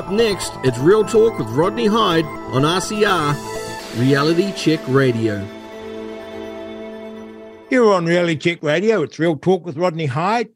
Up 0.00 0.10
next, 0.10 0.54
it's 0.64 0.78
Real 0.78 1.04
Talk 1.04 1.38
with 1.38 1.48
Rodney 1.48 1.84
Hide 1.84 2.24
on 2.24 2.62
RCR, 2.62 4.00
Reality 4.00 4.50
Check 4.52 4.80
Radio. 4.88 5.46
Here 7.68 7.84
on 7.84 8.06
Reality 8.06 8.36
Check 8.36 8.62
Radio, 8.62 9.02
it's 9.02 9.18
Real 9.18 9.36
Talk 9.36 9.66
with 9.66 9.76
Rodney 9.76 10.06
Hide. 10.06 10.48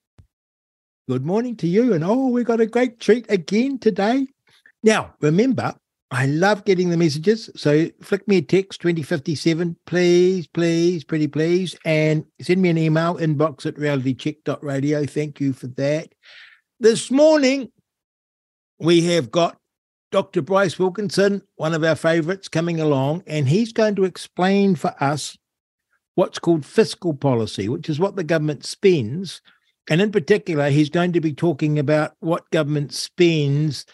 Good 1.10 1.26
morning 1.26 1.56
to 1.56 1.66
you. 1.66 1.92
And 1.92 2.02
oh, 2.02 2.28
we've 2.28 2.46
got 2.46 2.62
a 2.62 2.66
great 2.66 3.00
treat 3.00 3.30
again 3.30 3.78
today. 3.78 4.28
Now, 4.82 5.12
remember, 5.20 5.74
I 6.10 6.24
love 6.24 6.64
getting 6.64 6.88
the 6.88 6.96
messages. 6.96 7.50
So 7.54 7.90
flick 8.00 8.26
me 8.26 8.38
a 8.38 8.42
text 8.42 8.80
2057, 8.80 9.76
please, 9.84 10.46
please, 10.46 11.04
pretty 11.04 11.28
please. 11.28 11.76
And 11.84 12.24
send 12.40 12.62
me 12.62 12.70
an 12.70 12.78
email, 12.78 13.16
inbox 13.16 13.66
at 13.66 13.74
realitycheck.radio. 13.74 15.04
Thank 15.04 15.38
you 15.38 15.52
for 15.52 15.66
that. 15.66 16.14
This 16.80 17.10
morning, 17.10 17.70
we 18.78 19.02
have 19.02 19.30
got 19.30 19.58
Dr. 20.10 20.42
Bryce 20.42 20.78
Wilkinson, 20.78 21.42
one 21.56 21.74
of 21.74 21.82
our 21.82 21.96
favorites, 21.96 22.48
coming 22.48 22.80
along, 22.80 23.24
and 23.26 23.48
he's 23.48 23.72
going 23.72 23.96
to 23.96 24.04
explain 24.04 24.76
for 24.76 24.94
us 25.02 25.36
what's 26.14 26.38
called 26.38 26.64
fiscal 26.64 27.14
policy, 27.14 27.68
which 27.68 27.88
is 27.88 27.98
what 27.98 28.16
the 28.16 28.24
government 28.24 28.64
spends. 28.64 29.40
And 29.90 30.00
in 30.00 30.12
particular, 30.12 30.70
he's 30.70 30.88
going 30.88 31.12
to 31.12 31.20
be 31.20 31.34
talking 31.34 31.78
about 31.78 32.12
what 32.20 32.50
government 32.50 32.92
spends 32.94 33.86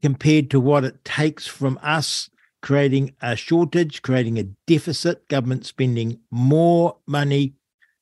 compared 0.00 0.50
to 0.50 0.60
what 0.60 0.84
it 0.84 1.04
takes 1.04 1.46
from 1.46 1.78
us, 1.82 2.30
creating 2.62 3.14
a 3.20 3.34
shortage, 3.34 4.02
creating 4.02 4.38
a 4.38 4.44
deficit, 4.66 5.26
government 5.28 5.66
spending 5.66 6.20
more 6.30 6.96
money 7.06 7.54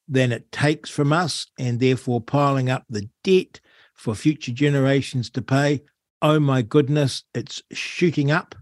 than 0.08 0.30
it 0.30 0.52
takes 0.52 0.90
from 0.90 1.12
us, 1.12 1.46
and 1.58 1.80
therefore 1.80 2.20
piling 2.20 2.68
up 2.68 2.84
the 2.90 3.08
debt 3.24 3.60
for 3.94 4.14
future 4.14 4.52
generations 4.52 5.30
to 5.30 5.40
pay. 5.40 5.80
Oh 6.22 6.38
my 6.38 6.62
goodness, 6.62 7.24
it's 7.34 7.62
shooting 7.72 8.30
up. 8.30 8.54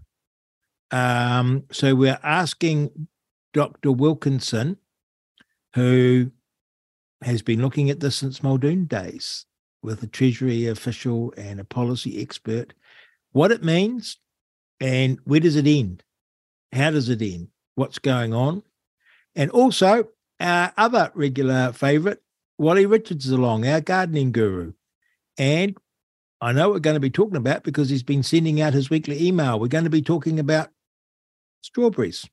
Um, 0.89 1.63
so 1.71 1.95
we're 1.95 2.19
asking 2.23 3.07
Dr. 3.53 3.91
Wilkinson 3.91 4.77
who 5.75 6.31
has 7.21 7.41
been 7.41 7.61
looking 7.61 7.89
at 7.89 7.99
this 7.99 8.17
since 8.17 8.43
Muldoon 8.43 8.85
days 8.85 9.45
with 9.83 10.03
a 10.03 10.07
Treasury 10.07 10.67
official 10.67 11.33
and 11.37 11.59
a 11.59 11.63
policy 11.63 12.21
expert, 12.21 12.73
what 13.31 13.51
it 13.51 13.63
means 13.63 14.17
and 14.79 15.19
where 15.23 15.39
does 15.39 15.55
it 15.55 15.67
end? 15.67 16.03
How 16.73 16.91
does 16.91 17.09
it 17.09 17.21
end? 17.21 17.49
What's 17.75 17.99
going 17.99 18.33
on? 18.33 18.63
And 19.35 19.49
also, 19.51 20.09
our 20.39 20.73
other 20.77 21.11
regular 21.13 21.71
favorite, 21.71 22.21
Wally 22.57 22.85
Richards 22.85 23.25
is 23.25 23.31
along, 23.31 23.67
our 23.67 23.81
gardening 23.81 24.31
guru. 24.31 24.73
And 25.37 25.77
I 26.43 26.53
know 26.53 26.71
we're 26.71 26.79
going 26.79 26.95
to 26.95 26.99
be 26.99 27.11
talking 27.11 27.37
about 27.37 27.63
because 27.63 27.89
he's 27.89 28.01
been 28.01 28.23
sending 28.23 28.59
out 28.59 28.73
his 28.73 28.89
weekly 28.89 29.27
email. 29.27 29.59
We're 29.59 29.67
going 29.67 29.83
to 29.83 29.91
be 29.91 30.01
talking 30.01 30.39
about 30.39 30.69
strawberries, 31.61 32.27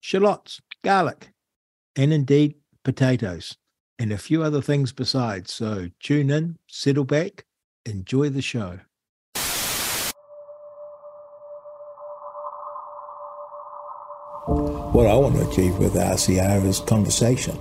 shallots, 0.00 0.60
garlic, 0.82 1.30
and 1.94 2.12
indeed 2.12 2.56
potatoes 2.82 3.56
and 4.00 4.10
a 4.10 4.18
few 4.18 4.42
other 4.42 4.60
things 4.60 4.92
besides. 4.92 5.52
So 5.52 5.90
tune 6.00 6.28
in, 6.28 6.58
settle 6.68 7.04
back, 7.04 7.44
enjoy 7.86 8.30
the 8.30 8.42
show. 8.42 8.80
What 14.46 15.06
I 15.06 15.14
want 15.14 15.36
to 15.36 15.48
achieve 15.48 15.78
with 15.78 15.94
RCR 15.94 16.64
is 16.64 16.80
conversation. 16.80 17.56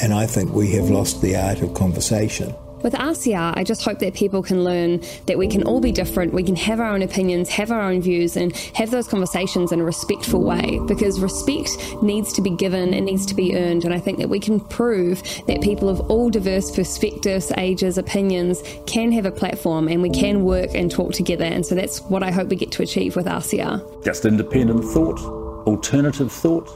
And 0.00 0.14
I 0.14 0.26
think 0.26 0.52
we 0.52 0.70
have 0.72 0.90
lost 0.90 1.22
the 1.22 1.36
art 1.36 1.60
of 1.60 1.74
conversation. 1.74 2.54
With 2.84 2.92
RCR, 2.92 3.54
I 3.56 3.64
just 3.64 3.82
hope 3.82 3.98
that 4.00 4.12
people 4.12 4.42
can 4.42 4.62
learn 4.62 5.00
that 5.24 5.38
we 5.38 5.48
can 5.48 5.62
all 5.62 5.80
be 5.80 5.90
different, 5.90 6.34
we 6.34 6.42
can 6.42 6.54
have 6.54 6.80
our 6.80 6.90
own 6.90 7.00
opinions, 7.00 7.48
have 7.48 7.70
our 7.70 7.80
own 7.80 8.02
views, 8.02 8.36
and 8.36 8.54
have 8.74 8.90
those 8.90 9.08
conversations 9.08 9.72
in 9.72 9.80
a 9.80 9.84
respectful 9.84 10.42
way 10.42 10.78
because 10.86 11.18
respect 11.18 11.70
needs 12.02 12.30
to 12.34 12.42
be 12.42 12.50
given, 12.50 12.92
it 12.92 13.00
needs 13.00 13.24
to 13.24 13.34
be 13.34 13.56
earned. 13.56 13.86
And 13.86 13.94
I 13.94 14.00
think 14.00 14.18
that 14.18 14.28
we 14.28 14.38
can 14.38 14.60
prove 14.60 15.22
that 15.46 15.62
people 15.62 15.88
of 15.88 15.98
all 16.10 16.28
diverse 16.28 16.70
perspectives, 16.76 17.50
ages, 17.56 17.96
opinions 17.96 18.62
can 18.86 19.10
have 19.12 19.24
a 19.24 19.32
platform 19.32 19.88
and 19.88 20.02
we 20.02 20.10
can 20.10 20.44
work 20.44 20.74
and 20.74 20.90
talk 20.90 21.14
together. 21.14 21.46
And 21.46 21.64
so 21.64 21.74
that's 21.74 22.02
what 22.02 22.22
I 22.22 22.30
hope 22.30 22.48
we 22.48 22.56
get 22.56 22.70
to 22.72 22.82
achieve 22.82 23.16
with 23.16 23.24
RCR. 23.24 24.04
Just 24.04 24.26
independent 24.26 24.84
thought, 24.84 25.20
alternative 25.66 26.30
thought. 26.30 26.68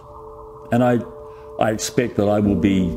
And 0.73 0.83
I, 0.83 1.01
I 1.61 1.71
expect 1.71 2.17
that 2.17 2.31
I 2.31 2.41
will 2.41 2.57
be 2.57 2.97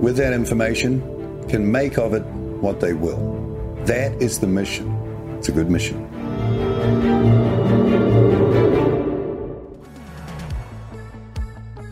with 0.00 0.16
that 0.16 0.32
information, 0.32 1.00
can 1.48 1.70
make 1.70 1.98
of 1.98 2.14
it 2.14 2.22
what 2.60 2.80
they 2.80 2.92
will. 2.92 3.18
That 3.84 4.12
is 4.22 4.38
the 4.38 4.46
mission. 4.46 4.94
It's 5.38 5.48
a 5.48 5.52
good 5.52 5.70
mission. 5.70 6.06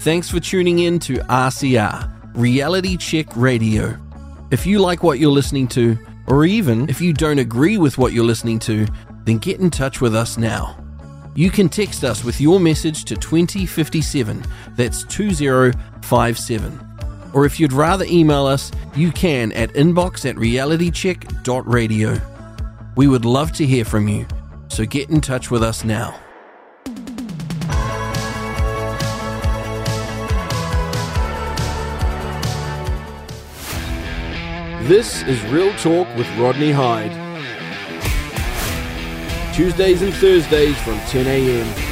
Thanks 0.00 0.30
for 0.30 0.38
tuning 0.38 0.78
in 0.78 1.00
to 1.00 1.14
RCR, 1.14 2.34
Reality 2.34 2.96
Check 2.96 3.26
Radio. 3.34 3.98
If 4.52 4.64
you 4.66 4.78
like 4.78 5.02
what 5.02 5.18
you're 5.18 5.32
listening 5.32 5.66
to, 5.68 5.98
or 6.28 6.44
even 6.44 6.88
if 6.88 7.00
you 7.00 7.12
don't 7.12 7.40
agree 7.40 7.76
with 7.76 7.98
what 7.98 8.12
you're 8.12 8.24
listening 8.24 8.60
to, 8.60 8.86
then 9.24 9.38
get 9.38 9.58
in 9.58 9.70
touch 9.70 10.00
with 10.00 10.14
us 10.14 10.38
now. 10.38 10.78
You 11.34 11.50
can 11.50 11.68
text 11.68 12.04
us 12.04 12.22
with 12.22 12.40
your 12.40 12.60
message 12.60 13.04
to 13.06 13.16
2057, 13.16 14.44
that's 14.76 15.02
2057 15.04 16.85
or 17.36 17.44
if 17.44 17.60
you'd 17.60 17.74
rather 17.74 18.06
email 18.08 18.46
us, 18.46 18.72
you 18.94 19.12
can 19.12 19.52
at 19.52 19.70
inbox 19.74 20.24
at 20.24 20.36
realitycheck.radio. 20.36 22.18
We 22.96 23.08
would 23.08 23.26
love 23.26 23.52
to 23.52 23.66
hear 23.66 23.84
from 23.84 24.08
you, 24.08 24.26
so 24.68 24.86
get 24.86 25.10
in 25.10 25.20
touch 25.20 25.50
with 25.50 25.62
us 25.62 25.84
now. 25.84 26.18
This 34.88 35.22
is 35.24 35.42
Real 35.50 35.74
Talk 35.74 36.08
with 36.16 36.26
Rodney 36.38 36.72
Hide. 36.72 37.12
Tuesdays 39.54 40.00
and 40.00 40.14
Thursdays 40.14 40.78
from 40.78 40.98
10 41.00 41.26
a.m. 41.26 41.85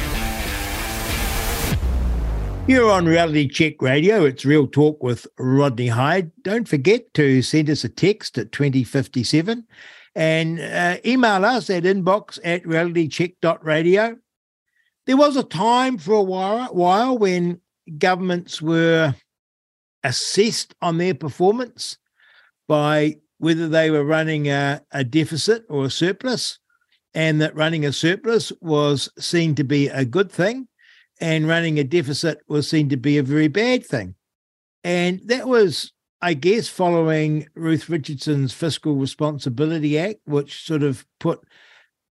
You're 2.67 2.89
on 2.89 3.05
Reality 3.05 3.47
Check 3.47 3.79
Radio. 3.79 4.25
It's 4.25 4.43
Real 4.43 4.65
Talk 4.65 5.03
with 5.03 5.27
Rodney 5.37 5.89
Hide. 5.89 6.31
Don't 6.41 6.67
forget 6.67 7.13
to 7.13 7.43
send 7.43 7.69
us 7.69 7.83
a 7.83 7.89
text 7.89 8.39
at 8.39 8.51
2057 8.51 9.67
and 10.15 10.59
uh, 10.59 10.97
email 11.05 11.45
us 11.45 11.69
at 11.69 11.83
inbox 11.83 12.39
at 12.43 12.63
realitycheck.radio. 12.63 14.17
There 15.05 15.15
was 15.15 15.35
a 15.35 15.43
time 15.43 15.99
for 15.99 16.15
a 16.15 16.23
while, 16.23 16.73
while 16.73 17.19
when 17.19 17.61
governments 17.99 18.63
were 18.63 19.13
assessed 20.03 20.73
on 20.81 20.97
their 20.97 21.13
performance 21.13 21.99
by 22.67 23.17
whether 23.37 23.69
they 23.69 23.91
were 23.91 24.03
running 24.03 24.47
a, 24.47 24.81
a 24.91 25.03
deficit 25.03 25.65
or 25.69 25.85
a 25.85 25.91
surplus, 25.91 26.57
and 27.13 27.39
that 27.41 27.55
running 27.55 27.85
a 27.85 27.93
surplus 27.93 28.51
was 28.59 29.07
seen 29.19 29.53
to 29.53 29.63
be 29.63 29.87
a 29.87 30.03
good 30.03 30.31
thing 30.31 30.67
and 31.19 31.47
running 31.47 31.79
a 31.79 31.83
deficit 31.83 32.39
was 32.47 32.69
seen 32.69 32.89
to 32.89 32.97
be 32.97 33.17
a 33.17 33.23
very 33.23 33.47
bad 33.47 33.85
thing. 33.85 34.15
And 34.83 35.21
that 35.25 35.47
was, 35.47 35.93
I 36.21 36.33
guess, 36.33 36.67
following 36.67 37.47
Ruth 37.55 37.89
Richardson's 37.89 38.53
Fiscal 38.53 38.95
Responsibility 38.95 39.97
Act, 39.97 40.19
which 40.25 40.65
sort 40.65 40.83
of 40.83 41.05
put 41.19 41.41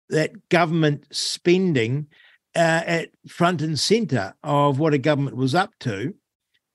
that 0.10 0.50
government 0.50 1.06
spending 1.12 2.08
uh, 2.56 2.84
at 2.86 3.10
front 3.28 3.62
and 3.62 3.80
center 3.80 4.34
of 4.44 4.80
what 4.80 4.94
a 4.94 4.98
government 4.98 5.38
was 5.38 5.54
up 5.54 5.74
to. 5.80 6.14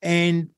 And 0.01 0.49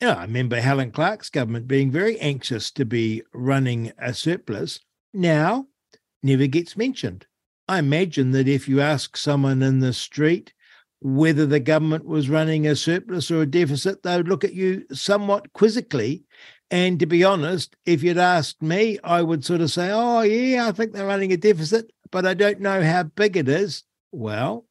you 0.00 0.08
know, 0.08 0.14
I 0.14 0.22
remember 0.22 0.60
Helen 0.60 0.90
Clark's 0.90 1.30
government 1.30 1.68
being 1.68 1.92
very 1.92 2.18
anxious 2.18 2.72
to 2.72 2.84
be 2.84 3.22
running 3.32 3.92
a 3.98 4.12
surplus. 4.12 4.80
Now, 5.14 5.66
never 6.24 6.48
gets 6.48 6.76
mentioned. 6.76 7.26
I 7.68 7.78
imagine 7.78 8.32
that 8.32 8.48
if 8.48 8.68
you 8.68 8.80
ask 8.80 9.16
someone 9.16 9.62
in 9.62 9.78
the 9.78 9.92
street 9.92 10.52
whether 11.02 11.46
the 11.46 11.60
government 11.60 12.04
was 12.04 12.30
running 12.30 12.66
a 12.66 12.76
surplus 12.76 13.30
or 13.30 13.42
a 13.42 13.46
deficit, 13.46 14.02
they 14.02 14.16
would 14.16 14.28
look 14.28 14.44
at 14.44 14.54
you 14.54 14.84
somewhat 14.92 15.52
quizzically. 15.52 16.24
And 16.70 16.98
to 17.00 17.06
be 17.06 17.24
honest, 17.24 17.76
if 17.84 18.02
you'd 18.02 18.18
asked 18.18 18.62
me, 18.62 18.98
I 19.02 19.22
would 19.22 19.44
sort 19.44 19.60
of 19.60 19.70
say, 19.70 19.90
oh, 19.92 20.22
yeah, 20.22 20.68
I 20.68 20.72
think 20.72 20.92
they're 20.92 21.06
running 21.06 21.32
a 21.32 21.36
deficit. 21.36 21.92
but 22.10 22.26
I 22.26 22.34
don't 22.34 22.60
know 22.60 22.82
how 22.82 23.04
big 23.04 23.36
it 23.36 23.48
is. 23.48 23.84
Well, 24.12 24.66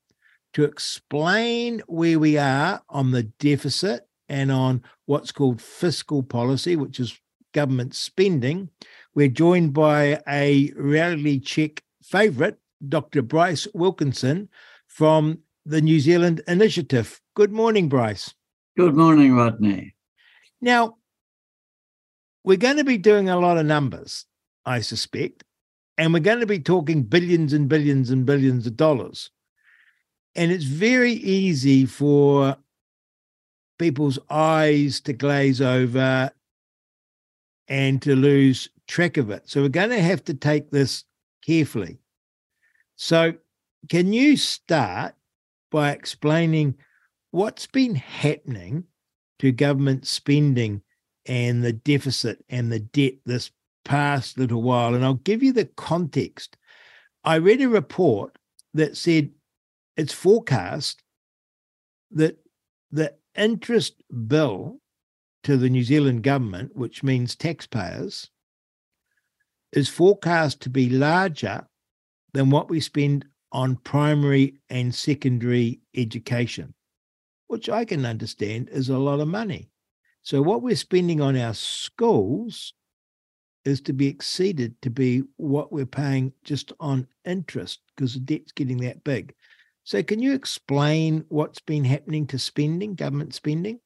to 0.54 0.64
explain 0.64 1.82
where 1.88 2.20
we 2.20 2.38
are 2.38 2.82
on 2.90 3.12
the 3.12 3.24
deficit 3.24 4.08
and 4.30 4.52
on 4.52 4.84
what's 5.06 5.32
called 5.32 5.62
fiscal 5.62 6.24
policy, 6.24 6.76
which 6.76 7.00
is 7.00 7.20
government 7.54 7.96
spending, 7.96 8.70
we're 9.14 9.28
joined 9.28 9.74
by 9.74 10.22
a 10.28 10.72
reality 10.76 11.40
check 11.40 11.84
favourite, 12.02 12.56
Dr. 12.88 13.22
Bryce 13.22 13.68
Wilkinson 13.74 14.50
from 14.88 15.40
the 15.66 15.82
New 15.82 16.00
Zealand 16.00 16.42
Initiative. 16.48 17.22
Good 17.36 17.52
morning, 17.52 17.90
Bryce. 17.90 18.34
Good 18.78 18.96
morning, 18.96 19.36
Rodney. 19.36 19.96
Now, 20.60 20.98
we're 22.44 22.58
going 22.58 22.78
to 22.78 22.84
be 22.84 22.98
doing 22.98 23.30
a 23.30 23.40
lot 23.40 23.58
of 23.58 23.66
numbers, 23.66 24.26
I 24.66 24.82
suspect, 24.82 25.44
and 25.98 26.14
we're 26.14 26.20
going 26.20 26.40
to 26.40 26.46
be 26.46 26.60
talking 26.60 27.04
billions 27.04 27.54
and 27.54 27.70
billions 27.70 28.10
and 28.10 28.26
billions 28.26 28.66
of 28.66 28.76
dollars. 28.76 29.30
And 30.36 30.52
it's 30.52 30.64
very 30.64 31.14
easy 31.14 31.86
for 31.86 32.56
people's 33.78 34.18
eyes 34.30 35.02
to 35.02 35.14
glaze 35.14 35.62
over 35.62 36.32
and 37.68 38.02
to 38.02 38.16
lose 38.16 38.70
track 38.88 39.18
of 39.18 39.30
it. 39.30 39.50
So 39.50 39.62
we're 39.62 39.70
going 39.70 39.90
to 39.90 40.02
have 40.02 40.24
to 40.26 40.34
take 40.34 40.72
this 40.72 41.04
carefully. 41.46 42.00
So, 42.96 43.34
can 43.90 44.14
you 44.14 44.38
start 44.38 45.16
by 45.72 45.92
explaining 45.92 46.76
what's 47.32 47.66
been 47.66 47.96
happening 47.96 48.84
to 49.40 49.52
government 49.52 50.06
spending 50.06 50.82
and 51.26 51.64
the 51.64 51.74
deficit 51.74 52.44
and 52.50 52.72
the 52.72 52.80
debt 52.80 53.14
this 53.26 53.52
past 53.84 54.38
little 54.38 54.62
while? 54.62 54.94
And 54.94 55.04
I'll 55.04 55.16
give 55.16 55.42
you 55.42 55.54
the 55.54 55.66
context. 55.66 56.58
I 57.24 57.36
read 57.38 57.62
a 57.62 57.70
report 57.70 58.38
that 58.74 58.98
said 58.98 59.32
it's 59.98 60.14
forecast 60.14 61.02
that 62.12 62.38
the 62.92 63.16
interest 63.36 64.02
bill 64.28 64.80
to 65.44 65.58
the 65.58 65.70
New 65.70 65.84
Zealand 65.84 66.24
government, 66.24 66.76
which 66.76 67.04
means 67.04 67.36
taxpayers, 67.36 68.30
is 69.72 69.90
forecast 69.90 70.62
to 70.62 70.70
be 70.70 70.90
larger 70.90 71.66
than 72.34 72.50
what 72.50 72.70
we 72.70 72.80
spend 72.80 73.26
on 73.52 73.76
primary 73.78 74.56
and 74.70 74.94
secondary 74.94 75.80
education, 75.96 76.74
which 77.48 77.70
I 77.70 77.86
can 77.86 78.06
understand 78.06 78.70
is 78.70 78.90
a 78.90 78.98
lot 78.98 79.20
of 79.20 79.28
money. 79.28 79.70
So, 80.24 80.42
what 80.42 80.62
we're 80.62 80.76
spending 80.76 81.22
on 81.22 81.36
our 81.36 81.54
schools 81.54 82.74
is 83.66 83.82
to 83.82 83.94
be 83.94 84.08
exceeded 84.08 84.80
to 84.82 84.90
be 84.90 85.24
what 85.38 85.72
we're 85.72 85.86
paying 85.86 86.34
just 86.44 86.74
on 86.80 87.08
interest 87.26 87.80
because 87.96 88.14
the 88.14 88.20
debt's 88.20 88.52
getting 88.52 88.78
that 88.78 89.04
big. 89.04 89.34
So, 89.84 90.02
can 90.04 90.22
you 90.22 90.34
explain 90.34 91.26
what's 91.30 91.60
been 91.60 91.84
happening 91.84 92.28
to 92.28 92.40
spending, 92.40 92.96
government 92.96 93.34
spending? 93.34 93.80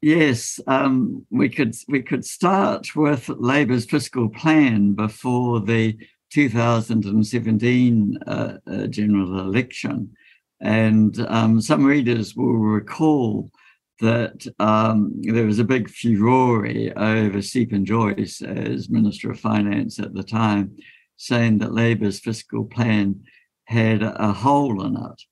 Yes, 0.00 0.60
um, 0.66 1.26
we 1.30 1.48
could 1.48 1.74
we 1.88 2.02
could 2.02 2.24
start 2.24 2.94
with 2.94 3.28
Labor's 3.28 3.84
fiscal 3.84 4.28
plan 4.28 4.92
before 4.92 5.60
the 5.60 5.98
2017 6.30 8.18
uh, 8.26 8.58
uh, 8.66 8.86
general 8.86 9.40
election, 9.40 10.10
and 10.60 11.24
um, 11.28 11.60
some 11.60 11.84
readers 11.84 12.34
will 12.34 12.56
recall 12.56 13.50
that 14.00 14.46
um, 14.58 15.12
there 15.22 15.46
was 15.46 15.58
a 15.58 15.64
big 15.64 15.90
furore 15.90 16.66
over 16.96 17.42
Steven 17.42 17.84
Joyce 17.84 18.42
as 18.42 18.88
Minister 18.88 19.30
of 19.32 19.40
Finance 19.40 19.98
at 19.98 20.14
the 20.14 20.22
time, 20.22 20.76
saying 21.16 21.58
that 21.58 21.74
Labor's 21.74 22.20
fiscal 22.20 22.64
plan 22.64 23.24
had 23.64 24.02
a 24.02 24.32
hole 24.32 24.84
in 24.84 24.96
it. 24.96 25.22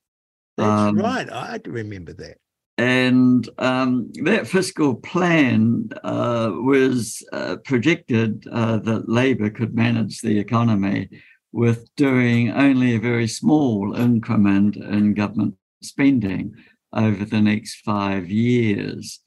That's 0.56 0.69
um, 0.69 0.99
right. 0.99 1.31
I 1.31 1.60
remember 1.64 2.12
that. 2.14 2.38
And 2.78 3.49
um, 3.58 4.12
that 4.25 4.46
fiscal 4.46 4.96
plan 4.96 5.88
uh, 6.05 6.50
was 6.52 7.26
uh, 7.32 7.56
projected 7.64 8.46
uh, 8.52 8.78
that 8.78 9.08
Labor 9.08 9.49
could 9.49 9.75
manage 9.75 10.20
the 10.20 10.38
economy 10.38 11.08
with 11.52 11.88
doing 11.96 12.50
only 12.50 12.94
a 12.94 13.00
very 13.00 13.26
small 13.26 13.94
increment 13.96 14.76
in 14.76 15.14
government 15.14 15.55
spending 15.82 16.55
over 16.93 17.25
the 17.25 17.40
next 17.40 17.76
five 17.76 18.31
years. 18.31 19.20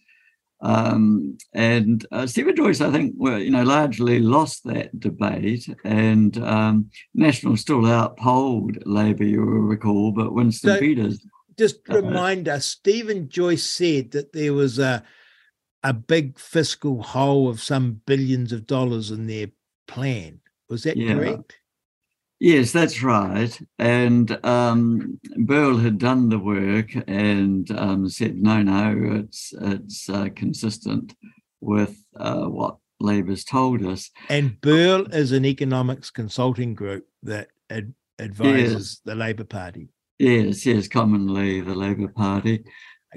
Um, 0.62 1.38
and 1.54 2.06
uh, 2.12 2.28
Steven 2.28 2.56
Joyce, 2.56 2.82
I 2.82 2.92
think, 2.92 3.16
well, 3.18 3.40
you 3.40 3.50
know, 3.50 3.64
largely 3.64 4.20
lost 4.20 4.66
that 4.66 5.00
debate, 5.00 5.68
and 5.86 6.38
um, 6.44 6.92
National 7.16 7.56
still 7.56 7.86
outpolled 7.86 8.78
Labor, 8.86 9.24
you 9.24 9.40
will 9.40 9.62
recall, 9.62 10.12
but 10.12 10.34
Winston 10.34 10.72
so, 10.72 10.80
Peters 10.80 11.26
just 11.60 11.88
remind 11.90 12.48
us, 12.48 12.66
Steven 12.66 13.30
Joyce 13.30 13.64
said 13.64 14.12
that 14.12 14.34
there 14.34 14.54
was 14.54 14.80
a 14.80 15.04
a 15.84 15.94
big 15.94 16.40
fiscal 16.40 17.02
hole 17.04 17.48
of 17.48 17.62
some 17.62 18.02
billions 18.06 18.52
of 18.52 18.66
dollars 18.66 19.12
in 19.12 19.28
their 19.28 19.48
plan. 19.88 20.40
Was 20.70 20.84
that 20.84 20.98
yeah. 20.98 21.14
correct? 21.14 21.58
Yes, 22.40 22.72
that's 22.72 23.04
right. 23.04 23.60
And 23.78 24.44
um, 24.46 25.20
BERL 25.36 25.78
had 25.78 25.98
done 25.98 26.30
the 26.30 26.40
work 26.40 26.90
and 27.08 27.70
um, 27.72 28.10
said, 28.10 28.36
no, 28.38 28.62
no, 28.62 29.20
it's 29.20 29.54
it's 29.60 30.10
uh, 30.10 30.30
consistent 30.36 31.16
with 31.60 32.02
uh, 32.16 32.46
what 32.46 32.78
Labor's 33.02 33.44
told 33.44 33.86
us. 33.86 34.10
And 34.30 34.60
BERL 34.62 35.14
is 35.14 35.34
an 35.34 35.46
economics 35.46 36.12
consulting 36.12 36.76
group 36.76 37.08
that 37.24 37.50
ad- 37.70 37.94
advises 38.20 38.74
yes. 38.74 39.02
the 39.04 39.16
Labor 39.16 39.46
Party. 39.46 39.90
Yes, 40.20 40.66
yes, 40.66 40.90
commonly 40.90 41.62
the 41.62 41.74
Labour 41.74 42.10
Party. 42.10 42.66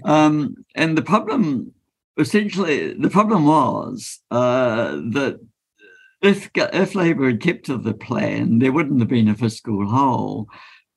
Um, 0.05 0.55
and 0.77 0.97
the 0.97 1.03
problem, 1.03 1.73
essentially, 2.17 2.95
the 2.95 3.11
problem 3.11 3.45
was 3.45 4.21
uh, 4.31 4.93
that 5.11 5.41
if 6.23 6.49
if 6.55 6.95
Labour 6.95 7.27
had 7.27 7.41
kept 7.41 7.67
to 7.67 7.77
the 7.77 7.93
plan, 7.93 8.61
there 8.61 8.71
wouldn't 8.71 9.01
have 9.01 9.09
been 9.09 9.29
a 9.29 9.35
fiscal 9.35 9.85
hole. 9.89 10.47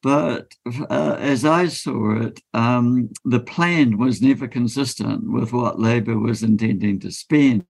But 0.04 0.54
uh, 0.92 1.18
as 1.19 1.44
I 1.44 1.66
saw 1.66 2.22
it, 2.22 2.40
um, 2.54 3.10
the 3.24 3.40
plan 3.40 3.98
was 3.98 4.22
never 4.22 4.48
consistent 4.48 5.31
with 5.31 5.51
what 5.51 5.80
Labour 5.80 6.19
was 6.19 6.44
intending 6.44 7.00
to 7.00 7.12
spend. 7.12 7.66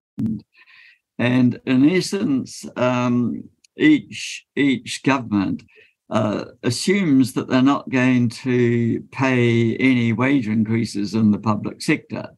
And 1.18 1.62
in 1.66 1.90
essence, 1.90 2.66
um, 2.76 3.46
each 3.78 4.46
each 4.58 5.02
government 5.04 5.64
uh, 6.10 6.46
assumes 6.64 7.34
that 7.34 7.48
they're 7.48 7.62
not 7.62 7.90
going 7.90 8.30
to 8.30 9.02
pay 9.12 9.76
any 9.78 10.14
wage 10.14 10.48
increases 10.48 11.14
in 11.14 11.32
the 11.32 11.40
public 11.40 11.82
sector 11.82 12.30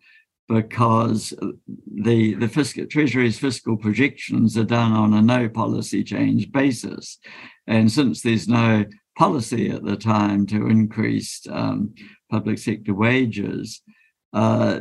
because 0.48 1.34
the 1.94 2.36
the 2.36 2.48
fiscal 2.48 2.86
treasury's 2.86 3.38
fiscal 3.38 3.76
projections 3.76 4.58
are 4.58 4.64
done 4.64 4.94
on 4.94 5.14
a 5.14 5.22
no 5.22 5.50
policy 5.50 6.04
change 6.04 6.52
basis. 6.52 7.20
And 7.68 7.92
since 7.92 8.22
there's 8.22 8.48
no 8.48 8.86
policy 9.18 9.70
at 9.70 9.84
the 9.84 9.98
time 9.98 10.46
to 10.46 10.68
increase 10.68 11.46
um, 11.50 11.94
public 12.32 12.60
sector 12.60 12.94
wages 12.94 13.82
uh, 14.32 14.80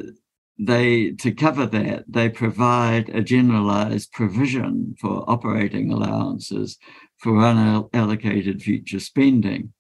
they 0.59 1.11
to 1.13 1.33
cover 1.33 1.67
that 1.67 2.05
they 2.09 2.29
provide 2.29 3.09
a 3.11 3.23
generalized 3.23 4.11
provision 4.13 4.95
for 4.99 5.29
operating 5.29 5.93
allowances 5.93 6.79
for 7.19 7.33
unallocated 7.33 8.63
future 8.63 9.01
spending. 9.01 9.73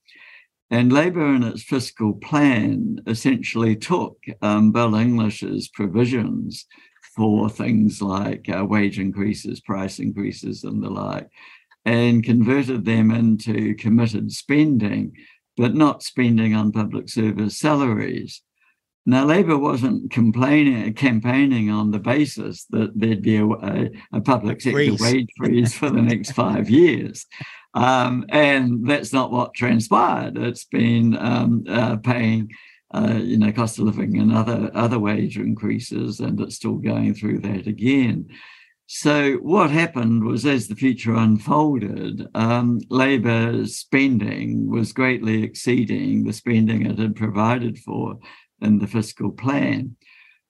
And 0.70 0.92
Labor 0.92 1.34
in 1.34 1.44
its 1.44 1.62
fiscal 1.62 2.14
plan 2.14 3.00
essentially 3.06 3.76
took 3.76 4.18
um, 4.42 4.72
Bill 4.72 4.96
English's 4.96 5.68
provisions 5.68 6.66
for 7.14 7.48
things 7.48 8.02
like 8.02 8.48
uh, 8.48 8.64
wage 8.64 8.98
increases, 8.98 9.60
price 9.60 10.00
increases, 10.00 10.64
and 10.64 10.82
the 10.82 10.90
like, 10.90 11.28
and 11.84 12.24
converted 12.24 12.84
them 12.84 13.10
into 13.10 13.74
committed 13.76 14.32
spending, 14.32 15.12
but 15.56 15.74
not 15.74 16.02
spending 16.02 16.54
on 16.54 16.72
public 16.72 17.08
service 17.08 17.58
salaries. 17.58 18.42
Now, 19.08 19.24
Labor 19.24 19.56
wasn't 19.56 20.10
complaining, 20.10 20.92
campaigning 20.94 21.70
on 21.70 21.92
the 21.92 22.00
basis 22.00 22.64
that 22.70 22.90
there'd 22.98 23.22
be 23.22 23.36
a, 23.36 23.46
a, 23.46 23.90
a 24.12 24.20
public 24.20 24.60
sector 24.60 24.76
freeze. 24.76 25.00
wage 25.00 25.30
freeze 25.36 25.74
for 25.74 25.90
the 25.90 26.02
next 26.02 26.32
five 26.32 26.68
years. 26.68 27.24
Um, 27.74 28.26
and 28.30 28.84
that's 28.84 29.12
not 29.12 29.30
what 29.30 29.54
transpired. 29.54 30.36
It's 30.36 30.64
been 30.64 31.16
um, 31.18 31.64
uh, 31.68 31.96
paying, 31.98 32.50
uh, 32.92 33.20
you 33.22 33.38
know, 33.38 33.52
cost 33.52 33.78
of 33.78 33.84
living 33.84 34.18
and 34.18 34.32
other 34.34 34.70
other 34.74 34.98
wage 34.98 35.36
increases, 35.36 36.18
and 36.18 36.40
it's 36.40 36.56
still 36.56 36.76
going 36.76 37.14
through 37.14 37.40
that 37.40 37.66
again. 37.66 38.28
So 38.86 39.34
what 39.34 39.70
happened 39.70 40.24
was, 40.24 40.46
as 40.46 40.68
the 40.68 40.74
future 40.74 41.14
unfolded, 41.14 42.26
um, 42.34 42.80
Labor's 42.88 43.76
spending 43.76 44.70
was 44.70 44.92
greatly 44.92 45.42
exceeding 45.42 46.24
the 46.24 46.32
spending 46.32 46.86
it 46.86 46.98
had 46.98 47.14
provided 47.14 47.78
for 47.78 48.18
in 48.60 48.78
the 48.78 48.86
fiscal 48.86 49.30
plan. 49.30 49.96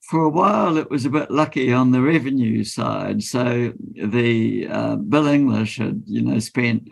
For 0.02 0.22
a 0.22 0.28
while, 0.28 0.76
it 0.76 0.88
was 0.88 1.04
a 1.04 1.10
bit 1.10 1.30
lucky 1.30 1.72
on 1.72 1.90
the 1.90 2.00
revenue 2.00 2.62
side. 2.62 3.22
So 3.24 3.72
the 3.94 4.68
uh, 4.68 4.96
Bill 4.96 5.26
English 5.26 5.78
had, 5.78 6.02
you 6.06 6.22
know, 6.22 6.38
spent 6.38 6.88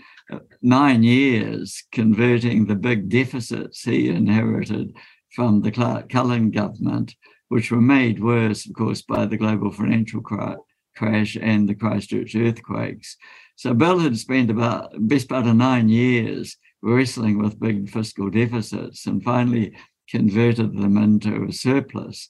nine 0.63 1.03
years 1.03 1.85
converting 1.93 2.67
the 2.67 2.75
big 2.75 3.09
deficits 3.09 3.83
he 3.83 4.09
inherited 4.09 4.97
from 5.33 5.63
the 5.63 5.71
Clark 5.71 6.09
Cullen 6.09 6.51
government, 6.51 7.15
which 7.49 7.71
were 7.71 7.81
made 7.81 8.23
worse, 8.23 8.67
of 8.67 8.75
course, 8.75 9.03
by 9.03 9.27
the 9.27 9.37
global 9.37 9.71
financial 9.71 10.21
crash 10.21 11.37
and 11.41 11.69
the 11.69 11.75
Christchurch 11.75 12.35
earthquakes. 12.35 13.17
So 13.57 13.75
Bill 13.75 13.99
had 14.01 14.19
spent 14.19 14.51
about 14.51 14.93
best 15.07 15.29
part 15.29 15.47
of 15.47 15.55
nine 15.55 15.89
years 15.89 16.57
wrestling 16.83 17.39
with 17.39 17.61
big 17.61 17.89
fiscal 17.89 18.29
deficits 18.29 19.07
and 19.07 19.23
finally 19.23 19.77
converted 20.09 20.77
them 20.77 20.97
into 20.97 21.45
a 21.45 21.53
surplus. 21.53 22.29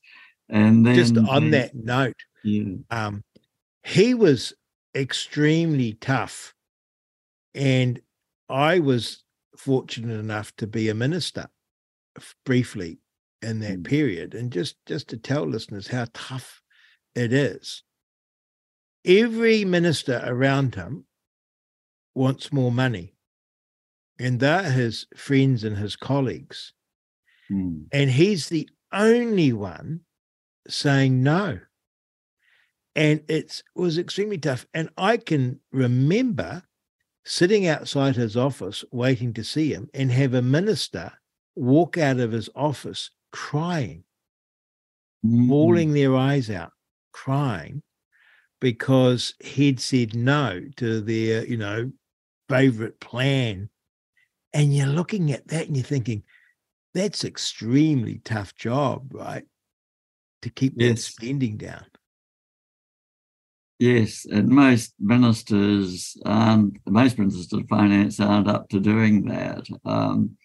And 0.49 0.87
then 0.87 0.95
just 0.95 1.17
on 1.17 1.51
that 1.51 1.75
note, 1.75 2.17
yeah. 2.45 2.75
um, 2.91 3.25
he 3.83 4.15
was 4.15 4.53
extremely 4.95 5.95
tough. 5.95 6.55
And 7.55 8.01
I 8.49 8.81
was 8.81 9.23
fortunate 9.57 10.19
enough 10.19 10.55
to 10.57 10.67
be 10.67 10.89
a 10.89 10.95
minister 10.95 11.49
briefly 12.45 12.99
in 13.43 13.61
that 13.61 13.81
mm. 13.81 13.85
period. 13.85 14.35
And 14.35 14.53
just, 14.53 14.77
just 14.87 15.09
to 15.09 15.17
tell 15.17 15.47
listeners 15.47 15.89
how 15.89 16.07
tough 16.13 16.61
it 17.15 17.33
is, 17.33 17.83
every 19.05 19.65
minister 19.65 20.23
around 20.25 20.75
him 20.75 21.05
wants 22.15 22.53
more 22.53 22.73
money. 22.73 23.15
And 24.19 24.39
they're 24.39 24.71
his 24.71 25.07
friends 25.17 25.65
and 25.65 25.77
his 25.77 25.97
colleagues. 25.97 26.73
Mm. 27.51 27.87
And 27.93 28.11
he's 28.11 28.49
the 28.49 28.69
only 28.93 29.53
one 29.53 30.01
saying 30.69 31.23
no. 31.23 31.61
And 32.97 33.23
it 33.29 33.63
was 33.75 33.99
extremely 33.99 34.39
tough. 34.39 34.67
And 34.73 34.89
I 34.97 35.17
can 35.17 35.61
remember 35.73 36.63
sitting 37.25 37.67
outside 37.67 38.17
his 38.17 38.37
office 38.37 38.85
waiting 38.93 39.33
to 39.35 39.45
see 39.45 39.73
him 39.73 39.89
and 39.95 40.11
have 40.13 40.35
a 40.35 40.43
minister 40.43 41.13
walk 41.57 41.99
out 41.99 42.21
of 42.21 42.33
his 42.33 42.49
office 42.55 43.11
crying, 43.33 44.05
mm-hmm. 45.25 45.49
bawling 45.49 45.93
their 45.93 46.15
eyes 46.17 46.51
out, 46.51 46.73
crying 47.13 47.83
because 48.61 49.35
he'd 49.41 49.81
said 49.81 50.15
no 50.15 50.63
to 50.77 51.01
their, 51.01 51.45
you 51.47 51.57
know, 51.57 51.91
favorite 52.49 53.01
plan. 53.01 53.69
And 54.53 54.75
you're 54.75 54.87
looking 54.87 55.33
at 55.33 55.49
that 55.49 55.67
and 55.67 55.77
you're 55.77 55.85
thinking, 55.85 56.23
that's 56.95 57.25
extremely 57.25 58.21
tough 58.25 58.55
job, 58.55 59.09
right? 59.13 59.45
To 60.43 60.51
keep 60.51 60.75
yes. 60.77 60.91
that 60.91 61.01
spending 61.01 61.57
down. 61.57 61.85
Yes, 63.81 64.25
and 64.31 64.49
most 64.49 64.95
ministers, 65.01 66.17
um, 66.25 66.73
most 66.87 67.19
ministers 67.19 67.53
of 67.53 67.67
finance 67.69 68.21
aren't 68.21 68.49
up 68.49 68.69
to 68.69 68.79
doing 68.79 69.25
that. 69.27 69.67
Um, 69.85 70.37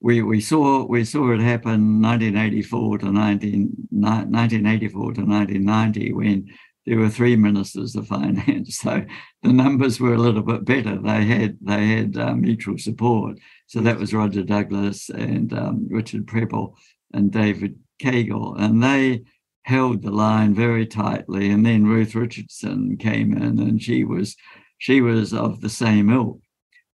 we 0.00 0.22
we 0.22 0.40
saw 0.40 0.86
we 0.86 1.04
saw 1.04 1.32
it 1.32 1.40
happen 1.40 2.00
1984 2.00 2.98
to 2.98 3.12
19, 3.12 3.88
1984 3.90 5.12
to 5.14 5.20
1990 5.22 6.12
when 6.12 6.48
there 6.86 6.98
were 6.98 7.08
three 7.08 7.34
ministers 7.34 7.96
of 7.96 8.06
finance, 8.06 8.78
so 8.82 9.04
the 9.46 9.52
numbers 9.52 10.00
were 10.00 10.14
a 10.14 10.18
little 10.18 10.42
bit 10.42 10.64
better. 10.64 10.98
They 10.98 11.24
had 11.24 11.58
they 11.60 11.86
had 11.86 12.16
uh, 12.16 12.34
mutual 12.34 12.78
support. 12.78 13.38
So 13.68 13.80
that 13.80 13.98
was 13.98 14.12
Roger 14.12 14.42
Douglas 14.42 15.08
and 15.08 15.52
um, 15.52 15.86
Richard 15.88 16.26
Prebble 16.26 16.76
and 17.12 17.30
David 17.30 17.78
Caygill, 18.02 18.60
and 18.60 18.82
they 18.82 19.22
held 19.62 20.02
the 20.02 20.10
line 20.10 20.52
very 20.54 20.86
tightly. 20.86 21.50
And 21.50 21.64
then 21.64 21.86
Ruth 21.86 22.14
Richardson 22.14 22.96
came 22.96 23.32
in, 23.32 23.58
and 23.60 23.80
she 23.80 24.02
was 24.04 24.36
she 24.78 25.00
was 25.00 25.32
of 25.32 25.60
the 25.60 25.70
same 25.70 26.10
ilk. 26.10 26.40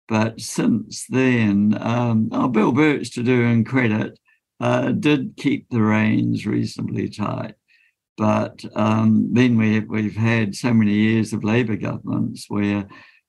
But 0.07 0.41
since 0.41 1.05
then, 1.07 1.77
um, 1.79 2.29
oh, 2.31 2.47
Bill 2.47 2.71
Birch, 2.71 3.11
to 3.13 3.21
do 3.21 3.43
him 3.43 3.63
credit, 3.63 4.17
uh, 4.59 4.91
did 4.91 5.37
keep 5.37 5.69
the 5.69 5.83
reins 5.83 6.47
reasonably 6.47 7.09
tight. 7.09 7.53
But 8.19 8.65
um, 8.75 9.29
then 9.31 9.57
we, 9.57 9.79
we've 9.79 10.17
had 10.17 10.53
so 10.53 10.73
many 10.73 10.91
years 10.91 11.31
of 11.31 11.45
Labour 11.45 11.77
governments 11.77 12.47
where 12.49 12.85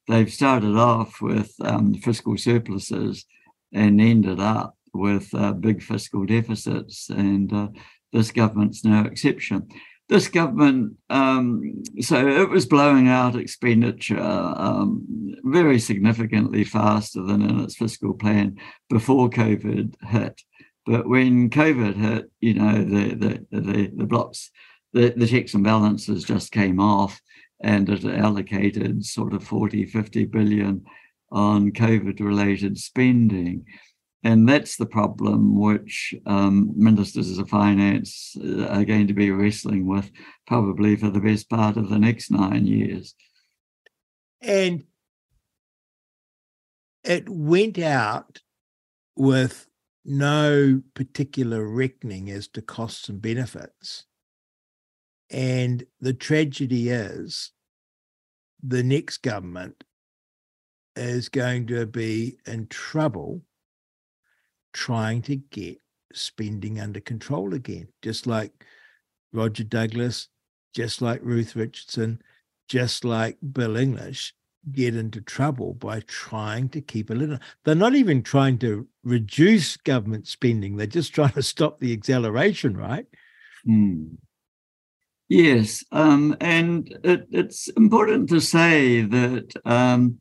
they've 0.08 0.32
started 0.32 0.76
off 0.76 1.22
with 1.22 1.54
um, 1.60 1.94
fiscal 1.94 2.36
surpluses 2.36 3.24
and 3.72 4.00
ended 4.00 4.40
up 4.40 4.76
with 4.92 5.32
uh, 5.32 5.52
big 5.52 5.80
fiscal 5.80 6.26
deficits. 6.26 7.08
And 7.08 7.52
uh, 7.52 7.68
this 8.12 8.32
government's 8.32 8.84
no 8.84 9.02
exception. 9.02 9.68
This 10.08 10.26
government, 10.26 10.96
um, 11.08 11.84
so 12.00 12.26
it 12.26 12.50
was 12.50 12.66
blowing 12.66 13.06
out 13.06 13.36
expenditure 13.36 14.18
um, 14.20 15.06
very 15.44 15.78
significantly 15.78 16.64
faster 16.64 17.22
than 17.22 17.42
in 17.42 17.60
its 17.60 17.76
fiscal 17.76 18.14
plan 18.14 18.56
before 18.88 19.30
COVID 19.30 19.94
hit. 20.02 20.42
But 20.84 21.08
when 21.08 21.48
COVID 21.48 21.94
hit, 21.94 22.30
you 22.40 22.54
know, 22.54 22.82
the 22.82 23.14
the 23.14 23.60
the, 23.60 23.92
the 23.94 24.06
blocks, 24.06 24.50
the, 24.92 25.12
the 25.16 25.26
checks 25.26 25.54
and 25.54 25.64
balances 25.64 26.24
just 26.24 26.52
came 26.52 26.80
off 26.80 27.20
and 27.62 27.88
it 27.88 28.04
allocated 28.04 29.04
sort 29.04 29.34
of 29.34 29.44
40, 29.44 29.86
50 29.86 30.24
billion 30.26 30.84
on 31.30 31.70
COVID 31.72 32.20
related 32.20 32.78
spending. 32.78 33.64
And 34.22 34.48
that's 34.48 34.76
the 34.76 34.86
problem 34.86 35.58
which 35.58 36.14
um, 36.26 36.72
ministers 36.76 37.38
of 37.38 37.48
finance 37.48 38.36
uh, 38.42 38.66
are 38.66 38.84
going 38.84 39.06
to 39.06 39.14
be 39.14 39.30
wrestling 39.30 39.86
with 39.86 40.10
probably 40.46 40.96
for 40.96 41.08
the 41.08 41.20
best 41.20 41.48
part 41.48 41.76
of 41.76 41.88
the 41.88 41.98
next 41.98 42.30
nine 42.30 42.66
years. 42.66 43.14
And 44.42 44.84
it 47.02 47.28
went 47.28 47.78
out 47.78 48.40
with 49.16 49.66
no 50.04 50.82
particular 50.94 51.66
reckoning 51.66 52.30
as 52.30 52.48
to 52.48 52.62
costs 52.62 53.08
and 53.08 53.22
benefits. 53.22 54.04
And 55.30 55.84
the 56.00 56.14
tragedy 56.14 56.88
is 56.88 57.52
the 58.62 58.82
next 58.82 59.18
government 59.18 59.84
is 60.96 61.28
going 61.28 61.66
to 61.68 61.86
be 61.86 62.36
in 62.46 62.66
trouble 62.66 63.42
trying 64.72 65.22
to 65.22 65.36
get 65.36 65.80
spending 66.12 66.80
under 66.80 67.00
control 67.00 67.54
again, 67.54 67.88
just 68.02 68.26
like 68.26 68.64
Roger 69.32 69.64
Douglas, 69.64 70.28
just 70.74 71.00
like 71.00 71.20
Ruth 71.22 71.54
Richardson, 71.54 72.20
just 72.68 73.04
like 73.04 73.38
Bill 73.52 73.76
English 73.76 74.34
get 74.72 74.94
into 74.94 75.20
trouble 75.22 75.74
by 75.74 76.00
trying 76.00 76.68
to 76.68 76.80
keep 76.80 77.10
a 77.10 77.14
little. 77.14 77.38
They're 77.64 77.74
not 77.74 77.94
even 77.94 78.22
trying 78.22 78.58
to 78.58 78.86
reduce 79.04 79.76
government 79.76 80.26
spending, 80.26 80.76
they're 80.76 80.86
just 80.86 81.14
trying 81.14 81.32
to 81.32 81.42
stop 81.42 81.80
the 81.80 81.92
acceleration, 81.92 82.76
right? 82.76 83.06
Mm. 83.66 84.16
Yes, 85.30 85.84
um, 85.92 86.36
and 86.40 86.92
it, 87.04 87.28
it's 87.30 87.68
important 87.68 88.28
to 88.30 88.40
say 88.40 89.02
that 89.02 89.52
um, 89.64 90.18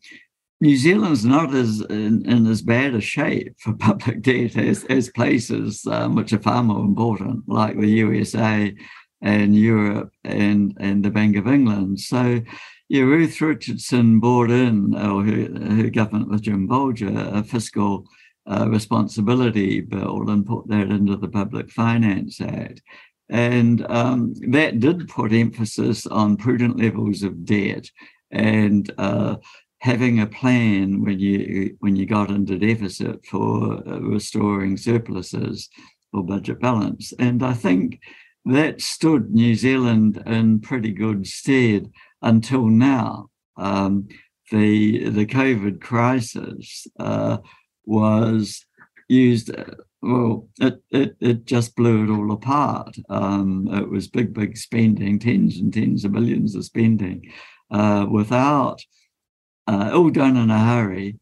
New 0.62 0.78
Zealand's 0.78 1.26
not 1.26 1.52
as 1.56 1.82
in, 1.82 2.30
in, 2.30 2.46
as 2.46 2.62
bad 2.62 2.94
a 2.94 3.02
shape 3.02 3.56
for 3.58 3.74
public 3.80 4.22
debt 4.22 4.56
as, 4.56 4.84
as 4.86 5.10
places 5.10 5.84
um, 5.88 6.14
which 6.14 6.32
are 6.32 6.40
far 6.40 6.62
more 6.62 6.86
important, 6.86 7.50
like 7.50 7.76
the 7.80 7.90
USA 7.90 8.72
and 9.24 9.56
Europe 9.56 10.12
and, 10.26 10.78
and 10.80 11.04
the 11.04 11.10
Bank 11.10 11.36
of 11.38 11.48
England. 11.48 12.00
So, 12.00 12.42
yeah, 12.88 13.02
Ruth 13.02 13.42
Richardson 13.42 14.20
brought 14.20 14.52
in, 14.52 14.94
or 14.94 15.26
her, 15.26 15.76
her 15.76 15.90
government 15.90 16.30
with 16.30 16.44
Jim 16.44 16.68
Bolger, 16.68 17.36
a 17.36 17.44
fiscal 17.44 18.08
uh, 18.46 18.68
responsibility 18.70 19.82
bill 19.82 20.30
and 20.30 20.46
put 20.46 20.68
that 20.68 20.90
into 20.90 21.16
the 21.18 21.28
Public 21.28 21.72
Finance 21.72 22.42
Act. 22.42 22.82
And 23.30 23.86
um, 23.92 24.34
that 24.50 24.80
did 24.80 25.08
put 25.08 25.32
emphasis 25.32 26.08
on 26.08 26.38
prudent 26.38 26.78
levels 26.78 27.22
of 27.24 27.46
debt 27.46 27.90
and 28.32 28.92
uh, 28.98 29.36
having 29.80 30.20
a 30.20 30.28
plan 30.28 31.04
when 31.04 31.20
you 31.20 31.76
when 31.80 31.96
you 31.96 32.06
got 32.06 32.30
into 32.30 32.58
deficit 32.58 33.26
for 33.26 33.88
uh, 33.88 34.00
restoring 34.00 34.78
surpluses 34.78 35.70
or 36.12 36.24
budget 36.24 36.60
balance. 36.60 37.14
And 37.20 37.44
I 37.44 37.54
think 37.54 38.00
that 38.46 38.82
stood 38.82 39.32
New 39.32 39.56
Zealand 39.56 40.22
in 40.26 40.60
pretty 40.60 40.92
good 40.92 41.28
stead 41.28 41.92
until 42.22 42.66
now. 42.66 43.30
Um, 43.58 44.08
the 44.52 45.10
the 45.10 45.26
COVID 45.26 45.82
crisis 45.82 46.88
uh, 47.00 47.38
was 47.86 48.66
used. 49.10 49.54
Uh, 49.56 49.66
well, 50.02 50.48
it, 50.62 50.82
it 50.92 51.18
it 51.20 51.46
just 51.46 51.76
blew 51.76 52.06
it 52.06 52.10
all 52.10 52.32
apart. 52.32 52.96
Um, 53.10 53.68
it 53.74 53.90
was 53.90 54.08
big, 54.08 54.34
big 54.34 54.56
spending, 54.58 55.20
tens 55.20 55.58
and 55.58 55.74
tens 55.74 56.06
of 56.06 56.14
billions 56.14 56.56
of 56.56 56.64
spending, 56.64 57.30
uh, 57.70 58.06
without 58.10 58.82
uh, 59.68 59.92
all 59.94 60.10
done 60.10 60.38
in 60.38 60.50
a 60.50 60.60
hurry, 60.60 61.20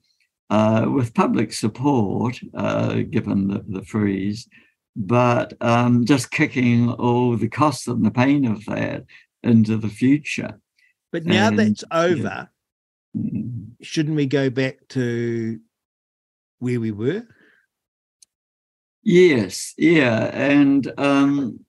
uh, 0.50 0.86
with 0.88 1.14
public 1.14 1.54
support, 1.54 2.40
uh, 2.54 3.02
given 3.10 3.48
the, 3.48 3.66
the 3.68 3.84
freeze, 3.84 4.48
but 4.96 5.54
um, 5.60 6.06
just 6.06 6.32
kicking 6.32 6.92
all 6.92 7.36
the 7.36 7.50
costs 7.50 7.88
and 7.88 8.06
the 8.06 8.12
pain 8.12 8.46
of 8.46 8.64
that 8.66 9.06
into 9.44 9.78
the 9.78 9.90
future. 9.90 10.60
But 11.12 11.26
now 11.26 11.48
and, 11.48 11.60
that's 11.60 11.84
over, 11.92 12.22
yeah. 12.22 12.46
Mm-hmm. 13.16 13.64
shouldn't 13.82 14.16
we 14.16 14.26
go 14.26 14.50
back 14.50 14.88
to 14.90 15.60
where 16.60 16.80
we 16.80 16.92
were? 16.92 17.28
Yes, 19.10 19.74
yeah, 19.78 20.26
and 20.34 20.92
um, 20.98 21.62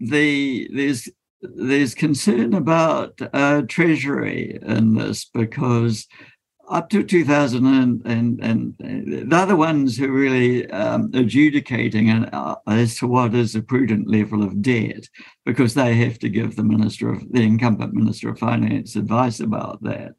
the 0.00 0.66
there's 0.72 1.06
there's 1.42 1.94
concern 1.94 2.54
about 2.54 3.20
uh, 3.34 3.64
Treasury 3.68 4.58
in 4.62 4.94
this 4.94 5.26
because 5.26 6.06
up 6.70 6.88
to 6.88 7.02
2000 7.02 7.66
and, 7.66 8.02
and, 8.06 8.40
and 8.80 9.30
they're 9.30 9.44
the 9.44 9.56
ones 9.56 9.98
who 9.98 10.06
are 10.06 10.10
really 10.10 10.70
um, 10.70 11.10
adjudicating 11.12 12.08
and, 12.08 12.30
uh, 12.32 12.56
as 12.66 12.96
to 12.96 13.06
what 13.06 13.34
is 13.34 13.54
a 13.54 13.60
prudent 13.60 14.08
level 14.08 14.42
of 14.42 14.62
debt 14.62 15.06
because 15.44 15.74
they 15.74 15.94
have 15.96 16.18
to 16.20 16.30
give 16.30 16.56
the 16.56 16.64
minister 16.64 17.10
of 17.10 17.30
the 17.30 17.42
incumbent 17.42 17.92
minister 17.92 18.30
of 18.30 18.38
finance 18.38 18.96
advice 18.96 19.38
about 19.40 19.82
that. 19.82 20.14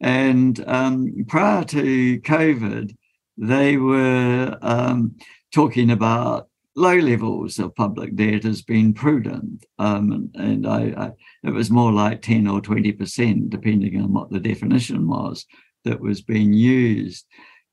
And 0.00 0.62
um, 0.68 1.24
prior 1.26 1.64
to 1.64 2.20
covid 2.20 2.94
they 3.36 3.76
were 3.76 4.56
um, 4.62 5.14
talking 5.56 5.90
about 5.90 6.48
low 6.74 6.96
levels 6.96 7.58
of 7.58 7.74
public 7.74 8.14
debt 8.14 8.44
as 8.44 8.60
being 8.60 8.92
prudent. 8.92 9.64
Um, 9.78 10.12
and, 10.12 10.36
and 10.36 10.66
I, 10.66 10.80
I, 11.04 11.10
it 11.48 11.54
was 11.54 11.70
more 11.70 11.90
like 11.90 12.20
10 12.20 12.46
or 12.46 12.60
20%, 12.60 13.48
depending 13.48 13.98
on 14.02 14.12
what 14.12 14.28
the 14.30 14.38
definition 14.38 15.08
was 15.08 15.46
that 15.84 15.98
was 15.98 16.20
being 16.20 16.52
used. 16.52 17.24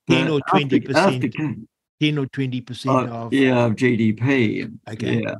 10 0.10 0.30
or 0.30 0.40
20%. 0.48 0.96
After, 0.96 0.98
after, 0.98 1.28
10 1.28 2.18
or 2.18 2.26
20% 2.28 3.10
of 3.10 3.34
yeah 3.34 3.66
of 3.66 3.76
GDP. 3.76 4.72
Okay. 4.90 5.22
Yeah. 5.22 5.36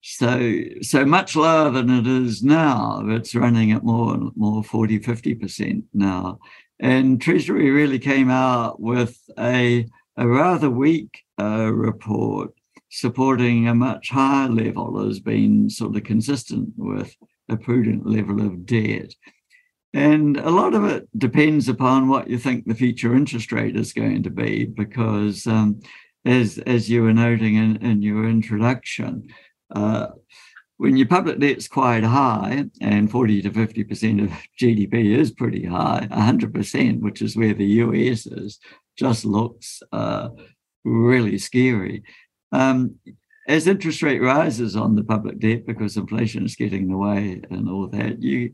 So 0.00 0.62
so 0.82 1.04
much 1.04 1.36
lower 1.36 1.70
than 1.70 1.90
it 1.90 2.06
is 2.06 2.42
now. 2.42 3.02
It's 3.06 3.34
running 3.34 3.72
at 3.72 3.84
more 3.84 4.16
more 4.36 4.64
40, 4.64 5.00
50% 5.00 5.82
now. 5.94 6.38
And 6.80 7.20
Treasury 7.20 7.70
really 7.70 7.98
came 7.98 8.30
out 8.30 8.80
with 8.80 9.18
a, 9.38 9.86
a 10.16 10.26
rather 10.26 10.70
weak 10.70 11.24
uh, 11.38 11.72
report 11.72 12.52
supporting 12.90 13.68
a 13.68 13.74
much 13.74 14.10
higher 14.10 14.48
level 14.48 15.04
has 15.04 15.20
been 15.20 15.68
sort 15.68 15.96
of 15.96 16.04
consistent 16.04 16.70
with 16.76 17.14
a 17.48 17.56
prudent 17.56 18.06
level 18.06 18.40
of 18.40 18.66
debt. 18.66 19.14
And 19.94 20.36
a 20.36 20.50
lot 20.50 20.74
of 20.74 20.84
it 20.84 21.08
depends 21.18 21.68
upon 21.68 22.08
what 22.08 22.28
you 22.28 22.38
think 22.38 22.66
the 22.66 22.74
future 22.74 23.14
interest 23.14 23.52
rate 23.52 23.76
is 23.76 23.92
going 23.92 24.22
to 24.24 24.30
be, 24.30 24.66
because 24.66 25.46
um, 25.46 25.80
as, 26.24 26.58
as 26.58 26.90
you 26.90 27.02
were 27.02 27.14
noting 27.14 27.54
in, 27.54 27.76
in 27.76 28.02
your 28.02 28.28
introduction, 28.28 29.28
uh, 29.74 30.08
when 30.76 30.96
your 30.96 31.08
public 31.08 31.40
debt's 31.40 31.68
quite 31.68 32.04
high, 32.04 32.64
and 32.80 33.10
40 33.10 33.42
to 33.42 33.50
50% 33.50 34.24
of 34.24 34.30
GDP 34.60 35.16
is 35.16 35.32
pretty 35.32 35.64
high, 35.64 36.06
100%, 36.10 37.00
which 37.00 37.22
is 37.22 37.36
where 37.36 37.54
the 37.54 37.66
US 37.66 38.26
is, 38.26 38.58
just 38.96 39.24
looks 39.24 39.82
uh, 39.92 40.28
really 40.84 41.38
scary. 41.38 42.02
Um, 42.52 42.96
as 43.48 43.66
interest 43.66 44.02
rate 44.02 44.20
rises 44.20 44.76
on 44.76 44.94
the 44.94 45.02
public 45.02 45.38
debt 45.38 45.66
because 45.66 45.96
inflation 45.96 46.44
is 46.44 46.54
getting 46.54 46.82
in 46.82 46.90
the 46.90 46.96
way 46.96 47.40
and 47.50 47.68
all 47.68 47.88
that, 47.88 48.22
you 48.22 48.52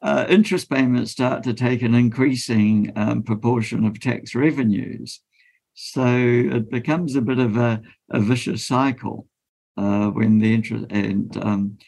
uh, 0.00 0.26
interest 0.28 0.70
payments 0.70 1.10
start 1.10 1.42
to 1.42 1.52
take 1.52 1.82
an 1.82 1.92
increasing 1.92 2.92
um, 2.94 3.20
proportion 3.20 3.84
of 3.84 3.98
tax 3.98 4.32
revenues. 4.32 5.20
So 5.74 6.06
it 6.06 6.70
becomes 6.70 7.16
a 7.16 7.20
bit 7.20 7.40
of 7.40 7.56
a, 7.56 7.82
a 8.10 8.20
vicious 8.20 8.64
cycle 8.64 9.26
uh, 9.76 10.06
when 10.10 10.38
the 10.38 10.54
interest 10.54 10.86
and 10.90 11.36
um, 11.44 11.78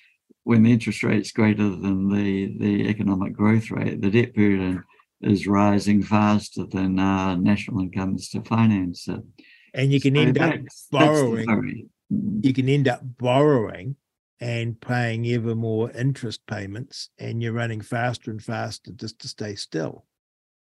when 0.43 0.65
the 0.65 0.73
interest 0.73 1.05
rate 1.05 1.21
is 1.21 1.33
greater 1.33 1.69
than 1.69 2.09
the 2.09 2.57
the 2.59 2.89
economic 2.89 3.33
growth 3.33 3.71
rate, 3.71 4.01
the 4.01 4.11
debt 4.11 4.35
burden 4.35 4.83
is 5.21 5.47
rising 5.47 6.03
faster 6.03 6.65
than 6.65 6.99
our 6.99 7.37
national 7.37 7.81
incomes 7.81 8.29
to 8.31 8.43
finance 8.43 9.07
it 9.07 9.23
and 9.75 9.93
you 9.93 10.01
can 10.01 10.15
so 10.15 10.21
end 10.21 10.39
up 10.39 10.55
borrowing. 10.91 11.91
You 12.43 12.53
can 12.53 12.69
end 12.69 12.89
up 12.89 13.01
borrowing 13.03 13.97
and 14.41 14.81
paying 14.81 15.27
ever 15.29 15.55
more 15.55 15.91
interest 15.93 16.47
payments, 16.47 17.11
and 17.19 17.43
you're 17.43 17.53
running 17.53 17.81
faster 17.81 18.31
and 18.31 18.43
faster 18.43 18.91
just 18.93 19.19
to 19.21 19.29
stay 19.29 19.55
still. 19.55 20.07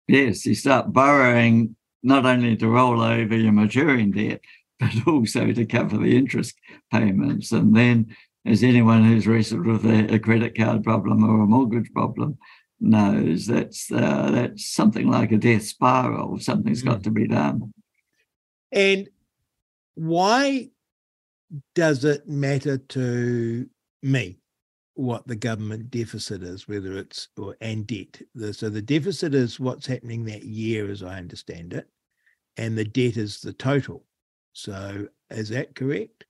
Yes, 0.08 0.46
you 0.46 0.56
start 0.56 0.94
borrowing 0.94 1.76
not 2.02 2.26
only 2.26 2.56
to 2.56 2.70
roll 2.70 3.02
over 3.02 3.36
your 3.36 3.52
maturing 3.52 4.12
debt, 4.12 4.42
but 4.80 5.08
also 5.08 5.52
to 5.52 5.66
cover 5.66 5.98
the 5.98 6.16
interest 6.16 6.56
payments. 6.92 7.52
And 7.52 7.76
then, 7.76 8.16
as 8.46 8.64
anyone 8.64 9.04
who's 9.04 9.28
wrestled 9.28 9.66
with 9.66 9.86
a, 9.86 10.14
a 10.14 10.20
credit 10.20 10.56
card 10.56 10.84
problem 10.84 11.24
or 11.24 11.44
a 11.44 11.48
mortgage 11.48 11.92
problem 11.92 12.38
knows, 12.80 13.48
that's 13.48 13.92
uh, 13.92 14.30
that's 14.32 14.70
something 14.70 15.10
like 15.10 15.32
a 15.32 15.38
death 15.38 15.64
spiral. 15.64 16.40
Something's 16.40 16.84
mm. 16.84 16.88
got 16.88 17.04
to 17.04 17.12
be 17.12 17.28
done. 17.28 17.74
And 18.72 19.10
why 19.96 20.70
does 21.76 22.04
it 22.04 22.28
matter 22.28 22.78
to 22.78 23.70
me 24.04 24.40
what 24.96 25.28
the 25.28 25.36
government 25.36 25.90
deficit 25.92 26.44
is, 26.44 26.68
whether 26.68 26.98
it's 26.98 27.30
or 27.38 27.56
and 27.62 27.88
debt? 27.88 28.22
so 28.52 28.70
the 28.70 28.82
deficit 28.82 29.34
is 29.34 29.60
what's 29.60 29.88
happening 29.88 30.26
that 30.26 30.44
year, 30.44 30.90
as 30.90 31.04
I 31.04 31.18
understand 31.18 31.74
it, 31.74 31.88
and 32.58 32.78
the 32.78 32.86
debt 32.86 33.18
is 33.18 33.40
the 33.40 33.54
total. 33.54 34.04
So 34.54 35.08
is 35.30 35.50
that 35.50 35.76
correct? 35.76 36.26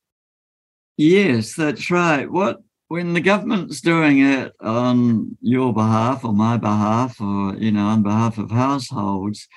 Yes, 0.97 1.55
that's 1.55 1.89
right. 1.91 2.29
What 2.29 2.61
when 2.89 3.13
the 3.13 3.21
government's 3.21 3.81
doing 3.81 4.19
it 4.19 4.53
on 4.61 5.37
your 5.41 5.73
behalf 5.73 6.23
or 6.23 6.33
my 6.33 6.57
behalf 6.57 7.19
or 7.19 7.55
you 7.55 7.71
know 7.71 7.87
on 7.87 8.03
behalf 8.03 8.37
of 8.37 8.51
households, 8.51 9.47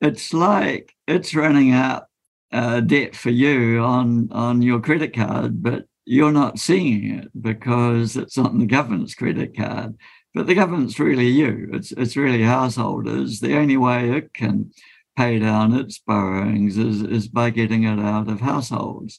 it's 0.00 0.32
like 0.32 0.94
it's 1.06 1.34
running 1.34 1.72
out 1.72 2.07
uh, 2.52 2.80
debt 2.80 3.14
for 3.14 3.30
you 3.30 3.80
on 3.80 4.28
on 4.32 4.62
your 4.62 4.80
credit 4.80 5.14
card, 5.14 5.62
but 5.62 5.84
you're 6.04 6.32
not 6.32 6.58
seeing 6.58 7.18
it 7.18 7.28
because 7.40 8.16
it's 8.16 8.38
on 8.38 8.58
the 8.58 8.66
government's 8.66 9.14
credit 9.14 9.56
card. 9.56 9.96
But 10.34 10.46
the 10.46 10.54
government's 10.54 10.98
really 10.98 11.28
you. 11.28 11.68
It's 11.72 11.92
it's 11.92 12.16
really 12.16 12.42
householders. 12.42 13.40
The 13.40 13.56
only 13.56 13.76
way 13.76 14.10
it 14.10 14.32
can 14.34 14.70
pay 15.16 15.38
down 15.40 15.74
its 15.74 15.98
borrowings 15.98 16.78
is, 16.78 17.02
is 17.02 17.26
by 17.26 17.50
getting 17.50 17.82
it 17.82 17.98
out 17.98 18.28
of 18.28 18.40
households. 18.40 19.18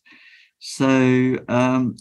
So 0.60 1.38
um, 1.50 1.98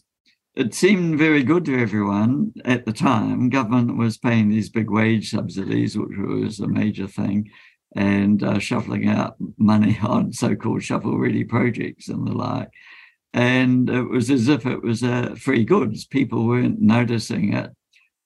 it 0.55 0.73
seemed 0.73 1.19
very 1.19 1.43
good 1.43 1.65
to 1.65 1.81
everyone 1.81 2.53
at 2.65 2.87
the 2.87 2.93
time. 2.93 3.49
Government 3.49 3.97
was 3.97 4.17
paying 4.17 4.49
these 4.49 4.69
big 4.69 4.89
wage 4.89 5.31
subsidies, 5.31 5.99
which 5.99 6.17
was 6.17 6.61
a 6.61 6.69
major 6.69 7.09
thing 7.09 7.51
and 7.99 8.45
uh, 8.45 8.61
shuffling 8.61 9.09
out 9.09 9.35
money 9.59 9.99
on 10.05 10.33
so-called 10.33 10.83
shovel-ready 10.85 11.43
projects 11.45 12.09
and 12.09 12.27
the 12.27 12.33
like. 12.33 12.71
And 13.35 13.91
it 13.91 14.05
was 14.05 14.31
as 14.31 14.49
if 14.49 14.65
it 14.65 14.83
was 14.83 15.03
a 15.03 15.35
free 15.35 15.65
goods. 15.65 16.07
People 16.07 16.47
weren't 16.47 16.81
noticing 16.81 17.55
it 17.55 17.71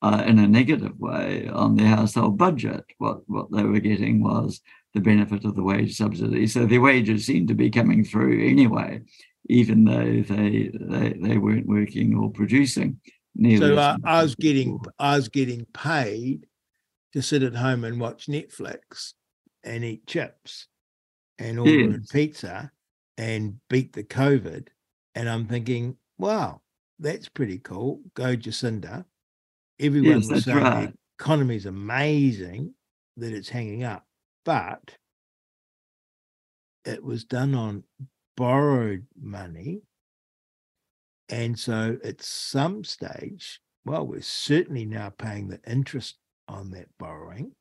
uh, 0.02 0.22
in 0.26 0.38
a 0.38 0.46
negative 0.46 0.98
way 1.00 1.48
on 1.48 1.74
their 1.74 1.88
household 1.88 2.36
budget. 2.36 2.84
What 2.98 3.28
what 3.28 3.50
they 3.50 3.64
were 3.64 3.80
getting 3.80 4.22
was 4.22 4.60
the 4.94 5.00
benefit 5.00 5.44
of 5.44 5.56
the 5.56 5.62
wage 5.62 5.96
subsidy. 5.96 6.46
So 6.46 6.66
their 6.66 6.80
wages 6.80 7.26
seemed 7.26 7.48
to 7.48 7.54
be 7.54 7.70
coming 7.70 8.04
through 8.04 8.46
anyway, 8.46 9.00
even 9.48 9.84
though 9.84 10.22
they 10.22 10.70
they, 10.72 11.14
they 11.20 11.38
weren't 11.38 11.66
working 11.66 12.14
or 12.14 12.30
producing. 12.30 13.00
So 13.58 13.76
uh, 13.76 13.96
I 14.04 14.22
was 14.22 14.34
getting 14.34 14.78
I 14.98 15.16
was 15.16 15.28
getting 15.28 15.64
paid 15.72 16.46
to 17.14 17.22
sit 17.22 17.42
at 17.42 17.54
home 17.54 17.84
and 17.84 17.98
watch 17.98 18.26
Netflix 18.26 19.14
and 19.64 19.84
eat 19.84 20.06
chips 20.06 20.68
and 21.38 21.58
hmm. 21.58 21.60
order 21.60 21.98
yes. 21.98 22.10
pizza 22.10 22.70
and 23.18 23.56
beat 23.68 23.92
the 23.92 24.04
COVID. 24.04 24.68
And 25.14 25.28
I'm 25.28 25.46
thinking, 25.46 25.96
wow, 26.18 26.60
that's 26.98 27.28
pretty 27.28 27.58
cool. 27.58 28.00
Go 28.14 28.36
Jacinda. 28.36 29.04
Everyone 29.80 30.20
yes, 30.20 30.30
was 30.30 30.44
saying 30.44 30.58
right. 30.58 30.86
the 30.86 30.94
economy 31.18 31.56
is 31.56 31.66
amazing 31.66 32.74
that 33.16 33.32
it's 33.32 33.48
hanging 33.48 33.84
up, 33.84 34.06
but 34.44 34.96
it 36.84 37.02
was 37.02 37.24
done 37.24 37.54
on 37.54 37.84
borrowed 38.36 39.06
money. 39.20 39.82
And 41.28 41.58
so 41.58 41.98
at 42.04 42.22
some 42.22 42.84
stage, 42.84 43.60
well, 43.84 44.06
we're 44.06 44.20
certainly 44.20 44.84
now 44.84 45.10
paying 45.10 45.48
the 45.48 45.60
interest 45.66 46.16
on 46.48 46.70
that 46.72 46.88
borrowing. 46.98 47.52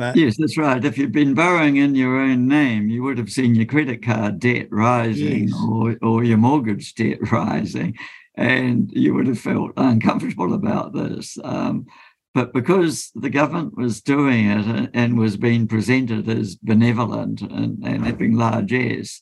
But 0.00 0.16
yes, 0.16 0.38
that's 0.38 0.56
right. 0.56 0.82
If 0.82 0.96
you'd 0.96 1.12
been 1.12 1.34
borrowing 1.34 1.76
in 1.76 1.94
your 1.94 2.18
own 2.18 2.48
name, 2.48 2.88
you 2.88 3.02
would 3.02 3.18
have 3.18 3.28
seen 3.28 3.54
your 3.54 3.66
credit 3.66 4.02
card 4.02 4.40
debt 4.40 4.68
rising 4.70 5.48
yes. 5.48 5.58
or, 5.68 5.98
or 6.00 6.24
your 6.24 6.38
mortgage 6.38 6.94
debt 6.94 7.18
rising, 7.30 7.98
and 8.34 8.90
you 8.94 9.12
would 9.12 9.26
have 9.26 9.38
felt 9.38 9.72
uncomfortable 9.76 10.54
about 10.54 10.94
this. 10.94 11.36
Um, 11.44 11.84
but 12.32 12.54
because 12.54 13.10
the 13.14 13.28
government 13.28 13.76
was 13.76 14.00
doing 14.00 14.46
it 14.46 14.90
and 14.94 15.18
was 15.18 15.36
being 15.36 15.68
presented 15.68 16.30
as 16.30 16.54
benevolent 16.56 17.42
and, 17.42 17.84
and 17.84 18.06
having 18.06 18.38
largesse, 18.38 19.20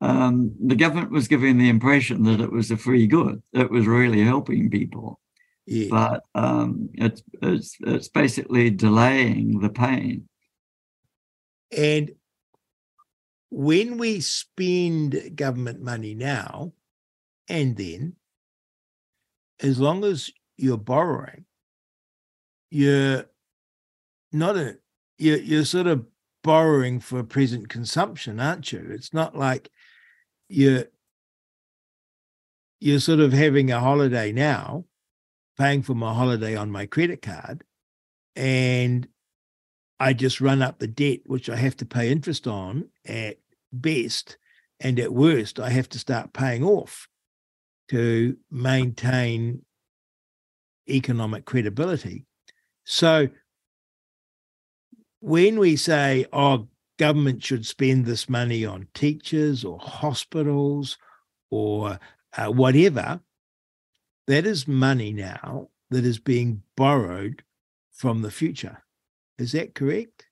um, 0.00 0.54
the 0.64 0.76
government 0.76 1.10
was 1.10 1.26
giving 1.26 1.58
the 1.58 1.68
impression 1.68 2.22
that 2.22 2.40
it 2.40 2.52
was 2.52 2.70
a 2.70 2.76
free 2.76 3.08
good. 3.08 3.42
It 3.52 3.72
was 3.72 3.88
really 3.88 4.22
helping 4.22 4.70
people. 4.70 5.18
Yeah. 5.66 5.88
But 5.90 6.24
um, 6.34 6.90
it's, 6.94 7.22
it's, 7.40 7.76
it's 7.80 8.08
basically 8.08 8.70
delaying 8.70 9.60
the 9.60 9.70
pain. 9.70 10.28
And 11.76 12.12
when 13.50 13.98
we 13.98 14.20
spend 14.20 15.36
government 15.36 15.82
money 15.82 16.14
now 16.14 16.72
and 17.48 17.76
then, 17.76 18.14
as 19.60 19.78
long 19.78 20.04
as 20.04 20.30
you're 20.56 20.76
borrowing, 20.76 21.44
you're 22.70 23.26
not 24.32 24.56
a 24.56 24.78
you're, 25.18 25.38
you're 25.38 25.64
sort 25.64 25.86
of 25.86 26.06
borrowing 26.42 26.98
for 26.98 27.22
present 27.22 27.68
consumption, 27.68 28.40
aren't 28.40 28.72
you? 28.72 28.88
It's 28.90 29.12
not 29.12 29.36
like 29.36 29.70
you're 30.48 30.86
you're 32.80 32.98
sort 32.98 33.20
of 33.20 33.32
having 33.32 33.70
a 33.70 33.78
holiday 33.78 34.32
now, 34.32 34.86
paying 35.58 35.82
for 35.82 35.94
my 35.94 36.14
holiday 36.14 36.56
on 36.56 36.70
my 36.70 36.86
credit 36.86 37.22
card, 37.22 37.64
and 38.36 39.08
I 40.00 40.12
just 40.12 40.40
run 40.40 40.62
up 40.62 40.78
the 40.78 40.86
debt, 40.86 41.20
which 41.26 41.48
I 41.48 41.56
have 41.56 41.76
to 41.78 41.86
pay 41.86 42.10
interest 42.10 42.46
on 42.46 42.88
at 43.06 43.38
best, 43.72 44.38
and 44.80 44.98
at 44.98 45.12
worst, 45.12 45.60
I 45.60 45.70
have 45.70 45.88
to 45.90 45.98
start 45.98 46.32
paying 46.32 46.64
off 46.64 47.08
to 47.90 48.36
maintain 48.50 49.64
economic 50.88 51.44
credibility. 51.44 52.26
So 52.84 53.28
when 55.20 55.58
we 55.58 55.76
say, 55.76 56.26
oh, 56.32 56.68
government 56.98 57.44
should 57.44 57.64
spend 57.64 58.04
this 58.04 58.28
money 58.28 58.64
on 58.64 58.88
teachers 58.94 59.64
or 59.64 59.78
hospitals 59.78 60.98
or 61.50 61.98
uh, 62.36 62.46
whatever, 62.46 63.20
that 64.32 64.46
is 64.46 64.66
money 64.66 65.12
now 65.12 65.68
that 65.90 66.06
is 66.06 66.18
being 66.18 66.62
borrowed 66.74 67.42
from 67.92 68.22
the 68.22 68.30
future. 68.30 68.82
Is 69.38 69.52
that 69.52 69.74
correct? 69.74 70.26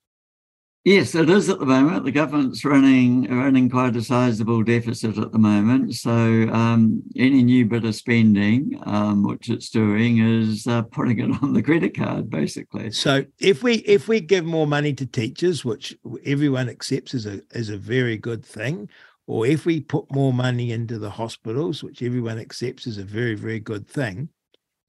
Yes, 0.84 1.14
it 1.14 1.28
is 1.28 1.50
at 1.50 1.58
the 1.58 1.66
moment. 1.66 2.06
The 2.06 2.10
government's 2.10 2.64
running 2.64 3.30
running 3.30 3.68
quite 3.68 3.96
a 3.96 4.02
sizable 4.02 4.62
deficit 4.62 5.18
at 5.18 5.30
the 5.30 5.38
moment. 5.38 5.94
So 5.96 6.10
um, 6.10 7.02
any 7.14 7.42
new 7.42 7.66
bit 7.66 7.84
of 7.84 7.94
spending, 7.94 8.80
um, 8.86 9.22
which 9.22 9.50
it's 9.50 9.68
doing, 9.68 10.18
is 10.18 10.66
uh, 10.66 10.80
putting 10.82 11.18
it 11.18 11.30
on 11.42 11.52
the 11.52 11.62
credit 11.62 11.94
card, 11.94 12.30
basically. 12.30 12.92
So 12.92 13.26
if 13.38 13.62
we 13.62 13.74
if 13.80 14.08
we 14.08 14.20
give 14.20 14.46
more 14.46 14.66
money 14.66 14.94
to 14.94 15.04
teachers, 15.04 15.62
which 15.62 15.94
everyone 16.24 16.70
accepts 16.70 17.12
is 17.12 17.26
a 17.26 17.42
is 17.50 17.68
a 17.68 17.76
very 17.76 18.16
good 18.16 18.42
thing, 18.42 18.88
or 19.30 19.46
if 19.46 19.64
we 19.64 19.80
put 19.80 20.12
more 20.12 20.32
money 20.32 20.72
into 20.72 20.98
the 20.98 21.10
hospitals, 21.10 21.82
which 21.82 22.02
everyone 22.02 22.38
accepts 22.38 22.86
is 22.86 22.98
a 22.98 23.04
very 23.04 23.34
very 23.34 23.60
good 23.60 23.86
thing, 23.86 24.28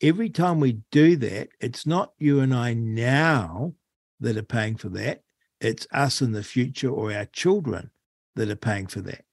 every 0.02 0.30
time 0.30 0.60
we 0.60 0.80
do 0.92 1.16
that, 1.18 1.50
it's 1.60 1.86
not 1.86 2.14
you 2.18 2.40
and 2.40 2.54
I 2.54 2.74
now 2.74 3.74
that 4.20 4.38
are 4.38 4.44
paying 4.44 4.76
for 4.76 4.90
that 4.90 5.22
it's 5.62 5.88
us 5.94 6.22
in 6.22 6.32
the 6.32 6.44
future 6.44 6.90
or 6.90 7.14
our 7.14 7.26
children 7.26 7.92
that 8.36 8.50
are 8.50 8.56
paying 8.56 8.88
for 8.88 9.00
that. 9.02 9.24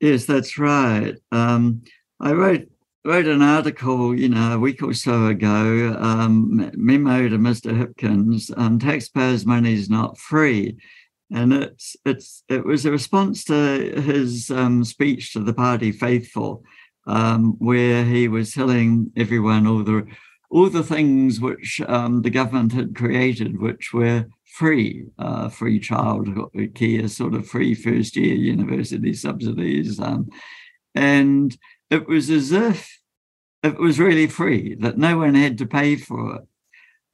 Yes, 0.00 0.26
that's 0.26 0.58
right. 0.58 1.14
Um, 1.30 1.82
I 2.20 2.32
wrote 2.32 2.68
wrote 3.04 3.26
an 3.26 3.40
article, 3.40 4.18
you 4.18 4.28
know, 4.28 4.54
a 4.54 4.58
week 4.58 4.82
or 4.82 4.92
so 4.92 5.26
ago, 5.26 5.96
um, 5.98 6.70
memo 6.74 7.28
to 7.28 7.38
Mr. 7.38 7.72
Hipkins. 7.72 8.52
Um, 8.58 8.78
taxpayers' 8.78 9.46
money 9.46 9.72
is 9.72 9.88
not 9.88 10.18
free, 10.18 10.76
and 11.32 11.52
it's 11.52 11.96
it's 12.04 12.42
it 12.48 12.64
was 12.64 12.84
a 12.84 12.90
response 12.90 13.44
to 13.44 14.00
his 14.00 14.50
um, 14.50 14.84
speech 14.84 15.32
to 15.32 15.40
the 15.40 15.54
party 15.54 15.92
faithful, 15.92 16.64
um, 17.06 17.56
where 17.58 18.04
he 18.04 18.28
was 18.28 18.52
telling 18.52 19.12
everyone 19.16 19.66
all 19.66 19.82
the 19.84 20.06
all 20.50 20.68
the 20.68 20.82
things 20.82 21.40
which 21.40 21.80
um, 21.86 22.22
the 22.22 22.30
government 22.30 22.72
had 22.72 22.96
created, 22.96 23.60
which 23.60 23.92
were 23.92 24.26
free, 24.44 25.06
uh, 25.18 25.48
free 25.48 25.78
child 25.78 26.28
care, 26.74 27.06
sort 27.06 27.34
of 27.34 27.46
free 27.46 27.74
first 27.74 28.16
year 28.16 28.34
university 28.34 29.12
subsidies. 29.14 30.00
Um, 30.00 30.28
and 30.94 31.56
it 31.88 32.08
was 32.08 32.30
as 32.30 32.50
if 32.50 33.00
it 33.62 33.78
was 33.78 34.00
really 34.00 34.26
free, 34.26 34.74
that 34.76 34.98
no 34.98 35.18
one 35.18 35.34
had 35.34 35.58
to 35.58 35.66
pay 35.66 35.94
for 35.94 36.36
it, 36.36 36.42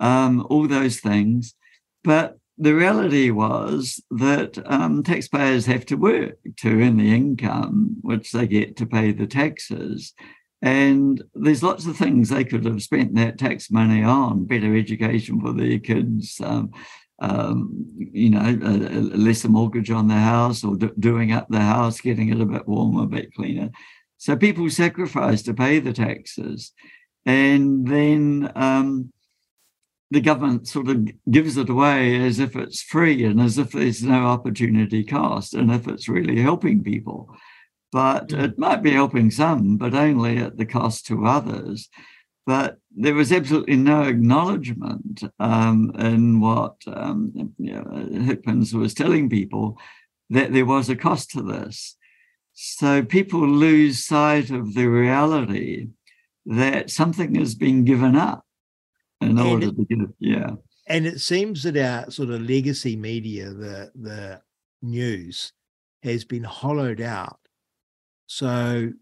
um, 0.01 0.47
all 0.49 0.67
those 0.67 1.01
things. 1.01 1.55
But 2.03 2.39
the 2.59 2.75
reality 2.75 3.31
was 3.31 4.03
that 4.11 4.59
um, 4.67 5.03
taxpayers 5.03 5.67
have 5.67 5.85
to 5.87 5.97
work 5.97 6.39
to 6.59 6.83
earn 6.83 6.97
the 6.97 7.15
income 7.15 7.97
which 8.01 8.33
they 8.33 8.47
get 8.47 8.77
to 8.77 8.87
pay 8.87 9.13
the 9.13 9.27
taxes. 9.27 10.15
And 10.63 11.23
there's 11.35 11.63
lots 11.63 11.87
of 11.87 11.97
things 11.97 12.29
they 12.29 12.45
could 12.45 12.65
have 12.65 12.83
spent 12.83 13.15
that 13.15 13.39
tax 13.39 13.71
money 13.71 14.03
on 14.03 14.47
better 14.47 14.75
education 14.75 15.41
for 15.41 15.53
their 15.53 15.79
kids, 15.79 16.41
um, 16.43 16.71
um, 17.19 17.87
you 17.99 18.31
know, 18.31 18.41
a, 18.41 18.71
a 18.71 19.01
lesser 19.19 19.49
mortgage 19.49 19.91
on 19.91 20.09
the 20.09 20.15
house 20.15 20.65
or 20.65 20.77
do, 20.77 20.93
doing 20.99 21.33
up 21.33 21.49
the 21.51 21.61
house, 21.61 22.01
getting 22.01 22.31
it 22.31 22.41
a 22.41 22.47
bit 22.47 22.67
warmer, 22.67 23.03
a 23.03 23.07
bit 23.07 23.35
cleaner. 23.35 23.71
So 24.17 24.35
people 24.35 24.71
sacrifice 24.71 25.43
to 25.43 25.55
pay 25.55 25.79
the 25.79 25.93
taxes. 25.93 26.73
And 27.27 27.87
then 27.87 28.51
um, 28.55 29.13
the 30.11 30.21
government 30.21 30.69
sort 30.69 30.89
of 30.89 31.09
gives 31.31 31.57
it 31.57 31.69
away 31.69 32.17
as 32.25 32.39
if 32.39 32.55
it's 32.55 32.83
free 32.83 33.25
and 33.25 33.41
as 33.41 33.59
if 33.59 33.73
there's 33.73 34.03
no 34.03 34.27
opportunity 34.27 35.03
cost 35.03 35.55
and 35.55 35.71
if 35.73 35.89
it's 35.89 36.09
really 36.09 36.41
helping 36.41 36.83
people. 36.83 37.35
But 37.93 38.29
mm. 38.29 38.45
it 38.45 38.59
might 38.59 38.83
be 38.83 38.93
helping 38.93 39.31
some, 39.31 39.77
but 39.77 39.95
only 39.95 40.39
at 40.39 40.57
the 40.57 40.67
cost 40.67 41.07
to 41.07 41.27
others 41.27 41.89
but 42.47 42.79
there 42.97 43.15
was 43.15 43.33
absolutely 43.33 43.77
no 43.77 44.03
acknowledgement 44.03 45.25
um, 45.41 45.93
in 45.99 46.41
what 46.41 46.77
um, 46.87 47.33
you 47.59 47.73
know, 47.75 47.83
Hipkins 47.83 48.73
was 48.73 48.95
telling 48.95 49.29
people 49.29 49.79
that 50.31 50.53
there 50.53 50.65
was 50.65 50.89
a 50.89 50.97
cost 50.97 51.33
to 51.33 51.43
this. 51.43 51.97
So 52.53 53.03
people 53.03 53.47
lose 53.47 54.05
sight 54.05 54.51
of 54.51 54.75
the 54.75 54.87
reality 54.87 55.89
that 56.47 56.91
something 56.91 57.35
has 57.35 57.57
been 57.57 57.85
given 57.85 58.15
up 58.15 58.46
and 59.39 59.49
order 59.49 59.69
it, 59.69 59.89
to. 59.89 60.15
Yeah. 60.19 60.51
And 60.89 61.07
it 61.07 61.21
seems 61.21 61.63
that 61.65 61.77
our 61.77 62.11
sort 62.11 62.31
of 62.31 62.43
legacy 62.43 62.97
media, 62.97 63.51
the 63.51 63.91
the 63.95 64.41
news, 64.83 65.53
has 66.03 66.25
been 66.25 66.45
hollowed 66.45 67.01
out. 67.01 67.41
So 68.27 68.93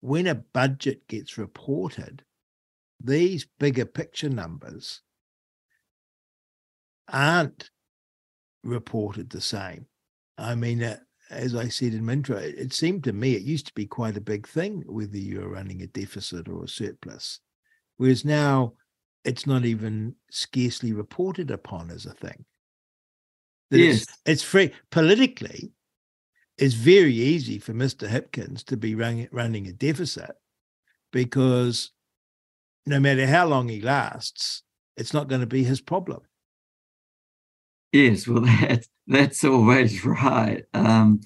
when 0.00 0.26
a 0.26 0.34
budget 0.34 1.06
gets 1.08 1.38
reported, 1.38 2.24
these 3.02 3.46
bigger 3.58 3.86
picture 3.86 4.28
numbers 4.28 5.02
aren't 7.08 7.70
reported 8.62 9.30
the 9.30 9.40
same. 9.40 9.86
I 10.38 10.54
mean, 10.54 10.82
uh, 10.82 10.98
as 11.30 11.54
I 11.54 11.68
said 11.68 11.94
in 11.94 12.04
my 12.04 12.14
intro, 12.14 12.36
it, 12.36 12.56
it 12.58 12.72
seemed 12.72 13.04
to 13.04 13.12
me 13.12 13.34
it 13.34 13.42
used 13.42 13.66
to 13.66 13.74
be 13.74 13.86
quite 13.86 14.16
a 14.16 14.22
big 14.22 14.48
thing 14.48 14.82
whether 14.86 15.16
you're 15.16 15.48
running 15.48 15.82
a 15.82 15.86
deficit 15.86 16.48
or 16.48 16.64
a 16.64 16.68
surplus, 16.68 17.40
whereas 17.96 18.24
now 18.24 18.74
it's 19.24 19.46
not 19.46 19.64
even 19.64 20.14
scarcely 20.30 20.92
reported 20.92 21.50
upon 21.50 21.90
as 21.90 22.06
a 22.06 22.12
thing. 22.12 22.44
That 23.70 23.78
yes. 23.78 24.02
It's, 24.02 24.18
it's 24.26 24.42
free 24.42 24.72
politically. 24.90 25.72
It's 26.58 26.74
very 26.74 27.14
easy 27.14 27.58
for 27.58 27.72
Mr. 27.72 28.08
Hipkins 28.08 28.64
to 28.66 28.76
be 28.76 28.94
running, 28.94 29.28
running 29.32 29.66
a 29.66 29.72
deficit 29.72 30.32
because 31.12 31.90
no 32.86 33.00
matter 33.00 33.26
how 33.26 33.46
long 33.46 33.68
he 33.68 33.80
lasts, 33.80 34.62
it's 34.96 35.14
not 35.14 35.28
going 35.28 35.40
to 35.40 35.46
be 35.46 35.64
his 35.64 35.80
problem. 35.80 36.20
Yes, 37.92 38.26
well, 38.26 38.40
that, 38.60 38.86
that's 39.06 39.44
always 39.44 40.04
right. 40.04 40.64
Um, 40.74 41.20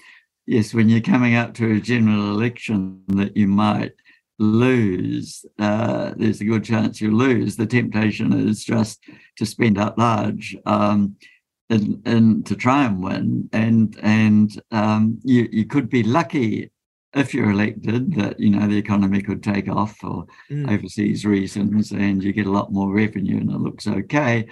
yes, 0.47 0.75
when 0.75 0.89
you're 0.89 1.01
coming 1.01 1.35
up 1.35 1.55
to 1.55 1.73
a 1.73 1.81
general 1.81 2.31
election 2.31 3.03
that 3.09 3.37
you 3.37 3.49
might 3.49 3.93
lose, 4.39 5.45
uh, 5.59 6.13
there's 6.17 6.41
a 6.41 6.45
good 6.45 6.65
chance 6.65 7.01
you 7.01 7.17
lose. 7.17 7.57
The 7.57 7.67
temptation 7.67 8.33
is 8.49 8.65
just 8.65 9.03
to 9.37 9.47
spend 9.47 9.79
up 9.79 9.97
large 9.99 10.57
um, 10.67 11.17
and, 11.71 12.03
and 12.05 12.47
to 12.47 12.57
try 12.57 12.85
and 12.85 13.03
win. 13.03 13.49
And 13.53 13.99
and 14.03 14.63
um, 14.71 15.19
you 15.25 15.49
you 15.51 15.67
could 15.67 15.89
be 15.89 16.03
lucky 16.03 16.71
if 17.15 17.33
you're 17.33 17.51
elected, 17.51 18.15
that 18.15 18.41
you 18.41 18.51
know 18.51 18.67
the 18.67 18.77
economy 18.77 19.23
could 19.23 19.43
take 19.43 19.69
off 19.69 19.97
for 19.97 20.27
mm. 20.51 20.71
overseas 20.71 21.25
reasons, 21.25 21.93
and 21.93 22.23
you 22.23 22.33
get 22.33 22.47
a 22.47 22.53
lot 22.53 22.73
more 22.73 22.93
revenue, 22.93 23.39
and 23.39 23.51
it 23.51 23.59
looks 23.59 23.87
okay. 23.87 24.47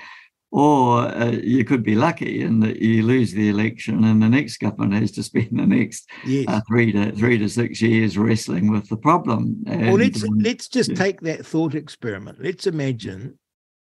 Or 0.55 1.01
uh, 1.01 1.31
you 1.31 1.65
could 1.65 1.83
be 1.83 1.95
lucky 1.95 2.43
and 2.43 2.63
that 2.63 2.77
you 2.77 3.05
lose 3.05 3.33
the 3.33 3.49
election, 3.49 4.05
and 4.05 4.23
the 4.23 4.29
next 4.29 4.59
government 4.59 4.93
has 4.93 5.11
to 5.13 5.23
spend 5.23 5.49
the 5.53 5.67
next 5.67 6.09
yes. 6.27 6.45
uh, 6.47 6.61
three 6.69 6.93
to 6.93 7.11
three 7.13 7.39
to 7.39 7.49
six 7.49 7.81
years 7.81 8.19
wrestling 8.19 8.71
with 8.71 8.87
the 8.89 8.99
problem. 8.99 9.65
And, 9.67 9.87
well, 9.87 9.97
let's 9.97 10.23
um, 10.23 10.39
let's 10.39 10.69
just 10.69 10.91
yeah. 10.91 10.97
take 10.97 11.23
that 11.23 11.47
thought 11.47 11.75
experiment. 11.75 12.39
Let's 12.43 12.67
imagine 12.67 13.39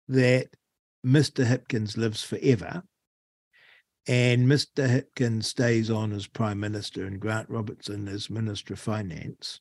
that 0.08 0.48
Mr. 1.04 1.44
Hipkins 1.44 1.98
lives 1.98 2.22
forever 2.22 2.82
and 4.06 4.46
Mr. 4.46 4.86
Hipkins 4.88 5.44
stays 5.44 5.90
on 5.90 6.12
as 6.12 6.26
Prime 6.26 6.60
Minister 6.60 7.06
and 7.06 7.18
Grant 7.18 7.48
Robertson 7.48 8.06
as 8.08 8.28
Minister 8.28 8.74
of 8.74 8.80
Finance. 8.80 9.60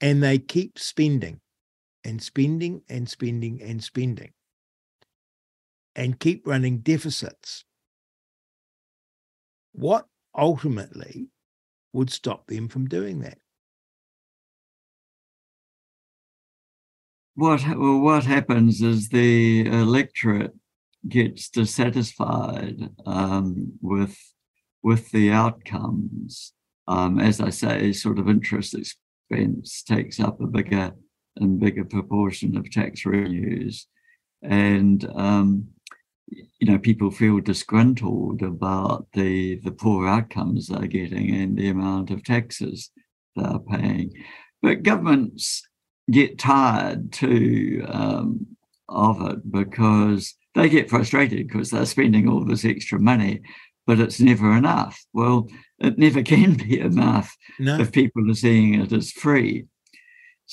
And 0.00 0.22
they 0.22 0.38
keep 0.38 0.78
spending 0.78 1.40
and 2.04 2.22
spending 2.22 2.82
and 2.88 3.08
spending 3.08 3.62
and 3.62 3.82
spending 3.82 4.32
and 5.94 6.20
keep 6.20 6.46
running 6.46 6.78
deficits. 6.78 7.64
What 9.72 10.06
ultimately 10.36 11.28
would 11.92 12.10
stop 12.10 12.46
them 12.46 12.68
from 12.68 12.86
doing 12.86 13.20
that. 13.20 13.38
What 17.34 17.62
well, 17.66 18.00
what 18.00 18.24
happens 18.24 18.82
is 18.82 19.08
the 19.08 19.66
electorate 19.66 20.52
gets 21.08 21.48
dissatisfied 21.48 22.90
um, 23.06 23.72
with 23.80 24.16
with 24.82 25.10
the 25.10 25.30
outcomes. 25.30 26.52
Um, 26.86 27.20
as 27.20 27.40
I 27.40 27.50
say, 27.50 27.92
sort 27.92 28.18
of 28.18 28.28
interest 28.28 28.74
expense 28.74 29.82
takes 29.82 30.18
up 30.18 30.40
a 30.40 30.46
bigger 30.46 30.92
and 31.36 31.60
bigger 31.60 31.84
proportion 31.84 32.56
of 32.56 32.70
tax 32.70 33.06
revenues, 33.06 33.86
and 34.42 35.08
um, 35.14 35.68
you 36.30 36.66
know 36.66 36.78
people 36.78 37.10
feel 37.10 37.40
disgruntled 37.40 38.42
about 38.42 39.06
the 39.12 39.56
the 39.60 39.72
poor 39.72 40.06
outcomes 40.06 40.68
they're 40.68 40.86
getting 40.86 41.34
and 41.34 41.56
the 41.56 41.68
amount 41.68 42.10
of 42.10 42.24
taxes 42.24 42.90
they're 43.36 43.58
paying. 43.58 44.12
But 44.62 44.82
governments 44.82 45.66
get 46.10 46.38
tired 46.38 47.12
too 47.12 47.84
um, 47.88 48.46
of 48.88 49.22
it 49.30 49.50
because 49.50 50.34
they 50.54 50.68
get 50.68 50.90
frustrated 50.90 51.46
because 51.48 51.70
they're 51.70 51.86
spending 51.86 52.28
all 52.28 52.44
this 52.44 52.64
extra 52.64 52.98
money, 52.98 53.40
but 53.86 54.00
it's 54.00 54.20
never 54.20 54.56
enough. 54.56 55.02
Well, 55.12 55.48
it 55.78 55.98
never 55.98 56.22
can 56.34 56.54
be 56.54 56.80
enough 56.80 57.36
no. 57.58 57.78
if 57.80 57.92
people 57.92 58.30
are 58.30 58.34
seeing 58.34 58.74
it 58.74 58.92
as 58.92 59.12
free. 59.12 59.66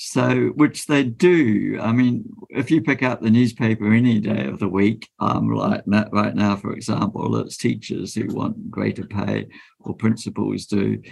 So, 0.00 0.50
which 0.54 0.86
they 0.86 1.02
do. 1.02 1.76
I 1.82 1.90
mean, 1.90 2.24
if 2.50 2.70
you 2.70 2.80
pick 2.80 3.02
up 3.02 3.20
the 3.20 3.30
newspaper 3.30 3.92
any 3.92 4.20
day 4.20 4.46
of 4.46 4.60
the 4.60 4.68
week, 4.68 5.10
um, 5.18 5.50
like 5.50 5.82
right 5.88 6.36
now, 6.36 6.54
for 6.54 6.72
example, 6.72 7.36
it's 7.38 7.56
teachers 7.56 8.14
who 8.14 8.28
want 8.28 8.70
greater 8.70 9.04
pay 9.04 9.48
or 9.80 9.96
principals 9.96 10.66
do. 10.66 11.02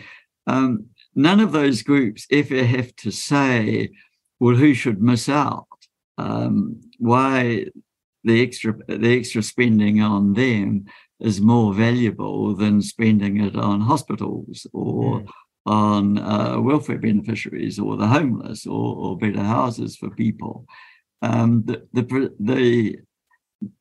Um, 0.46 0.87
none 1.16 1.40
of 1.40 1.51
those 1.51 1.83
groups 1.83 2.29
ever 2.31 2.62
have 2.62 2.94
to 2.99 3.11
say, 3.11 3.90
well, 4.38 4.55
who 4.55 4.72
should 4.72 5.03
miss 5.03 5.29
out? 5.29 5.66
Um, 6.16 6.81
why 6.99 7.66
the 8.22 8.40
extra 8.40 8.72
the 8.87 9.18
extra 9.18 9.42
spending 9.42 10.01
on 10.01 10.35
them 10.35 10.85
is 11.18 11.40
more 11.40 11.75
valuable 11.75 12.55
than 12.55 12.81
spending 12.83 13.40
it 13.40 13.57
on 13.57 13.81
hospitals 13.81 14.64
or 14.72 15.22
mm. 15.22 15.29
On 15.66 16.18
uh, 16.18 16.61
welfare 16.61 16.98
beneficiaries 16.98 17.79
or 17.79 17.96
the 17.96 18.07
homeless 18.07 18.66
or, 18.66 18.96
or 18.96 19.18
better 19.18 19.42
houses 19.42 19.96
for 19.96 20.11
people. 20.11 20.64
Um, 21.22 21.64
the, 21.66 21.87
the, 21.92 22.33
the, 22.38 22.98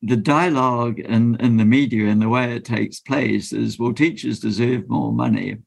the 0.02 0.16
dialogue 0.16 0.98
in, 0.98 1.36
in 1.36 1.56
the 1.56 1.64
media 1.64 2.08
and 2.08 2.20
the 2.20 2.28
way 2.28 2.52
it 2.52 2.64
takes 2.64 3.00
place 3.00 3.52
is 3.52 3.78
well, 3.78 3.92
teachers 3.92 4.40
deserve 4.40 4.88
more 4.88 5.12
money, 5.12 5.58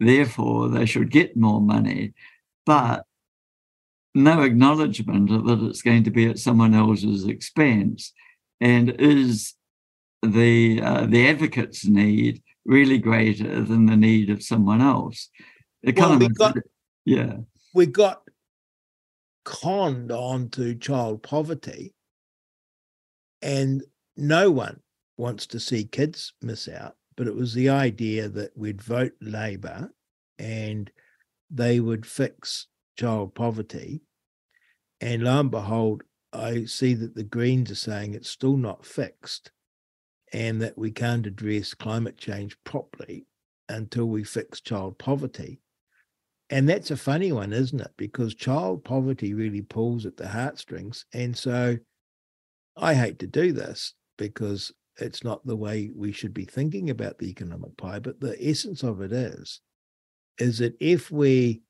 therefore 0.00 0.68
they 0.68 0.86
should 0.86 1.10
get 1.10 1.36
more 1.36 1.60
money, 1.60 2.14
but 2.66 3.04
no 4.14 4.42
acknowledgement 4.42 5.28
that 5.28 5.64
it's 5.68 5.82
going 5.82 6.02
to 6.04 6.10
be 6.10 6.26
at 6.26 6.38
someone 6.38 6.74
else's 6.74 7.26
expense. 7.26 8.12
And 8.60 8.90
is 8.98 9.54
the 10.22 10.82
uh, 10.82 11.06
the 11.06 11.28
advocate's 11.28 11.86
need 11.86 12.42
really 12.64 12.98
greater 12.98 13.62
than 13.62 13.86
the 13.86 13.96
need 13.96 14.30
of 14.30 14.42
someone 14.42 14.80
else? 14.80 15.30
It 15.82 15.98
well, 15.98 16.18
we 16.18 16.28
got, 16.28 16.56
yeah, 17.04 17.36
we 17.74 17.86
got 17.86 18.22
conned 19.44 20.12
onto 20.12 20.74
child 20.74 21.22
poverty, 21.22 21.94
and 23.42 23.82
no 24.16 24.50
one 24.50 24.80
wants 25.16 25.46
to 25.48 25.60
see 25.60 25.84
kids 25.84 26.32
miss 26.42 26.68
out. 26.68 26.96
But 27.16 27.26
it 27.26 27.34
was 27.34 27.52
the 27.52 27.68
idea 27.68 28.28
that 28.28 28.56
we'd 28.56 28.80
vote 28.80 29.12
Labor 29.20 29.92
and 30.38 30.90
they 31.50 31.80
would 31.80 32.06
fix 32.06 32.66
child 32.96 33.34
poverty. 33.34 34.02
And 35.00 35.24
lo 35.24 35.40
and 35.40 35.50
behold, 35.50 36.02
I 36.32 36.64
see 36.64 36.94
that 36.94 37.14
the 37.14 37.24
Greens 37.24 37.70
are 37.70 37.74
saying 37.74 38.14
it's 38.14 38.30
still 38.30 38.56
not 38.56 38.86
fixed 38.86 39.50
and 40.32 40.62
that 40.62 40.78
we 40.78 40.90
can't 40.90 41.26
address 41.26 41.74
climate 41.74 42.16
change 42.16 42.56
properly 42.64 43.26
until 43.68 44.06
we 44.06 44.24
fix 44.24 44.60
child 44.60 44.98
poverty. 44.98 45.60
And 46.50 46.68
that's 46.68 46.90
a 46.90 46.96
funny 46.96 47.30
one, 47.30 47.52
isn't 47.52 47.80
it? 47.80 47.92
Because 47.96 48.34
child 48.34 48.84
poverty 48.84 49.34
really 49.34 49.62
pulls 49.62 50.04
at 50.04 50.16
the 50.16 50.28
heartstrings. 50.28 51.06
And 51.14 51.36
so 51.36 51.78
I 52.76 52.94
hate 52.94 53.20
to 53.20 53.28
do 53.28 53.52
this 53.52 53.94
because 54.18 54.72
it's 54.98 55.22
not 55.22 55.46
the 55.46 55.56
way 55.56 55.90
we 55.94 56.10
should 56.10 56.34
be 56.34 56.44
thinking 56.44 56.90
about 56.90 57.18
the 57.18 57.30
economic 57.30 57.76
pie. 57.76 58.00
But 58.00 58.20
the 58.20 58.36
essence 58.40 58.82
of 58.82 59.00
it 59.00 59.12
is, 59.12 59.60
is 60.38 60.58
that 60.58 60.74
if 60.80 61.10
we 61.10 61.62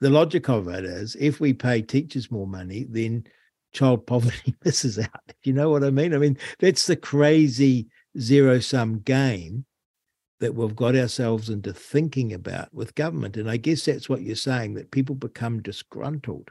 the 0.00 0.10
logic 0.10 0.50
of 0.50 0.68
it 0.68 0.84
is 0.84 1.16
if 1.18 1.40
we 1.40 1.54
pay 1.54 1.80
teachers 1.82 2.30
more 2.30 2.46
money, 2.46 2.86
then 2.88 3.24
child 3.72 4.06
poverty 4.06 4.54
misses 4.64 4.98
out. 4.98 5.26
Do 5.26 5.50
you 5.50 5.54
know 5.54 5.70
what 5.70 5.82
I 5.82 5.90
mean? 5.90 6.14
I 6.14 6.18
mean, 6.18 6.38
that's 6.60 6.86
the 6.86 6.96
crazy 6.96 7.88
zero 8.18 8.60
sum 8.60 9.00
game 9.00 9.64
that 10.40 10.54
we've 10.54 10.76
got 10.76 10.94
ourselves 10.94 11.48
into 11.48 11.72
thinking 11.72 12.32
about 12.32 12.72
with 12.74 12.94
government. 12.94 13.36
And 13.36 13.50
I 13.50 13.56
guess 13.56 13.84
that's 13.84 14.08
what 14.08 14.22
you're 14.22 14.36
saying 14.36 14.74
that 14.74 14.90
people 14.90 15.14
become 15.14 15.62
disgruntled 15.62 16.50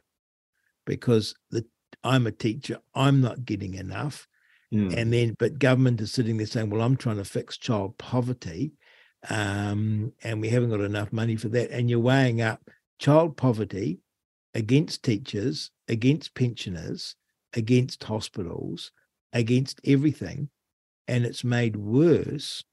because 0.86 1.36
the 1.52 1.65
I'm 2.04 2.28
a 2.28 2.32
teacher, 2.32 2.80
I'm 2.93 3.21
not 3.21 3.45
getting 3.45 3.76
enough. 3.76 4.28
Mm. 4.74 4.95
And 4.95 5.13
then, 5.13 5.36
but 5.39 5.60
government 5.60 6.02
is 6.02 6.12
sitting 6.12 6.38
there 6.38 6.45
saying, 6.45 6.69
well, 6.69 6.82
I'm 6.82 6.98
trying 6.98 7.17
to 7.17 7.26
fix 7.26 7.58
child 7.58 7.98
poverty. 7.98 8.74
Um, 9.30 10.13
and 10.24 10.39
we 10.39 10.50
haven't 10.50 10.69
got 10.69 10.82
enough 10.82 11.12
money 11.12 11.36
for 11.36 11.50
that. 11.50 11.71
And 11.71 11.89
you're 11.89 12.00
weighing 12.00 12.41
up 12.41 12.62
child 13.00 13.38
poverty 13.38 14.00
against 14.54 15.04
teachers, 15.04 15.71
against 15.88 16.36
pensioners, 16.36 17.15
against 17.54 18.04
hospitals, 18.04 18.91
against 19.34 19.82
everything. 19.84 20.50
And 21.08 21.26
it's 21.26 21.43
made 21.43 21.76
worse 21.76 22.63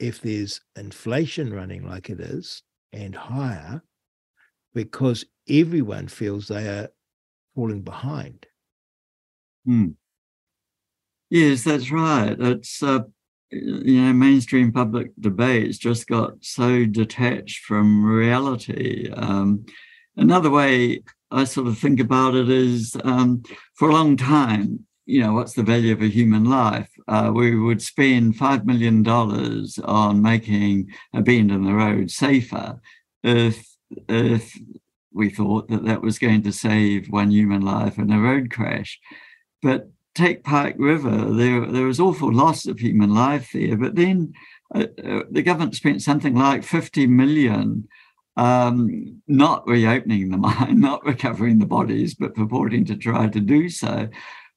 if 0.00 0.20
there's 0.20 0.60
inflation 0.76 1.52
running 1.52 1.86
like 1.86 2.10
it 2.10 2.18
is 2.18 2.62
and 2.92 3.14
higher 3.14 3.82
because 4.74 5.24
everyone 5.48 6.08
feels 6.08 6.48
they 6.48 6.66
are 6.66 6.88
falling 7.54 7.82
behind. 7.82 8.46
Hmm. 9.66 9.88
Yes, 11.28 11.64
that's 11.64 11.92
right. 11.92 12.36
It's 12.40 12.82
uh, 12.82 13.00
you 13.50 14.00
know, 14.00 14.12
mainstream 14.12 14.72
public 14.72 15.10
debates 15.20 15.78
just 15.78 16.08
got 16.08 16.32
so 16.40 16.86
detached 16.86 17.64
from 17.64 18.04
reality. 18.04 19.10
Um, 19.12 19.66
another 20.16 20.50
way 20.50 21.02
I 21.30 21.44
sort 21.44 21.66
of 21.68 21.78
think 21.78 22.00
about 22.00 22.34
it 22.34 22.48
is 22.48 22.96
um, 23.04 23.42
for 23.74 23.90
a 23.90 23.92
long 23.92 24.16
time, 24.16 24.86
you 25.10 25.20
know, 25.20 25.32
what's 25.32 25.54
the 25.54 25.62
value 25.62 25.92
of 25.92 26.02
a 26.02 26.08
human 26.08 26.44
life? 26.44 26.88
Uh, 27.08 27.32
we 27.34 27.58
would 27.58 27.82
spend 27.82 28.34
$5 28.34 28.64
million 28.64 29.06
on 29.84 30.22
making 30.22 30.88
a 31.12 31.20
bend 31.20 31.50
in 31.50 31.64
the 31.64 31.74
road 31.74 32.10
safer 32.10 32.80
if, 33.22 33.76
if 34.08 34.56
we 35.12 35.28
thought 35.28 35.68
that 35.68 35.84
that 35.84 36.02
was 36.02 36.18
going 36.18 36.42
to 36.42 36.52
save 36.52 37.08
one 37.08 37.30
human 37.30 37.62
life 37.62 37.98
in 37.98 38.12
a 38.12 38.20
road 38.20 38.50
crash. 38.50 39.00
But 39.62 39.90
take 40.14 40.44
Pike 40.44 40.76
River, 40.78 41.32
there 41.32 41.66
there 41.66 41.86
was 41.86 42.00
awful 42.00 42.32
loss 42.32 42.66
of 42.66 42.78
human 42.78 43.12
life 43.12 43.50
there. 43.52 43.76
But 43.76 43.96
then 43.96 44.32
uh, 44.74 44.86
uh, 45.04 45.22
the 45.30 45.42
government 45.42 45.74
spent 45.74 46.02
something 46.02 46.34
like 46.34 46.62
50 46.62 47.06
million 47.08 47.88
um, 48.36 49.20
not 49.26 49.66
reopening 49.66 50.30
the 50.30 50.38
mine, 50.38 50.80
not 50.88 51.04
recovering 51.04 51.58
the 51.58 51.66
bodies, 51.66 52.14
but 52.14 52.34
purporting 52.34 52.84
to 52.86 52.96
try 52.96 53.28
to 53.28 53.40
do 53.40 53.68
so. 53.68 54.08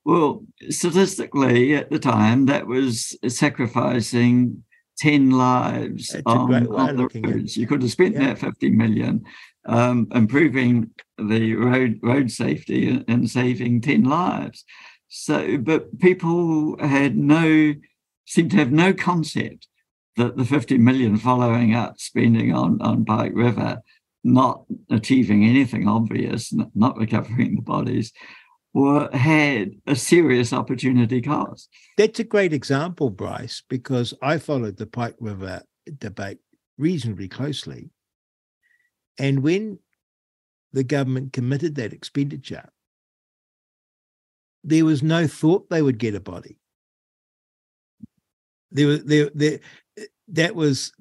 Well, 0.05 0.43
statistically, 0.69 1.75
at 1.75 1.89
the 1.89 1.99
time, 1.99 2.45
that 2.47 2.67
was 2.67 3.17
sacrificing 3.27 4.63
10 4.97 5.31
lives 5.31 6.15
on, 6.25 6.67
on 6.67 6.97
the 6.97 7.09
roads. 7.23 7.57
You 7.57 7.67
could 7.67 7.81
have 7.81 7.91
spent 7.91 8.15
yeah. 8.15 8.27
that 8.33 8.39
50 8.39 8.69
million 8.71 9.23
um, 9.65 10.07
improving 10.13 10.91
the 11.17 11.55
road 11.55 11.99
road 12.03 12.31
safety 12.31 13.03
and 13.07 13.29
saving 13.29 13.81
10 13.81 14.03
lives. 14.03 14.65
So, 15.07 15.57
but 15.57 15.99
people 15.99 16.77
had 16.79 17.15
no, 17.15 17.73
seemed 18.25 18.51
to 18.51 18.57
have 18.57 18.71
no 18.71 18.93
concept 18.93 19.67
that 20.17 20.37
the 20.37 20.45
50 20.45 20.77
million 20.77 21.17
following 21.17 21.73
up 21.73 21.99
spending 21.99 22.53
on, 22.53 22.81
on 22.81 23.05
Pike 23.05 23.33
River, 23.33 23.81
not 24.23 24.63
achieving 24.89 25.43
anything 25.43 25.87
obvious, 25.87 26.53
not 26.75 26.97
recovering 26.97 27.55
the 27.55 27.61
bodies, 27.61 28.11
were 28.73 29.09
had 29.15 29.75
a 29.86 29.95
serious 29.95 30.51
opportunity 30.51 31.21
cost. 31.21 31.69
That's 31.97 32.19
a 32.19 32.23
great 32.23 32.53
example, 32.53 33.09
Bryce, 33.09 33.62
because 33.69 34.13
I 34.21 34.39
followed 34.39 34.77
the 34.77 34.88
Pike 34.88 35.15
River 35.19 35.62
debate 35.99 36.39
reasonably 36.77 37.27
closely. 37.27 37.91
And 39.19 39.43
when 39.43 39.79
the 40.71 40.83
government 40.83 41.33
committed 41.33 41.75
that 41.75 41.93
expenditure, 41.93 42.69
there 44.63 44.86
was 44.86 45.03
no 45.03 45.27
thought 45.27 45.69
they 45.69 45.81
would 45.81 45.99
get 45.99 46.15
a 46.15 46.19
body. 46.19 46.57
There 48.71 48.88
was 48.88 49.03
there, 49.03 49.29
there 49.36 49.59
that 50.29 50.55
was 50.55 50.93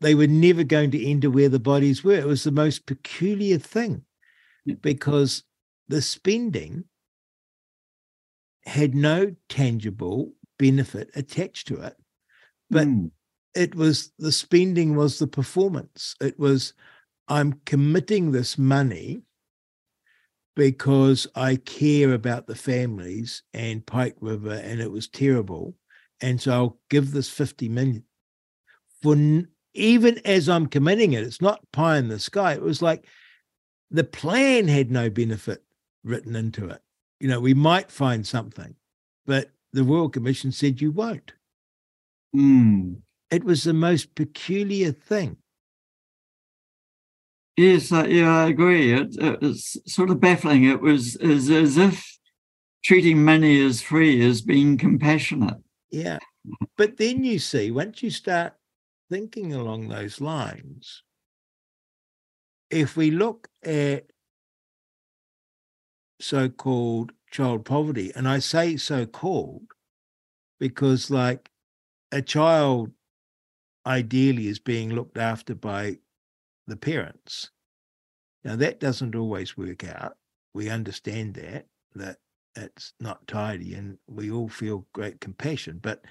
they 0.00 0.14
were 0.14 0.26
never 0.26 0.64
going 0.64 0.90
to 0.90 1.06
enter 1.06 1.30
where 1.30 1.48
the 1.48 1.60
bodies 1.60 2.04
were. 2.04 2.14
It 2.18 2.26
was 2.26 2.44
the 2.44 2.50
most 2.50 2.84
peculiar 2.84 3.56
thing 3.58 4.02
because 4.82 5.44
the 5.88 6.02
spending 6.02 6.84
had 8.64 8.94
no 8.94 9.34
tangible 9.48 10.32
benefit 10.58 11.10
attached 11.14 11.68
to 11.68 11.80
it, 11.80 11.96
but 12.68 12.86
mm. 12.86 13.10
it 13.54 13.74
was 13.74 14.12
the 14.18 14.32
spending 14.32 14.96
was 14.96 15.18
the 15.18 15.26
performance. 15.26 16.14
It 16.20 16.38
was 16.38 16.74
I'm 17.28 17.60
committing 17.64 18.32
this 18.32 18.58
money 18.58 19.22
because 20.56 21.26
I 21.34 21.56
care 21.56 22.12
about 22.12 22.46
the 22.46 22.56
families 22.56 23.42
and 23.54 23.86
Pike 23.86 24.16
River, 24.20 24.54
and 24.54 24.80
it 24.80 24.90
was 24.90 25.08
terrible. 25.08 25.74
And 26.20 26.40
so 26.40 26.52
I'll 26.52 26.78
give 26.90 27.12
this 27.12 27.30
50 27.30 27.68
million. 27.68 28.04
For 29.02 29.16
even 29.74 30.20
as 30.24 30.48
I'm 30.48 30.66
committing 30.66 31.12
it, 31.12 31.22
it's 31.22 31.40
not 31.40 31.64
pie 31.72 31.98
in 31.98 32.08
the 32.08 32.18
sky. 32.18 32.52
It 32.52 32.62
was 32.62 32.82
like 32.82 33.06
the 33.90 34.04
plan 34.04 34.68
had 34.68 34.90
no 34.90 35.08
benefit 35.08 35.62
written 36.04 36.36
into 36.36 36.68
it. 36.68 36.82
You 37.20 37.28
know, 37.28 37.40
we 37.40 37.54
might 37.54 37.90
find 37.90 38.26
something, 38.26 38.74
but 39.26 39.50
the 39.72 39.84
Royal 39.84 40.08
Commission 40.08 40.52
said 40.52 40.80
you 40.80 40.90
won't. 40.90 41.32
Mm. 42.34 43.02
It 43.30 43.44
was 43.44 43.62
the 43.62 43.74
most 43.74 44.14
peculiar 44.14 44.92
thing. 44.92 45.36
Yes, 47.56 47.92
uh, 47.92 48.06
yeah, 48.08 48.44
I 48.44 48.48
agree. 48.48 48.94
It, 48.94 49.42
was 49.42 49.76
sort 49.86 50.10
of 50.10 50.18
baffling. 50.18 50.64
It 50.64 50.80
was 50.80 51.16
as, 51.16 51.50
as 51.50 51.76
if 51.76 52.18
treating 52.82 53.22
money 53.22 53.62
as 53.62 53.82
free 53.82 54.24
as 54.24 54.40
being 54.40 54.78
compassionate. 54.78 55.58
Yeah. 55.90 56.18
But 56.78 56.96
then 56.96 57.22
you 57.22 57.38
see, 57.38 57.70
once 57.70 58.02
you 58.02 58.10
start 58.10 58.54
thinking 59.10 59.52
along 59.52 59.88
those 59.88 60.20
lines, 60.20 61.02
if 62.70 62.96
we 62.96 63.10
look 63.10 63.48
at 63.62 64.04
so 66.20 66.48
called 66.48 67.12
child 67.30 67.64
poverty, 67.64 68.12
and 68.14 68.28
I 68.28 68.38
say 68.38 68.76
so 68.76 69.06
called 69.06 69.62
because, 70.58 71.10
like, 71.10 71.50
a 72.12 72.22
child 72.22 72.90
ideally 73.86 74.48
is 74.48 74.58
being 74.58 74.90
looked 74.90 75.16
after 75.16 75.54
by 75.54 75.98
the 76.66 76.76
parents. 76.76 77.50
Now, 78.44 78.56
that 78.56 78.80
doesn't 78.80 79.14
always 79.14 79.56
work 79.56 79.84
out. 79.84 80.16
We 80.54 80.68
understand 80.68 81.34
that, 81.34 81.66
that 81.94 82.18
it's 82.56 82.92
not 83.00 83.26
tidy, 83.26 83.74
and 83.74 83.98
we 84.08 84.30
all 84.30 84.48
feel 84.48 84.86
great 84.92 85.20
compassion. 85.20 85.78
But 85.80 86.04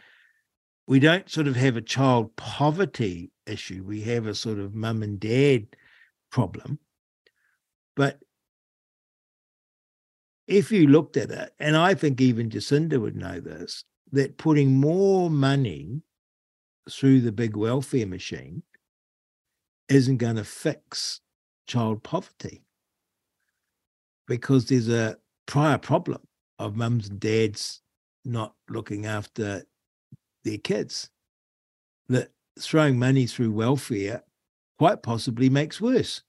we 0.88 1.00
don't 1.00 1.30
sort 1.30 1.48
of 1.48 1.56
have 1.56 1.78
a 1.78 1.82
child 1.82 2.36
poverty 2.36 3.32
issue. 3.46 3.84
We 3.84 4.02
have 4.02 4.26
a 4.26 4.34
sort 4.34 4.60
of 4.60 4.74
mum 4.74 5.04
and 5.04 5.20
dad 5.20 5.68
problem. 6.32 6.80
But 7.96 8.20
if 10.50 10.72
you 10.72 10.88
looked 10.88 11.16
at 11.16 11.30
it, 11.30 11.54
and 11.60 11.78
I 11.78 11.94
think 11.94 12.20
even 12.20 12.50
Jacinda 12.50 13.00
would 13.00 13.16
know 13.16 13.40
this, 13.40 13.84
that 14.12 14.38
putting 14.38 14.76
more 14.76 15.30
money 15.30 16.02
through 16.90 17.22
the 17.22 17.32
big 17.32 17.56
welfare 17.56 18.08
machine 18.08 18.64
isn't 19.90 20.18
going 20.18 20.38
to 20.38 20.44
fix 20.44 21.22
child 21.68 22.02
poverty 22.02 22.64
because 24.28 24.66
there's 24.66 24.90
a 24.90 25.18
prior 25.46 25.78
problem 25.78 26.22
of 26.58 26.76
mums 26.76 27.10
and 27.10 27.20
dads 27.20 27.82
not 28.26 28.56
looking 28.70 29.06
after 29.06 29.64
their 30.44 30.58
kids 30.58 31.12
that 32.08 32.30
throwing 32.60 32.98
money 32.98 33.28
through 33.28 33.52
welfare 33.52 34.24
quite 34.80 35.04
possibly 35.04 35.48
makes 35.48 35.80
worse. 35.80 36.24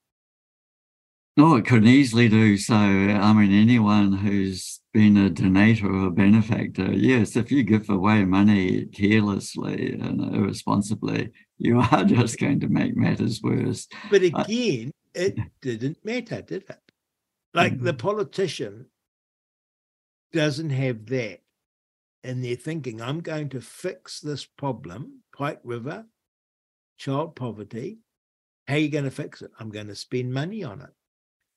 Oh, 1.38 1.56
it 1.56 1.66
could 1.66 1.86
easily 1.86 2.28
do 2.28 2.56
so. 2.56 2.74
I 2.74 3.32
mean, 3.32 3.52
anyone 3.52 4.12
who's 4.12 4.80
been 4.92 5.16
a 5.16 5.30
donator 5.30 5.84
or 5.84 6.08
a 6.08 6.10
benefactor, 6.10 6.92
yes, 6.92 7.36
if 7.36 7.52
you 7.52 7.62
give 7.62 7.88
away 7.88 8.24
money 8.24 8.86
carelessly 8.86 9.92
and 10.00 10.34
irresponsibly, 10.34 11.30
you 11.58 11.80
are 11.92 12.04
just 12.04 12.38
going 12.38 12.60
to 12.60 12.68
make 12.68 12.96
matters 12.96 13.40
worse. 13.42 13.86
But 14.10 14.22
again, 14.22 14.90
it 15.14 15.38
didn't 15.62 16.04
matter, 16.04 16.42
did 16.42 16.64
it? 16.68 16.78
Like 17.54 17.74
mm-hmm. 17.74 17.84
the 17.84 17.94
politician 17.94 18.86
doesn't 20.32 20.70
have 20.70 21.06
that 21.06 21.40
and 22.22 22.44
they're 22.44 22.56
thinking, 22.56 23.00
I'm 23.00 23.20
going 23.20 23.48
to 23.50 23.60
fix 23.60 24.20
this 24.20 24.44
problem, 24.44 25.22
Pike 25.36 25.60
River, 25.64 26.06
child 26.98 27.34
poverty. 27.34 27.98
How 28.68 28.74
are 28.74 28.78
you 28.78 28.88
going 28.88 29.04
to 29.04 29.10
fix 29.10 29.42
it? 29.42 29.50
I'm 29.58 29.70
going 29.70 29.88
to 29.88 29.94
spend 29.94 30.32
money 30.32 30.62
on 30.62 30.82
it. 30.82 30.90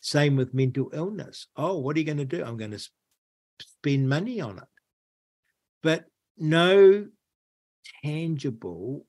Same 0.04 0.36
with 0.36 0.54
mental 0.54 0.90
illness. 0.92 1.48
Oh, 1.56 1.78
what 1.80 1.96
are 1.96 2.00
you 2.00 2.06
going 2.06 2.18
to 2.18 2.26
do? 2.26 2.44
I'm 2.44 2.58
going 2.58 2.72
to 2.72 2.90
spend 3.62 4.10
money 4.10 4.42
on 4.42 4.58
it. 4.58 4.68
But 5.82 6.04
no 6.38 7.08
tangible 8.04 9.06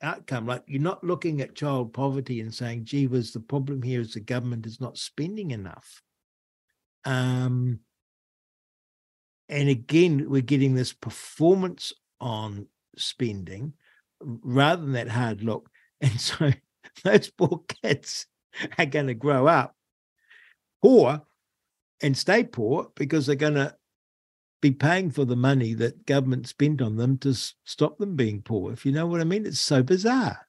outcome. 0.00 0.46
Like 0.46 0.62
you're 0.68 0.80
not 0.80 1.02
looking 1.02 1.40
at 1.40 1.56
child 1.56 1.92
poverty 1.92 2.40
and 2.40 2.54
saying, 2.54 2.84
gee 2.84 3.08
was 3.08 3.32
the 3.32 3.40
problem 3.40 3.82
here 3.82 4.00
is 4.00 4.14
the 4.14 4.20
government 4.20 4.64
is 4.64 4.80
not 4.80 4.96
spending 4.96 5.50
enough. 5.50 6.02
Um, 7.04 7.80
and 9.48 9.68
again, 9.68 10.30
we're 10.30 10.40
getting 10.42 10.76
this 10.76 10.92
performance 10.92 11.92
on 12.20 12.68
spending 12.96 13.72
rather 14.20 14.82
than 14.82 14.92
that 14.92 15.08
hard 15.08 15.42
look. 15.42 15.68
And 16.00 16.20
so 16.20 16.52
those 17.02 17.28
poor 17.28 17.64
kids 17.82 18.26
are 18.78 18.86
going 18.86 19.08
to 19.08 19.14
grow 19.14 19.48
up 19.48 19.74
poor 20.82 21.22
and 22.02 22.16
stay 22.16 22.44
poor 22.44 22.90
because 22.94 23.26
they're 23.26 23.36
going 23.36 23.54
to 23.54 23.74
be 24.60 24.70
paying 24.70 25.10
for 25.10 25.24
the 25.24 25.36
money 25.36 25.74
that 25.74 26.06
government 26.06 26.48
spent 26.48 26.82
on 26.82 26.96
them 26.96 27.18
to 27.18 27.34
stop 27.64 27.98
them 27.98 28.16
being 28.16 28.42
poor. 28.42 28.72
If 28.72 28.84
you 28.84 28.92
know 28.92 29.06
what 29.06 29.20
I 29.20 29.24
mean, 29.24 29.46
it's 29.46 29.60
so 29.60 29.82
bizarre. 29.82 30.48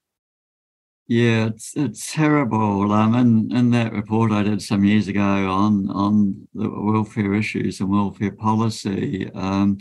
Yeah, 1.08 1.48
it's 1.48 1.76
it's 1.76 2.14
terrible. 2.14 2.92
Um, 2.92 3.16
in, 3.16 3.56
in 3.56 3.72
that 3.72 3.94
report 3.94 4.32
I 4.32 4.44
did 4.44 4.62
some 4.62 4.84
years 4.84 5.08
ago 5.08 5.22
on 5.22 5.90
on 5.90 6.48
the 6.54 6.70
welfare 6.70 7.34
issues 7.34 7.80
and 7.80 7.90
welfare 7.90 8.32
policy, 8.32 9.28
um, 9.34 9.80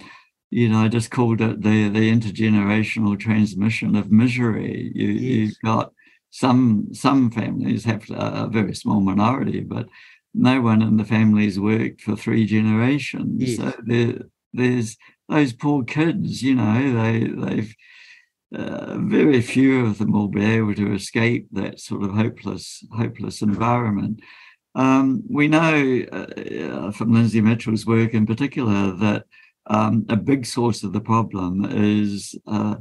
you 0.51 0.71
know, 0.71 0.79
I 0.79 0.89
just 0.89 1.11
called 1.11 1.43
it 1.43 1.61
the 1.61 1.91
the 1.91 2.11
intergenerational 2.11 3.19
transmission 3.21 3.95
of 3.95 4.11
misery. 4.11 4.91
You 4.95 5.09
yes. 5.09 5.21
you've 5.23 5.59
got 5.63 5.93
some 6.31 6.89
some 6.93 7.31
families 7.31 7.85
have 7.85 8.09
a 8.11 8.49
very 8.51 8.75
small 8.75 9.01
minority, 9.01 9.61
but 9.61 9.87
no 10.35 10.61
one 10.61 10.83
in 10.83 10.97
the 10.97 11.05
family's 11.05 11.59
worked 11.59 12.03
for 12.03 12.17
three 12.17 12.47
generations. 12.47 13.41
Yes. 13.41 13.57
So 13.57 13.81
there, 13.85 14.19
there's 14.53 14.97
those 15.29 15.53
poor 15.53 15.85
kids. 15.85 16.43
You 16.43 16.55
know, 16.55 17.03
they 17.03 17.25
they've 17.27 17.75
uh, 18.55 18.97
very 18.99 19.43
few 19.43 19.85
of 19.85 19.99
them 19.99 20.12
will 20.12 20.29
be 20.29 20.45
able 20.45 20.75
to 20.75 20.95
escape 20.95 21.49
that 21.53 21.79
sort 21.79 22.03
of 22.03 22.14
hopeless, 22.14 22.83
hopeless 22.93 23.43
environment. 23.43 24.21
Um, 24.75 25.23
we 25.29 25.49
know 25.49 26.05
uh, 26.12 26.91
from 26.93 27.12
Lindsay 27.12 27.41
Mitchell's 27.41 27.85
work 27.85 28.14
in 28.14 28.27
particular 28.27 28.93
that 28.93 29.25
um, 29.67 30.07
a 30.09 30.17
big 30.17 30.47
source 30.47 30.83
of 30.83 30.93
the 30.93 31.01
problem 31.01 31.67
is 31.67 32.35
uh, 32.47 32.77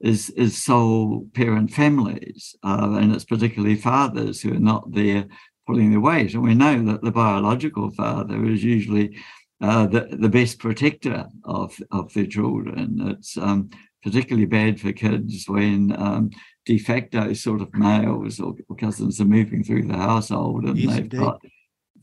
is, 0.00 0.30
is 0.30 0.60
sole 0.60 1.28
parent 1.32 1.70
families, 1.70 2.56
uh, 2.64 2.96
and 3.00 3.14
it's 3.14 3.24
particularly 3.24 3.76
fathers 3.76 4.40
who 4.40 4.52
are 4.52 4.58
not 4.58 4.90
there 4.90 5.26
pulling 5.72 5.92
the 5.92 6.00
weight. 6.00 6.34
And 6.34 6.42
we 6.42 6.54
know 6.54 6.82
that 6.84 7.02
the 7.02 7.10
biological 7.10 7.90
father 7.90 8.44
is 8.44 8.62
usually 8.62 9.18
uh, 9.62 9.86
the, 9.86 10.08
the 10.10 10.28
best 10.28 10.58
protector 10.58 11.26
of, 11.44 11.74
of 11.90 12.12
their 12.12 12.26
children. 12.26 12.98
It's 13.06 13.38
um, 13.38 13.70
particularly 14.02 14.46
bad 14.46 14.78
for 14.80 14.92
kids 14.92 15.48
when 15.48 15.94
um, 15.98 16.30
de 16.66 16.78
facto 16.78 17.32
sort 17.32 17.62
of 17.62 17.72
males 17.72 18.38
or, 18.38 18.54
or, 18.68 18.76
cousins 18.76 19.20
are 19.20 19.24
moving 19.24 19.64
through 19.64 19.84
the 19.84 19.96
household 19.96 20.64
and 20.64 20.76
yes, 20.76 20.90
they've 20.90 21.04
indeed. 21.04 21.20
got 21.20 21.40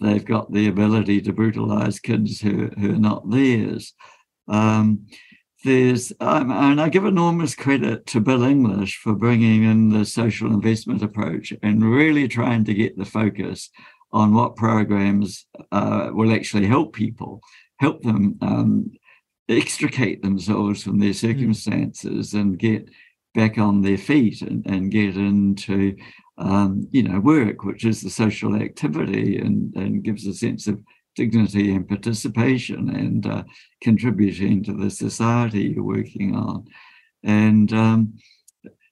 they've 0.02 0.26
got 0.26 0.52
the 0.52 0.68
ability 0.68 1.22
to 1.22 1.34
brutalize 1.34 2.00
kids 2.00 2.42
who, 2.42 2.70
who 2.80 2.94
are 2.94 3.00
not 3.00 3.30
theirs. 3.30 3.94
Um, 4.48 5.06
there's 5.64 6.14
um, 6.20 6.52
and 6.52 6.80
I 6.80 6.90
give 6.90 7.06
enormous 7.06 7.54
credit 7.54 8.06
to 8.08 8.22
Bill 8.22 8.44
English 8.44 8.98
for 8.98 9.14
bringing 9.14 9.64
in 9.64 9.90
the 9.90 10.06
social 10.06 10.54
investment 10.54 11.04
approach 11.04 11.54
and 11.62 11.84
really 11.84 12.28
trying 12.28 12.64
to 12.66 12.74
get 12.74 12.98
the 12.98 13.06
focus 13.06 13.70
on 14.12 14.34
what 14.34 14.56
programs 14.56 15.46
uh, 15.72 16.10
will 16.12 16.34
actually 16.34 16.66
help 16.66 16.94
people, 16.94 17.42
help 17.80 18.02
them 18.02 18.38
um, 18.42 18.92
extricate 19.50 20.22
themselves 20.22 20.84
from 20.84 21.00
their 21.00 21.12
mm. 21.12 21.16
circumstances 21.16 22.34
mm. 22.34 22.40
and 22.40 22.60
get 22.60 22.90
back 23.36 23.58
on 23.58 23.82
their 23.82 23.98
feet 23.98 24.42
and, 24.42 24.66
and 24.66 24.92
get 24.92 25.16
into 25.16 25.96
um, 26.38 26.88
you 26.92 27.04
know 27.04 27.20
work 27.20 27.64
which 27.64 27.84
is 27.84 28.02
the 28.02 28.10
social 28.10 28.56
activity 28.56 29.38
and, 29.38 29.76
and 29.76 30.04
gives 30.04 30.26
a 30.26 30.34
sense 30.34 30.68
of 30.68 30.82
dignity 31.16 31.74
and 31.74 31.88
participation 31.88 32.90
and 32.90 33.26
uh, 33.26 33.44
contributing 33.82 34.64
to 34.64 34.74
the 34.74 34.90
society 34.90 35.74
you're 35.76 35.84
working 35.84 36.36
on 36.36 36.66
and 37.24 37.74
um, 37.74 38.14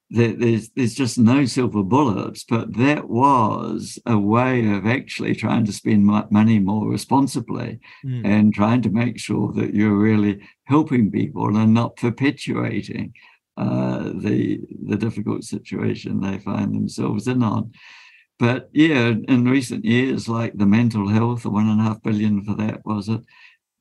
there's 0.09 0.69
there's 0.69 0.95
just 0.95 1.17
no 1.17 1.45
silver 1.45 1.83
bullets, 1.83 2.45
but 2.47 2.73
that 2.77 3.09
was 3.09 3.99
a 4.05 4.17
way 4.17 4.65
of 4.71 4.85
actually 4.85 5.35
trying 5.35 5.65
to 5.65 5.73
spend 5.73 6.05
money 6.05 6.59
more 6.59 6.89
responsibly 6.89 7.79
mm. 8.05 8.25
and 8.25 8.53
trying 8.53 8.81
to 8.83 8.89
make 8.89 9.19
sure 9.19 9.51
that 9.53 9.73
you're 9.73 9.97
really 9.97 10.39
helping 10.63 11.11
people 11.11 11.57
and 11.57 11.73
not 11.73 11.97
perpetuating 11.97 13.13
uh, 13.57 14.11
the 14.15 14.61
the 14.85 14.95
difficult 14.95 15.43
situation 15.43 16.21
they 16.21 16.37
find 16.39 16.73
themselves 16.73 17.27
in 17.27 17.43
on. 17.43 17.71
But 18.39 18.69
yeah, 18.71 19.13
in 19.27 19.45
recent 19.45 19.83
years, 19.83 20.29
like 20.29 20.53
the 20.55 20.65
mental 20.65 21.07
health, 21.07 21.43
the 21.43 21.49
one 21.49 21.67
and 21.67 21.81
a 21.81 21.83
half 21.83 22.03
billion 22.03 22.43
for 22.43 22.53
that 22.55 22.85
was 22.85 23.09
it. 23.09 23.21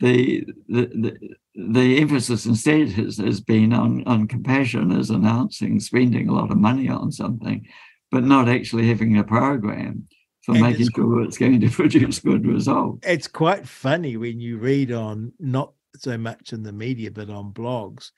The 0.00 0.46
the, 0.68 0.86
the 0.86 1.36
the 1.54 1.98
emphasis 1.98 2.46
instead 2.46 2.90
has, 2.90 3.16
has 3.18 3.40
been 3.40 3.72
on, 3.72 4.04
on 4.06 4.28
compassion 4.28 4.92
as 4.92 5.10
announcing 5.10 5.80
spending 5.80 6.28
a 6.28 6.34
lot 6.34 6.50
of 6.50 6.58
money 6.58 6.88
on 6.88 7.10
something, 7.10 7.66
but 8.10 8.24
not 8.24 8.48
actually 8.48 8.88
having 8.88 9.16
a 9.16 9.24
program 9.24 10.06
for 10.44 10.52
and 10.52 10.60
making 10.60 10.86
it's, 10.86 10.94
sure 10.94 11.22
it's 11.22 11.38
going 11.38 11.60
to 11.60 11.70
produce 11.70 12.20
good 12.20 12.46
results. 12.46 13.06
It's 13.06 13.26
quite 13.26 13.66
funny 13.66 14.16
when 14.16 14.38
you 14.38 14.58
read 14.58 14.92
on 14.92 15.32
not 15.38 15.72
so 15.96 16.18
much 16.18 16.52
in 16.52 16.62
the 16.62 16.72
media, 16.72 17.10
but 17.10 17.30
on 17.30 17.52
blogs, 17.52 18.10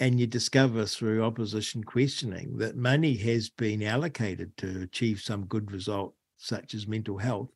and 0.00 0.18
you 0.18 0.26
discover 0.26 0.86
through 0.86 1.22
opposition 1.22 1.84
questioning 1.84 2.56
that 2.56 2.74
money 2.74 3.14
has 3.14 3.50
been 3.50 3.82
allocated 3.82 4.56
to 4.56 4.80
achieve 4.82 5.20
some 5.20 5.44
good 5.44 5.70
result, 5.70 6.14
such 6.38 6.72
as 6.72 6.88
mental 6.88 7.18
health. 7.18 7.50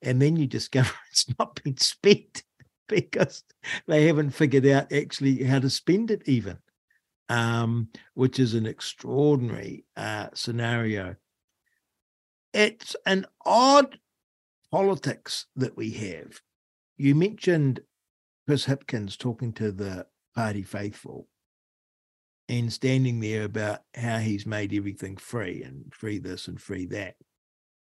And 0.00 0.22
then 0.22 0.36
you 0.36 0.46
discover 0.58 0.92
it's 1.10 1.26
not 1.38 1.60
been 1.62 1.76
spent 1.76 2.44
because 2.88 3.42
they 3.88 4.06
haven't 4.06 4.30
figured 4.30 4.64
out 4.66 4.92
actually 4.92 5.42
how 5.42 5.58
to 5.58 5.68
spend 5.68 6.12
it 6.12 6.22
even, 6.26 6.58
um, 7.28 7.88
which 8.14 8.38
is 8.38 8.54
an 8.54 8.64
extraordinary 8.64 9.84
uh, 9.96 10.28
scenario. 10.34 11.16
It's 12.54 12.94
an 13.06 13.26
odd 13.44 13.98
politics 14.70 15.46
that 15.56 15.76
we 15.76 15.90
have. 15.90 16.40
You 16.96 17.16
mentioned 17.16 17.80
Chris 18.46 18.66
Hipkins 18.66 19.18
talking 19.18 19.52
to 19.54 19.72
the 19.72 20.06
party 20.34 20.62
faithful 20.62 21.26
and 22.48 22.72
standing 22.72 23.20
there 23.20 23.44
about 23.44 23.80
how 23.94 24.18
he's 24.18 24.46
made 24.46 24.72
everything 24.72 25.16
free 25.16 25.62
and 25.62 25.92
free 25.92 26.18
this 26.18 26.48
and 26.48 26.60
free 26.60 26.86
that. 26.86 27.16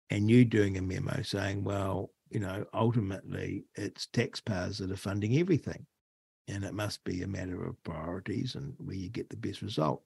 And 0.09 0.29
you 0.29 0.43
doing 0.43 0.77
a 0.77 0.81
memo 0.81 1.21
saying, 1.21 1.63
well, 1.63 2.11
you 2.29 2.39
know, 2.39 2.65
ultimately 2.73 3.65
it's 3.75 4.07
taxpayers 4.07 4.79
that 4.79 4.91
are 4.91 4.95
funding 4.95 5.37
everything. 5.37 5.85
And 6.47 6.63
it 6.63 6.73
must 6.73 7.03
be 7.03 7.21
a 7.21 7.27
matter 7.27 7.63
of 7.63 7.83
priorities 7.83 8.55
and 8.55 8.73
where 8.79 8.95
you 8.95 9.09
get 9.09 9.29
the 9.29 9.37
best 9.37 9.61
result. 9.61 10.01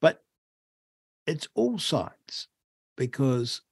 But 0.00 0.24
it's 1.24 1.46
all 1.54 1.78
sides 1.78 2.48
because 2.96 3.62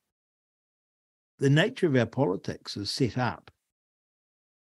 the 1.40 1.50
nature 1.50 1.88
of 1.88 1.96
our 1.96 2.06
politics 2.06 2.76
is 2.76 2.92
set 2.92 3.18
up 3.18 3.50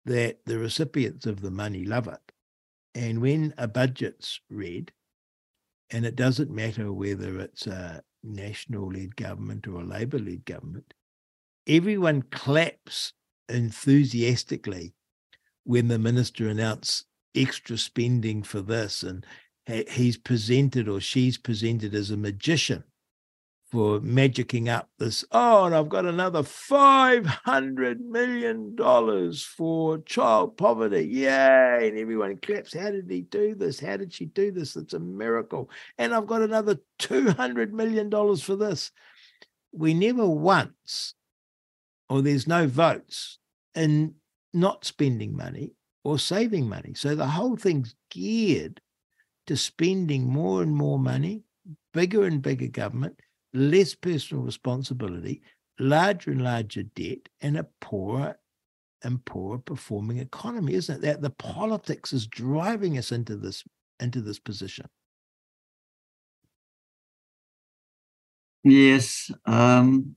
that 0.05 0.39
the 0.47 0.59
recipients 0.59 1.27
of 1.27 1.41
the 1.41 1.51
money 1.51 1.85
love 1.85 2.07
it. 2.07 2.33
And 2.95 3.21
when 3.21 3.55
a 3.59 3.67
budget's 3.67 4.41
read, 4.49 4.93
and 5.91 6.05
it 6.05 6.17
doesn't 6.17 6.51
matter 6.51 6.93
whether 6.93 7.39
it's 7.41 7.67
a 7.67 8.03
national 8.23 8.93
led 8.93 9.17
government 9.17 9.67
or 9.67 9.81
a 9.81 9.85
Labour 9.85 10.19
led 10.19 10.45
government, 10.45 10.95
everyone 11.67 12.23
claps 12.23 13.13
enthusiastically 13.49 14.95
when 15.65 15.89
the 15.89 15.99
minister 15.99 16.49
announces 16.49 17.05
extra 17.35 17.79
spending 17.79 18.43
for 18.43 18.61
this 18.61 19.03
and 19.03 19.25
he's 19.89 20.17
presented 20.17 20.89
or 20.89 21.01
she's 21.01 21.39
presented 21.39 21.95
as 21.95 22.11
a 22.11 22.17
magician 22.17 22.83
for 23.71 24.01
magicking 24.01 24.69
up 24.69 24.89
this 24.99 25.25
oh 25.31 25.65
and 25.65 25.75
i've 25.75 25.89
got 25.89 26.05
another 26.05 26.43
500 26.43 28.01
million 28.01 28.75
dollars 28.75 29.45
for 29.45 29.99
child 29.99 30.57
poverty. 30.57 31.07
Yay 31.07 31.89
and 31.89 31.99
everyone 31.99 32.37
claps 32.39 32.75
how 32.75 32.91
did 32.91 33.09
he 33.09 33.21
do 33.23 33.55
this? 33.55 33.79
How 33.79 33.97
did 33.97 34.13
she 34.13 34.27
do 34.27 34.51
this? 34.51 34.77
It's 34.77 34.95
a 34.95 34.99
miracle. 34.99 35.71
And 35.99 36.15
i've 36.15 36.27
got 36.27 36.43
another 36.43 36.79
200 36.99 37.73
million 37.73 38.11
dollars 38.11 38.43
for 38.43 38.57
this. 38.57 38.91
We 39.73 39.95
never 39.95 40.27
once 40.27 41.15
or 42.09 42.23
there's 42.23 42.49
no 42.49 42.67
votes 42.67 43.39
in 43.75 44.15
not 44.53 44.85
spending 44.85 45.37
money 45.37 45.75
or 46.03 46.19
saving 46.19 46.69
money. 46.69 46.95
So 46.95 47.15
the 47.15 47.27
whole 47.27 47.57
thing's 47.57 47.95
geared 48.11 48.81
to 49.47 49.57
spending 49.57 50.27
more 50.27 50.63
and 50.63 50.75
more 50.75 50.99
money, 50.99 51.43
bigger 51.93 52.25
and 52.25 52.43
bigger 52.43 52.67
government, 52.67 53.21
less 53.53 53.95
personal 53.95 54.43
responsibility, 54.43 55.43
larger 55.79 56.31
and 56.31 56.43
larger 56.43 56.83
debt, 56.83 57.29
and 57.41 57.57
a 57.57 57.65
poorer 57.81 58.39
and 59.03 59.25
poorer 59.25 59.59
performing 59.59 60.19
economy, 60.19 60.75
isn't 60.75 60.97
it? 60.97 61.03
That 61.03 61.23
the 61.23 61.31
politics 61.31 62.13
is 62.13 62.27
driving 62.27 62.99
us 62.99 63.13
into 63.13 63.37
this 63.37 63.65
into 63.99 64.21
this 64.21 64.39
position. 64.39 64.87
Yes, 68.63 69.31
um, 69.47 70.15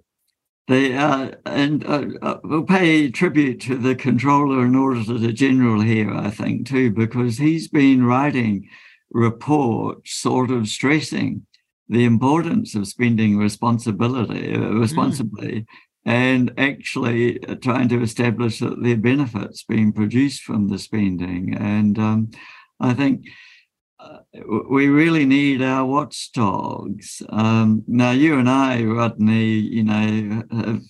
they 0.68 0.96
uh, 0.96 1.32
and 1.46 1.86
uh, 1.86 2.06
uh, 2.22 2.40
we'll 2.44 2.64
pay 2.64 3.10
tribute 3.10 3.62
to 3.62 3.78
the 3.78 3.96
controller 3.96 4.66
and 4.66 4.76
auditor 4.76 5.32
general 5.32 5.82
here, 5.82 6.14
I 6.14 6.30
think, 6.30 6.68
too, 6.68 6.92
because 6.92 7.38
he's 7.38 7.68
been 7.68 8.06
writing 8.06 8.70
reports, 9.12 10.14
sort 10.16 10.52
of 10.52 10.68
stressing 10.68 11.46
the 11.94 12.06
importance 12.06 12.76
of 12.76 12.88
spending 12.88 13.38
responsibility 13.38 14.56
uh, 14.56 14.60
responsibly. 14.60 15.62
Mm. 15.62 15.66
And 16.06 16.54
actually 16.58 17.40
trying 17.62 17.88
to 17.88 18.02
establish 18.02 18.60
that 18.60 18.84
there 18.84 18.96
are 18.96 18.98
benefits 18.98 19.64
being 19.64 19.94
produced 19.94 20.42
from 20.44 20.68
the 20.68 20.78
spending. 20.78 21.56
And 21.56 21.98
um, 21.98 22.32
I 22.78 22.94
think 22.94 23.26
we 24.70 24.88
really 24.88 25.26
need 25.26 25.62
our 25.62 25.86
watchdogs. 25.86 27.22
Um, 27.30 27.84
now, 27.88 28.12
you 28.12 28.40
and 28.40 28.50
I, 28.50 28.84
Rodney, 28.84 29.46
you 29.46 29.84
know, 29.84 30.44
have, 30.52 30.82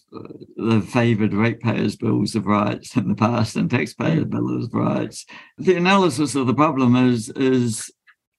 have 0.58 0.90
favoured 0.90 1.34
ratepayers' 1.34 1.96
bills 1.96 2.36
of 2.36 2.46
rights 2.46 2.96
in 2.96 3.10
the 3.10 3.16
past 3.16 3.56
and 3.56 3.70
taxpayer 3.70 4.26
bills 4.26 4.66
of 4.66 4.74
rights. 4.74 5.26
The 5.58 5.76
analysis 5.76 6.36
of 6.36 6.48
the 6.48 6.54
problem 6.54 6.96
is 6.96 7.30
is 7.30 7.92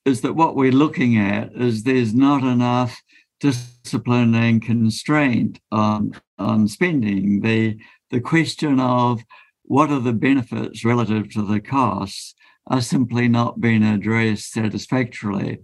is 0.04 0.20
that 0.20 0.34
what 0.34 0.56
we're 0.56 0.72
looking 0.72 1.16
at 1.16 1.52
is 1.54 1.82
there's 1.82 2.14
not 2.14 2.42
enough 2.42 3.02
discipline 3.40 4.34
and 4.34 4.62
constraint 4.62 5.60
on 5.70 6.12
on 6.38 6.68
spending. 6.68 7.40
The 7.40 7.78
the 8.10 8.20
question 8.20 8.80
of 8.80 9.24
what 9.62 9.90
are 9.90 10.00
the 10.00 10.12
benefits 10.12 10.84
relative 10.84 11.30
to 11.32 11.42
the 11.42 11.60
costs 11.60 12.34
are 12.66 12.80
simply 12.80 13.28
not 13.28 13.60
being 13.60 13.82
addressed 13.82 14.52
satisfactorily. 14.52 15.58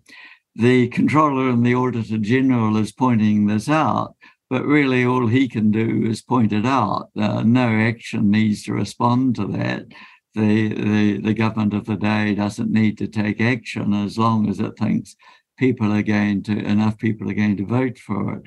The 0.55 0.89
controller 0.89 1.49
and 1.49 1.65
the 1.65 1.75
auditor 1.75 2.19
general 2.19 2.77
is 2.77 2.93
pointing 2.93 3.47
this 3.47 3.69
out, 3.69 4.15
but 4.49 4.65
really 4.65 5.05
all 5.05 5.27
he 5.27 5.49
can 5.49 5.71
do 5.71 6.05
is 6.05 6.23
point 6.23 6.53
it 6.53 6.67
out. 6.67 7.11
Uh, 7.17 7.43
no 7.43 7.69
action 7.69 8.31
needs 8.31 8.65
to 8.65 8.73
respond 8.73 9.37
to 9.37 9.47
that. 9.49 9.87
The, 10.35 10.69
the, 10.69 11.19
the 11.19 11.35
government 11.35 11.75
of 11.75 11.87
the 11.87 11.97
day 11.97 12.35
doesn't 12.37 12.71
need 12.71 12.99
to 12.99 13.09
take 13.09 13.41
action 13.41 13.93
as 13.93 14.17
long 14.17 14.49
as 14.49 14.61
it 14.61 14.79
thinks 14.79 15.17
people 15.59 15.93
are 15.93 16.03
going 16.03 16.43
to 16.45 16.57
enough 16.57 16.97
people 16.99 17.31
are 17.31 17.35
going 17.35 17.57
to 17.57 17.67
vote 17.67 17.99
for 17.99 18.37
it. 18.37 18.43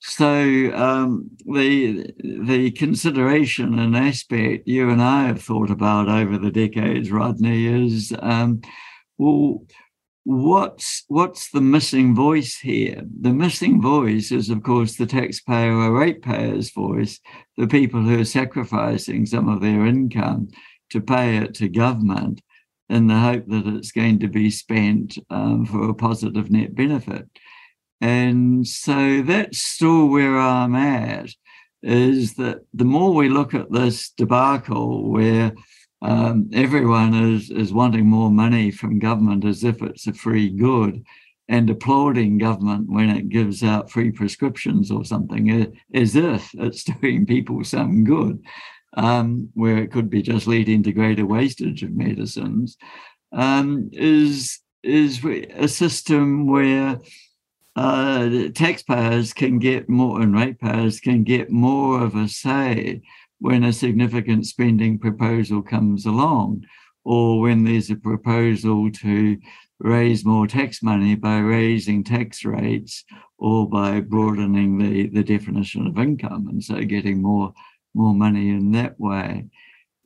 So 0.00 0.72
um, 0.74 1.30
the 1.46 2.06
the 2.18 2.70
consideration 2.72 3.78
and 3.78 3.96
aspect 3.96 4.68
you 4.68 4.90
and 4.90 5.02
I 5.02 5.24
have 5.24 5.42
thought 5.42 5.70
about 5.70 6.08
over 6.08 6.38
the 6.38 6.50
decades, 6.50 7.10
Rodney, 7.10 7.66
is 7.66 8.14
um, 8.20 8.60
well, 9.18 9.64
what's 10.24 11.04
what's 11.08 11.50
the 11.50 11.60
missing 11.60 12.14
voice 12.14 12.56
here? 12.58 13.02
The 13.20 13.32
missing 13.32 13.80
voice 13.80 14.32
is, 14.32 14.50
of 14.50 14.62
course, 14.62 14.96
the 14.96 15.06
taxpayer 15.06 15.72
or 15.72 15.92
ratepayer's 15.92 16.70
voice, 16.70 17.18
the 17.56 17.66
people 17.66 18.02
who 18.02 18.20
are 18.20 18.24
sacrificing 18.24 19.24
some 19.24 19.48
of 19.48 19.60
their 19.60 19.86
income 19.86 20.48
to 20.90 21.00
pay 21.00 21.38
it 21.38 21.54
to 21.54 21.68
government 21.68 22.40
in 22.88 23.06
the 23.06 23.18
hope 23.18 23.46
that 23.48 23.66
it's 23.66 23.92
going 23.92 24.18
to 24.20 24.28
be 24.28 24.50
spent 24.50 25.18
um, 25.30 25.66
for 25.66 25.88
a 25.88 25.94
positive 25.94 26.50
net 26.50 26.74
benefit. 26.74 27.28
And 28.00 28.66
so 28.66 29.22
that's 29.22 29.58
still 29.58 30.06
where 30.06 30.38
I'm 30.38 30.74
at 30.74 31.30
is 31.82 32.34
that 32.34 32.60
the 32.74 32.84
more 32.84 33.14
we 33.14 33.28
look 33.28 33.54
at 33.54 33.70
this 33.70 34.10
debacle 34.10 35.10
where 35.10 35.52
um, 36.02 36.50
everyone 36.52 37.14
is, 37.34 37.50
is 37.50 37.72
wanting 37.72 38.06
more 38.06 38.30
money 38.30 38.70
from 38.70 38.98
government 38.98 39.44
as 39.44 39.64
if 39.64 39.82
it's 39.82 40.06
a 40.06 40.12
free 40.12 40.50
good 40.50 41.04
and 41.48 41.70
applauding 41.70 42.38
government 42.38 42.88
when 42.88 43.08
it 43.08 43.28
gives 43.28 43.62
out 43.62 43.90
free 43.90 44.10
prescriptions 44.10 44.90
or 44.90 45.04
something 45.04 45.72
as 45.94 46.16
if 46.16 46.50
it's 46.54 46.84
doing 47.00 47.24
people 47.24 47.62
some 47.64 48.04
good, 48.04 48.42
um, 48.96 49.50
where 49.54 49.78
it 49.78 49.92
could 49.92 50.10
be 50.10 50.22
just 50.22 50.46
leading 50.46 50.82
to 50.82 50.92
greater 50.92 51.26
wastage 51.26 51.82
of 51.82 51.92
medicines, 51.92 52.76
um, 53.32 53.90
is, 53.92 54.60
is 54.82 55.24
a 55.24 55.68
system 55.68 56.46
where 56.46 56.98
uh, 57.76 58.48
taxpayers 58.54 59.34
can 59.34 59.58
get 59.58 59.88
more 59.88 60.22
and 60.22 60.34
ratepayers 60.34 60.98
can 60.98 61.22
get 61.22 61.50
more 61.50 62.02
of 62.02 62.14
a 62.14 62.26
say 62.26 63.02
when 63.38 63.64
a 63.64 63.72
significant 63.72 64.46
spending 64.46 64.98
proposal 64.98 65.62
comes 65.62 66.06
along 66.06 66.64
or 67.04 67.40
when 67.40 67.64
there's 67.64 67.90
a 67.90 67.96
proposal 67.96 68.90
to 68.90 69.36
raise 69.78 70.24
more 70.24 70.46
tax 70.46 70.82
money 70.82 71.14
by 71.14 71.36
raising 71.38 72.02
tax 72.02 72.46
rates 72.46 73.04
or 73.36 73.68
by 73.68 74.00
broadening 74.00 74.78
the, 74.78 75.08
the 75.08 75.22
definition 75.22 75.86
of 75.86 75.98
income 75.98 76.48
and 76.48 76.64
so 76.64 76.82
getting 76.82 77.20
more 77.20 77.52
more 77.96 78.14
money 78.14 78.50
in 78.50 78.72
that 78.72 78.98
way 79.00 79.46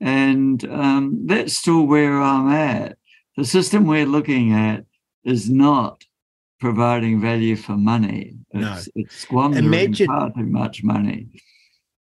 and 0.00 0.64
um, 0.64 1.26
that's 1.26 1.56
still 1.56 1.86
where 1.86 2.20
i'm 2.20 2.48
at 2.48 2.96
the 3.36 3.44
system 3.44 3.86
we're 3.86 4.06
looking 4.06 4.52
at 4.52 4.84
is 5.24 5.50
not 5.50 6.04
providing 6.60 7.20
value 7.20 7.56
for 7.56 7.76
money 7.76 8.34
it's, 8.50 8.86
no. 8.86 9.02
it's 9.02 9.16
squandering 9.16 9.64
imagine, 9.64 10.06
far 10.06 10.30
too 10.30 10.46
much 10.46 10.82
money 10.82 11.28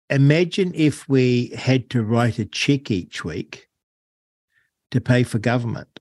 imagine 0.09 0.71
if 0.75 1.07
we 1.09 1.47
had 1.55 1.89
to 1.89 2.03
write 2.03 2.39
a 2.39 2.45
check 2.45 2.89
each 2.89 3.23
week 3.23 3.67
to 4.91 5.01
pay 5.01 5.23
for 5.23 5.39
government 5.39 5.99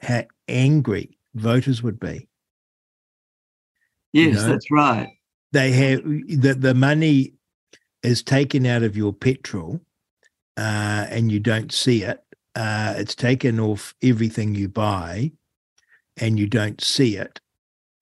how 0.00 0.24
angry 0.48 1.18
voters 1.34 1.82
would 1.82 2.00
be. 2.00 2.28
Yes, 4.12 4.26
you 4.26 4.32
know, 4.32 4.48
that's 4.48 4.70
right. 4.70 5.08
They 5.52 5.72
have 5.72 6.02
the, 6.02 6.56
the 6.58 6.74
money 6.74 7.34
is 8.06 8.22
taken 8.22 8.64
out 8.64 8.82
of 8.82 8.96
your 8.96 9.12
petrol 9.12 9.80
uh, 10.56 11.06
and 11.10 11.32
you 11.32 11.40
don't 11.40 11.72
see 11.72 12.02
it. 12.02 12.22
Uh, 12.54 12.94
it's 12.96 13.14
taken 13.14 13.58
off 13.60 13.94
everything 14.02 14.54
you 14.54 14.68
buy 14.68 15.32
and 16.16 16.38
you 16.38 16.46
don't 16.46 16.80
see 16.80 17.16
it. 17.16 17.40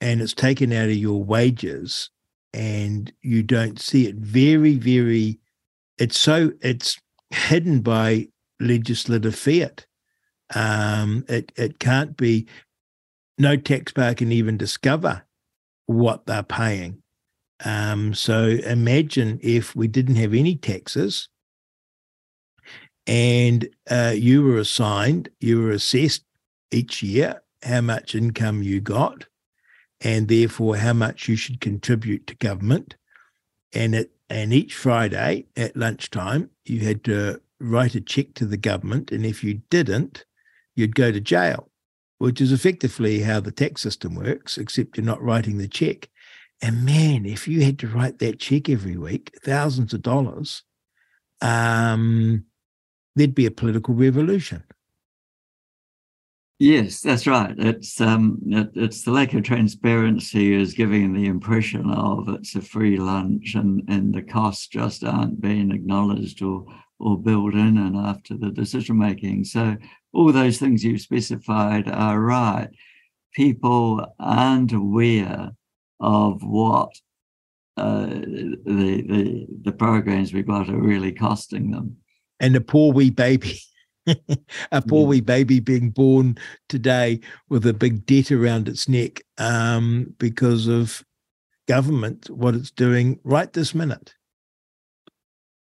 And 0.00 0.20
it's 0.20 0.34
taken 0.34 0.72
out 0.72 0.90
of 0.90 0.94
your 0.96 1.24
wages 1.24 2.10
and 2.52 3.10
you 3.22 3.42
don't 3.42 3.80
see 3.80 4.06
it. 4.06 4.16
Very, 4.16 4.74
very, 4.74 5.40
it's 5.98 6.18
so, 6.18 6.52
it's 6.60 7.00
hidden 7.30 7.80
by 7.80 8.28
legislative 8.60 9.34
fiat. 9.34 9.86
Um, 10.54 11.24
it 11.28 11.52
it 11.56 11.78
can't 11.78 12.16
be. 12.16 12.46
No 13.38 13.56
taxpayer 13.56 14.14
can 14.14 14.30
even 14.30 14.56
discover 14.56 15.24
what 15.86 16.26
they're 16.26 16.42
paying. 16.44 17.02
Um, 17.64 18.14
so 18.14 18.46
imagine 18.46 19.38
if 19.42 19.76
we 19.76 19.86
didn't 19.86 20.16
have 20.16 20.34
any 20.34 20.56
taxes, 20.56 21.28
and 23.06 23.68
uh, 23.90 24.14
you 24.16 24.42
were 24.42 24.58
assigned, 24.58 25.28
you 25.40 25.60
were 25.60 25.70
assessed 25.70 26.24
each 26.70 27.02
year 27.02 27.42
how 27.62 27.80
much 27.80 28.14
income 28.14 28.62
you 28.62 28.80
got, 28.80 29.26
and 30.00 30.28
therefore 30.28 30.76
how 30.76 30.92
much 30.92 31.28
you 31.28 31.36
should 31.36 31.60
contribute 31.60 32.26
to 32.26 32.34
government. 32.36 32.96
And 33.72 33.94
it 33.94 34.10
and 34.30 34.52
each 34.52 34.74
Friday 34.74 35.46
at 35.56 35.76
lunchtime, 35.76 36.50
you 36.64 36.80
had 36.80 37.04
to 37.04 37.40
write 37.60 37.94
a 37.94 38.00
check 38.00 38.34
to 38.34 38.46
the 38.46 38.56
government, 38.56 39.12
and 39.12 39.24
if 39.24 39.44
you 39.44 39.60
didn't, 39.70 40.24
you'd 40.74 40.94
go 40.94 41.12
to 41.12 41.20
jail, 41.20 41.70
which 42.18 42.40
is 42.40 42.50
effectively 42.50 43.20
how 43.20 43.40
the 43.40 43.52
tax 43.52 43.82
system 43.82 44.14
works, 44.14 44.58
except 44.58 44.96
you're 44.96 45.04
not 45.04 45.22
writing 45.22 45.58
the 45.58 45.68
check. 45.68 46.08
And 46.64 46.82
man, 46.86 47.26
if 47.26 47.46
you 47.46 47.62
had 47.62 47.78
to 47.80 47.88
write 47.88 48.20
that 48.20 48.38
check 48.38 48.70
every 48.70 48.96
week, 48.96 49.38
thousands 49.44 49.92
of 49.92 50.00
dollars, 50.00 50.62
um, 51.42 52.46
there'd 53.14 53.34
be 53.34 53.44
a 53.44 53.50
political 53.50 53.92
revolution. 53.92 54.64
Yes, 56.58 57.02
that's 57.02 57.26
right. 57.26 57.54
It's 57.58 58.00
um, 58.00 58.38
it, 58.46 58.70
it's 58.76 59.02
the 59.02 59.10
lack 59.10 59.34
of 59.34 59.42
transparency 59.42 60.54
is 60.54 60.72
giving 60.72 61.12
the 61.12 61.26
impression 61.26 61.90
of 61.90 62.30
it's 62.30 62.54
a 62.54 62.62
free 62.62 62.96
lunch, 62.96 63.56
and 63.56 63.82
and 63.88 64.14
the 64.14 64.22
costs 64.22 64.66
just 64.66 65.04
aren't 65.04 65.42
being 65.42 65.70
acknowledged 65.70 66.40
or 66.40 66.64
or 66.98 67.20
built 67.20 67.52
in 67.52 67.76
and 67.76 67.94
after 67.94 68.38
the 68.38 68.50
decision 68.50 68.96
making. 68.96 69.44
So 69.44 69.76
all 70.14 70.32
those 70.32 70.58
things 70.58 70.82
you've 70.82 71.02
specified 71.02 71.90
are 71.90 72.18
right. 72.18 72.70
People 73.34 74.14
aren't 74.18 74.72
aware 74.72 75.52
of 76.00 76.42
what 76.42 76.90
uh, 77.76 78.06
the, 78.06 78.56
the 78.64 79.46
the 79.64 79.72
programs 79.72 80.32
we've 80.32 80.46
got 80.46 80.68
are 80.68 80.76
really 80.76 81.12
costing 81.12 81.70
them. 81.70 81.96
And 82.40 82.54
a 82.56 82.60
poor 82.60 82.92
wee 82.92 83.10
baby, 83.10 83.60
a 84.72 84.82
poor 84.82 85.02
yeah. 85.02 85.08
wee 85.08 85.20
baby 85.20 85.60
being 85.60 85.90
born 85.90 86.38
today 86.68 87.20
with 87.48 87.66
a 87.66 87.72
big 87.72 88.06
debt 88.06 88.30
around 88.30 88.68
its 88.68 88.88
neck 88.88 89.22
um, 89.38 90.14
because 90.18 90.68
of 90.68 91.04
government, 91.66 92.30
what 92.30 92.54
it's 92.54 92.70
doing 92.70 93.18
right 93.24 93.52
this 93.52 93.74
minute. 93.74 94.14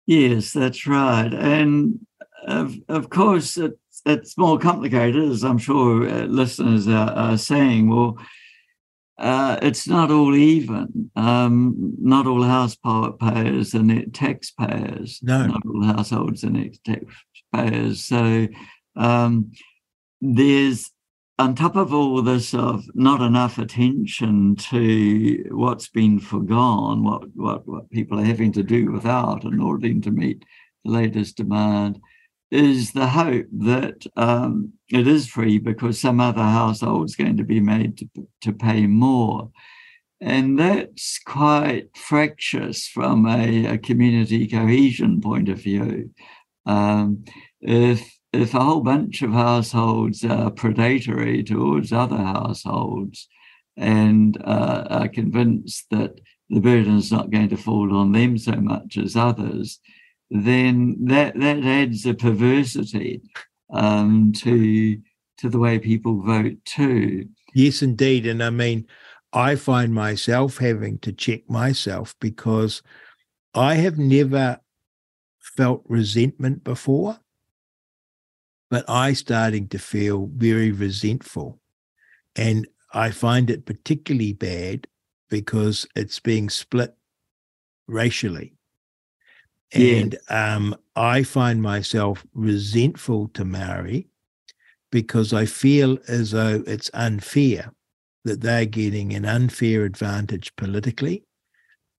Yes, 0.06 0.52
that's 0.52 0.86
right. 0.86 1.32
And 1.32 2.06
of, 2.46 2.74
of 2.88 3.08
course, 3.10 3.56
it's, 3.56 4.02
it's 4.04 4.36
more 4.36 4.58
complicated, 4.58 5.30
as 5.30 5.44
I'm 5.44 5.58
sure 5.58 6.08
uh, 6.08 6.24
listeners 6.24 6.86
are, 6.88 7.10
are, 7.10 7.38
saying. 7.38 7.88
Well, 7.88 8.18
uh, 9.18 9.58
it's 9.62 9.86
not 9.86 10.10
all 10.10 10.34
even. 10.34 11.10
Um, 11.14 11.94
not 12.00 12.26
all 12.26 12.42
house 12.42 12.76
payers 13.20 13.74
are 13.74 13.82
net 13.82 14.12
taxpayers. 14.12 15.20
No. 15.22 15.46
Not 15.46 15.62
all 15.66 15.84
households 15.84 16.44
are 16.44 16.50
net 16.50 16.76
taxpayers. 16.84 18.02
So 18.04 18.48
um, 18.96 19.52
there's 20.20 20.90
on 21.38 21.54
top 21.54 21.76
of 21.76 21.92
all 21.92 22.22
this 22.22 22.54
of 22.54 22.84
not 22.94 23.20
enough 23.20 23.58
attention 23.58 24.54
to 24.56 25.44
what's 25.50 25.88
been 25.88 26.20
forgone, 26.20 27.02
what, 27.02 27.24
what, 27.34 27.66
what 27.66 27.90
people 27.90 28.20
are 28.20 28.24
having 28.24 28.52
to 28.52 28.62
do 28.62 28.92
without 28.92 29.44
in 29.44 29.60
order 29.60 29.92
to 29.92 30.10
meet 30.10 30.44
the 30.84 30.92
latest 30.92 31.36
demand, 31.36 32.00
is 32.54 32.92
the 32.92 33.08
hope 33.08 33.46
that 33.52 34.06
um, 34.16 34.72
it 34.88 35.08
is 35.08 35.26
free 35.26 35.58
because 35.58 36.00
some 36.00 36.20
other 36.20 36.42
household 36.42 37.06
is 37.06 37.16
going 37.16 37.36
to 37.36 37.44
be 37.44 37.58
made 37.58 37.98
to, 37.98 38.08
to 38.42 38.52
pay 38.52 38.86
more. 38.86 39.50
And 40.20 40.58
that's 40.58 41.18
quite 41.18 41.88
fractious 41.96 42.86
from 42.86 43.26
a, 43.26 43.66
a 43.66 43.78
community 43.78 44.46
cohesion 44.46 45.20
point 45.20 45.48
of 45.48 45.58
view. 45.58 46.10
Um, 46.64 47.24
if 47.60 48.16
if 48.32 48.54
a 48.54 48.60
whole 48.60 48.80
bunch 48.80 49.22
of 49.22 49.32
households 49.32 50.24
are 50.24 50.50
predatory 50.50 51.42
towards 51.44 51.92
other 51.92 52.16
households 52.16 53.28
and 53.76 54.40
uh, 54.42 54.86
are 54.90 55.08
convinced 55.08 55.86
that 55.90 56.20
the 56.50 56.60
burden 56.60 56.96
is 56.96 57.12
not 57.12 57.30
going 57.30 57.48
to 57.48 57.56
fall 57.56 57.96
on 57.96 58.12
them 58.12 58.36
so 58.36 58.52
much 58.52 58.96
as 58.96 59.14
others, 59.16 59.78
then 60.30 60.96
that, 61.06 61.38
that 61.38 61.64
adds 61.64 62.06
a 62.06 62.14
perversity 62.14 63.22
um, 63.70 64.32
to 64.32 64.98
to 65.36 65.48
the 65.48 65.58
way 65.58 65.78
people 65.78 66.22
vote 66.22 66.56
too. 66.64 67.28
Yes, 67.54 67.82
indeed. 67.82 68.24
And 68.26 68.42
I 68.42 68.50
mean, 68.50 68.86
I 69.32 69.56
find 69.56 69.92
myself 69.92 70.58
having 70.58 70.98
to 70.98 71.12
check 71.12 71.48
myself 71.50 72.14
because 72.20 72.82
I 73.52 73.74
have 73.74 73.98
never 73.98 74.60
felt 75.56 75.82
resentment 75.86 76.62
before 76.62 77.18
but 78.74 78.84
I 78.88 79.12
starting 79.12 79.68
to 79.68 79.78
feel 79.78 80.28
very 80.34 80.72
resentful. 80.72 81.60
And 82.34 82.66
I 82.92 83.12
find 83.12 83.48
it 83.48 83.66
particularly 83.66 84.32
bad 84.32 84.88
because 85.30 85.86
it's 85.94 86.18
being 86.18 86.50
split 86.50 86.92
racially. 87.86 88.54
And 89.72 90.16
um, 90.28 90.76
I 90.94 91.22
find 91.22 91.60
myself 91.60 92.24
resentful 92.34 93.28
to 93.34 93.44
Maori 93.44 94.08
because 94.92 95.32
I 95.32 95.46
feel 95.46 95.98
as 96.06 96.30
though 96.30 96.62
it's 96.66 96.90
unfair 96.94 97.72
that 98.24 98.40
they're 98.40 98.66
getting 98.66 99.12
an 99.12 99.24
unfair 99.24 99.84
advantage 99.84 100.54
politically, 100.56 101.24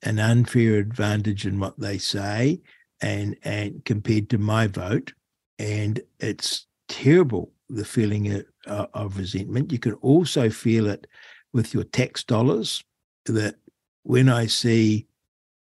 an 0.01 0.19
unfair 0.19 0.75
advantage 0.77 1.45
in 1.45 1.59
what 1.59 1.79
they 1.79 1.97
say, 1.97 2.61
and 3.01 3.35
and 3.43 3.83
compared 3.83 4.29
to 4.29 4.37
my 4.37 4.67
vote, 4.67 5.13
and 5.59 5.99
it's 6.19 6.67
terrible 6.87 7.51
the 7.69 7.85
feeling 7.85 8.31
of, 8.31 8.45
uh, 8.67 8.87
of 8.93 9.17
resentment. 9.17 9.71
You 9.71 9.79
can 9.79 9.93
also 9.95 10.49
feel 10.49 10.87
it 10.87 11.05
with 11.51 11.73
your 11.73 11.83
tax 11.83 12.23
dollars. 12.23 12.83
That 13.25 13.55
when 14.03 14.29
I 14.29 14.45
see 14.45 15.07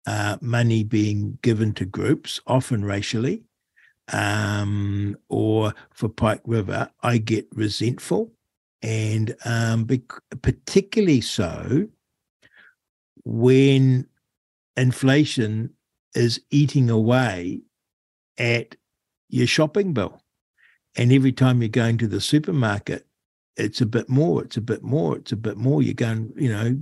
uh, 0.07 0.39
money 0.41 0.83
being 0.83 1.39
given 1.43 1.73
to 1.75 1.85
groups, 1.85 2.41
often 2.47 2.85
racially, 2.85 3.45
um, 4.13 5.17
or 5.29 5.75
for 5.91 6.09
Pike 6.09 6.43
River, 6.45 6.91
I 7.03 7.19
get 7.19 7.47
resentful, 7.55 8.33
and 8.83 9.37
um, 9.45 9.87
particularly 10.43 11.21
so 11.21 11.89
when 13.25 14.07
inflation 14.77 15.71
is 16.15 16.41
eating 16.51 16.91
away 16.91 17.61
at 18.39 18.75
your 19.29 19.47
shopping 19.47 19.93
bill. 19.93 20.23
And 20.97 21.13
every 21.13 21.33
time 21.33 21.63
you're 21.63 21.69
going 21.69 21.99
to 21.99 22.09
the 22.09 22.21
supermarket, 22.21 23.07
it's 23.57 23.81
a 23.81 23.87
bit 23.87 24.09
more, 24.09 24.43
it's 24.43 24.57
a 24.57 24.63
bit 24.63 24.83
more, 24.83 25.17
it's 25.17 25.33
a 25.33 25.37
bit 25.37 25.57
more. 25.57 25.83
You're 25.83 25.95
going, 25.95 26.33
you 26.37 26.51
know, 26.51 26.79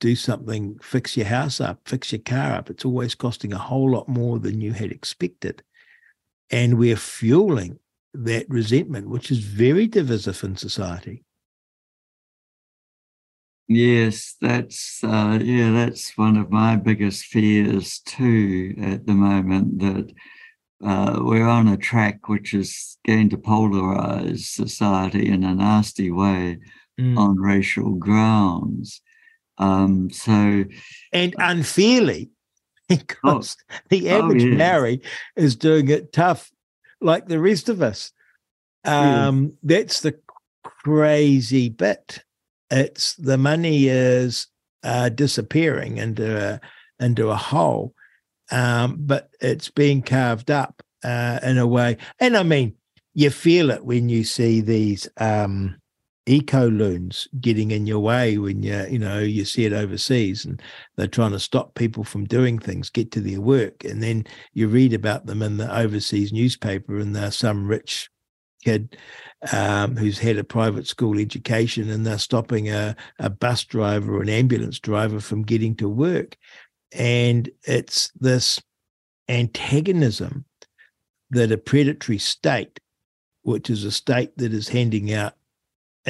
do 0.00 0.16
something, 0.16 0.78
fix 0.82 1.16
your 1.16 1.26
house 1.26 1.60
up, 1.60 1.80
fix 1.86 2.12
your 2.12 2.20
car 2.20 2.54
up. 2.54 2.70
It's 2.70 2.84
always 2.84 3.14
costing 3.14 3.52
a 3.52 3.58
whole 3.58 3.90
lot 3.90 4.08
more 4.08 4.38
than 4.38 4.60
you 4.60 4.72
had 4.72 4.90
expected. 4.90 5.62
And 6.50 6.78
we're 6.78 6.96
fueling 6.96 7.78
that 8.12 8.48
resentment, 8.48 9.08
which 9.08 9.30
is 9.30 9.38
very 9.38 9.86
divisive 9.86 10.42
in 10.42 10.56
society. 10.56 11.22
Yes, 13.68 14.34
that's 14.40 15.04
uh, 15.04 15.38
yeah, 15.40 15.70
that's 15.70 16.18
one 16.18 16.36
of 16.36 16.50
my 16.50 16.74
biggest 16.74 17.26
fears 17.26 18.00
too 18.00 18.74
at 18.82 19.06
the 19.06 19.12
moment. 19.12 19.78
That 19.78 20.12
uh, 20.84 21.20
we're 21.22 21.46
on 21.46 21.68
a 21.68 21.76
track 21.76 22.28
which 22.28 22.52
is 22.52 22.98
going 23.06 23.30
to 23.30 23.36
polarize 23.36 24.40
society 24.40 25.28
in 25.28 25.44
a 25.44 25.54
nasty 25.54 26.10
way 26.10 26.58
mm. 26.98 27.16
on 27.16 27.38
racial 27.38 27.94
grounds. 27.94 29.02
Um, 29.60 30.10
so, 30.10 30.64
and 31.12 31.34
unfairly, 31.38 32.30
because 32.88 33.56
oh, 33.70 33.76
the 33.90 34.10
oh, 34.10 34.18
average 34.18 34.42
oh, 34.42 34.56
Maori 34.56 35.02
is 35.36 35.54
doing 35.54 35.88
it 35.88 36.12
tough, 36.12 36.50
like 37.00 37.28
the 37.28 37.38
rest 37.38 37.68
of 37.68 37.82
us. 37.82 38.10
Um, 38.84 39.52
yeah. 39.62 39.76
That's 39.76 40.00
the 40.00 40.18
crazy 40.64 41.68
bit. 41.68 42.24
It's 42.70 43.14
the 43.14 43.36
money 43.36 43.88
is 43.88 44.46
uh, 44.82 45.10
disappearing 45.10 45.98
into 45.98 46.54
a 46.54 46.60
into 47.04 47.28
a 47.28 47.36
hole, 47.36 47.94
um, 48.50 48.96
but 48.98 49.30
it's 49.40 49.68
being 49.68 50.02
carved 50.02 50.50
up 50.50 50.82
uh, 51.04 51.38
in 51.42 51.58
a 51.58 51.66
way. 51.66 51.98
And 52.18 52.36
I 52.36 52.42
mean, 52.44 52.74
you 53.12 53.30
feel 53.30 53.70
it 53.70 53.84
when 53.84 54.08
you 54.08 54.24
see 54.24 54.60
these 54.60 55.08
um, 55.18 55.79
eco 56.30 56.68
loons 56.68 57.26
getting 57.40 57.72
in 57.72 57.86
your 57.86 57.98
way 57.98 58.38
when 58.38 58.62
you 58.62 58.86
you 58.88 58.98
know 58.98 59.18
you 59.18 59.44
see 59.44 59.64
it 59.64 59.72
overseas 59.72 60.44
and 60.44 60.62
they're 60.96 61.08
trying 61.08 61.32
to 61.32 61.40
stop 61.40 61.74
people 61.74 62.04
from 62.04 62.24
doing 62.24 62.58
things 62.58 62.88
get 62.88 63.10
to 63.10 63.20
their 63.20 63.40
work. 63.40 63.84
And 63.84 64.02
then 64.02 64.24
you 64.52 64.68
read 64.68 64.92
about 64.92 65.26
them 65.26 65.42
in 65.42 65.56
the 65.56 65.76
overseas 65.76 66.32
newspaper 66.32 66.98
and 66.98 67.16
there's 67.16 67.36
some 67.36 67.66
rich 67.66 68.08
kid 68.62 68.96
um, 69.52 69.96
who's 69.96 70.18
had 70.18 70.38
a 70.38 70.44
private 70.44 70.86
school 70.86 71.18
education 71.18 71.90
and 71.90 72.06
they're 72.06 72.18
stopping 72.18 72.68
a, 72.68 72.94
a 73.18 73.30
bus 73.30 73.64
driver 73.64 74.16
or 74.16 74.22
an 74.22 74.28
ambulance 74.28 74.78
driver 74.78 75.18
from 75.18 75.42
getting 75.42 75.74
to 75.76 75.88
work. 75.88 76.36
And 76.92 77.50
it's 77.64 78.12
this 78.20 78.60
antagonism 79.28 80.44
that 81.30 81.50
a 81.52 81.58
predatory 81.58 82.18
state, 82.18 82.78
which 83.42 83.70
is 83.70 83.84
a 83.84 83.90
state 83.90 84.36
that 84.36 84.52
is 84.52 84.68
handing 84.68 85.12
out 85.12 85.34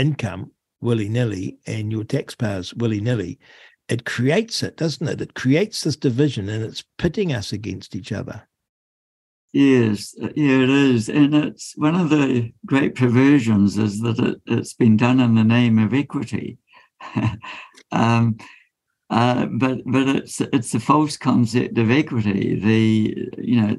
income 0.01 0.51
willy 0.81 1.09
nilly 1.09 1.59
and 1.67 1.93
your 1.93 2.05
taxpayers 2.05 2.75
willy 2.75 3.01
nilly, 3.01 3.39
it 3.89 4.05
creates 4.05 4.63
it, 4.63 4.77
doesn't 4.77 5.09
it? 5.09 5.21
It 5.21 5.35
creates 5.35 5.83
this 5.83 5.97
division 5.97 6.49
and 6.49 6.65
it's 6.65 6.85
pitting 6.97 7.33
us 7.33 7.53
against 7.53 7.95
each 7.95 8.13
other. 8.13 8.49
Yes, 9.53 10.15
yeah, 10.37 10.63
it 10.63 10.71
is. 10.71 11.09
And 11.09 11.35
it's 11.35 11.75
one 11.77 11.97
of 11.97 12.09
the 12.09 12.53
great 12.65 12.95
perversions 12.95 13.79
is 13.79 14.01
that 14.01 14.19
it, 14.19 14.41
has 14.49 14.75
been 14.75 14.97
done 14.97 15.19
in 15.19 15.35
the 15.35 15.43
name 15.43 15.79
of 15.79 15.93
equity. 15.93 16.59
um, 17.93 18.37
uh, 19.11 19.47
but 19.47 19.79
but 19.87 20.09
it's 20.09 20.41
it's 20.41 20.73
a 20.73 20.79
false 20.79 21.17
concept 21.17 21.77
of 21.79 21.91
equity. 21.91 22.61
The 22.61 23.29
you 23.39 23.61
know 23.61 23.77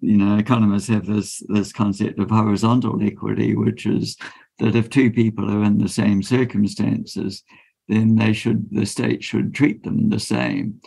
you 0.00 0.18
know 0.18 0.36
economists 0.36 0.88
have 0.88 1.06
this 1.06 1.42
this 1.48 1.72
concept 1.72 2.18
of 2.18 2.28
horizontal 2.28 3.02
equity, 3.02 3.56
which 3.56 3.86
is 3.86 4.18
that 4.58 4.76
if 4.76 4.90
two 4.90 5.10
people 5.10 5.50
are 5.50 5.64
in 5.64 5.78
the 5.78 5.88
same 5.88 6.22
circumstances, 6.22 7.42
then 7.88 8.16
they 8.16 8.32
should 8.32 8.68
the 8.70 8.86
state 8.86 9.22
should 9.22 9.54
treat 9.54 9.82
them 9.82 10.08
the 10.08 10.20
same. 10.20 10.80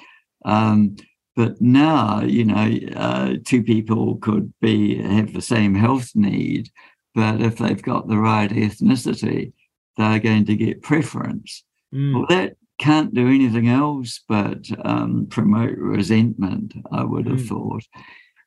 Um, 0.46 0.96
but 1.36 1.62
now 1.62 2.22
you 2.22 2.46
know 2.46 2.78
uh, 2.96 3.34
two 3.46 3.64
people 3.64 4.18
could 4.18 4.54
be 4.62 5.02
have 5.02 5.34
the 5.34 5.42
same 5.42 5.76
health 5.76 6.12
need, 6.16 6.70
but 7.14 7.42
if 7.42 7.58
they've 7.58 7.82
got 7.82 8.08
the 8.08 8.18
right 8.18 8.50
ethnicity, 8.50 9.54
they're 9.98 10.20
going 10.20 10.46
to 10.46 10.56
get 10.56 10.82
preference. 10.82 11.64
Mm. 11.94 12.14
Well, 12.14 12.26
that 12.30 12.58
can't 12.78 13.14
do 13.14 13.28
anything 13.28 13.68
else 13.70 14.22
but 14.28 14.68
um, 14.86 15.28
promote 15.30 15.78
resentment, 15.78 16.74
I 16.92 17.04
would 17.04 17.28
have 17.28 17.40
mm. 17.40 17.48
thought. 17.48 17.84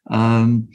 Um, 0.08 0.68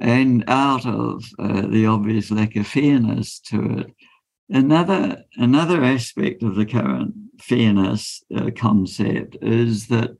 and 0.00 0.42
out 0.48 0.86
of 0.86 1.24
uh, 1.38 1.66
the 1.66 1.86
obvious 1.86 2.30
lack 2.30 2.56
of 2.56 2.66
fairness 2.66 3.38
to 3.38 3.78
it. 3.78 3.94
Another, 4.48 5.22
another 5.36 5.84
aspect 5.84 6.42
of 6.42 6.56
the 6.56 6.66
current 6.66 7.14
fairness 7.40 8.22
uh, 8.34 8.50
concept 8.56 9.36
is 9.42 9.86
that 9.88 10.16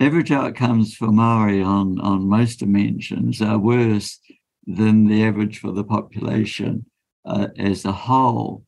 average 0.00 0.32
outcomes 0.32 0.94
for 0.94 1.08
Maori 1.08 1.62
on, 1.62 2.00
on 2.00 2.28
most 2.28 2.58
dimensions 2.58 3.40
are 3.40 3.58
worse 3.58 4.18
than 4.66 5.06
the 5.06 5.24
average 5.24 5.58
for 5.58 5.72
the 5.72 5.84
population 5.84 6.86
uh, 7.24 7.48
as 7.58 7.84
a 7.84 7.92
whole. 7.92 8.64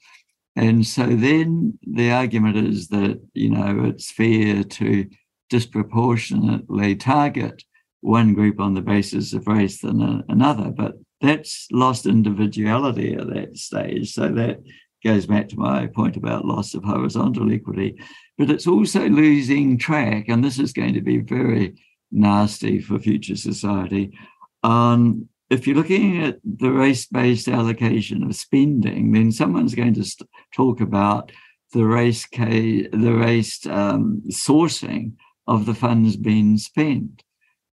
And 0.56 0.86
so 0.86 1.06
then 1.06 1.78
the 1.86 2.10
argument 2.10 2.56
is 2.56 2.88
that, 2.88 3.20
you 3.34 3.50
know, 3.50 3.84
it's 3.84 4.10
fair 4.10 4.62
to 4.62 5.08
disproportionately 5.48 6.96
target 6.96 7.64
one 8.00 8.34
group 8.34 8.60
on 8.60 8.74
the 8.74 8.80
basis 8.80 9.32
of 9.32 9.46
race 9.46 9.80
than 9.80 10.24
another. 10.28 10.70
But 10.70 10.94
that's 11.20 11.66
lost 11.70 12.06
individuality 12.06 13.14
at 13.14 13.28
that 13.28 13.56
stage. 13.56 14.14
So 14.14 14.28
that 14.28 14.60
goes 15.04 15.26
back 15.26 15.48
to 15.48 15.58
my 15.58 15.86
point 15.86 16.16
about 16.16 16.44
loss 16.44 16.74
of 16.74 16.84
horizontal 16.84 17.52
equity. 17.52 17.96
But 18.38 18.50
it's 18.50 18.66
also 18.66 19.08
losing 19.08 19.78
track, 19.78 20.28
and 20.28 20.42
this 20.42 20.58
is 20.58 20.72
going 20.72 20.94
to 20.94 21.02
be 21.02 21.18
very 21.18 21.74
nasty 22.10 22.80
for 22.80 22.98
future 22.98 23.36
society, 23.36 24.18
on 24.62 25.28
if 25.50 25.66
you're 25.66 25.76
looking 25.76 26.22
at 26.22 26.38
the 26.44 26.70
race-based 26.70 27.48
allocation 27.48 28.22
of 28.22 28.36
spending, 28.36 29.12
then 29.12 29.32
someone's 29.32 29.74
going 29.74 29.94
to 29.94 30.04
st- 30.04 30.28
talk 30.54 30.80
about 30.80 31.32
the 31.72 31.84
race 31.84 32.24
ca- 32.24 32.88
the 32.92 33.12
race 33.12 33.66
um, 33.66 34.22
sourcing 34.28 35.12
of 35.46 35.66
the 35.66 35.74
funds 35.74 36.16
being 36.16 36.56
spent, 36.56 37.24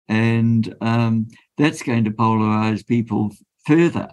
and 0.07 0.75
um, 0.81 1.27
that's 1.57 1.83
going 1.83 2.03
to 2.05 2.11
polarize 2.11 2.85
people 2.85 3.31
further 3.65 4.09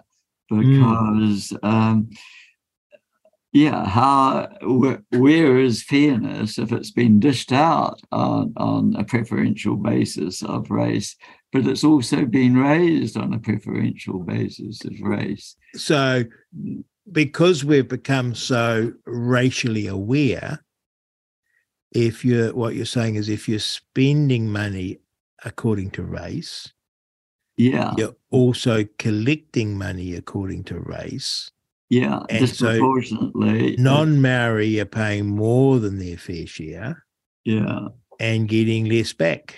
because. 0.49 1.49
Mm. 1.49 1.57
Um, 1.63 2.09
yeah, 3.53 3.85
how 3.85 4.47
where 4.61 5.59
is 5.59 5.83
fairness 5.83 6.57
if 6.57 6.71
it's 6.71 6.91
been 6.91 7.19
dished 7.19 7.51
out 7.51 7.99
on, 8.09 8.53
on 8.55 8.95
a 8.95 9.03
preferential 9.03 9.75
basis 9.75 10.41
of 10.41 10.71
race 10.71 11.17
but 11.51 11.67
it's 11.67 11.83
also 11.83 12.25
been 12.25 12.55
raised 12.55 13.17
on 13.17 13.33
a 13.33 13.39
preferential 13.39 14.19
basis 14.19 14.83
of 14.85 14.93
race. 15.01 15.55
So, 15.75 16.23
because 17.11 17.65
we've 17.65 17.87
become 17.87 18.35
so 18.35 18.93
racially 19.05 19.87
aware, 19.87 20.63
if 21.91 22.23
you're 22.23 22.53
what 22.53 22.75
you're 22.75 22.85
saying 22.85 23.15
is 23.15 23.27
if 23.27 23.49
you're 23.49 23.59
spending 23.59 24.49
money 24.49 24.99
according 25.43 25.91
to 25.91 26.03
race, 26.03 26.71
yeah, 27.57 27.93
you're 27.97 28.15
also 28.29 28.85
collecting 28.97 29.77
money 29.77 30.15
according 30.15 30.63
to 30.65 30.79
race. 30.79 31.51
Yeah, 31.89 32.21
and 32.29 32.39
disproportionately. 32.39 33.75
So 33.75 33.83
non-Maori 33.83 34.79
are 34.79 34.85
paying 34.85 35.27
more 35.27 35.79
than 35.79 35.99
their 35.99 36.17
fair 36.17 36.47
share. 36.47 37.03
Yeah, 37.43 37.89
and 38.19 38.47
getting 38.47 38.85
less 38.85 39.13
back. 39.13 39.57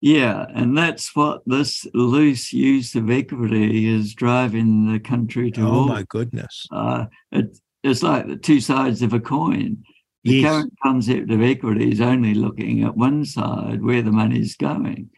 Yeah, 0.00 0.46
and 0.52 0.76
that's 0.76 1.14
what 1.14 1.42
this 1.46 1.86
loose 1.94 2.52
use 2.52 2.96
of 2.96 3.08
equity 3.08 3.86
is 3.86 4.14
driving 4.14 4.92
the 4.92 4.98
country 4.98 5.52
to. 5.52 5.62
Oh 5.62 5.86
my 5.86 6.02
goodness! 6.08 6.66
Uh, 6.72 7.06
it, 7.30 7.56
it's 7.84 8.02
like 8.02 8.26
the 8.26 8.36
two 8.36 8.60
sides 8.60 9.02
of 9.02 9.12
a 9.12 9.20
coin. 9.20 9.84
The 10.24 10.34
yes. 10.34 10.50
current 10.50 10.74
concept 10.82 11.30
of 11.30 11.42
equity 11.42 11.90
is 11.90 12.00
only 12.00 12.34
looking 12.34 12.84
at 12.84 12.96
one 12.96 13.24
side, 13.24 13.82
where 13.82 14.02
the 14.02 14.12
money's 14.12 14.56
going. 14.56 15.10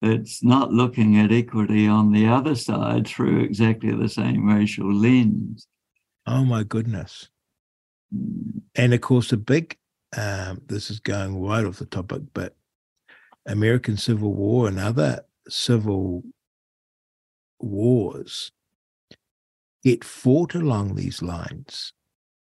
It's 0.00 0.42
not 0.42 0.72
looking 0.72 1.18
at 1.18 1.32
equity 1.32 1.86
on 1.86 2.12
the 2.12 2.28
other 2.28 2.54
side 2.54 3.06
through 3.06 3.40
exactly 3.40 3.94
the 3.94 4.08
same 4.08 4.46
racial 4.46 4.92
lens. 4.92 5.66
Oh 6.26 6.44
my 6.44 6.62
goodness! 6.62 7.28
Mm. 8.14 8.62
And 8.74 8.94
of 8.94 9.00
course, 9.00 9.30
the 9.30 9.36
big. 9.36 9.76
Um, 10.16 10.62
this 10.66 10.90
is 10.90 11.00
going 11.00 11.42
right 11.42 11.66
off 11.66 11.80
the 11.80 11.84
topic, 11.84 12.22
but 12.32 12.56
American 13.44 13.98
Civil 13.98 14.32
War 14.32 14.68
and 14.68 14.78
other 14.78 15.20
civil 15.48 16.22
wars 17.60 18.52
get 19.82 20.04
fought 20.04 20.54
along 20.54 20.94
these 20.94 21.20
lines, 21.20 21.92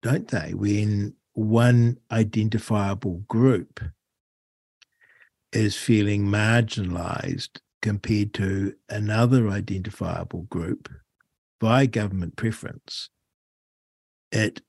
don't 0.02 0.28
they? 0.28 0.54
When 0.54 1.14
one 1.34 1.98
identifiable 2.12 3.24
group 3.28 3.80
is 5.52 5.76
feeling 5.76 6.26
marginalized 6.26 7.60
compared 7.82 8.34
to 8.34 8.74
another 8.90 9.50
identifiable 9.50 10.44
group 10.44 10.90
by 11.60 11.86
government 11.86 12.36
preference, 12.36 13.10
it 14.32 14.62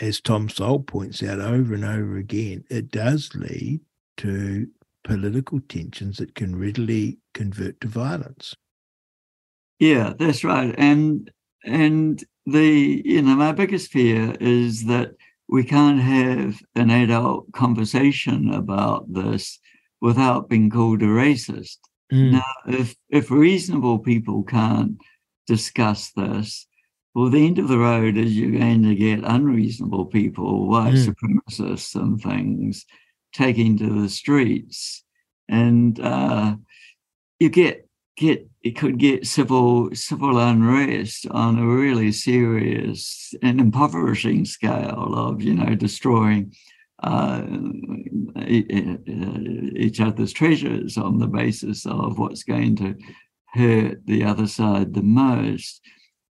as 0.00 0.20
Tom 0.20 0.48
Sowell 0.48 0.80
points 0.80 1.22
out 1.22 1.40
over 1.40 1.74
and 1.74 1.84
over 1.84 2.16
again, 2.16 2.64
it 2.70 2.90
does 2.90 3.30
lead 3.34 3.80
to 4.18 4.66
political 5.04 5.60
tensions 5.68 6.16
that 6.18 6.34
can 6.34 6.56
readily 6.56 7.18
convert 7.32 7.80
to 7.80 7.88
violence. 7.88 8.54
Yeah, 9.78 10.14
that's 10.18 10.44
right. 10.44 10.74
And 10.76 11.30
and 11.64 12.22
the 12.46 13.02
you 13.04 13.22
know 13.22 13.36
my 13.36 13.52
biggest 13.52 13.90
fear 13.90 14.34
is 14.40 14.84
that 14.86 15.12
we 15.54 15.62
can't 15.62 16.00
have 16.00 16.60
an 16.74 16.90
adult 16.90 17.52
conversation 17.52 18.52
about 18.52 19.04
this 19.12 19.60
without 20.00 20.48
being 20.48 20.68
called 20.68 21.00
a 21.00 21.06
racist. 21.06 21.78
Mm. 22.12 22.32
Now, 22.32 22.52
if 22.66 22.96
if 23.08 23.30
reasonable 23.30 24.00
people 24.00 24.42
can't 24.42 24.96
discuss 25.46 26.10
this, 26.16 26.66
well, 27.14 27.30
the 27.30 27.46
end 27.46 27.60
of 27.60 27.68
the 27.68 27.78
road 27.78 28.16
is 28.16 28.36
you're 28.36 28.58
going 28.58 28.82
to 28.82 28.96
get 28.96 29.20
unreasonable 29.22 30.06
people, 30.06 30.66
white 30.66 30.94
mm. 30.94 31.06
supremacists 31.06 31.94
and 31.94 32.20
things, 32.20 32.84
taking 33.32 33.78
to 33.78 34.02
the 34.02 34.08
streets, 34.08 35.04
and 35.48 36.00
uh, 36.00 36.56
you 37.38 37.48
get 37.48 37.88
get 38.16 38.50
it 38.64 38.76
could 38.76 38.98
get 38.98 39.26
civil 39.26 39.94
civil 39.94 40.38
unrest 40.38 41.26
on 41.30 41.58
a 41.58 41.66
really 41.66 42.10
serious 42.10 43.34
and 43.42 43.60
impoverishing 43.60 44.44
scale 44.44 45.12
of 45.14 45.42
you 45.42 45.54
know 45.54 45.74
destroying 45.74 46.52
uh, 47.02 47.42
each 48.46 50.00
other's 50.00 50.32
treasures 50.32 50.96
on 50.96 51.18
the 51.18 51.26
basis 51.26 51.84
of 51.84 52.18
what's 52.18 52.42
going 52.42 52.74
to 52.76 52.96
hurt 53.52 54.04
the 54.06 54.24
other 54.24 54.46
side 54.46 54.94
the 54.94 55.02
most. 55.02 55.80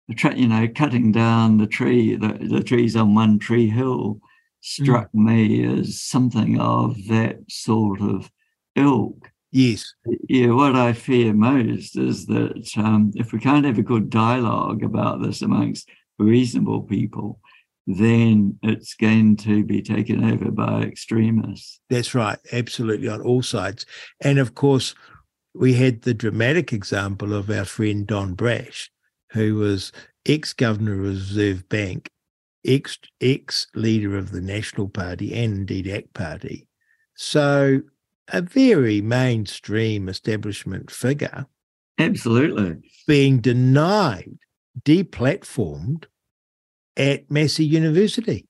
The 0.09 0.35
you 0.37 0.49
know, 0.49 0.69
cutting 0.69 1.13
down 1.13 1.59
the 1.59 1.67
tree, 1.67 2.17
the, 2.17 2.39
the 2.41 2.63
trees 2.63 2.97
on 2.97 3.15
One 3.15 3.39
Tree 3.39 3.69
Hill 3.69 4.21
struck 4.61 5.09
mm. 5.13 5.25
me 5.25 5.81
as 5.81 6.01
something 6.01 6.59
of 6.61 6.97
that 7.09 7.39
sort 7.49 8.01
of 8.01 8.31
ilk. 8.75 9.31
Yes. 9.51 9.95
Yeah, 10.29 10.49
what 10.49 10.77
I 10.77 10.93
fear 10.93 11.33
most 11.33 11.97
is 11.97 12.27
that 12.27 12.71
um, 12.77 13.13
if 13.15 13.33
we 13.33 13.39
can't 13.39 13.65
have 13.65 13.79
a 13.79 13.83
good 13.83 14.11
dialogue 14.11 14.83
about 14.83 15.23
this 15.23 15.41
amongst 15.43 15.89
reasonable 16.19 16.83
people, 16.83 17.41
then 17.87 18.59
it's 18.63 18.95
going 18.95 19.37
to 19.37 19.65
be 19.65 19.81
taken 19.81 20.23
over 20.31 20.51
by 20.51 20.83
extremists. 20.83 21.81
That's 21.89 22.15
right, 22.15 22.39
absolutely 22.53 23.09
on 23.09 23.23
all 23.23 23.43
sides. 23.43 23.87
And 24.21 24.39
of 24.39 24.55
course, 24.55 24.95
we 25.55 25.73
had 25.73 26.03
the 26.03 26.13
dramatic 26.13 26.73
example 26.73 27.33
of 27.33 27.49
our 27.49 27.65
friend 27.65 28.07
Don 28.07 28.35
Brash, 28.35 28.91
who 29.33 29.55
was 29.55 29.93
ex 30.27 30.53
governor 30.53 30.93
of 30.93 31.01
Reserve 31.01 31.67
Bank, 31.71 32.11
ex 32.67 32.99
ex 33.23 33.67
leader 33.75 34.19
of 34.19 34.33
the 34.33 34.43
National 34.43 34.91
Party, 34.91 35.33
and 35.35 35.55
indeed 35.55 35.89
ACT 35.89 36.13
Party. 36.13 36.69
So 37.17 37.81
a 38.33 38.43
very 38.43 39.01
mainstream 39.01 40.09
establishment 40.09 40.91
figure. 40.91 41.47
Absolutely. 41.99 42.77
Being 43.07 43.41
denied, 43.41 44.39
deplatformed 44.83 46.05
at 46.97 47.31
Massey 47.31 47.65
University. 47.65 48.47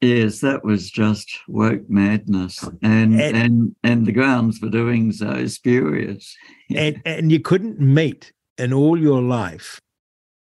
Yes, 0.00 0.40
that 0.40 0.62
was 0.62 0.90
just 0.90 1.38
woke 1.48 1.88
madness, 1.88 2.62
and 2.82 3.18
and 3.18 3.36
and, 3.36 3.76
and 3.82 4.06
the 4.06 4.12
grounds 4.12 4.58
for 4.58 4.68
doing 4.68 5.10
so 5.10 5.30
is 5.30 5.54
spurious. 5.54 6.36
and 6.74 7.00
and 7.06 7.32
you 7.32 7.40
couldn't 7.40 7.80
meet 7.80 8.32
in 8.58 8.74
all 8.74 9.00
your 9.00 9.22
life 9.22 9.80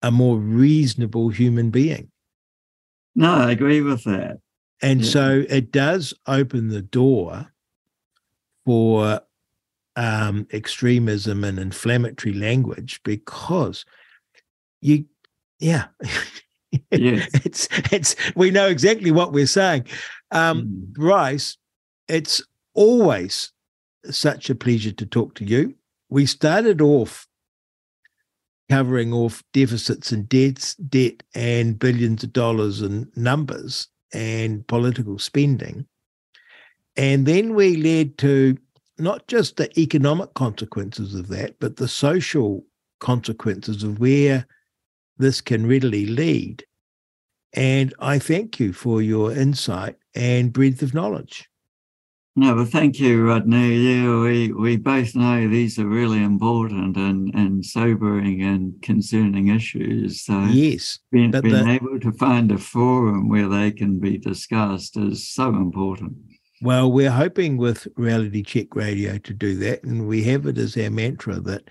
a 0.02 0.12
more 0.12 0.38
reasonable 0.38 1.30
human 1.30 1.70
being. 1.70 2.12
No, 3.16 3.34
I 3.34 3.52
agree 3.52 3.82
with 3.82 4.04
that. 4.04 4.40
And 4.82 5.02
yeah. 5.02 5.10
so 5.10 5.46
it 5.50 5.72
does 5.72 6.14
open 6.28 6.68
the 6.68 6.84
door 6.84 7.48
for 8.68 9.22
um, 9.96 10.46
extremism 10.52 11.46
and 11.46 11.58
inflammatory 11.58 12.34
language 12.34 13.00
because 13.06 13.86
you, 14.82 15.06
yeah. 15.58 15.86
yes. 16.92 17.30
it's 17.46 17.70
it's 17.94 18.16
we 18.36 18.52
know 18.52 18.68
exactly 18.68 19.10
what 19.10 19.32
we're 19.32 19.48
saying. 19.48 19.86
Um, 20.32 20.64
mm. 20.64 20.94
Bryce, 20.94 21.56
it's 22.10 22.44
always 22.74 23.54
such 24.10 24.50
a 24.50 24.56
pleasure 24.56 24.92
to 24.92 25.06
talk 25.06 25.36
to 25.36 25.46
you. 25.46 25.74
We 26.10 26.26
started 26.26 26.82
off 26.82 27.26
covering 28.70 29.14
off 29.14 29.46
deficits 29.54 30.12
and 30.12 30.28
debts, 30.28 30.76
debt 30.76 31.24
and 31.34 31.80
billions 31.80 32.22
of 32.26 32.34
dollars 32.34 32.82
and 32.82 33.08
numbers 33.16 33.88
and 34.14 34.68
political 34.68 35.20
spending. 35.20 35.88
And 36.98 37.26
then 37.26 37.54
we 37.54 37.78
led 37.78 38.18
to 38.20 38.58
not 38.98 39.28
just 39.28 39.58
the 39.58 39.80
economic 39.80 40.34
consequences 40.34 41.14
of 41.14 41.28
that, 41.30 41.60
but 41.60 41.78
the 41.78 41.88
social 41.88 42.66
consequences 43.00 43.84
of 43.84 44.00
where 44.00 44.48
this 45.18 45.40
can 45.40 45.68
readily 45.68 46.08
lead. 46.08 46.64
And 47.54 47.94
I 48.00 48.20
thank 48.20 48.60
you 48.60 48.74
for 48.74 49.02
your 49.02 49.32
insight 49.32 49.96
and 50.16 50.52
breadth 50.52 50.82
of 50.82 50.94
knowledge. 50.94 51.48
No, 52.36 52.54
but 52.54 52.68
thank 52.68 53.00
you, 53.00 53.26
Rodney. 53.26 53.78
Yeah, 53.78 54.20
we, 54.20 54.52
we 54.52 54.78
both 54.78 55.16
know 55.16 55.48
these 55.48 55.80
are 55.80 55.88
really 55.88 56.22
important 56.22 56.96
and, 56.96 57.34
and 57.34 57.66
sobering 57.66 58.44
and 58.44 58.80
concerning 58.84 59.48
issues. 59.48 60.24
So 60.24 60.42
yes, 60.44 61.00
being, 61.12 61.32
being 61.32 61.66
the, 61.66 61.72
able 61.72 62.00
to 62.00 62.12
find 62.12 62.52
a 62.52 62.60
forum 62.60 63.28
where 63.28 63.50
they 63.50 63.72
can 63.72 64.00
be 64.00 64.20
discussed 64.20 64.98
is 64.98 65.28
so 65.28 65.50
important. 65.50 66.16
Well, 66.62 66.92
we're 66.92 67.12
hoping 67.12 67.58
with 67.58 67.88
Reality 67.98 68.42
Check 68.42 68.76
Radio 68.76 69.20
to 69.20 69.34
do 69.34 69.56
that, 69.58 69.84
and 69.84 70.08
we 70.08 70.24
have 70.24 70.48
it 70.48 70.58
as 70.58 70.76
our 70.76 70.90
mantra 70.90 71.40
that 71.42 71.70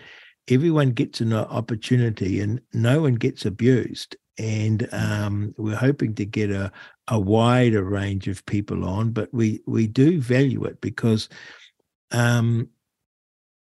everyone 0.48 0.90
gets 0.90 1.20
an 1.20 1.32
opportunity 1.32 2.40
and 2.40 2.60
no 2.72 3.02
one 3.02 3.16
gets 3.16 3.44
abused. 3.44 4.16
And 4.38 4.88
um, 4.92 5.54
we're 5.56 5.74
hoping 5.74 6.14
to 6.16 6.24
get 6.24 6.50
a, 6.50 6.70
a 7.08 7.18
wider 7.18 7.82
range 7.82 8.28
of 8.28 8.46
people 8.46 8.84
on, 8.84 9.10
but 9.10 9.32
we 9.32 9.60
we 9.66 9.86
do 9.88 10.20
value 10.20 10.64
it 10.64 10.80
because 10.80 11.28
um, 12.12 12.68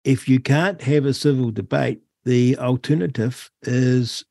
if 0.05 0.29
you 0.29 0.41
can't 0.41 0.81
have 0.81 1.05
a 1.05 1.13
civil 1.13 1.51
debate, 1.51 2.01
the 2.25 2.57
alternative 2.57 3.51
is 3.63 4.25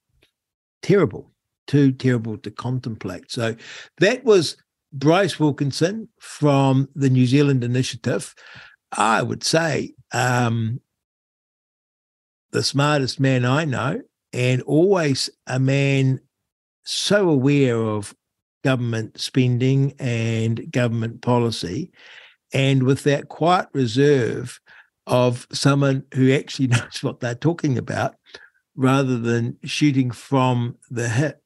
terrible, 0.81 1.29
too 1.67 1.91
terrible 1.91 2.37
to 2.39 2.49
contemplate. 2.49 3.29
So 3.29 3.55
that 3.99 4.23
was 4.23 4.57
Bryce 4.91 5.39
Wilkinson 5.39 6.09
from 6.19 6.89
the 6.95 7.09
New 7.09 7.25
Zealand 7.25 7.63
Initiative, 7.63 8.33
I 8.91 9.21
would 9.21 9.43
say 9.43 9.93
um, 10.13 10.81
the 12.51 12.63
smartest 12.63 13.19
man 13.19 13.45
I 13.45 13.65
know, 13.65 14.01
and 14.33 14.61
always 14.63 15.29
a 15.47 15.59
man 15.59 16.19
so 16.83 17.29
aware 17.29 17.77
of 17.77 18.15
government 18.63 19.19
spending 19.19 19.93
and 19.99 20.71
government 20.71 21.21
policy, 21.21 21.91
and 22.51 22.83
with 22.83 23.03
that 23.03 23.29
quiet 23.29 23.67
reserve 23.73 24.59
of 25.05 25.47
someone 25.51 26.03
who 26.13 26.33
actually 26.33 26.67
knows 26.67 26.99
what 27.01 27.19
they're 27.19 27.35
talking 27.35 27.77
about 27.77 28.15
rather 28.75 29.17
than 29.17 29.57
shooting 29.63 30.09
from 30.09 30.77
the 30.89 31.09
hip. 31.09 31.41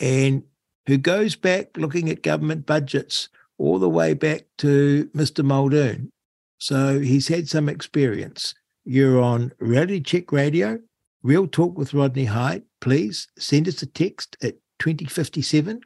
And 0.00 0.44
who 0.86 0.98
goes 0.98 1.36
back 1.36 1.76
looking 1.76 2.08
at 2.10 2.22
government 2.22 2.66
budgets 2.66 3.28
all 3.58 3.78
the 3.78 3.88
way 3.88 4.14
back 4.14 4.44
to 4.58 5.08
Mr. 5.14 5.44
Muldoon. 5.44 6.10
So 6.58 7.00
he's 7.00 7.28
had 7.28 7.48
some 7.48 7.68
experience. 7.68 8.54
You're 8.84 9.20
on 9.20 9.52
Reality 9.58 10.00
Check 10.00 10.32
Radio, 10.32 10.78
Real 11.22 11.46
Talk 11.46 11.78
with 11.78 11.94
Rodney 11.94 12.26
Hide. 12.26 12.62
Please 12.80 13.28
send 13.38 13.68
us 13.68 13.82
a 13.82 13.86
text 13.86 14.36
at 14.42 14.56
2057 14.78 15.80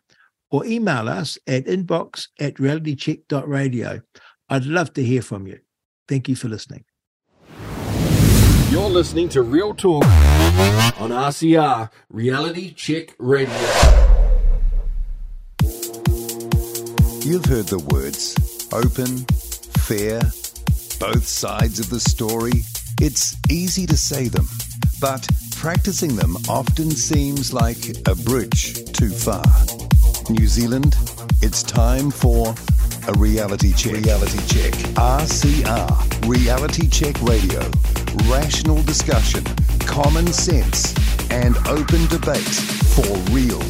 or 0.51 0.65
email 0.65 1.09
us 1.09 1.39
at 1.47 1.67
inbox 1.67 2.29
at 2.41 2.55
realitycheck.radio. 2.55 4.01
I'd 4.49 4.65
love 4.65 4.95
to 4.95 5.05
hear 5.05 5.23
from 5.23 5.47
you. 5.47 5.61
Thank 6.09 6.29
you 6.29 6.37
for 6.37 6.49
listening. 6.49 6.85
You're 8.71 8.89
listening 8.89 9.29
to 9.31 9.43
Real 9.43 9.75
Talk 9.75 10.05
on 10.05 11.11
RCR 11.11 11.91
Reality 12.11 12.73
Check 12.73 13.15
Radio. 13.19 14.18
You've 17.29 17.45
heard 17.45 17.67
the 17.67 17.79
words 17.93 18.35
open, 18.73 19.19
fair, 19.85 20.19
both 20.99 21.29
sides 21.29 21.79
of 21.79 21.91
the 21.91 22.01
story. 22.01 22.65
It's 23.03 23.37
easy 23.51 23.85
to 23.85 23.99
say 23.99 24.29
them, 24.29 24.49
but 24.99 25.29
practicing 25.55 26.17
them 26.17 26.37
often 26.49 26.91
seems 26.91 27.53
like 27.53 27.99
a 28.09 28.15
bridge 28.15 28.83
too 28.95 29.11
far. 29.11 29.45
New 30.31 30.47
Zealand, 30.47 30.97
it's 31.43 31.63
time 31.63 32.11
for 32.11 32.55
a 33.09 33.13
reality 33.19 33.75
check. 33.75 33.93
Reality 33.93 34.39
check. 34.47 34.73
RCR, 34.97 36.27
Reality 36.27 36.89
Check 36.89 37.21
Radio. 37.21 37.61
Rational 38.25 38.83
discussion, 38.85 39.45
common 39.81 40.29
sense, 40.29 40.95
and 41.31 41.59
open 41.69 42.07
debate 42.07 42.57
for 42.97 43.05
real 43.35 43.61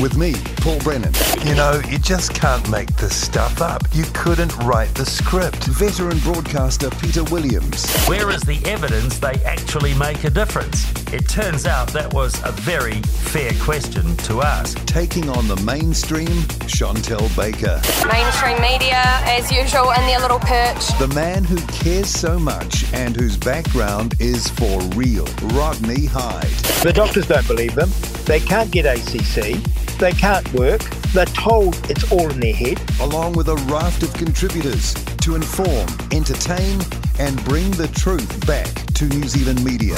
with 0.00 0.16
me, 0.16 0.34
Paul 0.56 0.78
Brennan. 0.80 1.12
You 1.44 1.54
know, 1.54 1.80
you 1.88 1.98
just 1.98 2.34
can't 2.34 2.68
make 2.70 2.94
this 2.96 3.14
stuff 3.14 3.60
up. 3.60 3.82
You 3.92 4.04
couldn't 4.12 4.56
write 4.58 4.94
the 4.94 5.06
script. 5.06 5.64
Veteran 5.64 6.18
broadcaster 6.18 6.90
Peter 6.90 7.24
Williams. 7.24 7.90
Where 8.06 8.30
is 8.30 8.42
the 8.42 8.60
evidence 8.64 9.18
they 9.18 9.34
actually 9.44 9.94
make 9.94 10.24
a 10.24 10.30
difference? 10.30 10.90
It 11.12 11.28
turns 11.28 11.66
out 11.66 11.88
that 11.88 12.12
was 12.12 12.34
a 12.44 12.52
very 12.52 13.00
fair 13.02 13.52
question 13.60 14.16
to 14.28 14.42
ask. 14.42 14.84
Taking 14.86 15.28
on 15.28 15.48
the 15.48 15.56
mainstream, 15.56 16.42
Chantelle 16.66 17.28
Baker. 17.36 17.80
Mainstream 18.10 18.60
media, 18.60 19.02
as 19.24 19.50
usual, 19.52 19.90
in 19.92 20.06
their 20.06 20.20
little 20.20 20.40
perch. 20.40 20.86
The 20.98 21.12
man 21.14 21.44
who 21.44 21.56
cares 21.66 22.08
so 22.08 22.38
much 22.38 22.92
and 22.92 23.14
whose 23.16 23.36
background 23.36 24.14
is 24.20 24.48
for 24.48 24.80
real, 24.96 25.26
Rodney 25.54 26.06
Hide. 26.06 26.48
The 26.82 26.92
doctors 26.92 27.26
don't 27.26 27.46
believe 27.46 27.74
them. 27.74 27.90
They 28.24 28.40
can't 28.40 28.70
get 28.70 28.86
ACC. 28.86 29.73
They 29.98 30.12
can't 30.12 30.50
work. 30.52 30.82
They're 31.12 31.24
told 31.26 31.78
it's 31.90 32.10
all 32.10 32.30
in 32.30 32.40
their 32.40 32.54
head. 32.54 32.80
Along 33.00 33.34
with 33.34 33.48
a 33.48 33.56
raft 33.70 34.02
of 34.02 34.12
contributors 34.14 34.94
to 34.94 35.36
inform, 35.36 35.86
entertain, 36.12 36.80
and 37.18 37.44
bring 37.44 37.70
the 37.72 37.88
truth 37.88 38.46
back 38.46 38.72
to 38.94 39.04
New 39.06 39.28
Zealand 39.28 39.62
media. 39.64 39.96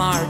To 0.00 0.29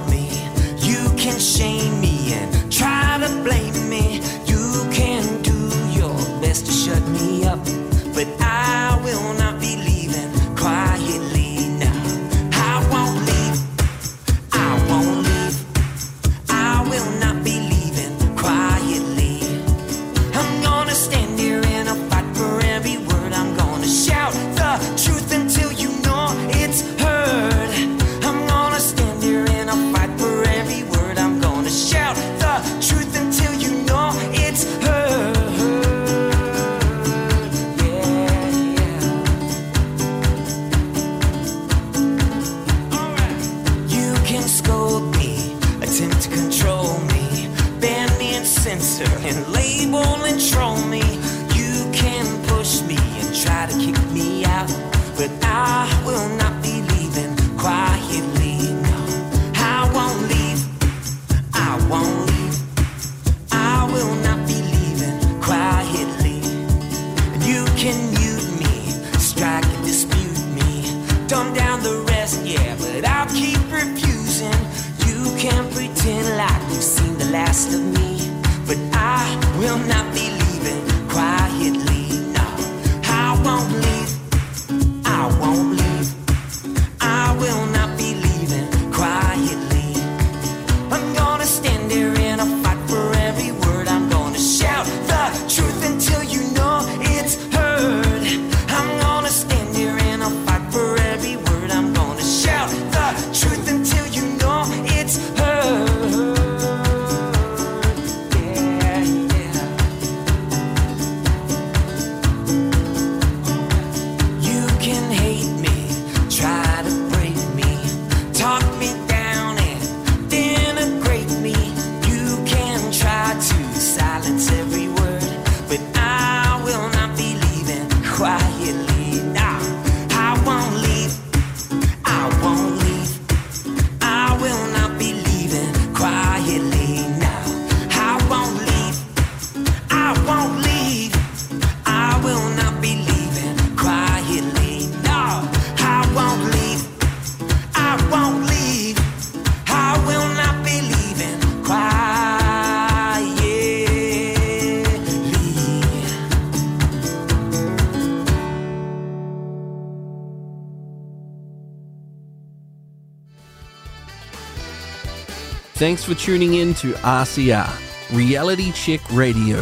Thanks 165.81 166.05
for 166.05 166.15
tuning 166.15 166.57
in 166.57 166.75
to 166.75 166.93
RCR, 166.93 168.15
Reality 168.15 168.71
Check 168.73 169.01
Radio. 169.13 169.57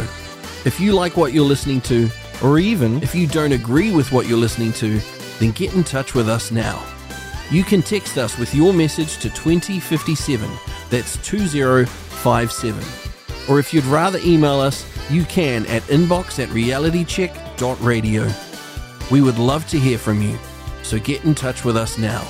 If 0.65 0.77
you 0.77 0.91
like 0.91 1.15
what 1.15 1.31
you're 1.31 1.45
listening 1.45 1.79
to, 1.83 2.09
or 2.43 2.59
even 2.59 3.01
if 3.01 3.15
you 3.15 3.25
don't 3.25 3.53
agree 3.53 3.93
with 3.93 4.11
what 4.11 4.27
you're 4.27 4.37
listening 4.37 4.73
to, 4.73 4.99
then 5.39 5.51
get 5.51 5.73
in 5.75 5.83
touch 5.85 6.15
with 6.15 6.27
us 6.27 6.51
now. 6.51 6.83
You 7.49 7.63
can 7.63 7.81
text 7.81 8.17
us 8.17 8.37
with 8.37 8.53
your 8.53 8.73
message 8.73 9.19
to 9.19 9.29
2057, 9.29 10.49
that's 10.89 11.15
2057. 11.25 12.83
Or 13.47 13.57
if 13.57 13.73
you'd 13.73 13.85
rather 13.85 14.19
email 14.21 14.59
us, 14.59 14.85
you 15.09 15.23
can 15.23 15.65
at 15.67 15.83
inbox 15.83 16.37
at 16.43 16.49
realitycheck.radio. 16.49 18.29
We 19.09 19.21
would 19.21 19.39
love 19.39 19.65
to 19.69 19.79
hear 19.79 19.97
from 19.97 20.21
you, 20.21 20.37
so 20.83 20.99
get 20.99 21.23
in 21.23 21.33
touch 21.33 21.63
with 21.63 21.77
us 21.77 21.97
now. 21.97 22.27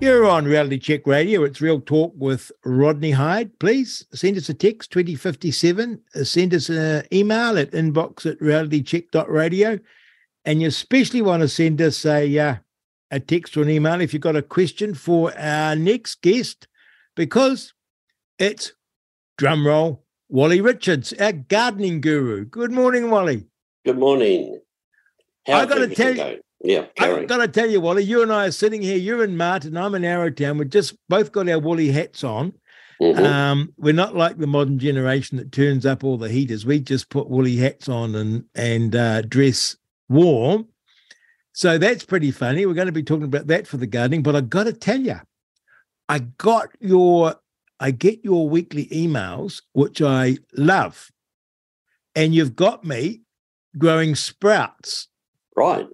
You're 0.00 0.26
on 0.26 0.44
Reality 0.44 0.78
Check 0.78 1.08
Radio. 1.08 1.42
It's 1.42 1.60
Real 1.60 1.80
Talk 1.80 2.14
with 2.16 2.52
Rodney 2.64 3.10
Hide. 3.10 3.58
Please 3.58 4.06
send 4.12 4.36
us 4.36 4.48
a 4.48 4.54
text 4.54 4.92
2057. 4.92 6.00
Uh, 6.14 6.22
Send 6.22 6.54
us 6.54 6.68
an 6.68 7.02
email 7.12 7.58
at 7.58 7.72
inbox 7.72 8.24
at 8.24 8.38
realitycheck.radio. 8.38 9.80
And 10.44 10.62
you 10.62 10.68
especially 10.68 11.20
want 11.20 11.42
to 11.42 11.48
send 11.48 11.82
us 11.82 12.06
a 12.06 12.38
uh, 12.38 12.56
a 13.10 13.18
text 13.18 13.56
or 13.56 13.62
an 13.62 13.70
email 13.70 14.00
if 14.00 14.12
you've 14.12 14.22
got 14.22 14.36
a 14.36 14.42
question 14.42 14.94
for 14.94 15.36
our 15.36 15.74
next 15.74 16.22
guest, 16.22 16.68
because 17.16 17.74
it's 18.38 18.72
drumroll 19.36 19.98
Wally 20.28 20.60
Richards, 20.60 21.12
our 21.14 21.32
gardening 21.32 22.00
guru. 22.00 22.44
Good 22.44 22.70
morning, 22.70 23.10
Wally. 23.10 23.46
Good 23.84 23.98
morning. 23.98 24.60
I 25.48 25.66
got 25.66 25.76
to 25.76 25.88
tell 25.88 26.10
you, 26.10 26.16
Going? 26.16 26.40
Yeah, 26.60 26.86
I've 26.98 27.28
got 27.28 27.36
to 27.38 27.48
tell 27.48 27.70
you, 27.70 27.80
Wally. 27.80 28.02
You 28.02 28.22
and 28.22 28.32
I 28.32 28.46
are 28.46 28.50
sitting 28.50 28.82
here. 28.82 28.96
You're 28.96 29.22
in 29.22 29.36
Marton. 29.36 29.76
I'm 29.76 29.94
in 29.94 30.02
Arrowtown. 30.02 30.58
We've 30.58 30.68
just 30.68 30.96
both 31.08 31.30
got 31.30 31.48
our 31.48 31.58
woolly 31.58 31.92
hats 31.92 32.24
on. 32.24 32.52
Mhm. 33.00 33.24
Um, 33.24 33.72
we're 33.76 33.92
not 33.92 34.16
like 34.16 34.38
the 34.38 34.48
modern 34.48 34.78
generation 34.80 35.38
that 35.38 35.52
turns 35.52 35.86
up 35.86 36.02
all 36.02 36.18
the 36.18 36.28
heaters. 36.28 36.66
We 36.66 36.80
just 36.80 37.10
put 37.10 37.28
woolly 37.30 37.56
hats 37.56 37.88
on 37.88 38.16
and 38.16 38.44
and 38.56 38.96
uh, 38.96 39.22
dress 39.22 39.76
warm. 40.08 40.66
So 41.52 41.78
that's 41.78 42.04
pretty 42.04 42.32
funny. 42.32 42.66
We're 42.66 42.74
going 42.74 42.86
to 42.86 42.92
be 42.92 43.02
talking 43.04 43.24
about 43.24 43.46
that 43.48 43.66
for 43.68 43.76
the 43.76 43.86
gardening. 43.86 44.22
But 44.24 44.34
I've 44.34 44.50
got 44.50 44.64
to 44.64 44.72
tell 44.72 45.00
you, 45.00 45.20
I 46.08 46.20
got 46.20 46.68
your, 46.80 47.34
I 47.80 47.90
get 47.90 48.24
your 48.24 48.48
weekly 48.48 48.86
emails, 48.86 49.62
which 49.72 50.00
I 50.00 50.38
love, 50.56 51.10
and 52.14 52.34
you've 52.34 52.56
got 52.56 52.84
me 52.84 53.22
growing 53.76 54.14
sprouts. 54.14 55.08
Right. 55.56 55.86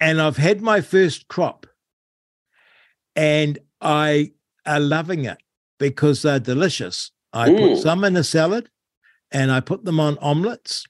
And 0.00 0.20
I've 0.20 0.38
had 0.38 0.62
my 0.62 0.80
first 0.80 1.28
crop, 1.28 1.66
and 3.14 3.58
I 3.80 4.32
are 4.66 4.80
loving 4.80 5.24
it 5.24 5.38
because 5.78 6.22
they're 6.22 6.40
delicious. 6.40 7.10
I 7.32 7.46
put 7.50 7.72
Mm. 7.72 7.82
some 7.82 8.04
in 8.04 8.16
a 8.16 8.24
salad, 8.24 8.70
and 9.30 9.52
I 9.52 9.60
put 9.60 9.84
them 9.84 10.00
on 10.00 10.18
omelets, 10.18 10.86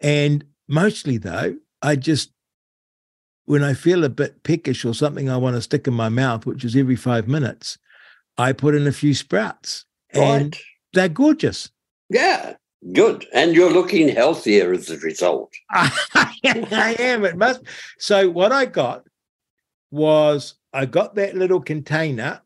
and 0.00 0.44
mostly 0.66 1.18
though, 1.18 1.56
I 1.82 1.96
just 1.96 2.30
when 3.46 3.62
I 3.62 3.74
feel 3.74 4.04
a 4.04 4.08
bit 4.08 4.42
peckish 4.42 4.86
or 4.86 4.94
something 4.94 5.28
I 5.28 5.36
want 5.36 5.54
to 5.54 5.60
stick 5.60 5.86
in 5.86 5.92
my 5.92 6.08
mouth, 6.08 6.46
which 6.46 6.64
is 6.64 6.74
every 6.74 6.96
five 6.96 7.28
minutes, 7.28 7.76
I 8.38 8.54
put 8.54 8.74
in 8.74 8.86
a 8.86 8.92
few 8.92 9.12
sprouts. 9.12 9.84
And 10.14 10.56
they're 10.94 11.10
gorgeous. 11.10 11.70
Yeah, 12.08 12.54
good. 12.92 13.26
And 13.32 13.54
you're 13.54 13.72
looking 13.72 14.08
healthier 14.08 14.72
as 14.72 14.90
a 14.90 14.98
result. 14.98 15.52
I 15.70 16.96
am. 16.98 17.24
It 17.24 17.36
must. 17.36 17.62
So 17.98 18.30
what 18.30 18.52
I 18.52 18.66
got 18.66 19.04
was 19.90 20.54
I 20.72 20.86
got 20.86 21.14
that 21.14 21.36
little 21.36 21.60
container 21.60 22.40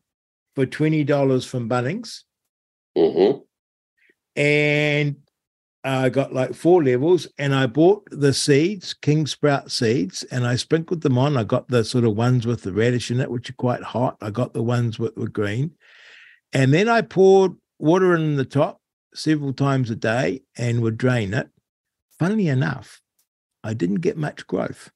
for 0.55 0.65
twenty 0.65 1.03
dollars 1.03 1.45
from 1.45 1.69
Bunnings, 1.69 2.23
hmm 2.95 3.39
and 4.35 5.15
I 5.83 6.09
got 6.09 6.33
like 6.33 6.53
four 6.53 6.83
levels, 6.83 7.27
and 7.37 7.55
I 7.55 7.65
bought 7.65 8.07
the 8.11 8.33
seeds, 8.33 8.93
king 8.93 9.25
sprout 9.25 9.71
seeds, 9.71 10.23
and 10.23 10.45
I 10.45 10.55
sprinkled 10.55 11.01
them 11.01 11.17
on. 11.17 11.37
I 11.37 11.43
got 11.43 11.67
the 11.69 11.83
sort 11.83 12.03
of 12.03 12.15
ones 12.15 12.45
with 12.45 12.63
the 12.63 12.73
radish 12.73 13.11
in 13.11 13.19
it, 13.19 13.31
which 13.31 13.49
are 13.49 13.53
quite 13.53 13.81
hot. 13.81 14.17
I 14.21 14.29
got 14.29 14.53
the 14.53 14.63
ones 14.63 14.99
with 14.99 15.15
were 15.15 15.29
green, 15.29 15.71
and 16.53 16.73
then 16.73 16.89
I 16.89 17.01
poured 17.01 17.53
water 17.79 18.13
in 18.13 18.35
the 18.35 18.45
top 18.45 18.81
several 19.13 19.53
times 19.53 19.89
a 19.89 19.95
day 19.95 20.41
and 20.57 20.81
would 20.81 20.97
drain 20.97 21.33
it. 21.33 21.49
Funnily 22.17 22.47
enough, 22.47 23.01
I 23.63 23.73
didn't 23.73 24.01
get 24.01 24.17
much 24.17 24.47
growth. 24.47 24.91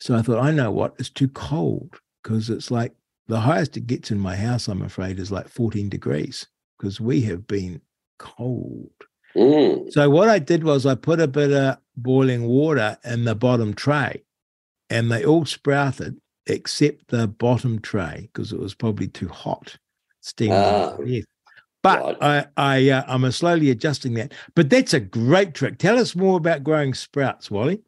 So 0.00 0.14
I 0.14 0.22
thought, 0.22 0.42
I 0.42 0.50
know 0.50 0.70
what, 0.70 0.94
it's 0.98 1.10
too 1.10 1.28
cold 1.28 2.00
because 2.22 2.50
it's 2.50 2.70
like 2.70 2.92
the 3.28 3.40
highest 3.40 3.76
it 3.76 3.86
gets 3.86 4.10
in 4.10 4.18
my 4.18 4.36
house, 4.36 4.68
I'm 4.68 4.82
afraid, 4.82 5.18
is 5.18 5.32
like 5.32 5.48
14 5.48 5.88
degrees 5.88 6.46
because 6.78 7.00
we 7.00 7.22
have 7.22 7.46
been 7.46 7.80
cold. 8.18 8.92
Mm. 9.34 9.90
So 9.92 10.08
what 10.10 10.28
I 10.28 10.38
did 10.38 10.64
was 10.64 10.86
I 10.86 10.94
put 10.94 11.20
a 11.20 11.28
bit 11.28 11.52
of 11.52 11.78
boiling 11.96 12.46
water 12.46 12.98
in 13.04 13.24
the 13.24 13.34
bottom 13.34 13.74
tray 13.74 14.22
and 14.90 15.10
they 15.10 15.24
all 15.24 15.44
sprouted 15.44 16.20
except 16.46 17.08
the 17.08 17.26
bottom 17.26 17.80
tray 17.80 18.30
because 18.32 18.52
it 18.52 18.60
was 18.60 18.74
probably 18.74 19.08
too 19.08 19.28
hot. 19.28 19.78
Steam. 20.20 20.52
Ah, 20.52 20.96
But 21.86 22.22
I, 22.22 22.46
I, 22.56 22.90
uh, 22.90 23.04
I'm 23.06 23.30
slowly 23.30 23.70
adjusting 23.70 24.14
that. 24.14 24.32
But 24.54 24.70
that's 24.70 24.92
a 24.92 25.00
great 25.00 25.54
trick. 25.54 25.78
Tell 25.78 25.98
us 25.98 26.16
more 26.16 26.36
about 26.36 26.64
growing 26.64 26.94
sprouts, 26.94 27.50
Wally. 27.50 27.80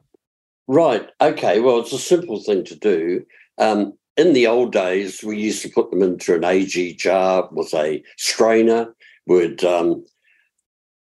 Right. 0.69 1.09
Okay. 1.21 1.61
Well, 1.61 1.81
it's 1.81 1.93
a 1.93 1.99
simple 1.99 2.41
thing 2.41 2.65
to 2.65 2.77
do. 2.77 3.25
Um, 3.59 3.95
in 4.17 4.35
the 4.35 4.47
old 4.47 4.73
days, 4.73 5.23
we 5.25 5.39
used 5.39 5.63
to 5.63 5.69
put 5.69 5.91
them 5.91 6.03
into 6.03 6.35
an 6.35 6.43
Agee 6.43 6.97
jar 6.97 7.49
with 7.51 7.73
a 7.75 8.03
strainer. 8.17 8.95
We'd 9.27 9.65
um, 9.65 10.05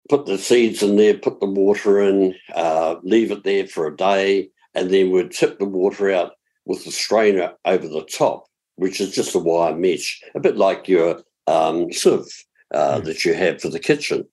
put 0.10 0.26
the 0.26 0.38
seeds 0.38 0.84
in 0.84 0.96
there, 0.96 1.18
put 1.18 1.40
the 1.40 1.46
water 1.46 2.02
in, 2.02 2.36
uh, 2.54 2.96
leave 3.04 3.32
it 3.32 3.44
there 3.44 3.68
for 3.68 3.88
a 3.88 3.96
day, 3.96 4.50
and 4.74 4.90
then 4.90 5.12
we'd 5.12 5.32
tip 5.32 5.60
the 5.60 5.66
water 5.66 6.12
out 6.12 6.34
with 6.66 6.84
the 6.86 6.92
strainer 6.92 7.54
over 7.66 7.88
the 7.88 8.06
top, 8.06 8.46
which 8.76 9.00
is 9.00 9.14
just 9.14 9.36
a 9.36 9.40
wire 9.40 9.76
mesh, 9.76 10.22
a 10.34 10.40
bit 10.40 10.58
like 10.58 10.88
your 10.88 11.22
um, 11.48 11.92
sieve 11.92 12.46
uh, 12.74 13.00
that 13.00 13.26
you 13.26 13.34
have 13.34 13.62
for 13.62 13.70
the 13.70 13.80
kitchen. 13.80 14.26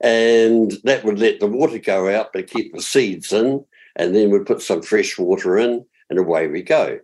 And 0.00 0.72
that 0.84 1.04
would 1.04 1.18
let 1.18 1.40
the 1.40 1.46
water 1.46 1.78
go 1.78 2.08
out, 2.08 2.32
but 2.32 2.50
keep 2.50 2.74
the 2.74 2.82
seeds 2.82 3.32
in 3.32 3.64
and 3.96 4.14
then 4.14 4.30
we'd 4.30 4.46
put 4.46 4.62
some 4.62 4.82
fresh 4.82 5.18
water 5.18 5.58
in, 5.58 5.84
and 6.10 6.18
away 6.18 6.46
we 6.46 6.62
go. 6.62 6.98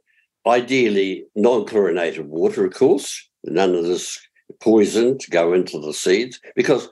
Ideally, 0.46 1.24
non 1.34 1.66
chlorinated 1.66 2.26
water, 2.26 2.64
of 2.64 2.74
course, 2.74 3.28
none 3.44 3.74
of 3.74 3.84
this 3.84 4.18
poison 4.60 5.18
to 5.18 5.30
go 5.30 5.52
into 5.52 5.80
the 5.80 5.92
seeds, 5.92 6.40
because 6.56 6.88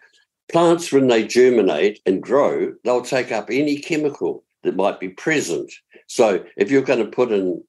plants, 0.51 0.93
when 0.93 1.09
they 1.09 1.27
germinate 1.27 2.01
and 2.07 2.23
grow, 2.23 2.73
they'll 2.85 3.03
take 3.03 3.33
up 3.33 3.49
any 3.51 3.79
chemical 3.79 4.45
that 4.63 4.77
might 4.77 5.01
be 5.01 5.09
present. 5.09 5.73
So 6.07 6.45
if 6.57 6.71
you're 6.71 6.83
going 6.83 7.05
to 7.05 7.11
put 7.11 7.33
in 7.33 7.63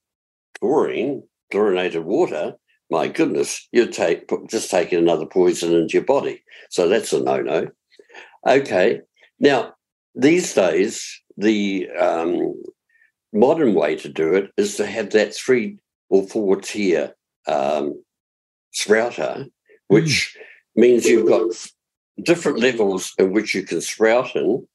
chlorine, 0.60 1.22
chlorinated 1.50 2.04
water, 2.04 2.54
my 2.90 3.08
goodness, 3.08 3.68
you're 3.72 3.86
take, 3.86 4.30
just 4.48 4.70
taking 4.70 4.98
another 4.98 5.26
poison 5.26 5.74
into 5.74 5.94
your 5.94 6.04
body. 6.04 6.42
So 6.70 6.88
that's 6.88 7.12
a 7.12 7.22
no 7.22 7.40
no. 7.40 7.68
Okay. 8.46 9.00
Now, 9.40 9.74
these 10.14 10.54
days, 10.54 11.22
the 11.36 11.88
um, 11.90 12.54
modern 13.32 13.74
way 13.74 13.96
to 13.96 14.08
do 14.08 14.34
it 14.34 14.50
is 14.56 14.76
to 14.76 14.86
have 14.86 15.10
that 15.10 15.34
three 15.34 15.78
or 16.08 16.26
four 16.26 16.60
tier 16.60 17.14
um, 17.46 18.02
sprouter, 18.72 19.46
which 19.88 20.36
means 20.74 21.04
you've 21.04 21.28
got 21.28 21.52
different 22.22 22.58
levels 22.58 23.12
in 23.18 23.32
which 23.32 23.54
you 23.54 23.62
can 23.62 23.80
sprout 23.80 24.34
in. 24.34 24.66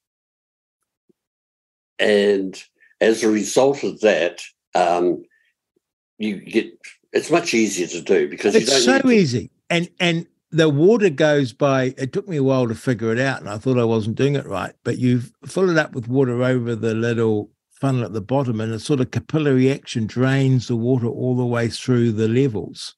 And 1.99 2.61
as 3.01 3.23
a 3.23 3.29
result 3.29 3.83
of 3.83 3.99
that, 4.01 4.41
um, 4.75 5.23
you 6.17 6.37
get 6.37 6.71
it's 7.13 7.29
much 7.29 7.53
easier 7.53 7.87
to 7.87 8.01
do 8.01 8.27
because 8.27 8.55
you 8.55 8.65
don't 8.65 8.75
It's 8.75 8.85
so 8.85 9.09
easy. 9.09 9.51
And 9.69 9.89
and 9.99 10.27
the 10.51 10.69
water 10.69 11.09
goes 11.09 11.53
by 11.53 11.93
it 11.97 12.11
took 12.11 12.27
me 12.27 12.37
a 12.37 12.43
while 12.43 12.67
to 12.67 12.75
figure 12.75 13.11
it 13.11 13.19
out 13.19 13.39
and 13.39 13.49
I 13.49 13.57
thought 13.57 13.79
I 13.79 13.85
wasn't 13.85 14.17
doing 14.17 14.35
it 14.35 14.45
right. 14.45 14.73
But 14.83 14.97
you 14.97 15.21
fill 15.45 15.69
it 15.69 15.77
up 15.77 15.93
with 15.93 16.07
water 16.07 16.43
over 16.43 16.75
the 16.75 16.93
little 16.93 17.51
funnel 17.71 18.03
at 18.03 18.13
the 18.13 18.21
bottom 18.21 18.59
and 18.59 18.73
a 18.73 18.79
sort 18.79 18.99
of 18.99 19.11
capillary 19.11 19.71
action 19.71 20.07
drains 20.07 20.67
the 20.67 20.75
water 20.75 21.07
all 21.07 21.35
the 21.35 21.45
way 21.45 21.69
through 21.69 22.11
the 22.11 22.27
levels. 22.27 22.95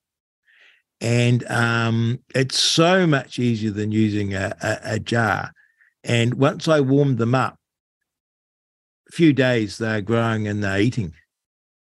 And 1.02 1.46
um, 1.52 2.20
it's 2.34 2.58
so 2.58 3.06
much 3.06 3.38
easier 3.38 3.72
than 3.72 3.92
using 3.92 4.34
a, 4.34 4.56
a, 4.62 4.80
a 4.94 5.00
jar. 5.00 5.52
And 6.04 6.36
once 6.36 6.68
I 6.68 6.80
warmed 6.80 7.18
them 7.18 7.36
up, 7.36 7.58
a 9.10 9.12
few 9.12 9.34
days 9.34 9.78
they're 9.78 10.02
growing 10.02 10.48
and 10.48 10.64
they're 10.64 10.80
eating. 10.80 11.14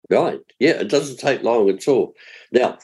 Right. 0.10 0.39
Yeah, 0.60 0.72
it 0.82 0.89
doesn't 0.89 1.18
take 1.20 1.43
long 1.43 1.70
at 1.70 1.88
all. 1.88 2.14
Now, 2.51 2.78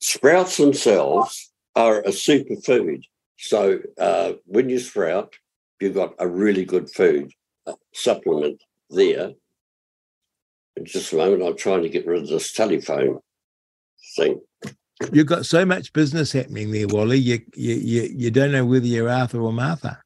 sprouts 0.00 0.56
themselves 0.56 1.50
are 1.74 2.00
a 2.00 2.08
superfood. 2.10 3.02
So 3.38 3.80
uh, 3.98 4.34
when 4.46 4.68
you 4.68 4.78
sprout, 4.78 5.32
you've 5.80 5.94
got 5.94 6.14
a 6.18 6.28
really 6.28 6.64
good 6.64 6.88
food 6.90 7.32
uh, 7.66 7.72
supplement 7.94 8.62
there. 8.90 9.32
In 10.76 10.84
just 10.84 11.12
a 11.12 11.16
moment, 11.16 11.42
I'm 11.42 11.56
trying 11.56 11.82
to 11.82 11.88
get 11.88 12.06
rid 12.06 12.22
of 12.22 12.28
this 12.28 12.52
telephone 12.52 13.18
thing. 14.16 14.40
You've 15.12 15.26
got 15.26 15.44
so 15.46 15.66
much 15.66 15.92
business 15.92 16.32
happening 16.32 16.70
there, 16.70 16.86
Wally. 16.86 17.18
You 17.18 17.40
you 17.56 17.74
you, 17.74 18.02
you 18.16 18.30
don't 18.30 18.52
know 18.52 18.64
whether 18.64 18.86
you're 18.86 19.08
Arthur 19.10 19.40
or 19.40 19.52
Martha. 19.52 20.00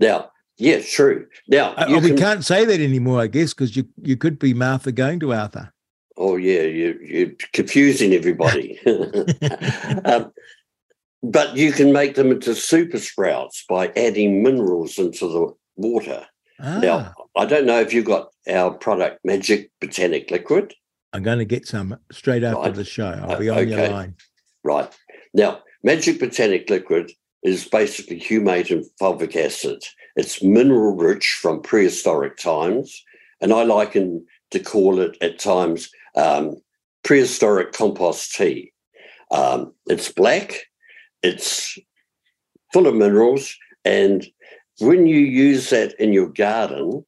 Now, 0.00 0.30
yeah, 0.56 0.80
true. 0.80 1.26
Now, 1.48 1.74
Uh, 1.74 2.00
we 2.00 2.08
can- 2.08 2.16
can't 2.16 2.44
say 2.44 2.64
that 2.64 2.80
anymore, 2.80 3.20
I 3.20 3.26
guess, 3.26 3.52
because 3.52 3.76
you 3.76 3.86
you 4.02 4.16
could 4.16 4.38
be 4.38 4.54
Martha 4.54 4.90
going 4.92 5.20
to 5.20 5.34
Arthur. 5.34 5.70
Oh 6.20 6.36
yeah, 6.36 6.62
you 6.62 6.98
you're 7.02 7.30
confusing 7.54 8.12
everybody. 8.12 8.78
um, 10.04 10.30
but 11.22 11.56
you 11.56 11.72
can 11.72 11.92
make 11.92 12.14
them 12.14 12.30
into 12.30 12.54
super 12.54 12.98
sprouts 12.98 13.64
by 13.68 13.88
adding 13.96 14.42
minerals 14.42 14.98
into 14.98 15.26
the 15.28 15.54
water. 15.76 16.26
Ah, 16.60 16.78
Now, 16.78 17.14
I 17.36 17.46
don't 17.46 17.64
know 17.64 17.80
if 17.80 17.94
you've 17.94 18.04
got 18.04 18.28
our 18.48 18.70
product 18.70 19.24
Magic 19.24 19.70
Botanic 19.80 20.30
Liquid. 20.30 20.74
I'm 21.14 21.22
going 21.22 21.38
to 21.38 21.44
get 21.46 21.66
some 21.66 21.96
straight 22.12 22.44
after 22.44 22.60
Right. 22.60 22.74
the 22.74 22.84
show. 22.84 23.18
I'll 23.22 23.32
Uh, 23.32 23.38
be 23.38 23.48
on 23.48 23.66
your 23.68 23.88
line. 23.88 24.14
Right. 24.62 24.90
Now, 25.32 25.62
Magic 25.82 26.20
Botanic 26.20 26.68
Liquid 26.68 27.12
is 27.42 27.66
basically 27.66 28.20
humate 28.20 28.70
and 28.70 28.84
fulvic 29.00 29.34
acid. 29.36 29.82
It's 30.16 30.42
mineral 30.42 30.96
rich 30.96 31.32
from 31.40 31.62
prehistoric 31.62 32.36
times. 32.36 33.02
And 33.40 33.54
I 33.54 33.62
liken 33.62 34.26
to 34.50 34.58
call 34.60 35.00
it 35.00 35.16
at 35.22 35.38
times 35.38 35.90
um, 36.16 36.56
prehistoric 37.02 37.72
compost 37.72 38.34
tea. 38.34 38.72
Um, 39.30 39.72
it's 39.86 40.10
black, 40.10 40.66
it's 41.22 41.78
full 42.72 42.86
of 42.86 42.94
minerals, 42.94 43.56
and 43.84 44.26
when 44.80 45.06
you 45.06 45.18
use 45.18 45.70
that 45.70 45.94
in 46.00 46.12
your 46.12 46.28
garden, 46.28 47.04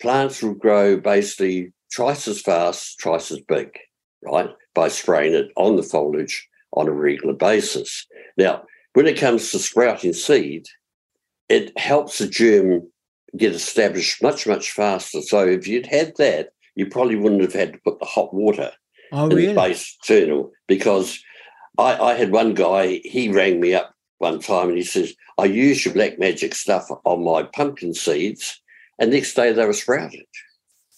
plants 0.00 0.42
will 0.42 0.54
grow 0.54 0.96
basically 0.96 1.72
twice 1.94 2.26
as 2.26 2.40
fast, 2.40 2.98
twice 3.00 3.30
as 3.30 3.40
big, 3.40 3.78
right? 4.22 4.50
By 4.74 4.88
spraying 4.88 5.34
it 5.34 5.50
on 5.56 5.76
the 5.76 5.82
foliage 5.82 6.48
on 6.72 6.88
a 6.88 6.92
regular 6.92 7.34
basis. 7.34 8.06
Now, 8.36 8.64
when 8.94 9.06
it 9.06 9.18
comes 9.18 9.50
to 9.50 9.58
sprouting 9.58 10.14
seed, 10.14 10.66
it 11.48 11.76
helps 11.78 12.18
the 12.18 12.26
germ 12.26 12.90
get 13.36 13.52
established 13.52 14.22
much, 14.22 14.46
much 14.46 14.70
faster. 14.72 15.20
So 15.20 15.46
if 15.46 15.66
you'd 15.66 15.86
had 15.86 16.14
that, 16.16 16.51
you 16.74 16.86
probably 16.86 17.16
wouldn't 17.16 17.42
have 17.42 17.52
had 17.52 17.72
to 17.74 17.78
put 17.84 17.98
the 17.98 18.06
hot 18.06 18.32
water 18.34 18.72
Oh, 19.14 19.28
in 19.28 19.36
really? 19.36 19.48
the 19.48 19.54
base 19.54 19.96
kernel 20.06 20.52
because 20.66 21.18
I, 21.78 21.96
I 21.98 22.14
had 22.14 22.30
one 22.32 22.54
guy, 22.54 23.00
he 23.04 23.28
rang 23.30 23.60
me 23.60 23.74
up 23.74 23.94
one 24.18 24.38
time 24.40 24.68
and 24.68 24.78
he 24.78 24.84
says, 24.84 25.14
I 25.38 25.44
used 25.44 25.84
your 25.84 25.92
black 25.94 26.18
magic 26.18 26.54
stuff 26.54 26.88
on 27.04 27.24
my 27.24 27.42
pumpkin 27.42 27.92
seeds, 27.94 28.60
and 28.98 29.10
next 29.10 29.34
day 29.34 29.52
they 29.52 29.66
were 29.66 29.72
sprouted. 29.72 30.24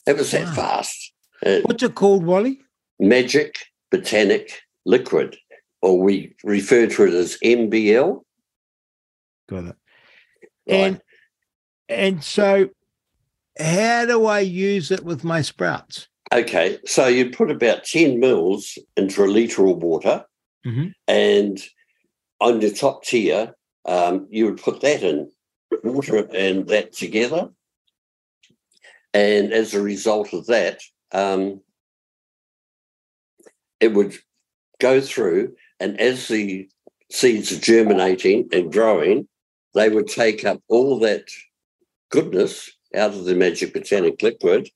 It 0.06 0.16
was 0.16 0.30
that 0.32 0.54
fast. 0.54 1.12
Uh, 1.44 1.60
What's 1.64 1.82
it 1.82 1.94
called, 1.94 2.24
Wally? 2.24 2.60
magic 3.00 3.66
botanic 3.90 4.60
liquid, 4.86 5.36
or 5.82 5.98
we 6.00 6.34
refer 6.44 6.86
to 6.86 7.04
it 7.04 7.14
as 7.14 7.36
MBL. 7.44 8.20
Got 9.48 9.64
it. 9.64 9.76
And 10.66 11.00
and 11.88 12.22
so 12.24 12.68
how 13.58 14.06
do 14.06 14.26
I 14.26 14.40
use 14.40 14.90
it 14.90 15.04
with 15.04 15.24
my 15.24 15.42
sprouts? 15.42 16.08
Okay, 16.32 16.78
so 16.86 17.06
you 17.06 17.30
put 17.30 17.50
about 17.50 17.84
10 17.84 18.18
mils 18.18 18.78
into 18.96 19.24
a 19.24 19.26
litre 19.26 19.66
of 19.66 19.82
water, 19.82 20.24
Mhm. 20.66 20.92
and 21.06 21.62
on 22.40 22.60
the 22.60 22.70
top 22.72 23.04
tier, 23.04 23.54
um, 23.84 24.26
you 24.30 24.46
would 24.46 24.60
put 24.60 24.80
that 24.80 25.02
in 25.02 25.30
water 25.84 26.16
and 26.34 26.66
that 26.68 26.92
together. 26.92 27.50
And 29.12 29.52
as 29.52 29.74
a 29.74 29.80
result 29.82 30.32
of 30.32 30.46
that, 30.46 30.80
um, 31.12 31.60
it 33.80 33.88
would 33.88 34.16
go 34.80 35.00
through, 35.00 35.56
and 35.78 36.00
as 36.00 36.26
the 36.28 36.68
seeds 37.10 37.52
are 37.52 37.60
germinating 37.60 38.48
and 38.52 38.72
growing, 38.72 39.28
they 39.74 39.88
would 39.88 40.08
take 40.08 40.44
up 40.44 40.60
all 40.68 40.98
that 41.00 41.28
goodness 42.10 42.70
out 42.94 43.14
of 43.14 43.24
the 43.24 43.34
magic 43.34 43.74
botanic 43.74 44.22
liquid. 44.22 44.68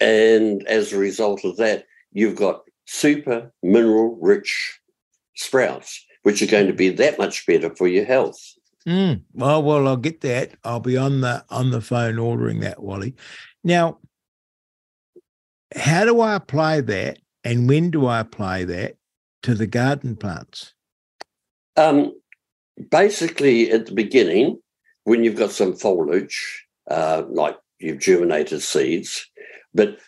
And 0.00 0.66
as 0.66 0.92
a 0.92 0.98
result 0.98 1.44
of 1.44 1.56
that, 1.56 1.84
you've 2.12 2.36
got 2.36 2.62
super 2.86 3.52
mineral 3.62 4.18
rich 4.20 4.78
sprouts, 5.36 6.04
which 6.22 6.42
are 6.42 6.46
going 6.46 6.66
to 6.66 6.72
be 6.72 6.90
that 6.90 7.18
much 7.18 7.46
better 7.46 7.74
for 7.74 7.88
your 7.88 8.04
health. 8.04 8.38
Mm. 8.86 9.22
Well, 9.32 9.62
well, 9.62 9.88
I'll 9.88 9.96
get 9.96 10.20
that. 10.22 10.52
I'll 10.62 10.80
be 10.80 10.96
on 10.96 11.22
the 11.22 11.44
on 11.48 11.70
the 11.70 11.80
phone 11.80 12.18
ordering 12.18 12.60
that, 12.60 12.82
Wally. 12.82 13.14
Now, 13.62 13.98
how 15.74 16.04
do 16.04 16.20
I 16.20 16.34
apply 16.34 16.82
that, 16.82 17.18
and 17.44 17.68
when 17.68 17.90
do 17.90 18.06
I 18.06 18.20
apply 18.20 18.64
that 18.64 18.96
to 19.42 19.54
the 19.54 19.66
garden 19.66 20.16
plants? 20.16 20.74
Um, 21.76 22.12
basically, 22.90 23.70
at 23.70 23.86
the 23.86 23.92
beginning, 23.92 24.58
when 25.04 25.24
you've 25.24 25.36
got 25.36 25.50
some 25.50 25.74
foliage, 25.74 26.66
uh, 26.90 27.22
like 27.28 27.56
you've 27.78 28.00
germinated 28.00 28.62
seeds, 28.62 29.26
but 29.72 29.98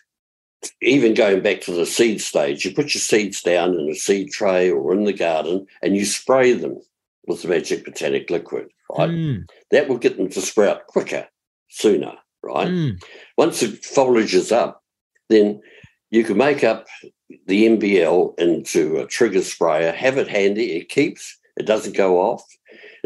even 0.81 1.13
going 1.13 1.41
back 1.41 1.61
to 1.61 1.71
the 1.71 1.85
seed 1.85 2.21
stage, 2.21 2.65
you 2.65 2.73
put 2.73 2.93
your 2.93 3.01
seeds 3.01 3.41
down 3.41 3.75
in 3.75 3.89
a 3.89 3.95
seed 3.95 4.31
tray 4.31 4.69
or 4.69 4.93
in 4.93 5.03
the 5.03 5.13
garden 5.13 5.67
and 5.81 5.95
you 5.95 6.05
spray 6.05 6.53
them 6.53 6.79
with 7.27 7.41
the 7.41 7.47
magic 7.47 7.85
botanic 7.85 8.29
liquid, 8.29 8.67
right? 8.97 9.09
Mm. 9.09 9.47
That 9.71 9.87
will 9.87 9.97
get 9.97 10.17
them 10.17 10.29
to 10.29 10.41
sprout 10.41 10.87
quicker, 10.87 11.27
sooner, 11.69 12.13
right? 12.41 12.67
Mm. 12.67 13.01
Once 13.37 13.59
the 13.59 13.67
foliage 13.67 14.33
is 14.33 14.51
up, 14.51 14.83
then 15.29 15.61
you 16.09 16.23
can 16.23 16.37
make 16.37 16.63
up 16.63 16.87
the 17.45 17.67
MBL 17.67 18.39
into 18.39 18.97
a 18.97 19.05
trigger 19.05 19.41
sprayer, 19.43 19.91
have 19.91 20.17
it 20.17 20.29
handy, 20.29 20.77
it 20.77 20.89
keeps, 20.89 21.37
it 21.57 21.65
doesn't 21.65 21.95
go 21.95 22.19
off. 22.19 22.43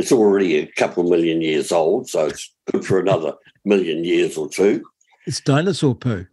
It's 0.02 0.12
already 0.12 0.58
a 0.58 0.66
couple 0.66 1.04
million 1.04 1.41
years 1.41 1.72
old, 1.72 2.10
so 2.10 2.26
it's 2.26 2.52
good 2.72 2.84
for 2.84 2.99
another 2.99 3.36
million 3.66 4.04
years 4.04 4.36
or 4.36 4.49
two. 4.49 4.84
It's 5.28 5.39
dinosaur 5.39 5.93
poo. 5.93 6.26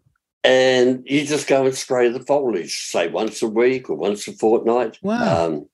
And 0.43 1.03
you 1.05 1.27
just 1.27 1.47
go 1.47 1.67
and 1.67 1.75
spray 1.75 2.09
the 2.09 2.21
foliage, 2.21 2.87
say 2.87 3.09
once 3.09 3.43
a 3.43 3.47
week 3.47 3.91
or 3.91 3.97
once 3.97 4.27
a 4.27 4.33
fortnight. 4.33 4.99
Wow. 5.03 5.45
Um, 5.45 5.69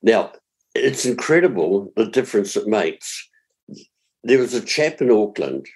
now, 0.00 0.32
it's 0.74 1.04
incredible 1.04 1.92
the 1.94 2.06
difference 2.06 2.56
it 2.56 2.66
makes. 2.66 3.28
There 4.24 4.38
was 4.38 4.54
a 4.54 4.64
chap 4.64 5.02
in 5.02 5.10
Auckland 5.10 5.66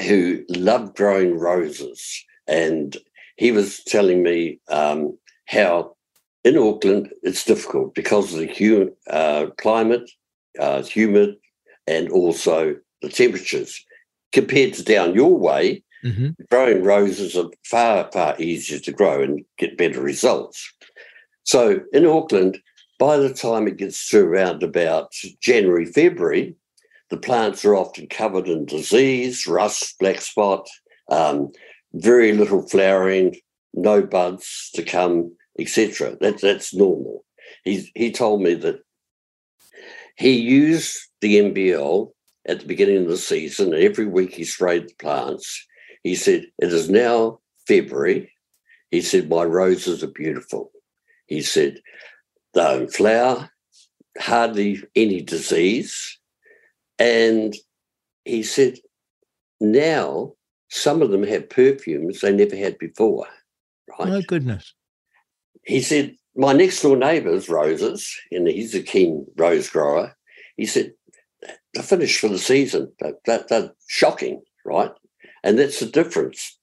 who 0.00 0.46
loved 0.48 0.96
growing 0.96 1.38
roses, 1.38 2.24
and 2.48 2.96
he 3.36 3.52
was 3.52 3.84
telling 3.84 4.22
me 4.22 4.60
um, 4.68 5.18
how 5.44 5.94
in 6.42 6.56
Auckland 6.56 7.12
it's 7.22 7.44
difficult 7.44 7.94
because 7.94 8.32
of 8.32 8.40
the 8.40 8.94
uh, 9.10 9.48
climate, 9.58 10.10
uh, 10.58 10.82
humid, 10.82 11.36
and 11.86 12.08
also 12.10 12.76
the 13.02 13.08
temperatures. 13.08 13.84
Compared 14.32 14.74
to 14.74 14.82
down 14.84 15.14
your 15.14 15.36
way, 15.36 15.82
Mm-hmm. 16.04 16.30
growing 16.50 16.84
roses 16.84 17.34
are 17.34 17.48
far, 17.64 18.10
far 18.12 18.34
easier 18.38 18.78
to 18.78 18.92
grow 18.92 19.22
and 19.22 19.42
get 19.56 19.78
better 19.78 20.02
results. 20.02 20.70
So 21.44 21.80
in 21.94 22.04
Auckland, 22.04 22.58
by 22.98 23.16
the 23.16 23.32
time 23.32 23.66
it 23.66 23.78
gets 23.78 24.10
to 24.10 24.20
around 24.20 24.62
about 24.62 25.14
January, 25.40 25.86
February, 25.86 26.56
the 27.08 27.16
plants 27.16 27.64
are 27.64 27.74
often 27.74 28.06
covered 28.06 28.48
in 28.48 28.66
disease, 28.66 29.46
rust, 29.46 29.98
black 29.98 30.20
spot, 30.20 30.68
um, 31.10 31.50
very 31.94 32.32
little 32.32 32.68
flowering, 32.68 33.36
no 33.72 34.02
buds 34.02 34.70
to 34.74 34.82
come, 34.82 35.34
etc. 35.58 36.16
That, 36.20 36.40
that's 36.40 36.74
normal. 36.74 37.24
He, 37.64 37.90
he 37.94 38.12
told 38.12 38.42
me 38.42 38.52
that 38.54 38.80
he 40.16 40.38
used 40.38 40.96
the 41.20 41.40
MBL 41.40 42.10
at 42.46 42.60
the 42.60 42.66
beginning 42.66 42.98
of 42.98 43.08
the 43.08 43.16
season, 43.16 43.74
and 43.74 43.82
every 43.82 44.06
week 44.06 44.34
he 44.34 44.44
sprayed 44.44 44.88
the 44.88 44.94
plants. 44.98 45.66
He 46.02 46.14
said, 46.14 46.46
It 46.58 46.72
is 46.72 46.90
now 46.90 47.40
February. 47.66 48.30
He 48.90 49.00
said, 49.00 49.28
My 49.28 49.44
roses 49.44 50.04
are 50.04 50.08
beautiful. 50.08 50.70
He 51.26 51.42
said, 51.42 51.80
They 52.52 52.60
don't 52.60 52.92
flower, 52.92 53.50
hardly 54.18 54.82
any 54.94 55.20
disease. 55.20 56.18
And 56.98 57.56
he 58.24 58.42
said, 58.42 58.78
Now 59.60 60.34
some 60.68 61.02
of 61.02 61.10
them 61.10 61.22
have 61.24 61.50
perfumes 61.50 62.20
they 62.20 62.32
never 62.32 62.56
had 62.56 62.78
before. 62.78 63.26
Right. 63.98 64.08
Oh 64.10 64.22
goodness. 64.22 64.74
He 65.64 65.80
said, 65.80 66.16
My 66.36 66.52
next 66.52 66.82
door 66.82 66.96
neighbour's 66.96 67.48
roses, 67.48 68.14
and 68.32 68.48
he's 68.48 68.74
a 68.74 68.82
keen 68.82 69.26
rose 69.36 69.70
grower. 69.70 70.16
He 70.56 70.66
said, 70.66 70.92
They're 71.72 71.82
finished 71.82 72.20
for 72.20 72.28
the 72.28 72.38
season. 72.38 72.92
They're, 72.98 73.14
they're, 73.24 73.44
they're 73.48 73.72
shocking, 73.86 74.42
right? 74.64 74.90
And 75.42 75.58
that's 75.58 75.80
the 75.80 75.86
difference. 75.86 76.58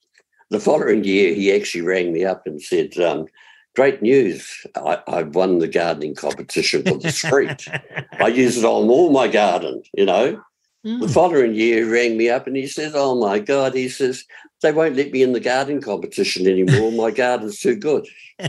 The 0.50 0.60
following 0.60 1.04
year, 1.04 1.34
he 1.34 1.54
actually 1.54 1.82
rang 1.82 2.12
me 2.12 2.26
up 2.26 2.44
and 2.46 2.62
said, 2.62 2.98
um, 3.00 3.26
Great 3.74 4.02
news. 4.02 4.66
I, 4.76 5.00
I've 5.08 5.34
won 5.34 5.60
the 5.60 5.68
gardening 5.68 6.16
competition 6.16 6.84
for 6.84 6.98
the 6.98 7.12
street. 7.12 7.66
I 8.20 8.28
use 8.28 8.58
it 8.58 8.66
on 8.66 8.90
all 8.90 9.12
my 9.12 9.30
garden, 9.30 9.82
you 9.94 10.06
know. 10.06 10.42
The 10.84 11.08
following 11.10 11.54
year, 11.54 11.86
he 11.86 11.92
rang 11.92 12.18
me 12.18 12.30
up 12.30 12.48
and 12.48 12.56
he 12.56 12.66
says, 12.66 12.94
Oh 12.96 13.16
my 13.16 13.38
God, 13.38 13.76
he 13.76 13.88
says, 13.88 14.26
they 14.62 14.72
won't 14.72 14.96
let 14.96 15.12
me 15.12 15.22
in 15.22 15.34
the 15.34 15.40
gardening 15.40 15.82
competition 15.82 16.48
anymore. 16.48 16.92
My 16.92 17.12
garden's 17.16 17.60
too 17.60 17.76
good. 17.76 18.08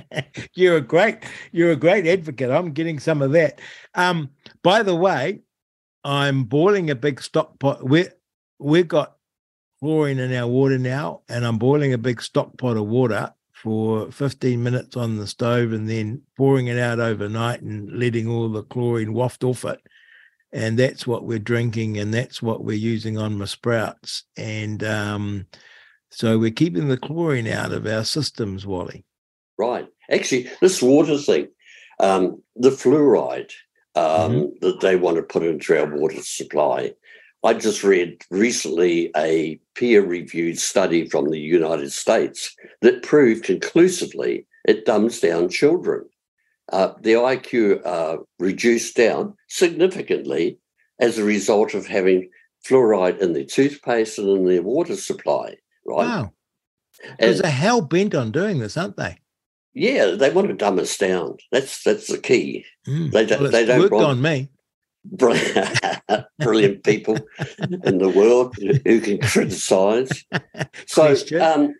You're 0.54 0.76
a 0.76 0.80
great, 0.80 1.18
you're 1.52 1.72
a 1.72 1.76
great 1.76 2.06
advocate. 2.06 2.50
I'm 2.50 2.72
getting 2.72 2.98
some 2.98 3.20
of 3.20 3.32
that. 3.32 3.60
Um, 3.94 4.30
by 4.62 4.82
the 4.82 4.96
way, 4.96 5.40
I'm 6.04 6.44
boiling 6.44 6.88
a 6.88 6.94
big 6.94 7.20
stock 7.20 7.58
pot. 7.58 7.86
We 7.86 8.06
we've 8.58 8.88
got 8.88 9.16
chlorine 9.80 10.18
in 10.18 10.32
our 10.32 10.46
water 10.46 10.78
now, 10.78 11.20
and 11.28 11.44
I'm 11.44 11.58
boiling 11.58 11.92
a 11.92 11.98
big 11.98 12.22
stock 12.22 12.56
pot 12.56 12.76
of 12.76 12.86
water 12.86 13.32
for 13.52 14.10
15 14.10 14.62
minutes 14.62 14.96
on 14.96 15.18
the 15.18 15.26
stove 15.26 15.72
and 15.72 15.88
then 15.88 16.22
pouring 16.36 16.66
it 16.66 16.78
out 16.78 16.98
overnight 16.98 17.60
and 17.60 17.92
letting 17.92 18.26
all 18.26 18.48
the 18.48 18.64
chlorine 18.64 19.12
waft 19.12 19.44
off 19.44 19.64
it. 19.64 19.80
And 20.52 20.78
that's 20.78 21.06
what 21.06 21.24
we're 21.24 21.38
drinking, 21.38 21.98
and 21.98 22.12
that's 22.12 22.42
what 22.42 22.62
we're 22.62 22.76
using 22.76 23.16
on 23.16 23.38
my 23.38 23.46
sprouts. 23.46 24.24
And 24.36 24.84
um, 24.84 25.46
so 26.10 26.38
we're 26.38 26.50
keeping 26.50 26.88
the 26.88 26.98
chlorine 26.98 27.48
out 27.48 27.72
of 27.72 27.86
our 27.86 28.04
systems, 28.04 28.66
Wally. 28.66 29.04
Right. 29.58 29.88
Actually, 30.10 30.50
this 30.60 30.82
water 30.82 31.16
thing, 31.16 31.48
um, 32.00 32.42
the 32.54 32.70
fluoride 32.70 33.52
um, 33.94 34.52
that 34.60 34.80
they 34.80 34.96
want 34.96 35.16
to 35.16 35.22
put 35.22 35.42
into 35.42 35.78
our 35.78 35.86
water 35.96 36.20
supply, 36.20 36.92
I 37.44 37.54
just 37.54 37.82
read 37.82 38.22
recently 38.30 39.10
a 39.16 39.58
peer 39.74 40.04
reviewed 40.04 40.58
study 40.58 41.08
from 41.08 41.30
the 41.30 41.40
United 41.40 41.92
States 41.92 42.54
that 42.82 43.02
proved 43.02 43.44
conclusively 43.44 44.46
it 44.64 44.84
dumbs 44.84 45.18
down 45.20 45.48
children. 45.48 46.04
Uh, 46.70 46.92
their 47.00 47.18
IQ 47.18 47.84
uh, 47.84 48.18
reduced 48.38 48.96
down 48.96 49.34
significantly 49.48 50.58
as 51.00 51.18
a 51.18 51.24
result 51.24 51.74
of 51.74 51.86
having 51.86 52.30
fluoride 52.64 53.18
in 53.18 53.32
their 53.32 53.44
toothpaste 53.44 54.18
and 54.18 54.28
in 54.28 54.46
their 54.46 54.62
water 54.62 54.96
supply, 54.96 55.56
right? 55.84 56.06
Wow. 56.06 56.32
Because 57.18 57.40
they're 57.40 57.50
hell 57.50 57.80
bent 57.80 58.14
on 58.14 58.30
doing 58.30 58.60
this, 58.60 58.76
aren't 58.76 58.96
they? 58.96 59.18
Yeah, 59.74 60.12
they 60.12 60.30
want 60.30 60.48
to 60.48 60.54
dumb 60.54 60.78
us 60.78 60.96
down. 60.96 61.38
That's 61.50 61.82
that's 61.82 62.06
the 62.06 62.18
key. 62.18 62.64
Mm. 62.86 63.10
They 63.10 63.24
don't. 63.24 63.42
Well, 63.42 63.50
they 63.50 63.64
don't 63.64 63.80
worked 63.80 63.92
want 63.92 64.06
on 64.06 64.22
me. 64.22 64.48
brilliant, 66.38 66.84
people 66.84 67.18
in 67.84 67.98
the 67.98 68.12
world 68.14 68.54
who 68.84 69.00
can 69.00 69.18
criticise. 69.18 70.24
So, 70.86 71.14
um, 71.40 71.74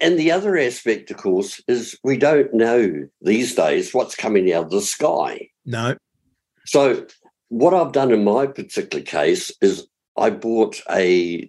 and 0.00 0.18
the 0.18 0.32
other 0.32 0.56
aspect, 0.56 1.10
of 1.10 1.18
course, 1.18 1.62
is 1.68 1.98
we 2.02 2.16
don't 2.16 2.52
know 2.54 3.06
these 3.20 3.54
days 3.54 3.92
what's 3.92 4.14
coming 4.14 4.52
out 4.52 4.64
of 4.64 4.70
the 4.70 4.80
sky. 4.80 5.48
No. 5.64 5.96
So, 6.64 7.06
what 7.48 7.74
I've 7.74 7.92
done 7.92 8.10
in 8.10 8.24
my 8.24 8.46
particular 8.46 9.04
case 9.04 9.52
is 9.60 9.86
I 10.16 10.30
bought 10.30 10.80
a 10.90 11.48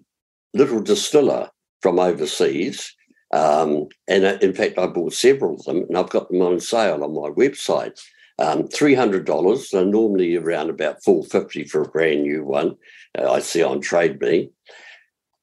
little 0.53 0.81
distiller 0.81 1.49
from 1.81 1.99
overseas. 1.99 2.93
Um, 3.33 3.87
and 4.07 4.25
uh, 4.25 4.37
in 4.41 4.53
fact, 4.53 4.77
I 4.77 4.87
bought 4.87 5.13
several 5.13 5.55
of 5.55 5.63
them 5.63 5.85
and 5.87 5.97
I've 5.97 6.09
got 6.09 6.29
them 6.29 6.41
on 6.41 6.59
sale 6.59 7.03
on 7.03 7.13
my 7.13 7.29
website. 7.29 7.99
Um, 8.39 8.63
$300. 8.63 9.69
They're 9.71 9.85
normally 9.85 10.35
around 10.35 10.69
about 10.69 11.03
450 11.03 11.65
for 11.65 11.81
a 11.81 11.89
brand 11.89 12.23
new 12.23 12.43
one. 12.43 12.75
Uh, 13.17 13.31
I 13.31 13.39
see 13.39 13.63
on 13.63 13.81
Trade 13.81 14.21
Me. 14.21 14.49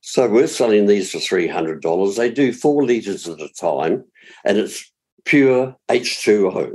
So 0.07 0.29
we're 0.29 0.49
selling 0.49 0.85
these 0.85 1.11
for 1.11 1.17
$300. 1.19 2.17
They 2.17 2.31
do 2.31 2.53
four 2.53 2.85
litres 2.85 3.27
at 3.27 3.41
a 3.41 3.49
time 3.49 4.05
and 4.45 4.59
it's 4.59 4.93
pure 5.25 5.75
H2O. 5.89 6.73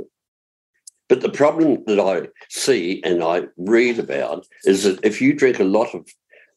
But 1.08 1.20
the 1.20 1.28
problem 1.28 1.84
that 1.86 2.00
I 2.00 2.26
see 2.48 3.00
and 3.04 3.22
I 3.22 3.42
read 3.56 4.00
about 4.00 4.48
is 4.64 4.82
that 4.82 4.98
if 5.04 5.22
you 5.22 5.32
drink 5.32 5.60
a 5.60 5.64
lot 5.64 5.94
of 5.94 6.08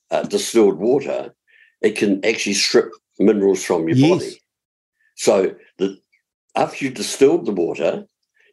uh, 0.09 0.23
distilled 0.23 0.79
water, 0.79 1.35
it 1.83 1.95
can 1.95 2.25
actually 2.25 2.55
strip 2.55 2.89
minerals 3.19 3.63
from 3.63 3.87
your 3.87 3.95
Yes. 3.97 4.09
body. 4.17 4.41
So 5.13 5.55
the, 5.77 5.99
after 6.55 6.85
you've 6.85 6.95
distilled 6.95 7.45
the 7.45 7.51
water, 7.51 8.05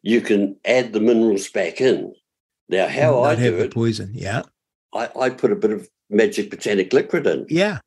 you 0.02 0.20
can 0.20 0.56
add 0.66 0.92
the 0.92 1.01
minerals 1.01 1.48
back 1.48 1.80
in. 1.80 2.14
Now, 2.68 2.86
how 2.86 3.22
I 3.24 3.30
Not 3.30 3.38
have 3.38 3.52
do 3.55 3.59
the 3.60 3.64
it, 3.64 3.72
poison. 3.74 4.10
Yeah. 4.14 4.42
I, 4.92 5.09
I 5.18 5.30
put 5.30 5.52
a 5.52 5.56
bit 5.56 5.70
of 5.70 5.88
magic 6.10 6.51
botanic 6.51 6.92
liquid 6.92 7.26
in. 7.26 7.47
Yeah. 7.48 7.78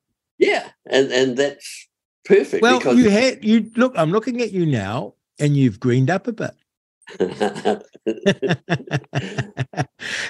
Yeah, 0.47 0.69
and 0.89 1.11
and 1.11 1.37
that's 1.37 1.87
perfect 2.25 2.61
Well, 2.61 2.79
because 2.79 2.97
you 2.97 3.09
had 3.09 3.43
you 3.45 3.71
look. 3.77 3.93
I'm 3.95 4.11
looking 4.11 4.41
at 4.41 4.51
you 4.51 4.65
now, 4.65 5.13
and 5.39 5.55
you've 5.55 5.79
greened 5.79 6.09
up 6.09 6.27
a 6.27 6.33
bit, 6.33 6.51
and 7.19 7.83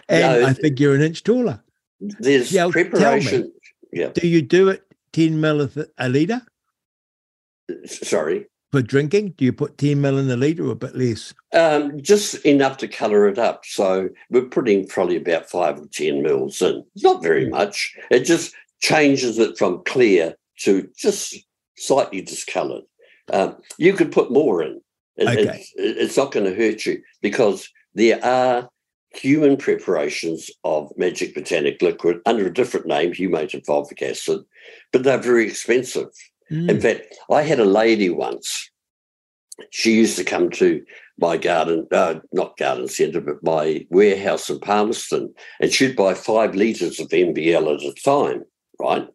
No, 0.10 0.46
I 0.46 0.54
think 0.54 0.80
you're 0.80 0.96
an 0.96 1.02
inch 1.02 1.24
taller. 1.24 1.62
there's 2.00 2.52
Yeah, 2.52 2.68
me. 2.68 2.72
preparation. 2.72 3.52
Yeah, 3.92 4.10
Do 4.14 4.28
you 4.28 4.42
do 4.42 4.70
it 4.70 4.84
ten 5.14 5.40
mil 5.42 5.70
a 5.98 6.10
liter 6.10 6.42
sorry. 7.86 8.46
for 8.72 8.82
drinking? 8.82 9.36
Do 9.38 9.46
you 9.46 9.54
put 9.54 9.78
ten 9.78 10.02
mil 10.02 10.18
in 10.18 10.28
the 10.28 10.38
liter 10.38 10.66
or 10.68 10.72
a 10.72 10.76
bit 10.76 10.96
less? 10.96 11.34
Um, 11.54 12.02
just 12.02 12.36
enough 12.46 12.78
to 12.78 12.88
colour 12.88 13.28
it 13.28 13.38
up. 13.38 13.66
So 13.66 14.10
we're 14.30 14.46
putting 14.50 14.88
probably 14.88 15.18
about 15.18 15.50
five 15.50 15.80
or 15.80 15.88
ten 15.88 16.22
mils 16.24 16.62
in. 16.62 16.84
It's 16.96 17.04
not 17.04 17.18
Hmm. 17.18 17.24
very 17.24 17.50
much. 17.50 17.96
It 18.12 18.22
just 18.26 18.54
changes 18.84 19.40
it 19.40 19.58
from 19.58 19.82
clear 19.86 20.36
to 20.60 20.88
just 20.98 21.36
slightly 21.78 22.22
discoloured. 22.22 22.84
Um, 23.32 23.56
you 23.78 23.94
could 23.94 24.12
put 24.12 24.32
more 24.32 24.62
in. 24.62 24.82
It- 25.16 25.28
Okay. 25.28 25.60
It's, 25.60 25.74
it's 25.76 26.18
not 26.18 26.32
going 26.34 26.46
to 26.46 26.56
hurt 26.56 26.86
you 26.86 27.02
because 27.22 27.70
there 27.96 28.24
are 28.24 28.70
human 29.16 29.56
preparations 29.58 30.50
of 30.64 30.92
magic 30.98 31.34
botanic 31.34 31.82
liquid 31.82 32.20
under 32.26 32.46
a 32.48 32.54
different 32.54 32.88
name, 32.88 33.14
humated 33.14 33.64
fulvic 33.66 34.02
acid, 34.02 34.42
but 34.92 35.04
they're 35.04 35.18
very 35.32 35.48
expensive. 35.48 36.10
Mm. 36.52 36.70
In 36.70 36.82
fact, 36.82 37.04
I 37.32 37.44
had 37.44 37.60
a 37.60 37.66
lady 37.66 38.10
once. 38.10 38.70
She 39.70 39.94
used 39.94 40.18
to 40.18 40.24
come 40.24 40.50
to 40.52 40.84
my 41.20 41.38
garden, 41.38 41.88
uh, 41.92 42.16
not 42.34 42.58
garden 42.58 42.88
centre, 42.88 43.22
but 43.22 43.44
my 43.44 43.86
warehouse 43.92 44.50
in 44.50 44.60
Palmerston, 44.60 45.32
and 45.62 45.72
she'd 45.72 45.96
buy 45.96 46.16
five 46.16 46.56
litres 46.56 47.00
of 47.00 47.10
MBL 47.10 47.76
at 47.76 47.84
a 47.84 47.94
time, 48.04 48.44
right? 48.80 49.08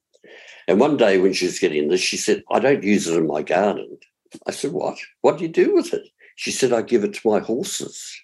And 0.67 0.79
one 0.79 0.97
day 0.97 1.19
when 1.19 1.33
she 1.33 1.47
was 1.47 1.59
getting 1.59 1.89
this, 1.89 2.01
she 2.01 2.17
said, 2.17 2.43
I 2.51 2.61
don't 2.61 2.83
use 2.83 3.07
it 3.07 3.17
in 3.17 3.27
my 3.27 3.43
garden. 3.43 3.99
I 4.47 4.51
said, 4.51 4.73
What? 4.73 4.99
What 5.23 5.39
do 5.39 5.45
you 5.45 5.49
do 5.49 5.75
with 5.75 5.95
it? 5.95 6.09
She 6.37 6.51
said, 6.51 6.73
I 6.73 6.83
give 6.83 7.05
it 7.05 7.15
to 7.15 7.29
my 7.29 7.41
horses. 7.41 8.15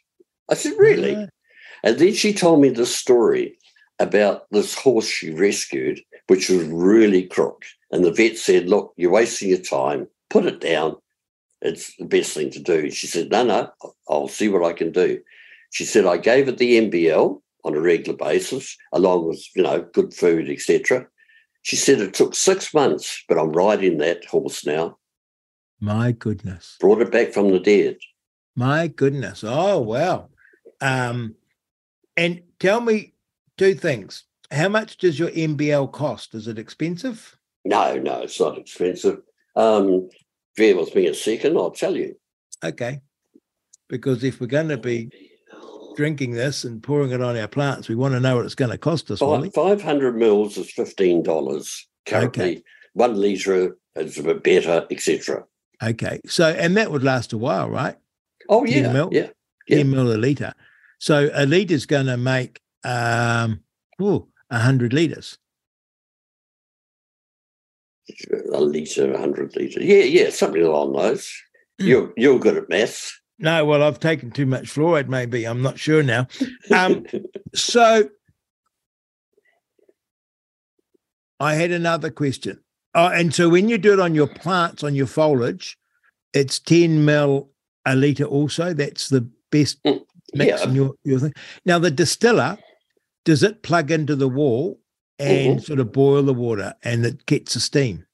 I 0.50 0.54
said, 0.54 0.74
Really? 0.76 1.16
Ah. 1.16 1.26
And 1.82 1.98
then 1.98 2.14
she 2.14 2.32
told 2.32 2.60
me 2.60 2.68
this 2.68 2.94
story 2.94 3.58
about 3.98 4.46
this 4.50 4.74
horse 4.74 5.06
she 5.06 5.30
rescued, 5.32 6.00
which 6.26 6.48
was 6.48 6.64
really 6.64 7.24
crook. 7.24 7.64
And 7.90 8.04
the 8.04 8.12
vet 8.12 8.36
said, 8.36 8.68
Look, 8.68 8.92
you're 8.96 9.10
wasting 9.10 9.48
your 9.48 9.58
time. 9.58 10.08
Put 10.28 10.46
it 10.46 10.60
down. 10.60 10.96
It's 11.62 11.96
the 11.96 12.04
best 12.04 12.34
thing 12.34 12.50
to 12.50 12.60
do. 12.60 12.90
She 12.90 13.06
said, 13.06 13.30
No, 13.30 13.44
no, 13.44 13.70
I'll 14.08 14.28
see 14.28 14.48
what 14.48 14.64
I 14.64 14.74
can 14.74 14.92
do. 14.92 15.20
She 15.70 15.84
said, 15.84 16.04
I 16.04 16.18
gave 16.18 16.48
it 16.48 16.58
the 16.58 16.90
MBL 16.90 17.40
on 17.64 17.74
a 17.74 17.80
regular 17.80 18.16
basis, 18.16 18.76
along 18.92 19.26
with, 19.26 19.42
you 19.56 19.62
know, 19.62 19.80
good 19.92 20.12
food, 20.12 20.50
etc. 20.50 21.06
She 21.64 21.76
said 21.76 22.00
it 22.00 22.12
took 22.12 22.34
six 22.34 22.74
months, 22.74 23.24
but 23.26 23.38
I'm 23.38 23.50
riding 23.50 23.96
that 23.98 24.26
horse 24.26 24.66
now. 24.66 24.98
My 25.80 26.12
goodness. 26.12 26.76
Brought 26.78 27.00
it 27.00 27.10
back 27.10 27.32
from 27.32 27.52
the 27.52 27.58
dead. 27.58 27.96
My 28.54 28.86
goodness. 28.86 29.42
Oh 29.42 29.80
wow. 29.80 30.28
Um, 30.82 31.36
and 32.18 32.42
tell 32.60 32.82
me 32.82 33.14
two 33.56 33.74
things. 33.74 34.24
How 34.50 34.68
much 34.68 34.98
does 34.98 35.18
your 35.18 35.30
MBL 35.30 35.90
cost? 35.90 36.34
Is 36.34 36.48
it 36.48 36.58
expensive? 36.58 37.34
No, 37.64 37.96
no, 37.96 38.20
it's 38.20 38.38
not 38.38 38.58
expensive. 38.58 39.22
Um, 39.56 40.10
bear 40.58 40.76
with 40.76 40.94
me 40.94 41.06
a 41.06 41.14
second, 41.14 41.56
I'll 41.56 41.70
tell 41.70 41.96
you. 41.96 42.14
Okay. 42.62 43.00
Because 43.88 44.22
if 44.22 44.38
we're 44.38 44.48
going 44.48 44.68
to 44.68 44.76
be 44.76 45.10
drinking 45.96 46.32
this 46.32 46.64
and 46.64 46.82
pouring 46.82 47.10
it 47.10 47.22
on 47.22 47.36
our 47.36 47.48
plants, 47.48 47.88
we 47.88 47.94
want 47.94 48.14
to 48.14 48.20
know 48.20 48.36
what 48.36 48.44
it's 48.44 48.54
going 48.54 48.70
to 48.70 48.78
cost 48.78 49.10
us. 49.10 49.20
Five 49.20 49.82
hundred 49.82 50.16
mils 50.16 50.56
is 50.56 50.70
fifteen 50.70 51.22
dollars 51.22 51.86
currently. 52.06 52.64
One 52.94 53.20
liter 53.20 53.76
is 53.96 54.18
a 54.18 54.22
bit 54.22 54.42
better, 54.42 54.86
etc. 54.90 55.44
Okay. 55.82 56.20
So, 56.26 56.50
and 56.50 56.76
that 56.76 56.90
would 56.90 57.02
last 57.02 57.32
a 57.32 57.38
while, 57.38 57.68
right? 57.68 57.96
Oh 58.48 58.64
10 58.64 58.84
yeah, 58.84 58.92
mil? 58.92 59.08
yeah. 59.12 59.28
10 59.68 59.90
mil 59.90 60.12
a 60.12 60.18
litre. 60.18 60.54
So 60.98 61.30
a 61.32 61.46
litre 61.46 61.74
is 61.74 61.86
going 61.86 62.06
to 62.06 62.16
make 62.16 62.60
um, 62.84 63.60
ooh, 64.00 64.28
100 64.48 64.92
litres. 64.92 65.38
A 68.52 68.60
liter, 68.60 69.14
a 69.14 69.18
hundred 69.18 69.56
liter. 69.56 69.82
Yeah, 69.82 70.04
yeah, 70.04 70.30
something 70.30 70.62
along 70.62 70.92
those. 70.92 71.32
Hmm. 71.80 71.86
You're 71.86 72.12
you're 72.16 72.38
good 72.38 72.58
at 72.58 72.68
maths. 72.68 73.18
No, 73.38 73.64
well, 73.64 73.82
I've 73.82 73.98
taken 74.00 74.30
too 74.30 74.46
much 74.46 74.64
fluoride, 74.72 75.08
maybe. 75.08 75.44
I'm 75.44 75.62
not 75.62 75.78
sure 75.78 76.02
now. 76.02 76.28
Um, 76.72 77.04
so 77.54 78.08
I 81.40 81.54
had 81.54 81.70
another 81.72 82.10
question. 82.10 82.60
Oh, 82.94 83.08
and 83.08 83.34
so 83.34 83.48
when 83.48 83.68
you 83.68 83.76
do 83.76 83.92
it 83.92 84.00
on 84.00 84.14
your 84.14 84.28
plants, 84.28 84.84
on 84.84 84.94
your 84.94 85.08
foliage, 85.08 85.76
it's 86.32 86.60
10 86.60 87.04
mil 87.04 87.50
a 87.84 87.96
litre 87.96 88.24
also. 88.24 88.72
That's 88.72 89.08
the 89.08 89.28
best 89.50 89.78
mix 89.84 90.02
Mm, 90.36 90.46
yeah. 90.46 90.64
in 90.68 90.74
your, 90.74 90.94
your 91.04 91.18
thing. 91.18 91.34
Now, 91.66 91.78
the 91.78 91.90
distiller, 91.90 92.56
does 93.24 93.42
it 93.42 93.62
plug 93.62 93.90
into 93.90 94.14
the 94.16 94.28
wall 94.28 94.80
and 95.18 95.58
Mhm. 95.58 95.64
sort 95.64 95.80
of 95.80 95.92
boil 95.92 96.22
the 96.22 96.34
water 96.34 96.74
and 96.82 97.04
it 97.04 97.26
gets 97.26 97.54
the 97.54 97.60
steam? 97.60 98.06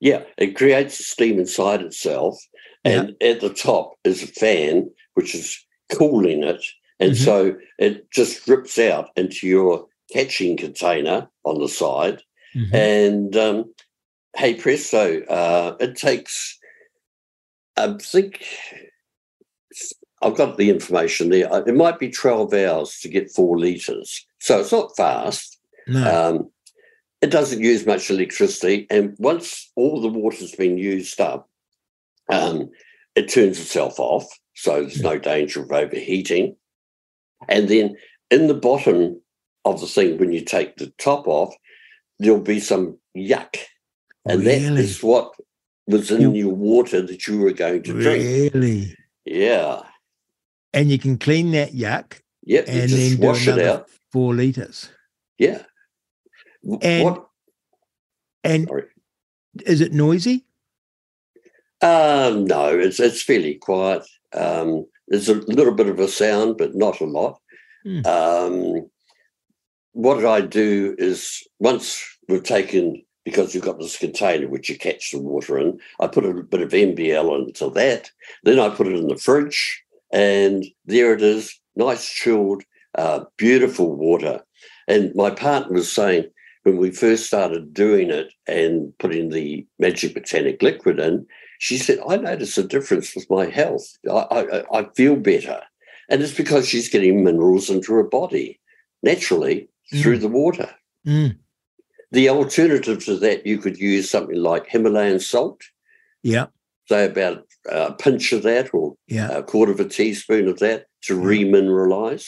Yeah, 0.00 0.22
it 0.38 0.56
creates 0.56 0.96
the 0.96 1.04
steam 1.04 1.38
inside 1.38 1.82
itself, 1.82 2.38
and 2.84 3.14
at 3.20 3.40
the 3.40 3.50
top 3.52 3.94
is 4.04 4.22
a 4.22 4.26
fan 4.26 4.90
which 5.14 5.34
is 5.34 5.64
cooling 5.92 6.42
it, 6.44 6.64
and 6.98 7.12
Mhm. 7.12 7.24
so 7.24 7.56
it 7.78 8.10
just 8.10 8.44
drips 8.46 8.78
out 8.78 9.10
into 9.16 9.46
your 9.46 9.86
catching 10.12 10.56
container 10.56 11.28
on 11.44 11.58
the 11.60 11.68
side, 11.68 12.22
Mhm. 12.54 12.74
and 12.74 13.36
um, 13.36 13.74
hey 14.36 14.54
presto, 14.54 15.22
uh, 15.26 15.76
it 15.80 15.96
takes. 15.96 16.58
I 17.76 17.96
think 18.00 18.44
I've 20.22 20.36
got 20.36 20.58
the 20.58 20.68
information 20.70 21.30
there. 21.30 21.50
Uh, 21.52 21.62
It 21.66 21.74
might 21.74 21.98
be 21.98 22.10
twelve 22.10 22.52
hours 22.52 22.98
to 23.00 23.08
get 23.08 23.30
four 23.30 23.58
liters, 23.58 24.26
so 24.38 24.60
it's 24.60 24.72
not 24.72 24.96
fast. 24.96 25.58
No. 25.86 26.04
Um, 26.28 26.50
it 27.22 27.30
doesn't 27.30 27.62
use 27.62 27.84
much 27.86 28.10
electricity, 28.10 28.86
and 28.90 29.14
once 29.18 29.70
all 29.76 30.00
the 30.00 30.08
water's 30.08 30.54
been 30.54 30.78
used 30.78 31.20
up, 31.20 31.49
um, 32.30 32.70
it 33.16 33.28
turns 33.28 33.58
itself 33.60 33.98
off, 33.98 34.24
so 34.54 34.80
there's 34.82 35.00
no 35.02 35.18
danger 35.18 35.62
of 35.62 35.70
overheating. 35.72 36.56
And 37.48 37.68
then 37.68 37.96
in 38.30 38.46
the 38.46 38.54
bottom 38.54 39.20
of 39.64 39.80
the 39.80 39.86
thing 39.86 40.18
when 40.18 40.32
you 40.32 40.44
take 40.44 40.76
the 40.76 40.92
top 40.98 41.26
off, 41.26 41.54
there'll 42.18 42.40
be 42.40 42.60
some 42.60 42.98
yuck. 43.16 43.56
And 44.26 44.42
that 44.46 44.60
Really? 44.62 44.82
is 44.82 45.02
what 45.02 45.32
was 45.86 46.10
in 46.10 46.34
your 46.34 46.54
water 46.54 47.02
that 47.02 47.26
you 47.26 47.38
were 47.38 47.52
going 47.52 47.82
to 47.84 47.92
drink. 47.92 48.52
Really? 48.54 48.96
Yeah. 49.24 49.82
And 50.72 50.90
you 50.90 50.98
can 50.98 51.18
clean 51.18 51.50
that 51.52 51.72
yuck 51.72 52.20
Yep. 52.44 52.64
and 52.68 52.88
just 52.88 53.18
then 53.18 53.26
wash 53.26 53.48
it 53.48 53.58
out. 53.58 53.88
four 54.12 54.34
liters. 54.34 54.88
Yeah. 55.38 55.62
And 56.82 57.04
what? 57.04 57.26
and 58.44 58.68
Sorry. 58.68 58.84
is 59.66 59.80
it 59.80 59.92
noisy? 59.92 60.44
Um, 61.82 62.44
no, 62.44 62.78
it's 62.78 63.00
it's 63.00 63.22
fairly 63.22 63.54
quiet. 63.54 64.06
Um, 64.32 64.86
there's 65.08 65.28
a 65.28 65.34
little 65.34 65.74
bit 65.74 65.88
of 65.88 65.98
a 65.98 66.08
sound, 66.08 66.56
but 66.58 66.74
not 66.74 67.00
a 67.00 67.04
lot. 67.04 67.40
Hmm. 67.84 68.06
Um, 68.06 68.90
what 69.92 70.24
I 70.24 70.40
do 70.40 70.94
is 70.98 71.42
once 71.58 72.04
we've 72.28 72.44
taken 72.44 73.02
because 73.24 73.54
you've 73.54 73.64
got 73.64 73.78
this 73.78 73.98
container 73.98 74.48
which 74.48 74.68
you 74.68 74.78
catch 74.78 75.10
the 75.10 75.18
water 75.18 75.58
in, 75.58 75.78
I 76.00 76.06
put 76.06 76.24
a 76.24 76.42
bit 76.42 76.62
of 76.62 76.70
MBL 76.70 77.46
into 77.48 77.70
that. 77.70 78.10
Then 78.44 78.58
I 78.58 78.70
put 78.70 78.86
it 78.86 78.96
in 78.96 79.08
the 79.08 79.16
fridge, 79.16 79.82
and 80.12 80.64
there 80.86 81.12
it 81.12 81.22
is, 81.22 81.58
nice 81.76 82.08
chilled, 82.08 82.62
uh, 82.96 83.24
beautiful 83.36 83.94
water. 83.94 84.42
And 84.88 85.14
my 85.14 85.30
partner 85.30 85.74
was 85.74 85.92
saying 85.92 86.24
when 86.62 86.78
we 86.78 86.90
first 86.90 87.26
started 87.26 87.74
doing 87.74 88.10
it 88.10 88.32
and 88.46 88.96
putting 88.98 89.30
the 89.30 89.66
magic 89.78 90.14
botanic 90.14 90.62
liquid 90.62 90.98
in, 90.98 91.26
she 91.60 91.76
said, 91.76 91.98
I 92.08 92.16
notice 92.16 92.56
a 92.56 92.64
difference 92.64 93.14
with 93.14 93.28
my 93.28 93.44
health. 93.44 93.86
I, 94.10 94.64
I, 94.72 94.78
I 94.78 94.88
feel 94.96 95.14
better. 95.14 95.60
And 96.08 96.22
it's 96.22 96.32
because 96.34 96.66
she's 96.66 96.88
getting 96.88 97.22
minerals 97.22 97.68
into 97.68 97.92
her 97.92 98.02
body 98.02 98.58
naturally 99.02 99.68
through 100.00 100.18
the 100.18 100.28
water. 100.28 100.70
Mm. 101.06 101.36
The 102.12 102.30
alternative 102.30 103.04
to 103.04 103.16
that, 103.18 103.46
you 103.46 103.58
could 103.58 103.76
use 103.76 104.08
something 104.10 104.36
like 104.38 104.68
Himalayan 104.68 105.20
salt, 105.20 105.60
Yeah. 106.22 106.46
say 106.88 107.04
about 107.04 107.44
a 107.70 107.92
pinch 107.92 108.32
of 108.32 108.42
that 108.44 108.72
or 108.72 108.96
Yeah. 109.06 109.30
a 109.30 109.42
quarter 109.42 109.70
of 109.70 109.80
a 109.80 109.84
teaspoon 109.84 110.48
of 110.48 110.60
that 110.60 110.86
to 111.02 111.14
remineralize. 111.14 112.26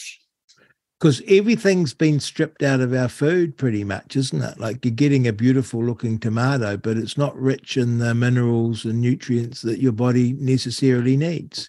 Because 1.02 1.20
everything's 1.26 1.94
been 1.94 2.20
stripped 2.20 2.62
out 2.62 2.78
of 2.78 2.94
our 2.94 3.08
food 3.08 3.56
pretty 3.56 3.82
much, 3.82 4.14
isn't 4.14 4.40
it? 4.40 4.60
Like 4.60 4.84
you're 4.84 4.94
getting 4.94 5.26
a 5.26 5.32
beautiful 5.32 5.84
looking 5.84 6.16
tomato, 6.16 6.76
but 6.76 6.96
it's 6.96 7.18
not 7.18 7.36
rich 7.36 7.76
in 7.76 7.98
the 7.98 8.14
minerals 8.14 8.84
and 8.84 9.00
nutrients 9.00 9.62
that 9.62 9.80
your 9.80 9.90
body 9.90 10.34
necessarily 10.34 11.16
needs. 11.16 11.68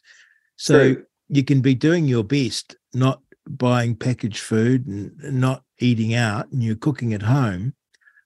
So 0.56 0.94
True. 0.94 1.06
you 1.30 1.44
can 1.44 1.62
be 1.62 1.74
doing 1.74 2.06
your 2.06 2.24
best, 2.24 2.76
not 2.94 3.24
buying 3.50 3.96
packaged 3.96 4.38
food 4.38 4.86
and 4.86 5.42
not 5.42 5.64
eating 5.80 6.14
out, 6.14 6.52
and 6.52 6.62
you're 6.62 6.76
cooking 6.76 7.16
at 7.16 7.24
home. 7.24 7.74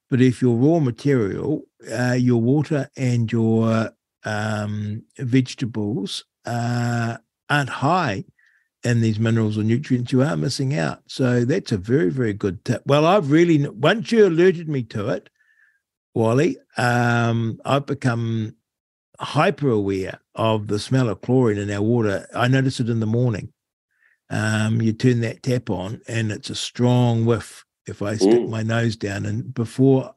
But 0.09 0.19
if 0.19 0.41
your 0.41 0.57
raw 0.57 0.79
material, 0.79 1.61
uh, 1.89 2.17
your 2.19 2.41
water 2.41 2.89
and 2.97 3.31
your 3.31 3.91
um, 4.25 5.03
vegetables 5.17 6.25
uh, 6.45 7.15
aren't 7.49 7.69
high 7.69 8.25
in 8.83 9.01
these 9.01 9.19
minerals 9.19 9.57
or 9.57 9.63
nutrients, 9.63 10.11
you 10.11 10.21
are 10.21 10.37
missing 10.37 10.77
out. 10.77 11.01
So 11.07 11.43
that's 11.45 11.71
a 11.71 11.77
very, 11.77 12.09
very 12.09 12.33
good 12.33 12.63
tip. 12.63 12.83
Well, 12.85 13.05
I've 13.05 13.31
really, 13.31 13.67
once 13.67 14.11
you 14.11 14.27
alerted 14.27 14.69
me 14.69 14.83
to 14.83 15.09
it, 15.09 15.29
Wally, 16.13 16.57
um, 16.77 17.59
I've 17.65 17.85
become 17.85 18.55
hyper 19.19 19.69
aware 19.69 20.19
of 20.35 20.67
the 20.67 20.79
smell 20.79 21.09
of 21.09 21.21
chlorine 21.21 21.57
in 21.57 21.71
our 21.71 21.81
water. 21.81 22.27
I 22.35 22.47
notice 22.47 22.79
it 22.79 22.89
in 22.89 22.99
the 22.99 23.05
morning. 23.05 23.51
Um, 24.29 24.81
you 24.81 24.93
turn 24.93 25.21
that 25.21 25.41
tap 25.43 25.69
on 25.69 26.01
and 26.07 26.31
it's 26.31 26.49
a 26.49 26.55
strong 26.55 27.25
whiff 27.25 27.65
if 27.87 28.01
I 28.01 28.15
stick 28.15 28.41
Mm. 28.41 28.49
my 28.49 28.61
nose 28.63 28.95
down. 28.95 29.25
And 29.25 29.53
before 29.53 30.13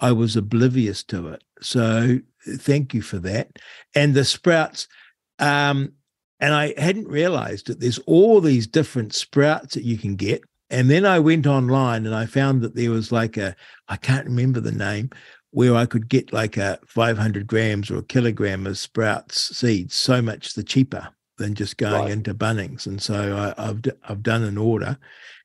I 0.00 0.12
was 0.12 0.36
oblivious 0.36 1.04
to 1.04 1.28
it. 1.28 1.44
So 1.60 2.18
thank 2.58 2.94
you 2.94 3.02
for 3.02 3.18
that. 3.20 3.58
And 3.94 4.14
the 4.14 4.24
sprouts, 4.24 4.88
um, 5.38 5.92
and 6.42 6.52
I 6.52 6.74
hadn't 6.76 7.08
realized 7.08 7.68
that 7.68 7.80
there's 7.80 7.98
all 8.00 8.40
these 8.40 8.66
different 8.66 9.14
sprouts 9.14 9.74
that 9.74 9.84
you 9.84 9.96
can 9.96 10.16
get. 10.16 10.42
And 10.70 10.90
then 10.90 11.06
I 11.06 11.18
went 11.20 11.46
online 11.46 12.04
and 12.04 12.14
I 12.14 12.26
found 12.26 12.62
that 12.62 12.74
there 12.74 12.90
was 12.90 13.12
like 13.12 13.36
a, 13.36 13.54
I 13.88 13.96
can't 13.96 14.26
remember 14.26 14.58
the 14.60 14.72
name, 14.72 15.10
where 15.52 15.74
I 15.76 15.86
could 15.86 16.08
get 16.08 16.32
like 16.32 16.56
a 16.56 16.78
500 16.86 17.46
grams 17.46 17.90
or 17.90 17.98
a 17.98 18.02
kilogram 18.02 18.66
of 18.66 18.76
sprouts 18.78 19.56
seeds, 19.56 19.94
so 19.94 20.20
much 20.20 20.54
the 20.54 20.64
cheaper 20.64 21.08
than 21.38 21.54
just 21.54 21.76
going 21.76 22.02
Right. 22.04 22.10
into 22.10 22.34
Bunnings. 22.34 22.86
And 22.86 23.00
so 23.00 23.36
I, 23.56 23.68
I've 23.68 23.82
d- 23.82 23.92
I've 24.08 24.22
done 24.22 24.42
an 24.42 24.56
order, 24.58 24.96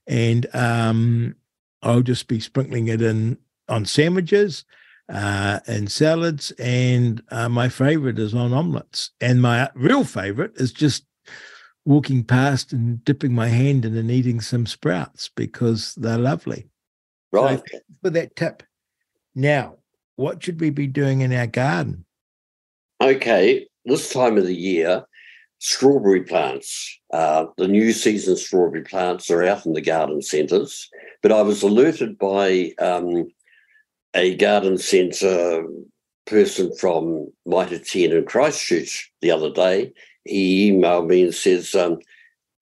and 0.07 0.47
um, 0.55 1.35
I'll 1.83 2.01
just 2.01 2.27
be 2.27 2.39
sprinkling 2.39 2.87
it 2.87 3.01
in 3.01 3.37
on 3.67 3.85
sandwiches, 3.85 4.63
uh, 5.09 5.59
and 5.67 5.91
salads, 5.91 6.51
and 6.51 7.21
uh, 7.29 7.49
my 7.49 7.69
favorite 7.69 8.19
is 8.19 8.33
on 8.33 8.53
omelets. 8.53 9.11
And 9.21 9.41
my 9.41 9.69
real 9.73 10.03
favorite 10.03 10.53
is 10.55 10.71
just 10.71 11.05
walking 11.85 12.23
past 12.23 12.73
and 12.73 13.03
dipping 13.05 13.33
my 13.33 13.47
hand 13.47 13.85
in 13.85 13.95
and 13.95 14.11
eating 14.11 14.41
some 14.41 14.65
sprouts 14.65 15.29
because 15.35 15.95
they're 15.95 16.17
lovely. 16.17 16.67
Right. 17.31 17.61
thanks 17.71 17.85
for 18.01 18.09
that 18.09 18.35
tip. 18.35 18.63
Now, 19.35 19.77
what 20.17 20.43
should 20.43 20.59
we 20.59 20.69
be 20.69 20.87
doing 20.87 21.21
in 21.21 21.31
our 21.31 21.47
garden? 21.47 22.05
Okay, 23.01 23.67
this 23.85 24.11
time 24.11 24.37
of 24.37 24.45
the 24.45 24.55
year, 24.55 25.05
strawberry 25.59 26.23
plants, 26.23 26.99
uh, 27.13 27.45
the 27.57 27.67
new 27.67 27.93
season 27.93 28.35
strawberry 28.35 28.83
plants 28.83 29.29
are 29.29 29.43
out 29.43 29.65
in 29.65 29.73
the 29.73 29.81
garden 29.81 30.21
centres. 30.21 30.89
But 31.21 31.31
I 31.31 31.41
was 31.41 31.63
alerted 31.63 32.17
by 32.17 32.71
um, 32.79 33.27
a 34.17 34.35
garden 34.35 34.77
centre 34.79 35.63
person 36.25 36.75
from 36.75 37.31
Mitre 37.45 37.77
10 37.77 38.11
in 38.11 38.25
Christchurch 38.25 39.11
the 39.21 39.31
other 39.31 39.51
day. 39.51 39.93
He 40.25 40.71
emailed 40.71 41.07
me 41.07 41.23
and 41.23 41.33
says, 41.33 41.73
um, 41.75 41.99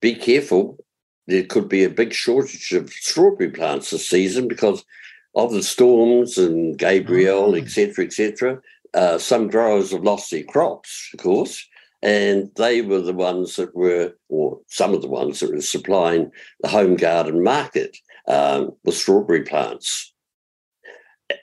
Be 0.00 0.14
careful, 0.14 0.78
there 1.26 1.44
could 1.44 1.68
be 1.68 1.82
a 1.82 1.90
big 1.90 2.12
shortage 2.12 2.72
of 2.72 2.90
strawberry 2.90 3.50
plants 3.50 3.90
this 3.90 4.06
season 4.06 4.48
because 4.48 4.84
of 5.34 5.52
the 5.52 5.62
storms 5.62 6.38
and 6.38 6.78
Gabrielle, 6.78 7.54
Oh. 7.54 7.54
etc., 7.54 8.04
etc. 8.04 8.60
Uh, 8.94 9.18
some 9.18 9.48
growers 9.48 9.90
have 9.90 10.04
lost 10.04 10.30
their 10.30 10.44
crops, 10.44 11.10
of 11.14 11.20
course, 11.20 11.66
and 12.02 12.50
they 12.56 12.82
were 12.82 13.00
the 13.00 13.14
ones 13.14 13.56
that 13.56 13.74
were, 13.74 14.12
or 14.28 14.60
some 14.68 14.94
of 14.94 15.00
the 15.00 15.08
ones 15.08 15.40
that 15.40 15.50
were 15.50 15.60
supplying 15.60 16.30
the 16.60 16.68
home 16.68 16.96
garden 16.96 17.42
market 17.42 17.96
um, 18.28 18.72
with 18.84 18.94
strawberry 18.94 19.42
plants. 19.42 20.12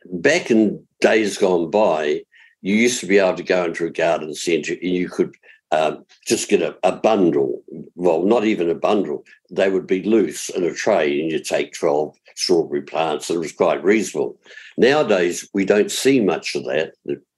Back 0.05 0.51
in 0.51 0.85
days 1.01 1.37
gone 1.37 1.69
by, 1.69 2.23
you 2.61 2.75
used 2.75 2.99
to 3.01 3.07
be 3.07 3.17
able 3.17 3.35
to 3.35 3.43
go 3.43 3.65
into 3.65 3.85
a 3.85 3.91
garden 3.91 4.33
centre 4.33 4.73
and 4.73 4.91
you 4.91 5.09
could 5.09 5.35
um, 5.73 6.05
just 6.25 6.49
get 6.49 6.61
a, 6.61 6.77
a 6.83 6.95
bundle. 6.95 7.63
Well, 7.95 8.23
not 8.23 8.45
even 8.45 8.69
a 8.69 8.75
bundle. 8.75 9.23
They 9.49 9.69
would 9.69 9.87
be 9.87 10.03
loose 10.03 10.49
in 10.49 10.63
a 10.63 10.73
tray, 10.73 11.19
and 11.19 11.31
you 11.31 11.39
take 11.39 11.73
12 11.73 12.15
strawberry 12.35 12.83
plants, 12.83 13.29
and 13.29 13.37
it 13.37 13.39
was 13.39 13.53
quite 13.53 13.83
reasonable. 13.83 14.37
Nowadays, 14.77 15.49
we 15.53 15.65
don't 15.65 15.91
see 15.91 16.19
much 16.19 16.55
of 16.55 16.65
that. 16.65 16.93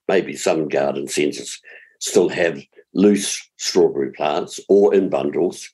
Maybe 0.07 0.35
some 0.35 0.67
garden 0.67 1.07
centres 1.07 1.61
still 1.99 2.27
have 2.29 2.61
loose 2.93 3.49
strawberry 3.57 4.11
plants 4.11 4.59
or 4.67 4.93
in 4.93 5.09
bundles. 5.09 5.69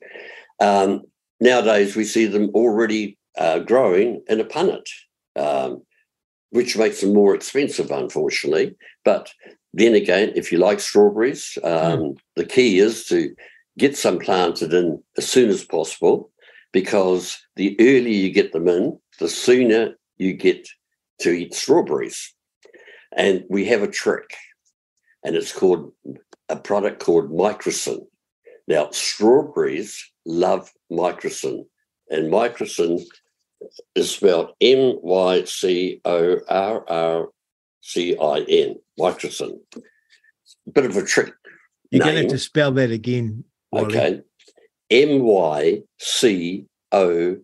Um, 0.59 1.01
nowadays, 1.39 1.95
we 1.95 2.03
see 2.03 2.27
them 2.27 2.49
already 2.53 3.17
uh, 3.37 3.59
growing 3.59 4.21
in 4.27 4.39
a 4.39 4.45
punnet, 4.45 4.85
um, 5.35 5.81
which 6.51 6.77
makes 6.77 7.01
them 7.01 7.13
more 7.13 7.33
expensive, 7.33 7.91
unfortunately. 7.91 8.75
But 9.03 9.33
then 9.73 9.95
again, 9.95 10.33
if 10.35 10.51
you 10.51 10.57
like 10.57 10.79
strawberries, 10.79 11.57
um, 11.63 12.15
the 12.35 12.45
key 12.45 12.79
is 12.79 13.05
to 13.05 13.33
get 13.77 13.97
some 13.97 14.19
planted 14.19 14.73
in 14.73 15.01
as 15.17 15.27
soon 15.27 15.49
as 15.49 15.63
possible 15.63 16.29
because 16.73 17.37
the 17.55 17.75
earlier 17.79 18.09
you 18.09 18.31
get 18.31 18.53
them 18.53 18.67
in, 18.67 18.99
the 19.19 19.29
sooner 19.29 19.95
you 20.17 20.33
get 20.33 20.67
to 21.19 21.31
eat 21.31 21.53
strawberries. 21.53 22.33
And 23.15 23.43
we 23.49 23.65
have 23.65 23.81
a 23.81 23.87
trick, 23.87 24.35
and 25.23 25.35
it's 25.35 25.51
called 25.53 25.91
a 26.47 26.55
product 26.55 27.03
called 27.03 27.31
Mycorrcin. 27.31 28.05
Now, 28.67 28.89
strawberries 28.91 30.11
love 30.25 30.71
Mycorrcin, 30.91 31.65
and 32.09 32.31
Mycorrcin 32.31 33.03
is 33.95 34.11
spelled 34.11 34.53
M 34.61 34.97
Y 35.01 35.43
C 35.45 36.01
O 36.05 36.39
R 36.47 36.89
R 36.89 37.29
C 37.81 38.17
I 38.17 38.39
N, 38.47 38.75
Mycorrcin. 38.99 39.59
Bit 40.71 40.85
of 40.85 40.97
a 40.97 41.03
trick. 41.03 41.33
You're 41.89 42.03
going 42.03 42.15
to 42.15 42.21
have 42.21 42.31
to 42.31 42.37
spell 42.37 42.71
that 42.73 42.91
again. 42.91 43.43
Wally. 43.71 43.97
Okay. 43.97 44.21
M 44.89 45.19
Y 45.21 45.81
C 45.99 46.65
O 46.91 47.37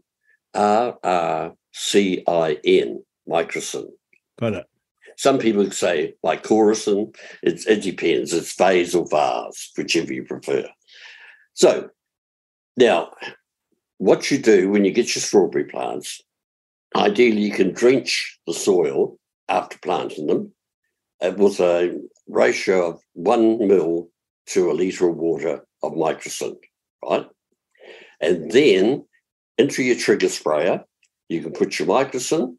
R 0.53 0.97
R 1.03 1.53
C 1.73 2.23
I 2.27 2.57
N, 2.63 3.03
Mycorrcin. 3.27 3.87
Got 4.39 4.53
it. 4.53 4.65
Some 5.17 5.39
people 5.39 5.69
say 5.71 6.13
like 6.21 6.43
chorusing. 6.43 7.15
It, 7.41 7.65
it 7.67 7.81
depends. 7.81 8.33
It's 8.33 8.55
vase 8.55 8.93
or 8.93 9.07
vase, 9.09 9.71
whichever 9.75 10.13
you 10.13 10.23
prefer. 10.23 10.67
So 11.55 11.89
now, 12.77 13.13
what 13.97 14.29
you 14.31 14.37
do 14.37 14.69
when 14.69 14.85
you 14.85 14.91
get 14.91 15.15
your 15.15 15.21
strawberry 15.21 15.65
plants, 15.65 16.21
ideally 16.95 17.41
you 17.41 17.51
can 17.51 17.73
drench 17.73 18.39
the 18.47 18.53
soil 18.53 19.17
after 19.49 19.77
planting 19.79 20.27
them 20.27 20.51
uh, 21.21 21.31
with 21.37 21.59
a 21.59 21.99
ratio 22.27 22.89
of 22.89 23.01
one 23.13 23.67
mil 23.67 24.09
to 24.47 24.71
a 24.71 24.73
litre 24.73 25.09
of 25.09 25.17
water 25.17 25.65
of 25.83 25.93
Mycorrcin, 25.93 26.55
right? 27.03 27.25
And 28.21 28.51
then 28.51 29.05
into 29.57 29.83
your 29.83 29.95
trigger 29.95 30.29
sprayer, 30.29 30.83
you 31.29 31.41
can 31.41 31.51
put 31.51 31.79
your 31.79 31.87
Mycorrcin. 31.87 32.55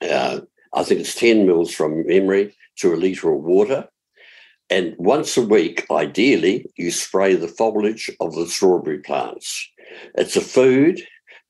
Uh, 0.00 0.40
I 0.72 0.82
think 0.82 1.00
it's 1.00 1.14
10 1.14 1.46
mils 1.46 1.72
from 1.72 2.06
memory 2.06 2.54
to 2.78 2.94
a 2.94 2.96
litre 2.96 3.32
of 3.32 3.42
water. 3.42 3.88
And 4.70 4.94
once 4.98 5.36
a 5.36 5.42
week, 5.42 5.86
ideally, 5.90 6.66
you 6.76 6.90
spray 6.90 7.34
the 7.34 7.48
foliage 7.48 8.10
of 8.20 8.34
the 8.34 8.46
strawberry 8.46 8.98
plants. 8.98 9.68
It's 10.14 10.36
a 10.36 10.40
food, 10.40 11.00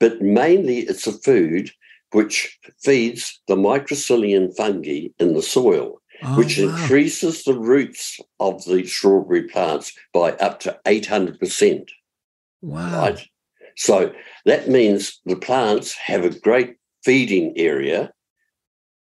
but 0.00 0.20
mainly 0.20 0.80
it's 0.80 1.06
a 1.06 1.12
food 1.12 1.70
which 2.12 2.58
feeds 2.80 3.40
the 3.48 3.56
mycorrhizal 3.56 4.56
fungi 4.56 5.08
in 5.18 5.34
the 5.34 5.42
soil, 5.42 6.00
Oh, 6.22 6.36
which 6.36 6.58
wow. 6.58 6.64
increases 6.64 7.44
the 7.44 7.54
roots 7.54 8.18
of 8.40 8.64
the 8.64 8.84
strawberry 8.86 9.44
plants 9.44 9.96
by 10.12 10.32
up 10.32 10.58
to 10.60 10.76
800%. 10.84 11.88
Wow. 12.60 13.00
Right. 13.00 13.28
So 13.76 14.12
that 14.44 14.68
means 14.68 15.20
the 15.26 15.36
plants 15.36 15.94
have 15.94 16.24
a 16.24 16.36
great 16.40 16.74
feeding 17.04 17.52
area. 17.56 18.12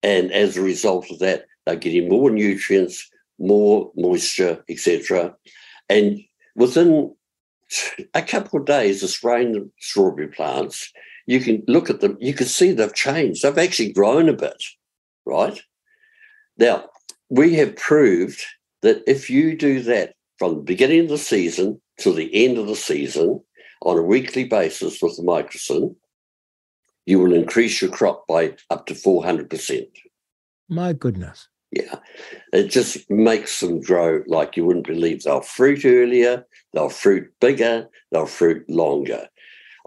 And 0.02 0.32
as 0.32 0.56
a 0.56 0.62
result 0.62 1.12
of 1.12 1.20
that, 1.20 1.45
they're 1.66 1.76
getting 1.76 2.08
more 2.08 2.32
nutrients, 2.32 3.06
more 3.38 3.91
moisture, 3.98 4.64
etc. 4.70 5.36
And 5.90 6.22
within 6.56 7.14
a 8.14 8.22
couple 8.22 8.60
of 8.60 8.65
days 8.65 9.03
of 9.03 9.10
spraying 9.10 9.53
the 9.53 9.69
strawberry 9.80 10.27
plants, 10.27 10.91
you 11.27 11.39
can 11.39 11.64
look 11.68 11.89
at 11.89 12.02
them, 12.02 12.18
you 12.19 12.34
can 12.34 12.48
see 12.48 12.72
they've 12.72 12.93
changed. 12.93 13.43
They've 13.43 13.57
actually 13.57 13.93
grown 13.93 14.30
a 14.30 14.34
bit, 14.34 14.61
right? 15.26 15.60
Now, 16.57 16.85
we 17.30 17.56
have 17.56 17.76
proved 17.76 18.43
that 18.81 19.03
if 19.07 19.30
you 19.30 19.56
do 19.56 19.81
that 19.84 20.15
from 20.38 20.56
the 20.56 20.61
beginning 20.61 21.02
of 21.02 21.10
the 21.10 21.18
season 21.18 21.81
to 21.99 22.14
the 22.14 22.30
end 22.45 22.57
of 22.57 22.68
the 22.68 22.76
season 22.76 23.41
on 23.84 23.98
a 23.98 24.03
weekly 24.03 24.43
basis 24.43 25.02
with 25.02 25.15
the 25.15 25.23
Mycorrcin, 25.23 25.95
you 27.06 27.19
will 27.19 27.34
increase 27.34 27.81
your 27.81 27.91
crop 27.91 28.27
by 28.27 28.56
up 28.69 28.85
to 28.88 28.93
400%. 28.93 29.88
My 30.69 30.93
goodness. 30.93 31.48
Yeah. 31.72 31.99
It 32.52 32.68
just 32.68 33.10
makes 33.10 33.60
them 33.60 33.81
grow 33.81 34.23
like 34.27 34.57
you 34.57 34.65
wouldn't 34.65 34.88
believe. 34.88 35.23
They'll 35.23 35.41
fruit 35.41 35.85
earlier, 35.85 36.45
they'll 36.73 36.89
fruit 36.89 37.31
bigger, 37.39 37.88
they'll 38.11 38.26
fruit 38.26 38.69
longer. 38.69 39.27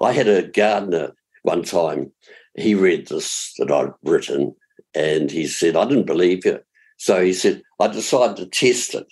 I 0.01 0.12
had 0.12 0.28
a 0.28 0.48
gardener 0.48 1.12
one 1.43 1.62
time, 1.62 2.11
he 2.56 2.74
read 2.74 3.09
this 3.09 3.52
that 3.59 3.70
I'd 3.70 3.93
written 4.02 4.55
and 4.94 5.31
he 5.31 5.47
said, 5.47 5.77
I 5.77 5.85
didn't 5.85 6.06
believe 6.06 6.44
you. 6.47 6.61
So 6.97 7.23
he 7.23 7.32
said, 7.32 7.62
I 7.81 7.89
decided 7.89 8.36
to 8.36 8.47
test 8.47 8.94
it. 8.94 9.06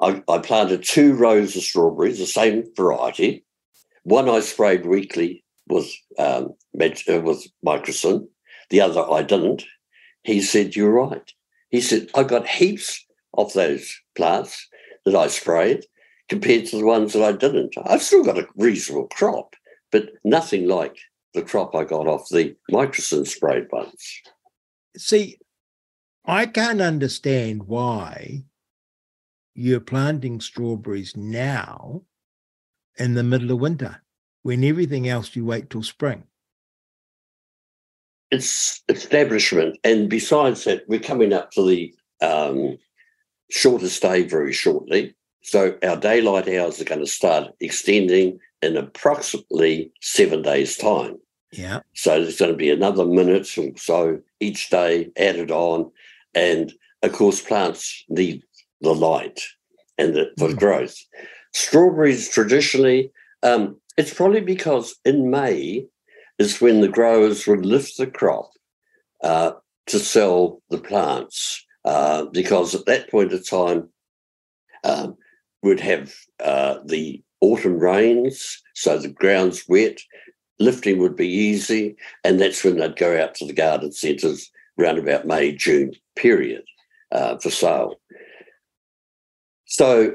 I, 0.00 0.22
I 0.28 0.38
planted 0.38 0.82
two 0.82 1.14
rows 1.14 1.56
of 1.56 1.62
strawberries, 1.62 2.18
the 2.18 2.26
same 2.26 2.64
variety. 2.76 3.44
One 4.02 4.28
I 4.28 4.40
sprayed 4.40 4.86
weekly 4.86 5.44
with 5.68 5.90
um, 6.18 6.54
with 6.74 7.02
Mycorrcin. 7.64 8.26
The 8.70 8.80
other 8.80 9.10
I 9.10 9.22
didn't. 9.22 9.64
He 10.22 10.40
said, 10.42 10.76
"You're 10.76 10.92
right." 10.92 11.32
He 11.76 11.82
said, 11.82 12.08
I've 12.14 12.28
got 12.28 12.48
heaps 12.48 13.04
of 13.34 13.52
those 13.52 14.00
plants 14.14 14.66
that 15.04 15.14
I 15.14 15.26
sprayed 15.26 15.84
compared 16.26 16.64
to 16.66 16.78
the 16.78 16.86
ones 16.86 17.12
that 17.12 17.22
I 17.22 17.32
didn't. 17.32 17.74
I've 17.84 18.02
still 18.02 18.24
got 18.24 18.38
a 18.38 18.48
reasonable 18.56 19.08
crop, 19.08 19.54
but 19.92 20.08
nothing 20.24 20.68
like 20.68 20.96
the 21.34 21.42
crop 21.42 21.74
I 21.74 21.84
got 21.84 22.08
off 22.08 22.30
the 22.30 22.56
Mycorrcin 22.72 23.26
sprayed 23.26 23.70
ones." 23.70 24.22
See, 24.96 25.36
I 26.24 26.46
can't 26.46 26.80
understand 26.80 27.64
why 27.64 28.44
you're 29.52 29.80
planting 29.80 30.40
strawberries 30.40 31.14
now 31.14 32.04
in 32.96 33.12
the 33.12 33.22
middle 33.22 33.50
of 33.50 33.60
winter 33.60 34.02
when 34.40 34.64
everything 34.64 35.06
else 35.06 35.36
you 35.36 35.44
wait 35.44 35.68
till 35.68 35.82
spring. 35.82 36.26
It's 38.30 38.82
establishment, 38.88 39.78
and 39.84 40.08
besides 40.08 40.64
that, 40.64 40.82
we're 40.88 41.00
coming 41.00 41.32
up 41.32 41.50
to 41.52 41.66
the 41.66 41.94
um, 42.20 42.76
shortest 43.50 44.02
day 44.02 44.22
very 44.22 44.52
shortly. 44.52 45.14
So 45.42 45.78
our 45.82 45.96
daylight 45.96 46.48
hours 46.48 46.80
are 46.80 46.84
going 46.84 47.00
to 47.00 47.06
start 47.06 47.52
extending 47.60 48.38
in 48.62 48.76
approximately 48.76 49.92
seven 50.00 50.42
days' 50.42 50.76
time. 50.76 51.18
Yeah. 51.52 51.80
So 51.94 52.20
there's 52.20 52.38
going 52.38 52.50
to 52.50 52.56
be 52.56 52.70
another 52.70 53.06
minute 53.06 53.56
or 53.56 53.70
so 53.76 54.20
each 54.40 54.70
day 54.70 55.10
added 55.16 55.50
on, 55.50 55.90
and 56.34 56.72
of 57.02 57.12
course, 57.12 57.40
plants 57.40 58.04
need 58.08 58.42
the 58.80 58.94
light 58.94 59.40
and 59.98 60.14
the, 60.14 60.32
for 60.38 60.52
growth. 60.52 60.96
Strawberries 61.52 62.28
traditionally, 62.28 63.10
um, 63.42 63.80
it's 63.96 64.12
probably 64.12 64.40
because 64.40 64.96
in 65.04 65.30
May 65.30 65.86
is 66.38 66.60
when 66.60 66.80
the 66.80 66.88
growers 66.88 67.46
would 67.46 67.64
lift 67.64 67.96
the 67.96 68.06
crop 68.06 68.50
uh, 69.22 69.52
to 69.86 69.98
sell 69.98 70.60
the 70.70 70.78
plants 70.78 71.64
uh, 71.84 72.24
because 72.26 72.74
at 72.74 72.86
that 72.86 73.10
point 73.10 73.32
of 73.32 73.48
time 73.48 73.88
um, 74.84 75.16
would 75.62 75.80
have 75.80 76.12
uh, 76.44 76.78
the 76.84 77.22
autumn 77.40 77.78
rains, 77.78 78.62
so 78.74 78.98
the 78.98 79.08
ground's 79.08 79.68
wet. 79.68 79.98
Lifting 80.58 80.98
would 80.98 81.16
be 81.16 81.28
easy, 81.28 81.96
and 82.24 82.40
that's 82.40 82.64
when 82.64 82.78
they'd 82.78 82.96
go 82.96 83.22
out 83.22 83.34
to 83.36 83.46
the 83.46 83.52
garden 83.52 83.92
centres 83.92 84.50
around 84.78 84.98
about 84.98 85.26
May, 85.26 85.52
June 85.52 85.92
period 86.16 86.64
uh, 87.12 87.36
for 87.38 87.50
sale. 87.50 88.00
So, 89.66 90.14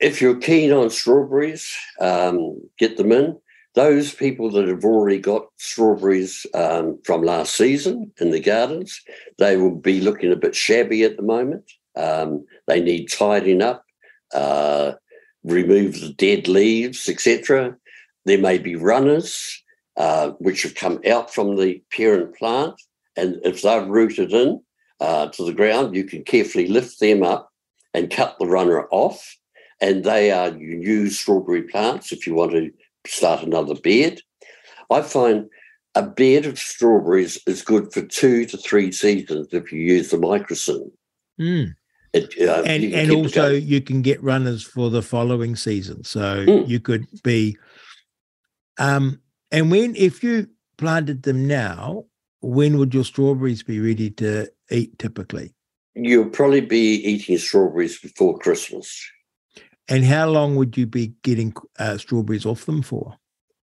if 0.00 0.22
you're 0.22 0.38
keen 0.38 0.72
on 0.72 0.88
strawberries, 0.88 1.70
um, 2.00 2.58
get 2.78 2.96
them 2.96 3.12
in 3.12 3.38
those 3.74 4.14
people 4.14 4.50
that 4.50 4.68
have 4.68 4.84
already 4.84 5.18
got 5.18 5.46
strawberries 5.56 6.46
um, 6.54 6.98
from 7.04 7.22
last 7.22 7.54
season 7.54 8.12
in 8.20 8.30
the 8.30 8.40
gardens, 8.40 9.00
they 9.38 9.56
will 9.56 9.74
be 9.74 10.00
looking 10.00 10.30
a 10.30 10.36
bit 10.36 10.54
shabby 10.54 11.04
at 11.04 11.16
the 11.16 11.22
moment. 11.22 11.70
Um, 11.96 12.44
they 12.66 12.80
need 12.80 13.06
tidying 13.06 13.62
up, 13.62 13.84
uh, 14.34 14.92
remove 15.44 16.00
the 16.00 16.12
dead 16.12 16.48
leaves, 16.48 17.08
etc. 17.08 17.76
There 18.26 18.38
may 18.38 18.58
be 18.58 18.76
runners 18.76 19.62
uh, 19.96 20.30
which 20.38 20.62
have 20.62 20.74
come 20.74 21.00
out 21.08 21.32
from 21.32 21.56
the 21.56 21.82
parent 21.90 22.36
plant, 22.36 22.80
and 23.16 23.40
if 23.44 23.62
they're 23.62 23.84
rooted 23.84 24.32
in 24.32 24.62
uh, 25.00 25.28
to 25.28 25.44
the 25.44 25.52
ground, 25.52 25.94
you 25.94 26.04
can 26.04 26.24
carefully 26.24 26.66
lift 26.66 27.00
them 27.00 27.22
up 27.22 27.50
and 27.94 28.10
cut 28.10 28.36
the 28.38 28.46
runner 28.46 28.86
off. 28.90 29.36
And 29.80 30.04
they 30.04 30.30
are 30.30 30.52
new 30.52 31.10
strawberry 31.10 31.62
plants 31.62 32.12
if 32.12 32.26
you 32.26 32.34
want 32.34 32.52
to 32.52 32.70
start 33.06 33.42
another 33.42 33.74
bed. 33.74 34.20
I 34.90 35.02
find 35.02 35.48
a 35.94 36.02
bed 36.02 36.46
of 36.46 36.58
strawberries 36.58 37.40
is 37.46 37.62
good 37.62 37.92
for 37.92 38.02
two 38.02 38.44
to 38.46 38.56
three 38.56 38.92
seasons 38.92 39.48
if 39.52 39.72
you 39.72 39.80
use 39.80 40.10
the 40.10 40.16
Mycorrcin. 40.16 40.90
Mm. 41.40 41.74
It, 42.12 42.34
uh, 42.46 42.62
and 42.64 42.84
and 42.92 43.10
also 43.10 43.50
you 43.50 43.80
can 43.80 44.02
get 44.02 44.22
runners 44.22 44.62
for 44.62 44.90
the 44.90 45.02
following 45.02 45.56
season. 45.56 46.04
So 46.04 46.44
Mm. 46.46 46.68
you 46.68 46.78
could 46.80 47.06
be 47.22 47.56
um 48.78 49.20
and 49.50 49.70
when 49.70 49.96
if 49.96 50.22
you 50.22 50.48
planted 50.76 51.22
them 51.22 51.46
now, 51.46 52.04
when 52.40 52.78
would 52.78 52.92
your 52.92 53.04
strawberries 53.04 53.62
be 53.62 53.80
ready 53.80 54.10
to 54.10 54.48
eat 54.70 54.98
typically? 54.98 55.54
you'll 55.94 56.30
probably 56.30 56.60
be 56.62 56.94
eating 57.04 57.36
strawberries 57.36 57.98
before 58.00 58.38
Christmas. 58.38 59.06
And 59.88 60.04
how 60.04 60.28
long 60.28 60.56
would 60.56 60.76
you 60.76 60.86
be 60.86 61.14
getting 61.22 61.52
uh, 61.78 61.98
strawberries 61.98 62.46
off 62.46 62.66
them 62.66 62.82
for? 62.82 63.16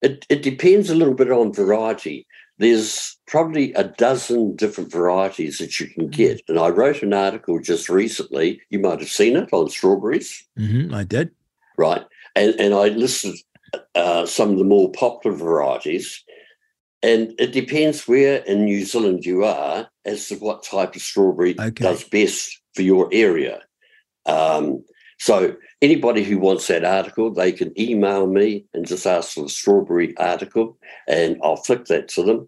It, 0.02 0.26
it 0.30 0.44
depends 0.44 0.90
a 0.90 0.96
little 0.96 1.14
bit 1.14 1.32
on 1.32 1.54
variety. 1.54 2.28
There's 2.60 3.18
probably 3.28 3.74
a 3.74 3.84
dozen 3.84 4.56
different 4.56 4.92
varieties 4.92 5.60
that 5.60 5.80
you 5.80 5.88
can 5.88 6.08
get. 6.08 6.42
And 6.48 6.58
I 6.60 6.70
wrote 6.70 7.04
an 7.04 7.14
article 7.14 7.60
just 7.60 7.88
recently, 7.88 8.62
you 8.70 8.80
might 8.80 9.00
have 9.00 9.10
seen 9.10 9.38
it 9.38 9.50
on 9.52 9.70
strawberries, 9.70 10.44
hmm 10.58 10.94
I 10.94 11.04
did. 11.04 11.32
right? 11.78 12.04
And, 12.36 12.56
and 12.60 12.74
I 12.74 12.90
listed 12.90 13.36
uh, 13.96 14.26
some 14.26 14.52
of 14.52 14.58
the 14.58 14.64
more 14.64 14.92
popular 14.92 15.36
varieties. 15.36 16.24
And 17.04 17.34
it 17.38 17.52
depends 17.52 18.08
where 18.08 18.38
in 18.38 18.66
New 18.66 18.84
Zealand 18.86 19.24
you 19.24 19.44
are 19.44 19.88
as 20.06 20.28
to 20.30 20.36
what 20.36 20.64
type 20.64 20.96
of 20.96 21.02
strawberry 21.02 21.54
does 21.54 22.04
best 22.06 22.60
for 22.74 22.82
your 22.82 23.08
area. 23.12 23.62
Um, 24.26 24.84
so 25.18 25.56
anybody 25.82 26.24
who 26.24 26.38
wants 26.38 26.68
that 26.68 26.84
article, 26.84 27.34
they 27.34 27.52
can 27.52 27.80
email 27.80 28.28
me 28.28 28.66
and 28.74 28.88
just 28.88 29.06
ask 29.06 29.34
for 29.34 29.44
the 29.44 29.50
strawberry 29.50 30.16
article, 30.18 30.78
and 31.08 31.38
I'll 31.44 31.58
flick 31.58 31.86
that 31.86 32.08
to 32.10 32.24
them, 32.24 32.48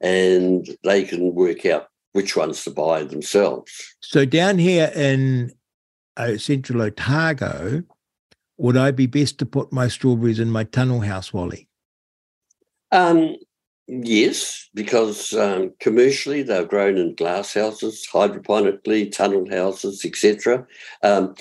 and 0.00 0.68
they 0.84 1.04
can 1.04 1.34
work 1.34 1.66
out 1.66 1.88
which 2.12 2.36
ones 2.36 2.62
to 2.64 2.70
buy 2.70 3.02
themselves. 3.02 3.96
So 4.00 4.24
down 4.24 4.58
here 4.58 4.92
in 4.94 5.52
uh, 6.16 6.36
central 6.36 6.82
Otago, 6.82 7.82
would 8.56 8.76
I 8.76 8.92
be 8.92 9.06
best 9.06 9.38
to 9.38 9.46
put 9.46 9.72
my 9.72 9.88
strawberries 9.88 10.38
in 10.38 10.50
my 10.50 10.64
tunnel 10.64 11.00
house, 11.00 11.32
Wally? 11.32 11.68
Um, 12.92 13.36
Yes, 13.86 14.70
because 14.72 15.34
um, 15.34 15.74
commercially 15.78 16.42
they're 16.42 16.64
grown 16.64 16.96
in 16.96 17.14
glass 17.14 17.52
houses, 17.52 18.06
hydroponically, 18.10 19.12
tunnel 19.12 19.46
houses, 19.50 20.04
etc. 20.06 20.66
Um, 21.02 21.34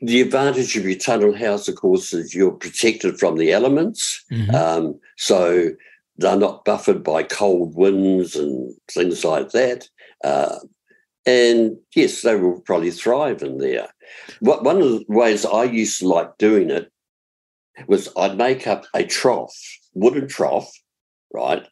the 0.00 0.20
advantage 0.20 0.76
of 0.76 0.84
your 0.84 0.98
tunnel 0.98 1.34
house, 1.34 1.68
of 1.68 1.76
course, 1.76 2.12
is 2.12 2.34
you're 2.34 2.52
protected 2.52 3.18
from 3.18 3.36
the 3.36 3.52
elements. 3.52 4.22
Mhm. 4.30 4.54
Um, 4.54 5.00
so 5.16 5.70
they're 6.18 6.36
not 6.36 6.64
buffered 6.64 7.02
by 7.02 7.22
cold 7.22 7.74
winds 7.74 8.36
and 8.36 8.74
things 8.90 9.24
like 9.24 9.50
that. 9.50 9.88
Uh, 10.22 10.58
and 11.24 11.76
yes, 11.94 12.22
they 12.22 12.36
will 12.36 12.60
probably 12.60 12.90
thrive 12.90 13.42
in 13.42 13.58
there. 13.58 13.88
What, 14.40 14.64
one 14.64 14.82
of 14.82 14.88
the 14.90 15.04
ways 15.08 15.46
I 15.46 15.64
used 15.64 16.00
to 16.00 16.08
like 16.08 16.36
doing 16.38 16.70
it 16.70 16.90
was 17.86 18.08
I'd 18.16 18.36
make 18.36 18.66
up 18.66 18.84
a 18.94 19.04
trough, 19.04 19.56
wooden 19.94 20.28
trough, 20.28 20.70
right, 21.32 21.66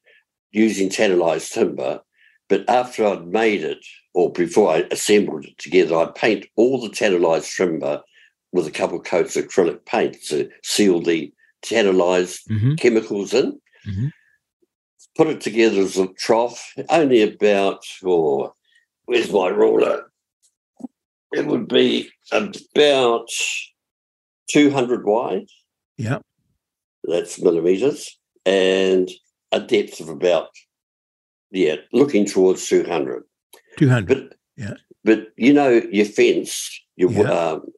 using 0.52 0.89
tannalized 0.89 1.52
timber. 1.52 2.01
But 2.48 2.68
after 2.68 3.06
I'd 3.06 3.27
made 3.27 3.62
it, 3.62 3.85
or 4.14 4.32
before 4.32 4.72
I 4.74 4.78
assembled 4.90 5.44
it 5.44 5.58
together, 5.58 5.96
I'd 5.96 6.14
paint 6.14 6.46
all 6.56 6.80
the 6.80 6.88
tannalized 6.88 7.54
timber 7.56 8.02
with 8.52 8.66
a 8.66 8.70
couple 8.70 8.98
of 8.98 9.04
coats 9.04 9.36
of 9.36 9.44
acrylic 9.46 9.84
paint 9.86 10.16
to 10.28 10.50
seal 10.62 11.00
the 11.00 11.32
tannalized 11.62 12.40
Mhm. 12.48 12.78
chemicals 12.78 13.32
in. 13.32 13.60
Mhm. 13.86 14.10
Put 15.16 15.28
it 15.28 15.40
together 15.40 15.80
as 15.82 15.96
a 15.98 16.08
trough, 16.14 16.72
only 16.88 17.22
about, 17.22 17.84
or 18.02 18.54
where's 19.04 19.32
my 19.32 19.48
ruler? 19.48 20.10
It 21.32 21.46
would 21.46 21.68
be 21.68 22.10
about 22.32 23.28
200 24.48 25.04
wide 25.04 25.46
Yeah. 25.96 26.18
that's 27.04 27.40
millimeters, 27.40 28.18
and 28.44 29.08
a 29.52 29.60
depth 29.60 30.00
of 30.00 30.08
about, 30.08 30.50
yeah, 31.52 31.76
looking 31.92 32.24
towards 32.24 32.66
200. 32.66 33.22
200. 33.76 34.09
But, 34.09 34.36
Yeah. 34.56 34.74
but 35.05 35.28
you 35.36 35.52
know, 35.52 35.82
your 35.90 36.06
fence, 36.06 36.70
your 36.97 37.10
Yeah. 37.12 37.22
um, 37.30 37.72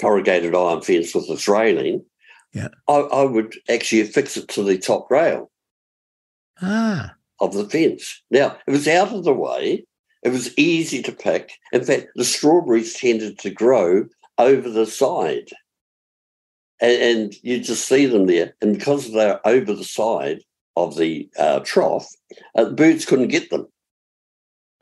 corrugated 0.00 0.54
iron 0.54 0.80
fence 0.82 1.14
with 1.14 1.28
its 1.30 1.48
railing, 1.48 2.04
Yeah. 2.52 2.68
I, 2.88 2.94
I 2.94 3.24
would 3.24 3.54
actually 3.68 4.02
affix 4.02 4.36
it 4.36 4.48
to 4.48 4.62
the 4.62 4.78
top 4.78 5.10
rail 5.10 5.50
Ah. 6.60 7.14
of 7.40 7.54
the 7.54 7.68
fence. 7.68 8.22
Now, 8.30 8.58
it 8.66 8.70
was 8.70 8.86
out 8.88 9.12
of 9.12 9.24
the 9.24 9.34
way, 9.34 9.84
it 10.22 10.28
was 10.30 10.56
easy 10.56 11.02
to 11.02 11.12
pick. 11.12 11.52
In 11.72 11.84
fact, 11.84 12.08
the 12.14 12.24
strawberries 12.24 12.94
tended 12.94 13.38
to 13.40 13.50
grow 13.50 14.06
over 14.38 14.70
the 14.70 14.86
side. 14.86 15.50
And, 16.80 17.02
and 17.02 17.34
you 17.42 17.60
just 17.60 17.88
see 17.88 18.06
them 18.06 18.26
there. 18.26 18.54
And 18.60 18.76
because 18.78 19.12
they're 19.12 19.40
over 19.46 19.72
the 19.74 19.84
side 19.84 20.42
of 20.76 20.96
the 20.96 21.28
uh, 21.38 21.60
trough, 21.60 22.06
uh, 22.56 22.70
birds 22.70 23.04
couldn't 23.04 23.28
get 23.28 23.50
them. 23.50 23.66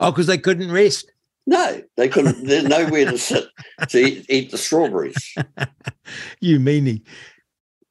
Oh, 0.01 0.11
because 0.11 0.27
they 0.27 0.37
couldn't 0.37 0.71
rest. 0.71 1.11
No, 1.47 1.81
they 1.97 2.07
couldn't. 2.07 2.45
There's 2.45 2.63
nowhere 2.65 3.05
to 3.05 3.17
sit 3.17 3.45
to 3.89 3.99
eat, 3.99 4.25
eat 4.29 4.51
the 4.51 4.57
strawberries. 4.57 5.35
You 6.41 6.59
meanie. 6.59 7.03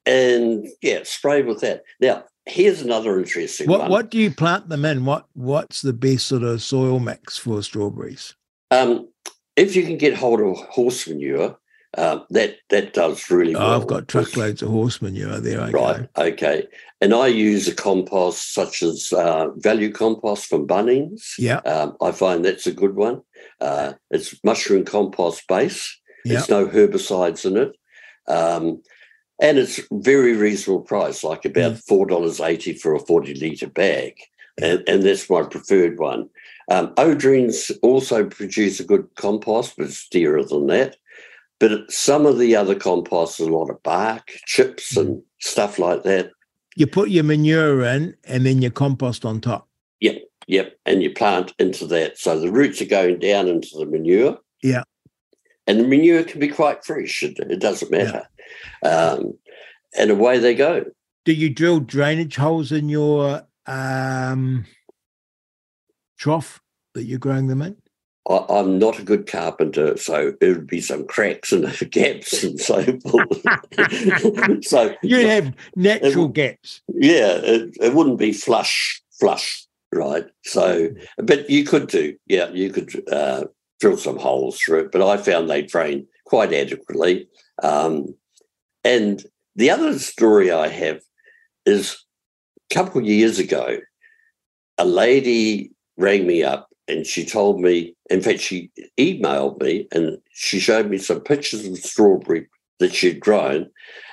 And 0.04 0.66
yeah, 0.82 1.00
spray 1.04 1.42
with 1.42 1.60
that. 1.60 1.84
Now, 2.00 2.24
here's 2.44 2.82
another 2.82 3.18
interesting 3.18 3.66
What 3.68 3.80
one. 3.80 3.90
what 3.90 4.10
do 4.10 4.18
you 4.18 4.30
plant 4.30 4.68
them 4.68 4.84
in? 4.84 5.04
What 5.06 5.26
what's 5.34 5.80
the 5.80 5.92
best 5.94 6.26
sort 6.26 6.42
of 6.42 6.62
soil 6.62 6.98
mix 6.98 7.38
for 7.38 7.62
strawberries? 7.62 8.34
Um, 8.70 9.08
if 9.56 9.74
you 9.74 9.84
can 9.84 9.96
get 9.96 10.14
hold 10.14 10.40
of 10.40 10.56
horse 10.68 11.08
manure, 11.08 11.58
um, 11.96 12.24
that 12.30 12.56
that 12.68 12.92
does 12.92 13.30
really 13.30 13.54
well. 13.54 13.70
Oh, 13.70 13.80
I've 13.80 13.86
got 13.86 14.08
truckloads 14.08 14.62
of 14.62 14.68
horse 14.68 15.00
manure 15.00 15.40
there. 15.40 15.60
I 15.60 15.70
Right. 15.70 16.08
Okay. 16.18 16.66
And 17.00 17.14
I 17.14 17.28
use 17.28 17.66
a 17.66 17.74
compost 17.74 18.52
such 18.52 18.82
as 18.82 19.12
uh, 19.12 19.48
value 19.56 19.90
compost 19.90 20.46
from 20.46 20.66
Bunnings. 20.66 21.32
Yeah. 21.38 21.58
Um, 21.60 21.96
I 22.02 22.12
find 22.12 22.44
that's 22.44 22.66
a 22.66 22.72
good 22.72 22.94
one. 22.94 23.22
Uh, 23.60 23.94
it's 24.10 24.34
mushroom 24.44 24.84
compost 24.84 25.46
base. 25.48 25.98
Yeah. 26.24 26.34
There's 26.34 26.50
no 26.50 26.66
herbicides 26.66 27.46
in 27.46 27.56
it. 27.56 27.72
Um, 28.30 28.82
and 29.40 29.56
it's 29.56 29.80
very 29.90 30.36
reasonable 30.36 30.82
price, 30.82 31.24
like 31.24 31.46
about 31.46 31.72
Mm. 31.72 31.84
four 31.88 32.06
dollars 32.06 32.40
eighty 32.40 32.74
for 32.74 32.94
a 32.94 33.00
forty 33.00 33.32
liter 33.34 33.66
bag, 33.68 34.12
and, 34.60 34.82
and 34.86 35.02
that's 35.02 35.30
my 35.30 35.42
preferred 35.42 35.98
one. 35.98 36.28
Um, 36.70 36.92
Oderings 36.98 37.72
also 37.82 38.26
produce 38.26 38.78
a 38.80 38.84
good 38.84 39.08
compost, 39.16 39.74
but 39.78 39.86
it's 39.86 40.06
dearer 40.10 40.44
than 40.44 40.66
that. 40.66 40.96
But 41.58 41.90
some 41.90 42.26
of 42.26 42.38
the 42.38 42.54
other 42.54 42.74
composts, 42.74 43.40
a 43.40 43.46
lot 43.46 43.70
of 43.70 43.82
bark, 43.82 44.30
chips, 44.44 44.94
Mm. 44.94 45.00
and 45.00 45.22
stuff 45.40 45.78
like 45.78 46.02
that. 46.02 46.30
You 46.76 46.86
put 46.86 47.10
your 47.10 47.24
manure 47.24 47.82
in 47.82 48.16
and 48.24 48.46
then 48.46 48.62
your 48.62 48.70
compost 48.70 49.24
on 49.24 49.40
top. 49.40 49.68
Yep, 50.00 50.22
yep, 50.46 50.78
and 50.86 51.02
you 51.02 51.12
plant 51.12 51.52
into 51.58 51.86
that, 51.88 52.16
so 52.18 52.38
the 52.38 52.50
roots 52.50 52.80
are 52.80 52.86
going 52.86 53.18
down 53.18 53.48
into 53.48 53.76
the 53.76 53.86
manure. 53.86 54.38
Yeah. 54.62 54.82
and 55.66 55.80
the 55.80 55.86
manure 55.86 56.22
can 56.24 56.40
be 56.40 56.48
quite 56.48 56.84
fresh. 56.84 57.22
It, 57.22 57.38
it 57.38 57.60
doesn't 57.60 57.90
matter, 57.90 58.26
um, 58.84 59.34
and 59.96 60.10
away 60.10 60.38
they 60.38 60.54
go. 60.54 60.84
Do 61.24 61.32
you 61.32 61.50
drill 61.50 61.80
drainage 61.80 62.36
holes 62.36 62.72
in 62.72 62.88
your 62.88 63.46
um, 63.66 64.64
trough 66.18 66.60
that 66.94 67.04
you're 67.04 67.18
growing 67.18 67.46
them 67.48 67.62
in? 67.62 67.76
I, 68.28 68.44
I'm 68.48 68.78
not 68.78 68.98
a 68.98 69.02
good 69.04 69.26
carpenter, 69.26 69.96
so 69.96 70.34
it 70.40 70.46
would 70.46 70.66
be 70.66 70.80
some 70.80 71.06
cracks 71.06 71.52
and 71.52 71.64
gaps 71.90 72.42
and 72.44 72.60
so 72.60 72.84
forth. 73.00 74.64
so 74.64 74.94
You 75.02 75.26
have 75.28 75.54
natural 75.76 76.26
It- 76.26 76.34
gaps. 76.34 76.82
yeah, 76.88 77.32
it, 77.42 77.76
it 77.80 77.94
wouldn't 77.94 78.18
be 78.18 78.32
flush, 78.32 79.02
flush, 79.18 79.66
right? 79.92 80.26
So, 80.44 80.90
but 81.18 81.48
you 81.48 81.64
could 81.64 81.88
do, 81.88 82.16
yeah, 82.26 82.50
you 82.50 82.70
could 82.70 83.02
uh, 83.10 83.44
drill 83.80 83.96
some 83.96 84.18
holes 84.18 84.60
through 84.60 84.80
it. 84.80 84.92
But 84.92 85.02
I 85.06 85.16
found 85.16 85.48
they 85.48 85.62
drain 85.62 86.06
quite 86.26 86.52
adequately. 86.52 87.28
Um, 87.62 88.14
and 88.84 89.24
the 89.56 89.70
other 89.70 89.98
story 89.98 90.50
I 90.52 90.68
have 90.68 91.00
is 91.66 92.04
a 92.70 92.74
couple 92.74 93.00
of 93.00 93.06
years 93.06 93.38
ago, 93.38 93.78
a 94.78 94.84
lady 94.84 95.72
rang 95.98 96.26
me 96.26 96.42
up 96.42 96.69
and 96.90 97.06
she 97.06 97.24
told 97.24 97.60
me, 97.60 97.94
in 98.10 98.20
fact, 98.20 98.40
she 98.40 98.70
emailed 98.98 99.60
me 99.62 99.86
and 99.92 100.18
she 100.32 100.58
showed 100.58 100.90
me 100.90 100.98
some 100.98 101.20
pictures 101.20 101.66
of 101.66 101.78
strawberry 101.78 102.48
that 102.78 102.94
she'd 102.94 103.20
grown, 103.20 103.70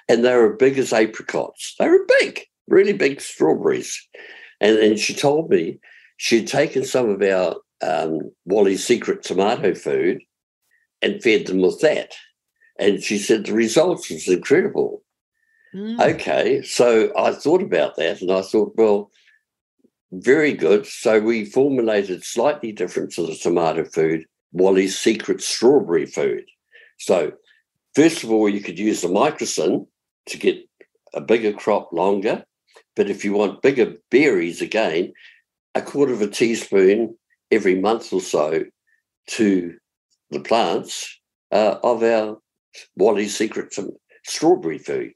and 0.08 0.24
they 0.24 0.36
were 0.36 0.54
big 0.54 0.78
as 0.78 0.94
apricots. 0.94 1.76
They 1.80 1.90
were 1.90 2.06
big, 2.20 2.41
really 2.68 2.94
big 2.94 3.22
strawberries. 3.22 3.99
And, 4.60 4.78
and 4.78 4.99
she 4.99 5.14
told 5.14 5.49
me 5.49 5.80
she'd 6.18 6.48
taken 6.48 6.86
some 6.86 7.10
of 7.10 7.22
our 7.22 7.56
um, 7.82 8.32
Wally's 8.45 8.86
Secret 8.86 9.24
tomato 9.24 9.74
food 9.74 10.22
and 11.02 11.22
fed 11.22 11.48
them 11.48 11.62
with 11.62 11.80
that. 11.82 12.14
And 12.80 13.02
she 13.02 13.18
said 13.18 13.45
the 13.45 13.54
results 13.54 14.10
was 14.10 14.28
incredible. 14.28 15.02
Okay, 15.99 16.62
so 16.64 17.12
I 17.18 17.32
thought 17.34 17.62
about 17.62 17.98
that 17.98 18.22
and 18.22 18.32
I 18.32 18.41
thought, 18.41 18.74
well, 18.76 19.12
very 20.12 20.54
good. 20.54 20.86
So 20.86 21.20
we 21.20 21.46
formulated 21.46 22.24
slightly 22.24 22.72
different 22.72 23.12
to 23.14 23.26
the 23.26 23.36
tomato 23.36 23.84
food, 23.86 24.26
Wally's 24.52 24.98
secret 24.98 25.42
strawberry 25.42 26.06
food. 26.06 26.46
So 26.98 27.34
first 27.96 28.24
of 28.24 28.32
all, 28.32 28.50
you 28.50 28.62
could 28.62 28.80
use 28.80 29.02
the 29.02 29.08
Mycorrcin 29.08 29.88
to 30.28 30.38
get 30.38 30.58
a 31.14 31.22
bigger 31.22 31.54
crop 31.54 31.92
longer. 31.92 32.44
But 32.96 33.10
if 33.10 33.24
you 33.24 33.34
want 33.34 33.62
bigger 33.62 33.96
berries 34.10 34.62
again, 34.62 35.14
a 35.76 35.82
quarter 35.82 36.14
of 36.14 36.22
a 36.22 36.28
teaspoon 36.28 37.18
every 37.52 37.76
month 37.76 38.12
or 38.12 38.22
so 38.22 38.64
to 39.28 39.76
the 40.32 40.40
plants 40.40 41.20
uh, 41.52 41.76
of 41.84 42.04
our 42.04 42.38
Wally's 42.96 43.38
secret 43.38 43.74
strawberry 44.26 44.78
food. 44.78 45.14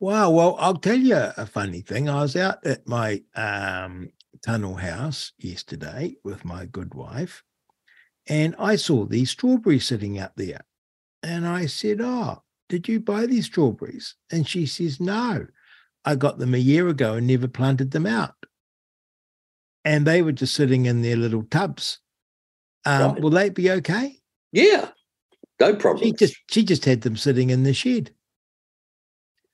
Wow. 0.00 0.30
Well, 0.30 0.56
I'll 0.58 0.76
tell 0.76 0.98
you 0.98 1.16
a 1.36 1.46
funny 1.46 1.82
thing. 1.82 2.08
I 2.08 2.22
was 2.22 2.34
out 2.34 2.64
at 2.66 2.88
my 2.88 3.22
um, 3.36 4.10
tunnel 4.44 4.74
house 4.74 5.32
yesterday 5.38 6.16
with 6.24 6.44
my 6.44 6.64
good 6.64 6.94
wife, 6.94 7.44
and 8.26 8.56
I 8.58 8.76
saw 8.76 9.04
these 9.04 9.30
strawberries 9.30 9.86
sitting 9.86 10.18
out 10.18 10.36
there. 10.36 10.62
And 11.22 11.46
I 11.46 11.66
said, 11.66 12.00
Oh, 12.00 12.42
did 12.70 12.88
you 12.88 12.98
buy 12.98 13.26
these 13.26 13.44
strawberries? 13.44 14.14
And 14.32 14.48
she 14.48 14.64
says, 14.64 15.00
No, 15.00 15.46
I 16.04 16.14
got 16.14 16.38
them 16.38 16.54
a 16.54 16.58
year 16.58 16.88
ago 16.88 17.14
and 17.14 17.26
never 17.26 17.46
planted 17.46 17.90
them 17.90 18.06
out. 18.06 18.34
And 19.84 20.06
they 20.06 20.22
were 20.22 20.32
just 20.32 20.54
sitting 20.54 20.86
in 20.86 21.02
their 21.02 21.16
little 21.16 21.42
tubs. 21.42 21.98
Um, 22.86 23.12
Right. 23.12 23.22
Will 23.22 23.30
they 23.30 23.50
be 23.50 23.70
okay? 23.70 24.16
Yeah, 24.52 24.88
no 25.60 25.74
problem. 25.76 26.04
She 26.04 26.12
just 26.12 26.36
she 26.50 26.64
just 26.64 26.86
had 26.86 27.02
them 27.02 27.16
sitting 27.16 27.50
in 27.50 27.64
the 27.64 27.74
shed. 27.74 28.12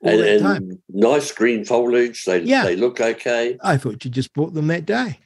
And, 0.03 0.21
and 0.21 0.79
nice 0.89 1.33
green 1.33 1.65
foliage. 1.65 2.25
They 2.25 2.41
Yeah. 2.43 2.65
they 2.65 2.77
look 2.77 3.01
okay. 3.01 3.59
I 3.63 3.77
thought 3.77 4.05
you 4.05 4.11
just 4.11 4.33
bought 4.35 4.55
them 4.55 4.67
that 4.69 4.87
day. 4.87 5.21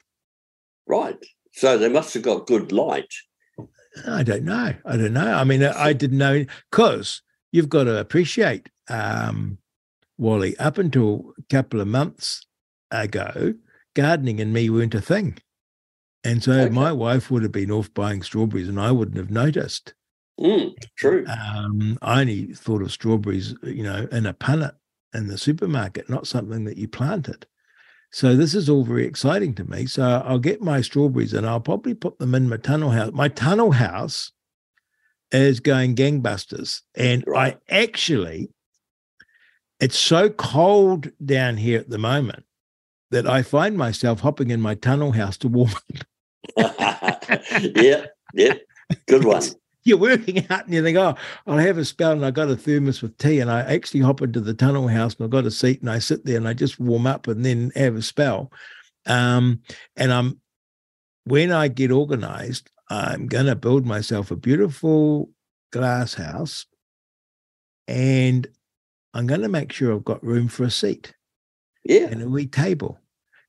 Right. 0.86 1.18
So 1.52 1.76
they 1.78 1.88
must 1.88 2.14
have 2.14 2.22
got 2.22 2.47
good 2.47 2.72
light. 2.72 3.12
I 4.06 4.22
don't 4.22 4.44
know. 4.44 4.72
I 4.84 4.97
don't 4.97 5.12
know. 5.12 5.32
I 5.34 5.44
mean, 5.44 5.62
I 5.64 5.92
didn't 5.92 6.18
know 6.18 6.44
because 6.70 7.22
you've 7.52 7.68
got 7.68 7.84
to 7.84 7.98
appreciate, 7.98 8.68
um, 8.88 9.59
Wally, 10.16 10.56
up 10.59 10.78
until 10.78 11.34
a 11.38 11.42
couple 11.52 11.80
of 11.80 11.88
months 11.88 12.47
ago, 12.92 13.55
gardening 13.94 14.40
and 14.40 14.52
me 14.52 14.70
weren't 14.70 14.94
a 14.94 15.01
thing. 15.01 15.38
And 16.22 16.42
so 16.42 16.52
Okay. 16.52 16.68
my 16.74 16.92
wife 16.92 17.30
would 17.30 17.42
have 17.42 17.52
been 17.52 17.70
off 17.70 17.92
buying 17.94 18.22
strawberries 18.22 18.68
and 18.68 18.78
I 18.80 18.92
wouldn't 18.92 19.16
have 19.16 19.30
noticed. 19.30 19.94
Mm, 20.40 20.74
true. 20.96 21.26
Um, 21.26 21.98
I 22.02 22.20
only 22.22 22.54
thought 22.54 22.82
of 22.82 22.92
strawberries, 22.92 23.54
you 23.62 23.82
know, 23.82 24.08
in 24.10 24.26
a 24.26 24.34
punnet 24.34 24.72
in 25.14 25.26
the 25.26 25.36
supermarket, 25.36 26.08
not 26.08 26.26
something 26.26 26.64
that 26.64 26.78
you 26.78 26.88
planted. 26.88 27.46
So 28.12 28.34
this 28.34 28.54
is 28.54 28.68
all 28.68 28.84
very 28.84 29.06
exciting 29.06 29.54
to 29.56 29.64
me. 29.64 29.86
So 29.86 30.22
I'll 30.24 30.38
get 30.38 30.62
my 30.62 30.80
strawberries 30.80 31.32
and 31.32 31.46
I'll 31.46 31.60
probably 31.60 31.94
put 31.94 32.18
them 32.18 32.34
in 32.34 32.48
my 32.48 32.56
tunnel 32.56 32.90
house. 32.90 33.12
My 33.12 33.28
tunnel 33.28 33.72
house 33.72 34.32
is 35.30 35.60
going 35.60 35.94
gangbusters. 35.94 36.80
And 36.96 37.24
I 37.36 37.58
actually, 37.68 38.50
it's 39.78 39.98
so 39.98 40.30
cold 40.30 41.10
down 41.24 41.56
here 41.56 41.78
at 41.78 41.90
the 41.90 41.98
moment 41.98 42.44
that 43.10 43.28
I 43.28 43.42
find 43.42 43.76
myself 43.76 44.20
hopping 44.20 44.50
in 44.50 44.60
my 44.60 44.74
tunnel 44.74 45.12
house 45.12 45.36
to 45.38 45.48
warm 45.48 45.70
up. 45.70 46.04
yeah, 47.76 48.06
yeah. 48.34 48.54
Good 49.06 49.24
one. 49.24 49.42
You're 49.85 49.98
working 49.98 50.47
out 50.51 50.65
and 50.65 50.74
you 50.74 50.82
think, 50.82 50.98
oh, 50.98 51.15
I'll 51.47 51.59
have 51.59 51.78
a 51.78 51.85
spell 51.85 52.12
and 52.12 52.24
I 52.24 52.31
got 52.31 52.51
a 52.51 52.57
thermos 52.57 53.02
with 53.02 53.16
tea. 53.19 53.40
And 53.40 53.51
I 53.51 53.61
actually 53.61 54.01
hop 54.01 54.23
into 54.23 54.40
the 54.40 54.55
tunnel 54.55 54.89
house 54.89 55.15
and 55.15 55.24
I've 55.24 55.31
got 55.31 55.47
a 55.47 55.51
seat 55.51 55.81
and 55.81 55.90
I 55.90 55.98
sit 55.98 56.24
there 56.24 56.36
and 56.36 56.48
I 56.48 56.55
just 56.55 56.78
warm 56.78 57.07
up 57.07 57.27
and 57.27 57.44
then 57.44 57.73
have 57.74 57.97
a 57.97 58.02
spell. 58.02 58.52
Um, 59.07 59.62
and 59.97 60.12
I'm 60.12 60.40
when 61.24 61.52
I 61.52 61.69
get 61.69 61.90
organized, 61.90 62.70
I'm 62.89 63.27
gonna 63.27 63.55
build 63.55 63.86
myself 63.86 64.31
a 64.31 64.36
beautiful 64.36 65.31
glass 65.73 66.15
house 66.15 66.66
and 67.86 68.48
I'm 69.15 69.27
gonna 69.27 69.48
make 69.48 69.73
sure 69.73 69.94
I've 69.94 70.05
got 70.05 70.24
room 70.24 70.48
for 70.48 70.65
a 70.65 70.70
seat. 70.70 71.15
Yeah. 71.85 72.09
And 72.11 72.23
a 72.23 72.28
wee 72.28 72.47
table. 72.47 73.01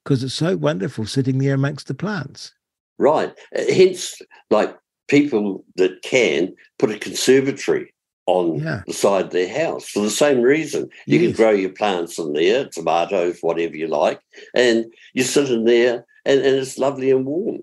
Because 0.03 0.24
it's 0.24 0.34
so 0.34 0.58
wonderful 0.58 1.06
sitting 1.06 1.38
there 1.38 1.53
amongst 1.53 1.88
the 1.88 1.94
plants. 1.94 2.53
Right. 2.98 3.30
Uh, 3.56 3.62
Hence, 3.74 4.20
like 4.49 4.76
people 5.11 5.65
that 5.75 6.01
can 6.03 6.55
put 6.79 6.89
a 6.89 6.97
conservatory 6.97 7.93
on 8.27 8.59
Yeah. 8.59 8.81
the 8.88 8.93
side 8.93 9.25
of 9.25 9.31
their 9.31 9.49
house 9.53 9.89
for 9.89 9.99
the 9.99 10.09
same 10.09 10.41
reason. 10.41 10.89
You 11.05 11.19
can 11.19 11.33
grow 11.33 11.51
your 11.51 11.71
plants 11.71 12.17
in 12.17 12.31
there, 12.31 12.69
tomatoes, 12.69 13.39
whatever 13.41 13.75
you 13.75 13.88
like, 13.88 14.21
and 14.55 14.85
you 15.13 15.23
sit 15.23 15.49
in 15.51 15.65
there 15.65 16.05
and, 16.23 16.39
and 16.39 16.55
it's 16.55 16.77
lovely 16.77 17.11
and 17.11 17.25
warm. 17.25 17.59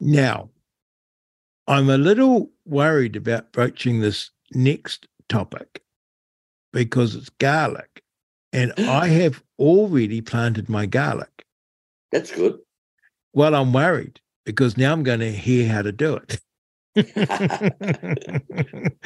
Now, 0.00 0.48
I'm 1.68 1.90
a 1.90 1.98
little 1.98 2.50
worried 2.64 3.16
about 3.16 3.52
broaching 3.52 4.00
this 4.00 4.30
next 4.54 5.06
topic 5.28 5.82
because 6.72 7.14
it's 7.14 7.28
garlic. 7.28 8.02
And 8.52 8.72
I 8.78 9.08
have 9.08 9.42
already 9.58 10.22
planted 10.22 10.70
my 10.70 10.86
garlic. 10.86 11.44
That's 12.12 12.30
good. 12.30 12.58
Well, 13.34 13.54
I'm 13.54 13.74
worried 13.74 14.20
because 14.46 14.78
now 14.78 14.92
I'm 14.92 15.02
going 15.02 15.20
to 15.20 15.32
hear 15.32 15.68
how 15.68 15.82
to 15.82 15.92
do 15.92 16.16
it. 16.16 16.40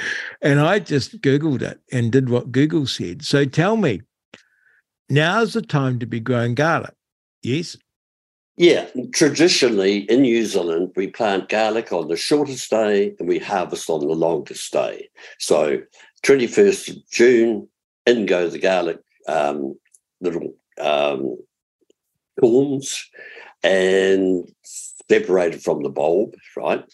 and 0.41 0.61
I 0.61 0.79
just 0.79 1.21
Googled 1.23 1.63
it 1.63 1.81
and 1.91 2.13
did 2.13 2.29
what 2.29 2.53
Google 2.53 2.87
said. 2.87 3.25
So 3.25 3.45
tell 3.45 3.77
me, 3.77 4.03
now's 5.09 5.55
the 5.55 5.63
time 5.63 5.99
to 5.99 6.07
be 6.07 6.21
growing 6.21 6.55
garlic. 6.55 6.95
Yes. 7.43 7.77
Yeah, 8.57 8.87
traditionally 9.15 10.01
in 10.11 10.23
New 10.23 10.45
Zealand, 10.45 10.93
we 10.95 11.09
plant 11.09 11.49
garlic 11.49 11.93
on 11.93 12.09
the 12.09 12.17
shortest 12.17 12.71
day 12.71 13.15
and 13.19 13.27
we 13.27 13.39
harvest 13.39 13.89
on 13.89 14.01
the 14.01 14.15
longest 14.15 14.71
day. 14.73 15.09
So, 15.39 15.81
21st 16.25 16.91
of 16.91 17.11
June, 17.11 17.69
in 18.07 18.27
go 18.27 18.49
the 18.49 18.59
garlic 18.59 18.99
um, 19.27 19.79
little 20.21 20.55
um, 20.79 21.39
corms 22.41 23.05
and 23.63 24.49
separated 25.09 25.63
from 25.63 25.83
the 25.83 25.89
bulb, 25.89 26.35
right? 26.57 26.85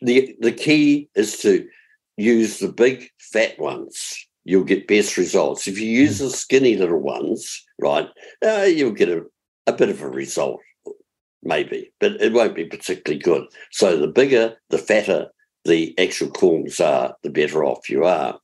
The, 0.00 0.36
the 0.40 0.52
key 0.52 1.08
is 1.14 1.38
to 1.38 1.68
use 2.16 2.58
the 2.58 2.68
big 2.68 3.10
fat 3.18 3.58
ones. 3.58 4.26
You'll 4.44 4.64
get 4.64 4.88
best 4.88 5.16
results. 5.16 5.68
If 5.68 5.78
you 5.78 5.88
use 5.88 6.18
the 6.18 6.30
skinny 6.30 6.76
little 6.76 7.00
ones, 7.00 7.64
right, 7.78 8.08
uh, 8.44 8.62
you'll 8.62 8.92
get 8.92 9.08
a, 9.08 9.24
a 9.66 9.72
bit 9.72 9.90
of 9.90 10.02
a 10.02 10.08
result 10.08 10.60
maybe, 11.42 11.92
but 12.00 12.12
it 12.20 12.32
won't 12.32 12.54
be 12.54 12.64
particularly 12.64 13.22
good. 13.22 13.44
So 13.70 13.96
the 13.96 14.08
bigger, 14.08 14.56
the 14.70 14.78
fatter 14.78 15.28
the 15.64 15.96
actual 15.98 16.28
corms 16.28 16.84
are, 16.84 17.14
the 17.22 17.30
better 17.30 17.64
off 17.64 17.90
you 17.90 18.04
are. 18.04 18.38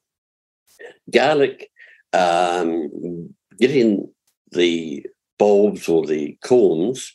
Garlic, 1.11 1.71
um, 2.13 3.35
getting 3.59 4.11
the 4.53 5.07
bulbs 5.39 5.89
or 5.89 6.07
the 6.07 6.39
corms 6.45 7.09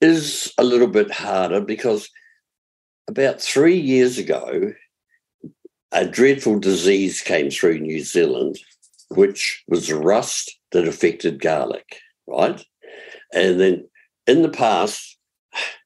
is 0.00 0.52
a 0.58 0.64
little 0.64 0.86
bit 0.86 1.10
harder 1.10 1.60
because 1.60 2.08
about 3.08 3.40
three 3.40 3.78
years 3.78 4.18
ago, 4.18 4.72
a 5.92 6.06
dreadful 6.06 6.58
disease 6.58 7.20
came 7.20 7.50
through 7.50 7.80
New 7.80 8.00
Zealand, 8.00 8.58
which 9.08 9.62
was 9.68 9.92
rust 9.92 10.58
that 10.72 10.86
affected 10.86 11.40
garlic, 11.40 12.00
right? 12.26 12.64
And 13.32 13.60
then 13.60 13.88
in 14.26 14.42
the 14.42 14.48
past, 14.48 15.18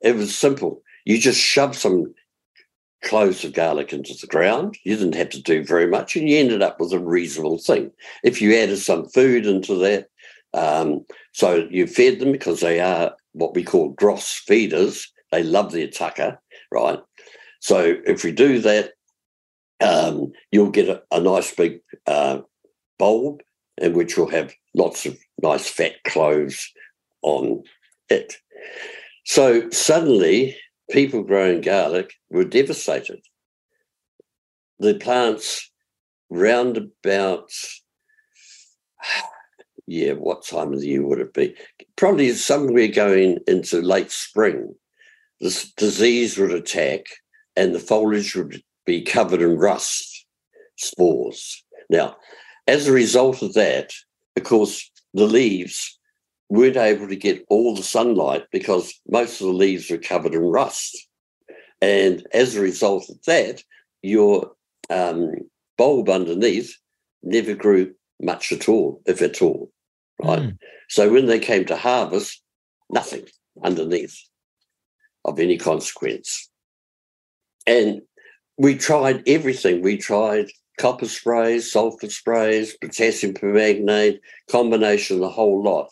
it 0.03 0.15
was 0.15 0.37
simple. 0.37 0.83
You 1.07 1.19
just 1.19 1.41
shoved 1.41 1.77
some 1.77 2.15
cloves 3.03 3.45
of 3.45 3.53
garlic 3.53 3.93
into 3.93 4.15
the 4.21 4.27
ground. 4.27 4.77
You 4.85 4.97
didn't 4.97 5.15
have 5.15 5.31
to 5.31 5.43
do 5.43 5.65
very 5.65 5.87
much, 5.87 6.17
and 6.17 6.29
you 6.29 6.39
ended 6.39 6.63
up 6.63 6.81
with 6.81 6.93
a 6.93 6.99
reasonable 6.99 7.59
thing. 7.59 7.91
If 8.23 8.41
you 8.41 8.55
added 8.55 8.79
some 8.79 9.09
food 9.09 9.47
into 9.47 9.75
that, 9.77 10.09
um, 10.53 11.05
so 11.33 11.67
you 11.71 11.87
fed 11.87 12.21
them 12.21 12.33
because 12.33 12.61
they 12.61 12.81
are 12.81 13.15
what 13.35 13.55
we 13.55 13.63
call 13.63 13.91
gross 13.91 14.33
feeders. 14.33 15.13
They 15.31 15.43
love 15.43 15.73
their 15.73 15.89
tucker, 15.89 16.41
right? 16.73 16.99
So 17.61 17.97
if 18.07 18.25
we 18.25 18.33
do 18.33 18.61
that, 18.61 18.93
um, 19.81 20.33
you'll 20.51 20.71
get 20.71 20.89
a, 20.89 21.03
a 21.11 21.21
nice 21.21 21.55
big 21.55 21.81
uh, 22.07 22.39
bulb 22.99 23.43
in 23.79 23.93
which 23.93 24.17
you'll 24.17 24.31
have 24.31 24.55
lots 24.75 25.05
of 25.05 25.19
nice 25.43 25.69
fat 25.69 25.93
cloves 26.05 26.71
on 27.23 27.63
it. 28.09 28.37
So 29.25 29.69
suddenly, 29.71 30.57
people 30.91 31.23
growing 31.23 31.61
garlic 31.61 32.13
were 32.31 32.45
devastated. 32.45 33.21
The 34.79 34.95
plants 34.95 35.71
round 36.31 36.77
about, 36.77 37.51
yeah, 39.87 40.13
what 40.13 40.47
time 40.47 40.73
of 40.73 40.81
the 40.81 40.89
year 40.89 41.07
would 41.07 41.21
it 41.21 41.35
be? 41.35 41.55
Probably 41.97 42.33
somewhere 42.33 42.89
going 42.89 43.39
into 43.47 43.83
late 43.83 44.11
spring. 44.11 44.75
This 45.41 45.71
disease 45.73 46.39
would 46.39 46.53
attack 46.53 47.07
and 47.57 47.75
the 47.75 47.81
foliage 47.81 48.35
would 48.35 48.63
be 48.87 49.03
covered 49.03 49.43
in 49.43 49.59
rust 49.59 50.27
spores. 50.77 51.63
Now, 51.91 52.17
as 52.67 52.89
a 52.89 52.93
result 52.93 53.43
of 53.43 53.55
that, 53.55 53.93
of 54.37 54.45
course, 54.45 54.91
the 55.13 55.27
leaves 55.27 55.99
weren't 56.49 56.77
able 56.77 57.09
to 57.09 57.17
get 57.17 57.45
all 57.49 57.75
the 57.75 57.83
sunlight 57.83 58.45
because 58.53 58.95
most 59.09 59.41
of 59.41 59.49
the 59.49 59.53
leaves 59.53 59.91
were 59.91 59.99
covered 59.99 60.35
in 60.35 60.43
rust. 60.43 61.09
And 61.81 62.27
as 62.33 62.57
a 62.57 62.61
result 62.61 63.09
of 63.11 63.23
that, 63.27 63.63
your 64.03 64.53
um, 64.91 65.33
bulb 65.77 66.09
underneath 66.09 66.75
never 67.23 67.55
grew 67.55 67.95
much 68.21 68.53
at 68.53 68.69
all, 68.69 69.03
if 69.07 69.23
at 69.23 69.43
all. 69.43 69.71
Right. 70.23 70.55
So 70.89 71.13
when 71.13 71.27
they 71.27 71.39
came 71.39 71.65
to 71.67 71.77
harvest, 71.77 72.43
nothing 72.91 73.27
underneath 73.63 74.17
of 75.25 75.41
any 75.41 75.59
consequence. 75.59 76.51
And 77.67 78.03
we 78.59 78.77
tried 78.77 79.23
everything. 79.27 79.83
We 79.83 79.97
tried 79.97 80.51
copper 80.79 81.09
sprays, 81.09 81.71
sulfur 81.71 82.11
sprays, 82.11 82.77
potassium 82.77 83.35
permanganate, 83.35 84.21
combination 84.51 85.21
the 85.21 85.29
whole 85.29 85.63
lot. 85.63 85.89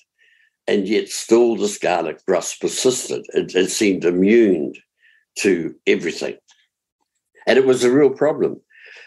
And 0.69 0.87
yet 0.87 1.09
still 1.09 1.57
this 1.57 1.79
garlic 1.79 2.21
rust 2.29 2.61
persisted. 2.61 3.25
It, 3.31 3.55
it 3.55 3.71
seemed 3.71 4.05
immune 4.05 4.75
to 5.39 5.75
everything. 5.87 6.37
And 7.47 7.59
it 7.59 7.67
was 7.67 7.83
a 7.83 7.93
real 7.93 8.11
problem. 8.11 8.61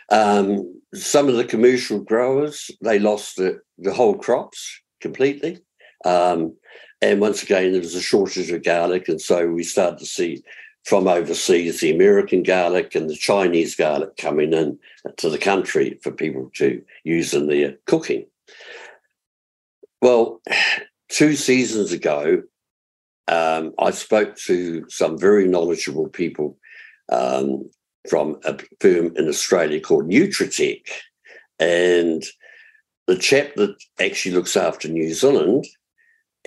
Um, 0.10 0.82
some 0.96 1.28
of 1.28 1.36
the 1.36 1.46
commercial 1.46 2.00
growers, 2.00 2.72
they 2.82 3.00
lost 3.00 3.36
the, 3.36 3.62
the 3.78 3.94
whole 3.94 4.16
crops 4.16 4.82
completely. 5.02 5.60
Um, 6.06 6.56
and 7.02 7.20
once 7.20 7.44
again, 7.44 7.72
there 7.72 7.82
was 7.82 7.96
a 7.96 8.02
shortage 8.02 8.52
of 8.52 8.64
garlic. 8.64 9.08
And 9.08 9.22
so 9.22 9.48
we 9.48 9.64
started 9.64 10.00
to 10.00 10.06
see 10.06 10.44
from 10.86 11.08
overseas 11.08 11.80
the 11.82 11.94
American 11.94 12.44
garlic 12.44 12.96
and 12.96 13.10
the 13.10 13.16
Chinese 13.16 13.76
garlic 13.76 14.16
coming 14.18 14.54
in 14.54 14.78
to 15.18 15.30
the 15.30 15.38
country 15.38 16.00
for 16.04 16.12
people 16.12 16.52
to 16.56 16.82
use 17.04 17.34
in 17.34 17.48
their 17.48 17.76
cooking. 17.86 18.26
Well, 20.02 20.42
two 21.10 21.36
seasons 21.36 21.92
ago, 21.92 22.44
um, 23.28 23.74
I 23.80 23.92
spoke 23.92 24.36
to 24.46 24.86
some 24.90 25.18
very 25.18 25.48
knowledgeable 25.48 26.10
people 26.10 26.58
um, 27.12 27.70
from 28.10 28.40
a 28.46 28.58
firm 28.80 29.14
in 29.16 29.28
Australia 29.28 29.80
called 29.80 30.10
Nutritech. 30.10 30.88
And 31.60 32.24
the 33.08 33.18
chap 33.18 33.56
that 33.56 33.76
actually 34.00 34.36
looks 34.36 34.58
after 34.58 34.88
New 34.88 35.14
Zealand 35.14 35.66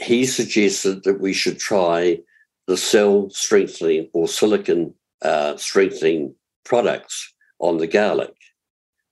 he 0.00 0.26
suggested 0.26 1.04
that 1.04 1.20
we 1.20 1.32
should 1.32 1.58
try 1.58 2.18
the 2.66 2.76
cell 2.76 3.28
strengthening 3.30 4.08
or 4.12 4.28
silicon 4.28 4.94
uh, 5.22 5.56
strengthening 5.56 6.34
products 6.64 7.34
on 7.58 7.78
the 7.78 7.86
garlic 7.86 8.34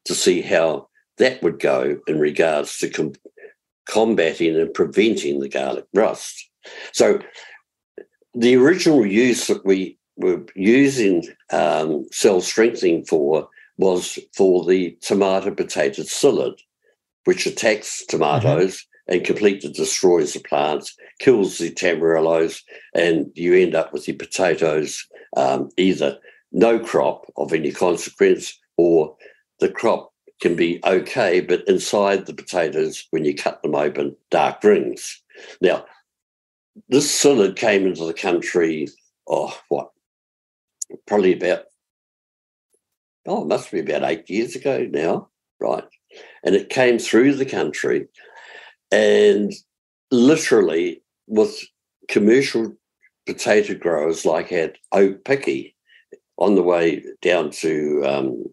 to 0.05 0.14
see 0.14 0.40
how 0.40 0.89
that 1.18 1.43
would 1.43 1.59
go 1.59 1.98
in 2.06 2.20
regards 2.20 2.78
to 2.78 2.89
com- 2.89 3.14
combating 3.89 4.56
and 4.56 4.73
preventing 4.73 5.40
the 5.40 5.48
garlic 5.48 5.86
rust. 5.94 6.48
So 6.93 7.18
the 8.35 8.56
original 8.56 9.05
use 9.05 9.47
that 9.48 9.64
we 9.64 9.98
were 10.17 10.45
using 10.55 11.25
um, 11.51 12.07
cell 12.11 12.41
strengthening 12.41 13.05
for 13.05 13.49
was 13.79 14.19
for 14.35 14.65
the 14.65 14.97
tomato 15.03 15.51
potato 15.51 16.03
psyllid, 16.03 16.59
which 17.25 17.47
attacks 17.47 18.05
tomatoes 18.07 18.77
mm-hmm. 18.77 19.15
and 19.15 19.27
completely 19.27 19.71
destroys 19.71 20.33
the 20.33 20.41
plants, 20.41 20.97
kills 21.19 21.59
the 21.59 21.71
tamarillos, 21.71 22.63
and 22.95 23.31
you 23.35 23.55
end 23.55 23.75
up 23.75 23.93
with 23.93 24.09
your 24.09 24.17
potatoes 24.17 25.07
um, 25.37 25.69
either 25.77 26.19
no 26.53 26.79
crop 26.79 27.31
of 27.37 27.53
any 27.53 27.71
consequence 27.71 28.59
or 28.77 29.15
the 29.61 29.69
crop 29.69 30.13
can 30.41 30.55
be 30.57 30.81
okay, 30.85 31.41
but 31.41 31.67
inside 31.67 32.27
the 32.27 32.35
potatoes, 32.35 33.07
when 33.11 33.25
you 33.25 33.35
cut 33.35 33.63
them 33.63 33.75
open, 33.75 34.15
dark 34.31 34.63
rings. 34.63 35.23
Now, 35.61 35.85
this 36.89 37.11
psyllid 37.11 37.57
came 37.57 37.87
into 37.87 38.05
the 38.05 38.15
country, 38.15 38.89
oh, 39.29 39.59
what, 39.69 39.91
probably 41.07 41.33
about, 41.33 41.65
oh, 43.27 43.43
it 43.43 43.49
must 43.49 43.71
be 43.71 43.81
about 43.81 44.05
eight 44.05 44.29
years 44.29 44.55
ago 44.55 44.87
now, 44.91 45.29
right? 45.61 45.85
And 46.45 46.55
it 46.55 46.69
came 46.69 46.99
through 46.99 47.35
the 47.35 47.47
country 47.47 48.07
and 48.93 49.53
literally 50.11 51.03
with 51.27 51.59
commercial 52.09 52.73
potato 53.27 53.75
growers 53.75 54.25
like 54.25 54.53
at 54.53 54.77
Opiki 54.95 55.75
on 56.39 56.55
the 56.55 56.63
way 56.63 57.03
down 57.23 57.51
to 57.51 58.03
um, 58.07 58.45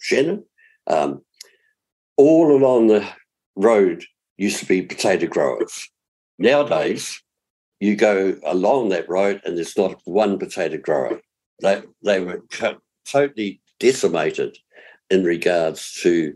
Shannon, 0.00 0.44
um, 0.86 1.22
all 2.16 2.54
along 2.54 2.88
the 2.88 3.06
road 3.56 4.04
used 4.36 4.58
to 4.58 4.66
be 4.66 4.82
potato 4.82 5.26
growers. 5.26 5.88
Nowadays, 6.38 7.22
you 7.80 7.96
go 7.96 8.36
along 8.44 8.90
that 8.90 9.08
road 9.08 9.40
and 9.44 9.56
there's 9.56 9.76
not 9.76 10.00
one 10.04 10.38
potato 10.38 10.76
grower. 10.76 11.20
They, 11.60 11.82
they 12.04 12.20
were 12.20 12.42
totally 13.06 13.60
decimated 13.78 14.58
in 15.10 15.24
regards 15.24 15.92
to 16.02 16.34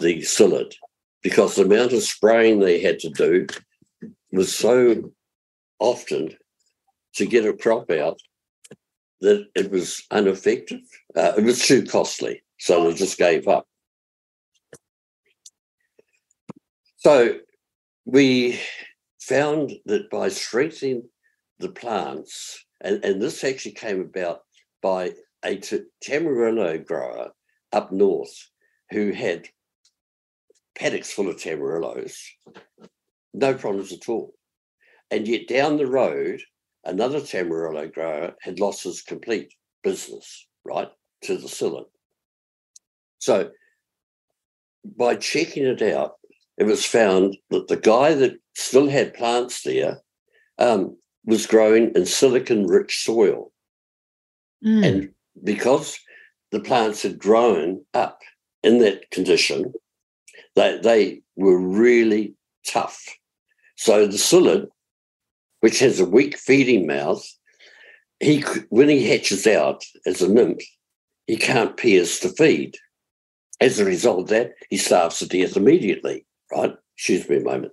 the 0.00 0.20
psyllid 0.20 0.74
because 1.22 1.54
the 1.54 1.62
amount 1.64 1.92
of 1.92 2.02
spraying 2.02 2.60
they 2.60 2.80
had 2.80 2.98
to 3.00 3.10
do 3.10 3.46
was 4.30 4.54
so 4.54 5.12
often 5.78 6.36
to 7.14 7.26
get 7.26 7.46
a 7.46 7.52
crop 7.52 7.90
out 7.90 8.18
that 9.20 9.46
it 9.54 9.70
was 9.70 10.02
ineffective. 10.10 10.80
Uh, 11.14 11.32
it 11.36 11.44
was 11.44 11.64
too 11.66 11.84
costly, 11.84 12.42
so 12.58 12.84
they 12.84 12.94
just 12.94 13.18
gave 13.18 13.46
up. 13.46 13.66
So 16.96 17.38
we 18.04 18.60
found 19.20 19.72
that 19.86 20.10
by 20.10 20.28
strengthening 20.28 21.08
the 21.58 21.68
plants, 21.68 22.64
and, 22.80 23.04
and 23.04 23.22
this 23.22 23.44
actually 23.44 23.72
came 23.72 24.00
about 24.00 24.42
by 24.82 25.12
a 25.44 25.56
Tamarillo 26.04 26.84
grower 26.84 27.30
up 27.72 27.92
north 27.92 28.48
who 28.90 29.12
had 29.12 29.48
paddocks 30.74 31.12
full 31.12 31.28
of 31.28 31.36
Tamarillos, 31.36 32.16
no 33.32 33.54
problems 33.54 33.92
at 33.92 34.08
all. 34.08 34.34
And 35.10 35.26
yet 35.26 35.48
down 35.48 35.76
the 35.76 35.86
road, 35.86 36.42
another 36.84 37.20
Tamarillo 37.20 37.92
grower 37.92 38.34
had 38.40 38.60
lost 38.60 38.84
his 38.84 39.02
complete 39.02 39.54
business, 39.82 40.46
right, 40.64 40.88
to 41.22 41.36
the 41.36 41.48
psyllid. 41.48 41.86
So 43.18 43.50
by 44.84 45.16
checking 45.16 45.64
it 45.64 45.82
out, 45.82 46.14
it 46.58 46.64
was 46.64 46.84
found 46.84 47.36
that 47.50 47.68
the 47.68 47.76
guy 47.76 48.14
that 48.14 48.38
still 48.54 48.88
had 48.88 49.14
plants 49.14 49.62
there 49.62 50.00
um, 50.58 50.96
was 51.24 51.46
growing 51.46 51.92
in 51.94 52.04
silicon 52.06 52.66
rich 52.66 53.04
soil. 53.04 53.51
Mm. 54.64 54.86
And 54.86 55.14
because 55.42 55.98
the 56.50 56.60
plants 56.60 57.02
had 57.02 57.18
grown 57.18 57.84
up 57.94 58.20
in 58.62 58.78
that 58.78 59.10
condition, 59.10 59.72
they, 60.54 60.78
they 60.78 61.22
were 61.36 61.58
really 61.58 62.34
tough. 62.66 63.04
So 63.76 64.06
the 64.06 64.16
psyllid, 64.16 64.68
which 65.60 65.78
has 65.80 65.98
a 65.98 66.04
weak 66.04 66.36
feeding 66.36 66.86
mouth, 66.86 67.24
he 68.20 68.44
when 68.68 68.88
he 68.88 69.08
hatches 69.08 69.46
out 69.48 69.82
as 70.06 70.22
a 70.22 70.28
nymph, 70.28 70.62
he 71.26 71.36
can't 71.36 71.76
pierce 71.76 72.20
to 72.20 72.28
feed. 72.28 72.76
As 73.60 73.80
a 73.80 73.84
result 73.84 74.20
of 74.20 74.28
that, 74.28 74.52
he 74.70 74.76
starves 74.76 75.18
to 75.18 75.26
death 75.26 75.56
immediately 75.56 76.24
right? 76.52 76.74
Excuse 76.96 77.28
me 77.28 77.36
a 77.38 77.40
moment. 77.40 77.72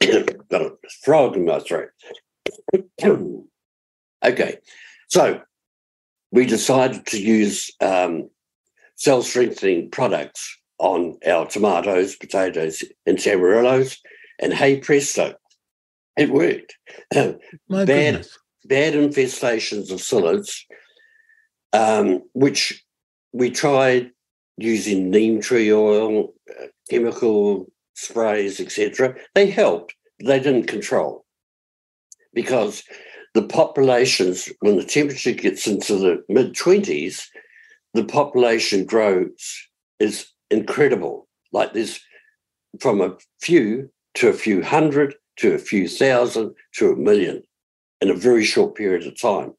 Got 0.50 0.62
a 0.62 0.72
frog 1.02 1.36
in 1.36 1.44
my 1.44 1.60
throat. 1.60 1.90
okay, 4.26 4.58
so 5.08 5.40
we 6.32 6.46
decided 6.46 7.06
to 7.06 7.20
use 7.20 7.70
um, 7.80 8.28
cell 8.96 9.22
strengthening 9.22 9.90
products 9.90 10.58
on 10.78 11.16
our 11.26 11.46
tomatoes, 11.46 12.16
potatoes, 12.16 12.84
and 13.06 13.18
tamarillos, 13.18 13.98
and 14.38 14.52
hey 14.52 14.78
presto, 14.78 15.34
it 16.16 16.30
worked. 16.30 16.76
My 17.14 17.84
bad, 17.84 17.86
goodness. 17.86 18.38
bad 18.64 18.94
infestations 18.94 19.90
of 19.90 20.00
psyllids, 20.00 20.62
um, 21.72 22.22
which 22.32 22.84
we 23.32 23.50
tried 23.50 24.10
using 24.58 25.10
neem 25.10 25.40
tree 25.40 25.72
oil, 25.72 26.34
uh, 26.50 26.66
chemical 26.90 27.66
sprays, 27.94 28.60
etc. 28.60 29.14
They 29.34 29.50
helped, 29.50 29.94
they 30.22 30.40
didn't 30.40 30.66
control. 30.66 31.24
Because 32.32 32.82
the 33.36 33.42
populations, 33.42 34.48
when 34.60 34.76
the 34.76 34.84
temperature 34.84 35.32
gets 35.32 35.66
into 35.66 35.94
the 35.96 36.24
mid 36.30 36.54
20s, 36.54 37.26
the 37.92 38.04
population 38.04 38.86
grows 38.86 39.68
is 40.00 40.26
incredible. 40.50 41.28
Like 41.52 41.74
there's 41.74 42.00
from 42.80 43.02
a 43.02 43.14
few 43.42 43.90
to 44.14 44.28
a 44.28 44.32
few 44.32 44.62
hundred 44.62 45.14
to 45.36 45.52
a 45.52 45.58
few 45.58 45.86
thousand 45.86 46.54
to 46.76 46.92
a 46.92 46.96
million 46.96 47.42
in 48.00 48.08
a 48.10 48.14
very 48.14 48.42
short 48.42 48.74
period 48.74 49.06
of 49.06 49.20
time. 49.20 49.52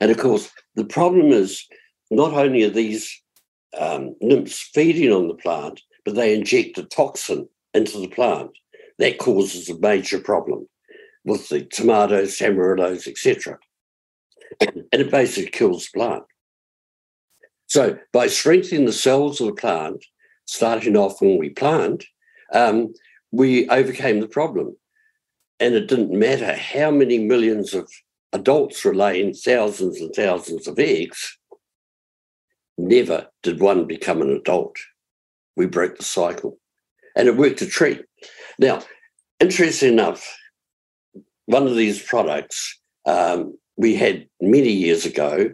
And 0.00 0.10
of 0.10 0.18
course, 0.18 0.50
the 0.74 0.84
problem 0.84 1.26
is 1.26 1.64
not 2.10 2.32
only 2.32 2.64
are 2.64 2.70
these 2.70 3.22
um, 3.78 4.16
nymphs 4.20 4.68
feeding 4.74 5.12
on 5.12 5.28
the 5.28 5.34
plant, 5.34 5.80
but 6.04 6.16
they 6.16 6.34
inject 6.34 6.76
a 6.78 6.82
toxin 6.82 7.48
into 7.72 8.00
the 8.00 8.08
plant. 8.08 8.50
That 8.98 9.18
causes 9.18 9.68
a 9.68 9.78
major 9.78 10.18
problem 10.18 10.66
with 11.24 11.48
the 11.48 11.62
tomatoes, 11.64 12.38
tamarillos, 12.38 13.06
etc. 13.06 13.58
and 14.60 14.86
it 14.92 15.10
basically 15.10 15.50
kills 15.50 15.86
the 15.86 15.98
plant. 15.98 16.24
So 17.66 17.98
by 18.12 18.26
strengthening 18.26 18.86
the 18.86 18.92
cells 18.92 19.40
of 19.40 19.48
the 19.48 19.52
plant, 19.54 20.04
starting 20.46 20.96
off 20.96 21.20
when 21.20 21.38
we 21.38 21.50
plant, 21.50 22.04
um, 22.52 22.92
we 23.30 23.68
overcame 23.68 24.20
the 24.20 24.28
problem. 24.28 24.76
And 25.60 25.74
it 25.74 25.88
didn't 25.88 26.10
matter 26.10 26.54
how 26.54 26.90
many 26.90 27.18
millions 27.18 27.74
of 27.74 27.88
adults 28.32 28.84
were 28.84 28.94
laying 28.94 29.34
thousands 29.34 30.00
and 30.00 30.12
thousands 30.14 30.66
of 30.66 30.78
eggs, 30.78 31.38
Never 32.80 33.26
did 33.42 33.60
one 33.60 33.86
become 33.86 34.22
an 34.22 34.30
adult. 34.30 34.76
We 35.54 35.66
broke 35.66 35.98
the 35.98 36.04
cycle. 36.04 36.58
And 37.14 37.28
it 37.28 37.36
worked 37.36 37.60
a 37.60 37.66
treat. 37.66 38.02
Now, 38.58 38.82
interesting 39.38 39.92
enough, 39.92 40.26
one 41.50 41.66
of 41.66 41.74
these 41.74 42.00
products 42.00 42.78
um, 43.06 43.58
we 43.76 43.94
had 43.96 44.26
many 44.40 44.70
years 44.70 45.04
ago, 45.04 45.50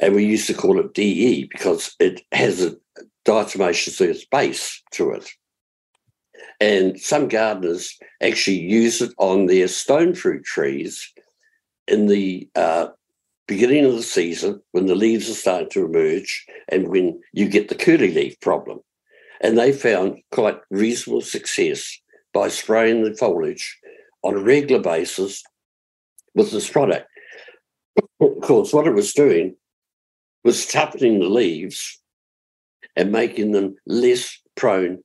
and 0.00 0.14
we 0.14 0.24
used 0.24 0.48
to 0.48 0.54
call 0.54 0.80
it 0.80 0.94
DE 0.94 1.44
because 1.44 1.94
it 2.00 2.22
has 2.32 2.64
a 2.64 2.76
diatomaceous 3.24 4.00
earth 4.08 4.28
base 4.30 4.82
to 4.92 5.10
it. 5.12 5.28
And 6.60 6.98
some 6.98 7.28
gardeners 7.28 7.96
actually 8.20 8.58
use 8.58 9.00
it 9.00 9.12
on 9.18 9.46
their 9.46 9.68
stone 9.68 10.14
fruit 10.14 10.44
trees 10.44 11.12
in 11.86 12.06
the 12.06 12.48
uh, 12.56 12.88
beginning 13.46 13.84
of 13.84 13.94
the 13.94 14.02
season 14.02 14.60
when 14.72 14.86
the 14.86 14.96
leaves 14.96 15.30
are 15.30 15.34
starting 15.34 15.70
to 15.70 15.84
emerge 15.84 16.46
and 16.68 16.88
when 16.88 17.20
you 17.32 17.48
get 17.48 17.68
the 17.68 17.76
curly 17.76 18.12
leaf 18.12 18.38
problem. 18.40 18.80
And 19.40 19.56
they 19.56 19.70
found 19.70 20.20
quite 20.32 20.58
reasonable 20.70 21.20
success 21.20 21.96
by 22.34 22.48
spraying 22.48 23.04
the 23.04 23.14
foliage 23.14 23.77
on 24.22 24.34
a 24.34 24.42
regular 24.42 24.82
basis 24.82 25.42
with 26.34 26.50
this 26.50 26.68
product. 26.68 27.08
Of 28.20 28.40
course, 28.42 28.72
what 28.72 28.86
it 28.86 28.94
was 28.94 29.12
doing 29.12 29.54
was 30.44 30.66
toughening 30.66 31.18
the 31.20 31.28
leaves 31.28 32.00
and 32.96 33.12
making 33.12 33.52
them 33.52 33.76
less 33.86 34.40
prone 34.56 34.98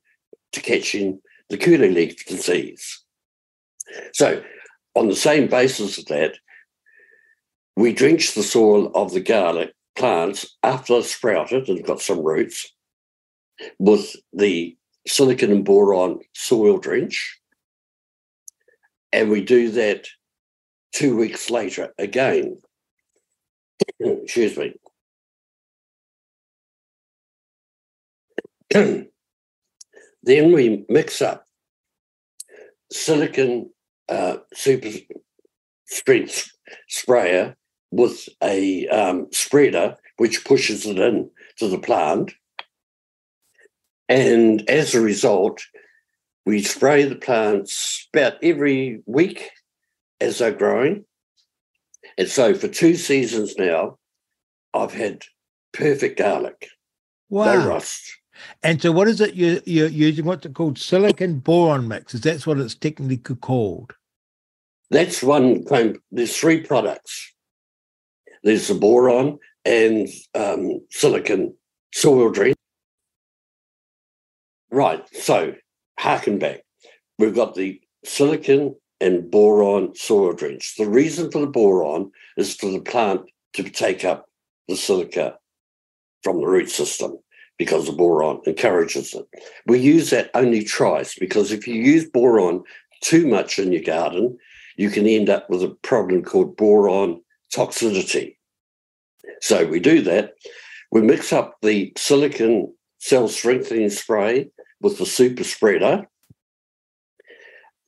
to 0.52 0.60
catching 0.60 1.20
the 1.48 1.56
curly 1.56 1.90
leaf 1.90 2.24
disease. 2.26 3.04
So, 4.12 4.42
on 4.94 5.08
the 5.08 5.16
same 5.16 5.48
basis 5.48 5.98
of 5.98 6.06
that, 6.06 6.38
we 7.76 7.92
drench 7.92 8.34
the 8.34 8.42
soil 8.42 8.90
of 8.94 9.12
the 9.12 9.20
garlic 9.20 9.72
plants 9.96 10.56
after 10.62 10.94
they've 10.94 11.06
sprouted 11.06 11.68
and 11.68 11.84
got 11.84 12.00
some 12.00 12.24
roots 12.24 12.72
with 13.78 14.16
the 14.32 14.76
silicon 15.06 15.50
and 15.50 15.64
boron 15.64 16.20
soil 16.32 16.78
drench. 16.78 17.40
And 19.14 19.30
we 19.30 19.42
do 19.42 19.70
that 19.70 20.08
two 20.92 21.16
weeks 21.16 21.48
later 21.48 21.94
again. 21.98 22.58
Excuse 24.00 24.56
me. 24.56 24.74
then 30.24 30.52
we 30.52 30.84
mix 30.88 31.22
up 31.22 31.44
silicon 32.90 33.70
uh, 34.08 34.38
super 34.52 34.90
strength 35.86 36.50
sprayer 36.88 37.56
with 37.92 38.28
a 38.42 38.88
um, 38.88 39.28
spreader 39.30 39.96
which 40.16 40.44
pushes 40.44 40.86
it 40.86 40.98
in 40.98 41.30
to 41.58 41.68
the 41.68 41.78
plant. 41.78 42.32
And 44.08 44.68
as 44.68 44.92
a 44.92 45.00
result, 45.00 45.62
we 46.46 46.62
spray 46.62 47.04
the 47.04 47.16
plants 47.16 48.08
about 48.12 48.34
every 48.42 49.02
week 49.06 49.50
as 50.20 50.38
they're 50.38 50.52
growing. 50.52 51.04
And 52.18 52.28
so 52.28 52.54
for 52.54 52.68
two 52.68 52.94
seasons 52.94 53.56
now, 53.58 53.98
I've 54.72 54.92
had 54.92 55.22
perfect 55.72 56.18
garlic. 56.18 56.68
Wow. 57.28 57.54
No 57.54 57.68
rust. 57.68 58.18
And 58.62 58.82
so, 58.82 58.92
what 58.92 59.08
is 59.08 59.20
it 59.20 59.34
you're, 59.34 59.60
you're 59.64 59.88
using? 59.88 60.24
What's 60.24 60.44
it 60.44 60.54
called? 60.54 60.78
Silicon 60.78 61.38
boron 61.38 61.86
mix. 61.86 62.14
Is 62.14 62.20
that's 62.20 62.46
what 62.46 62.58
it's 62.58 62.74
technically 62.74 63.16
called? 63.16 63.94
That's 64.90 65.22
one 65.22 65.64
claim. 65.64 66.00
There's 66.10 66.36
three 66.36 66.60
products. 66.60 67.32
There's 68.42 68.68
the 68.68 68.74
boron 68.74 69.38
and 69.64 70.08
um, 70.34 70.80
silicon 70.90 71.56
soil 71.94 72.30
drench. 72.30 72.56
Right. 74.70 75.02
So, 75.14 75.54
harken 75.98 76.38
back. 76.38 76.62
We've 77.18 77.34
got 77.34 77.54
the 77.54 77.80
silicon 78.04 78.74
and 79.00 79.30
boron 79.30 79.94
soil 79.94 80.32
drench. 80.32 80.74
The 80.76 80.88
reason 80.88 81.30
for 81.30 81.40
the 81.40 81.46
boron 81.46 82.10
is 82.36 82.54
for 82.54 82.70
the 82.70 82.80
plant 82.80 83.22
to 83.54 83.62
take 83.64 84.04
up 84.04 84.28
the 84.68 84.76
silica 84.76 85.38
from 86.22 86.40
the 86.40 86.46
root 86.46 86.70
system 86.70 87.18
because 87.58 87.86
the 87.86 87.92
boron 87.92 88.40
encourages 88.46 89.14
it. 89.14 89.26
We 89.66 89.78
use 89.78 90.10
that 90.10 90.30
only 90.34 90.64
twice 90.64 91.14
because 91.14 91.52
if 91.52 91.68
you 91.68 91.74
use 91.74 92.08
boron 92.08 92.64
too 93.00 93.26
much 93.26 93.58
in 93.58 93.72
your 93.72 93.82
garden, 93.82 94.38
you 94.76 94.90
can 94.90 95.06
end 95.06 95.28
up 95.28 95.48
with 95.48 95.62
a 95.62 95.76
problem 95.82 96.22
called 96.22 96.56
boron 96.56 97.20
toxicity. 97.54 98.36
So 99.40 99.66
we 99.66 99.78
do 99.78 100.00
that. 100.02 100.34
We 100.90 101.02
mix 101.02 101.32
up 101.32 101.56
the 101.62 101.92
silicon 101.96 102.72
cell 103.04 103.28
strengthening 103.28 103.90
spray 103.90 104.48
with 104.80 104.96
the 104.96 105.04
super 105.04 105.44
spreader, 105.44 106.08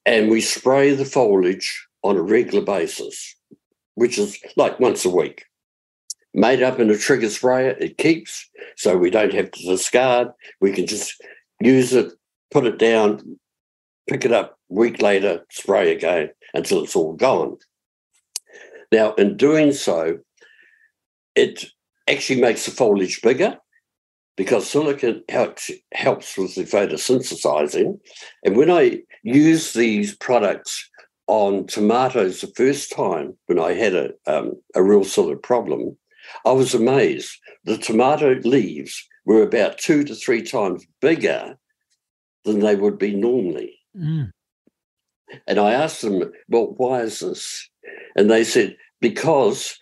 and 0.04 0.28
we 0.28 0.42
spray 0.42 0.92
the 0.94 1.06
foliage 1.06 1.86
on 2.02 2.18
a 2.18 2.22
regular 2.22 2.62
basis, 2.62 3.34
which 3.94 4.18
is 4.18 4.38
like 4.56 4.78
once 4.78 5.06
a 5.06 5.10
week 5.10 5.46
made 6.34 6.62
up 6.62 6.78
in 6.78 6.90
a 6.90 6.98
trigger 6.98 7.30
sprayer. 7.30 7.70
It 7.80 7.96
keeps, 7.96 8.50
so 8.76 8.98
we 8.98 9.08
don't 9.08 9.32
have 9.32 9.50
to 9.52 9.64
discard. 9.64 10.28
We 10.60 10.72
can 10.72 10.86
just 10.86 11.14
use 11.62 11.94
it, 11.94 12.12
put 12.50 12.66
it 12.66 12.78
down, 12.78 13.38
pick 14.10 14.26
it 14.26 14.32
up 14.32 14.58
week 14.68 15.00
later, 15.00 15.46
spray 15.50 15.94
again 15.94 16.28
until 16.52 16.84
it's 16.84 16.94
all 16.94 17.14
gone. 17.14 17.56
Now, 18.92 19.14
in 19.14 19.38
doing 19.38 19.72
so, 19.72 20.18
it 21.34 21.64
actually 22.06 22.42
makes 22.42 22.66
the 22.66 22.70
foliage 22.70 23.22
bigger 23.22 23.58
because 24.36 24.68
silicon 24.68 25.22
helps, 25.28 25.70
helps 25.94 26.36
with 26.36 26.54
the 26.54 26.64
photosynthesizing. 26.64 27.98
And 28.44 28.56
when 28.56 28.70
I 28.70 29.00
used 29.22 29.74
these 29.74 30.14
products 30.16 30.88
on 31.26 31.66
tomatoes 31.66 32.40
the 32.40 32.52
first 32.56 32.92
time, 32.92 33.36
when 33.46 33.58
I 33.58 33.72
had 33.72 33.94
a, 33.94 34.10
um, 34.26 34.52
a 34.74 34.82
real 34.82 35.02
of 35.02 35.42
problem, 35.42 35.96
I 36.44 36.52
was 36.52 36.74
amazed. 36.74 37.30
The 37.64 37.78
tomato 37.78 38.34
leaves 38.44 39.06
were 39.24 39.42
about 39.42 39.78
two 39.78 40.04
to 40.04 40.14
three 40.14 40.42
times 40.42 40.86
bigger 41.00 41.56
than 42.44 42.60
they 42.60 42.76
would 42.76 42.98
be 42.98 43.14
normally. 43.14 43.78
Mm. 43.96 44.30
And 45.46 45.58
I 45.58 45.72
asked 45.72 46.02
them, 46.02 46.32
well, 46.48 46.74
why 46.76 47.00
is 47.00 47.20
this? 47.20 47.68
And 48.14 48.30
they 48.30 48.44
said, 48.44 48.76
because 49.00 49.76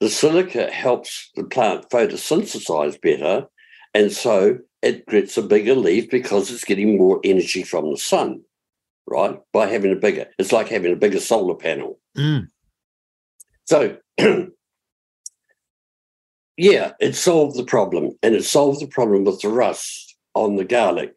the 0.00 0.08
silica 0.08 0.70
helps 0.70 1.30
the 1.34 1.44
plant 1.44 1.90
photosynthesize 1.90 3.00
better. 3.00 3.46
And 3.94 4.12
so 4.12 4.58
it 4.82 5.06
gets 5.06 5.36
a 5.36 5.42
bigger 5.42 5.74
leaf 5.74 6.10
because 6.10 6.50
it's 6.50 6.64
getting 6.64 6.98
more 6.98 7.20
energy 7.24 7.62
from 7.62 7.90
the 7.90 7.96
sun, 7.96 8.42
right? 9.06 9.38
By 9.52 9.66
having 9.66 9.92
a 9.92 9.96
bigger, 9.96 10.26
it's 10.38 10.52
like 10.52 10.68
having 10.68 10.92
a 10.92 10.96
bigger 10.96 11.20
solar 11.20 11.54
panel. 11.54 11.98
Mm. 12.16 12.48
So 13.64 13.96
yeah, 16.56 16.92
it 17.00 17.14
solved 17.14 17.56
the 17.56 17.64
problem, 17.64 18.12
and 18.22 18.34
it 18.34 18.44
solved 18.44 18.80
the 18.80 18.86
problem 18.86 19.24
with 19.24 19.40
the 19.40 19.48
rust 19.48 20.16
on 20.34 20.56
the 20.56 20.64
garlic. 20.64 21.16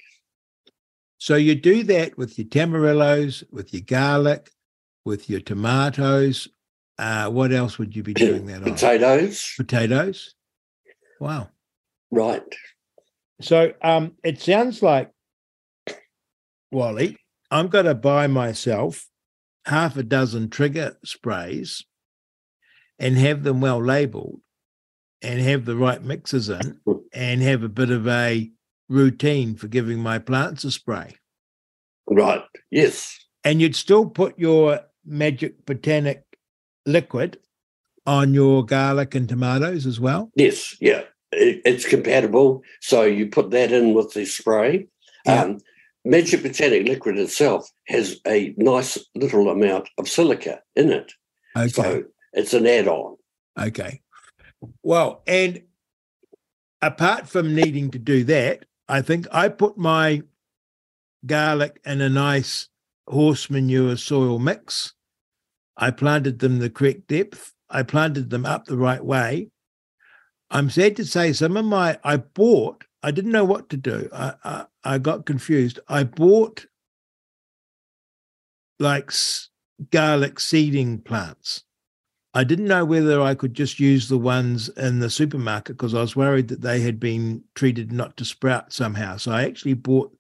So 1.18 1.36
you 1.36 1.56
do 1.56 1.84
that 1.84 2.18
with 2.18 2.38
your 2.38 2.48
tamarillos, 2.48 3.44
with 3.52 3.74
your 3.74 3.82
garlic, 3.82 4.52
with 5.06 5.30
your 5.30 5.42
tomatoes. 5.42 6.48
Uh, 6.98 7.30
what 7.30 7.52
else 7.52 7.78
would 7.78 7.96
you 7.96 8.04
be 8.04 8.14
doing 8.14 8.46
that 8.48 8.64
on? 8.64 8.74
Potatoes. 8.74 9.54
Potatoes. 9.58 10.36
Wow. 11.20 11.50
Right. 12.12 12.44
So 13.42 13.74
um, 13.82 14.14
it 14.24 14.42
sounds 14.42 14.82
like, 14.82 15.12
Wally, 16.72 17.18
I'm 17.52 17.68
going 17.68 17.86
to 17.86 17.96
buy 17.96 18.28
myself 18.28 19.08
half 19.66 19.98
a 19.98 20.04
dozen 20.04 20.50
trigger 20.50 20.98
sprays 21.04 21.84
and 22.98 23.18
have 23.18 23.44
them 23.44 23.62
well 23.62 23.84
labeled 23.84 24.42
and 25.22 25.40
have 25.42 25.66
the 25.66 25.76
right 25.76 26.04
mixes 26.04 26.50
in 26.50 26.80
and 27.14 27.42
have 27.42 27.64
a 27.64 27.70
bit 27.70 27.90
of 27.92 28.08
a 28.08 28.52
routine 28.88 29.56
for 29.56 29.68
giving 29.68 30.00
my 30.00 30.20
plants 30.20 30.64
a 30.64 30.72
spray. 30.72 31.16
Right. 32.08 32.44
Yes. 32.72 33.18
And 33.44 33.62
you'd 33.62 33.76
still 33.76 34.08
put 34.08 34.38
your 34.38 34.82
magic 35.06 35.66
botanic 35.66 36.24
liquid 36.86 37.38
on 38.06 38.34
your 38.34 38.66
garlic 38.66 39.16
and 39.16 39.30
tomatoes 39.30 39.86
as 39.86 40.00
well? 40.00 40.32
Yes. 40.36 40.76
Yeah. 40.82 41.04
It, 41.32 41.62
it's 41.66 41.88
compatible. 41.88 42.64
So 42.82 43.04
you 43.04 43.28
put 43.28 43.52
that 43.52 43.72
in 43.72 43.94
with 43.94 44.14
the 44.14 44.26
spray. 44.26 44.88
Yeah. 45.26 45.44
Um, 45.44 45.60
magic 46.06 46.44
botanic 46.44 46.88
liquid 46.88 47.18
itself 47.18 47.70
has 47.88 48.20
a 48.26 48.54
nice 48.58 48.98
little 49.16 49.50
amount 49.50 49.90
of 49.98 50.08
silica 50.08 50.62
in 50.76 50.92
it. 50.92 51.12
Okay. 51.56 51.68
So 51.70 52.04
it's 52.34 52.54
an 52.54 52.66
add 52.66 52.88
on. 52.88 53.18
Okay. 53.60 54.02
Well, 54.84 55.22
and 55.28 55.62
apart 56.82 57.28
from 57.28 57.56
needing 57.56 57.92
to 57.92 58.00
do 58.00 58.24
that, 58.26 58.66
I 58.88 59.02
think 59.02 59.28
I 59.32 59.50
put 59.50 59.78
my 59.78 60.24
garlic 61.26 61.80
in 61.86 62.02
a 62.02 62.10
nice 62.10 62.70
horse 63.08 63.50
manure 63.50 63.98
soil 63.98 64.40
mix. 64.40 64.94
I 65.78 65.92
planted 65.92 66.40
them 66.40 66.60
the 66.60 66.70
correct 66.70 67.08
depth. 67.08 67.54
I 67.70 67.84
planted 67.84 68.30
them 68.30 68.46
up 68.46 68.66
the 68.66 68.78
right 68.78 69.04
way. 69.04 69.50
I'm 70.52 70.70
sad 70.70 70.96
to 70.98 71.06
say 71.06 71.34
some 71.34 71.58
of 71.58 71.66
my 71.66 72.00
I 72.04 72.18
bought. 72.18 72.84
I 73.04 73.12
didn't 73.12 73.32
know 73.32 73.46
what 73.46 73.70
to 73.70 73.78
do. 73.78 74.10
I 74.14 74.34
I, 74.44 74.66
I 74.84 74.98
got 74.98 75.26
confused. 75.26 75.80
I 75.88 76.04
bought 76.04 76.66
like 78.80 79.08
s- 79.10 79.50
garlic 79.92 80.40
seeding 80.40 81.00
plants. 81.00 81.64
I 82.34 82.44
didn't 82.44 82.68
know 82.68 82.86
whether 82.86 83.22
I 83.22 83.34
could 83.36 83.54
just 83.54 83.80
use 83.80 84.08
the 84.08 84.18
ones 84.18 84.70
in 84.70 85.00
the 85.00 85.10
supermarket 85.10 85.78
because 85.78 85.94
I 85.96 86.02
was 86.02 86.16
worried 86.16 86.48
that 86.50 86.62
they 86.62 86.80
had 86.80 87.00
been 87.00 87.44
treated 87.56 87.92
not 87.92 88.18
to 88.18 88.26
sprout 88.26 88.72
somehow. 88.72 89.18
So 89.18 89.32
I 89.32 89.44
actually 89.44 89.74
bought 89.74 90.16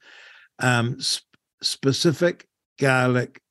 um, 0.59 0.99
sp- 0.99 1.29
specific 1.61 2.47
garlic 2.79 3.41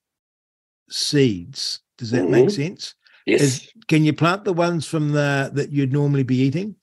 seeds. 0.89 1.81
Does 1.97 2.11
that 2.11 2.29
make 2.29 2.47
Mhm. 2.47 2.51
sense? 2.51 2.95
Yes. 3.29 3.41
Is, 3.41 3.71
can 3.87 4.03
you 4.05 4.13
plant 4.13 4.43
the 4.43 4.53
ones 4.53 4.87
from 4.87 5.11
the 5.11 5.51
that 5.53 5.71
you'd 5.71 5.93
normally 5.93 6.23
be 6.23 6.37
eating? 6.37 6.75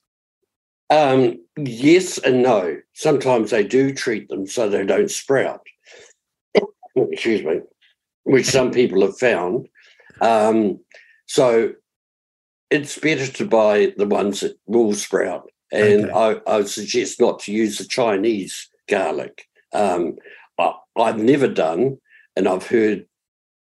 Um, 0.89 1.39
yes 1.57 2.17
and 2.19 2.41
no. 2.41 2.77
Sometimes 2.93 3.51
they 3.51 3.63
do 3.63 3.93
treat 3.93 4.29
them 4.29 4.47
so 4.47 4.69
they 4.69 4.85
don't 4.85 5.11
sprout. 5.11 5.61
Excuse 6.95 7.43
me, 7.43 7.59
which 8.23 8.45
some 8.45 8.71
people 8.71 9.01
have 9.01 9.17
found. 9.17 9.67
Um, 10.21 10.79
so 11.25 11.73
it's 12.69 12.97
better 12.97 13.27
to 13.27 13.45
buy 13.45 13.93
the 13.97 14.07
ones 14.07 14.39
that 14.39 14.57
will 14.65 14.93
sprout. 14.93 15.49
And 15.71 16.09
Okay. 16.09 16.41
I, 16.47 16.59
I 16.59 16.63
suggest 16.63 17.19
not 17.19 17.39
to 17.39 17.51
use 17.51 17.77
the 17.77 17.85
Chinese 17.85 18.69
garlic. 18.87 19.43
Um, 19.73 20.15
I, 20.57 20.73
I've 20.97 21.19
never 21.19 21.49
done, 21.49 21.97
and 22.37 22.47
I've 22.47 22.67
heard 22.67 23.05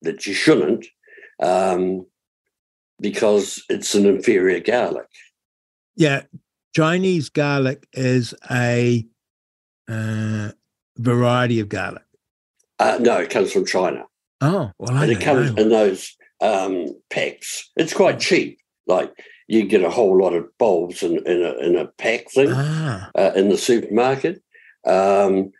that 0.03 0.27
you 0.27 0.35
shouldn't, 0.35 0.87
um, 1.41 2.07
because 3.03 3.63
it's 3.69 3.95
an 3.95 4.07
inferior 4.07 4.61
garlic. 4.61 5.09
Yeah, 5.97 6.23
Chinese 6.75 7.29
garlic 7.29 7.87
is 7.93 8.33
a 8.51 9.07
uh, 9.89 10.53
variety 10.97 11.61
of 11.61 11.69
garlic. 11.69 12.05
Uh, 12.79 12.99
no, 13.01 13.19
it 13.19 13.31
comes 13.31 13.53
from 13.53 13.67
China. 13.67 14.05
Oh, 14.41 14.73
well, 14.79 14.97
I 14.97 15.03
and 15.03 15.13
it 15.13 15.21
comes 15.21 15.53
know. 15.53 15.63
in 15.63 15.69
those 15.69 16.17
um, 16.41 16.87
packs. 17.11 17.71
It's 17.77 17.93
quite 17.93 18.19
cheap. 18.19 18.59
Like 18.87 19.13
you 19.47 19.67
get 19.67 19.85
a 19.85 19.91
whole 19.91 20.19
lot 20.19 20.33
of 20.33 20.47
bulbs 20.59 21.03
in, 21.03 21.19
in, 21.27 21.43
a, 21.43 21.53
in 21.59 21.77
a 21.77 21.87
pack 21.87 22.31
thing 22.31 22.49
Ah, 22.51 23.11
uh, 23.15 23.33
in 23.37 23.51
the 23.51 23.59
supermarket. 23.59 24.43
Um, 24.87 25.53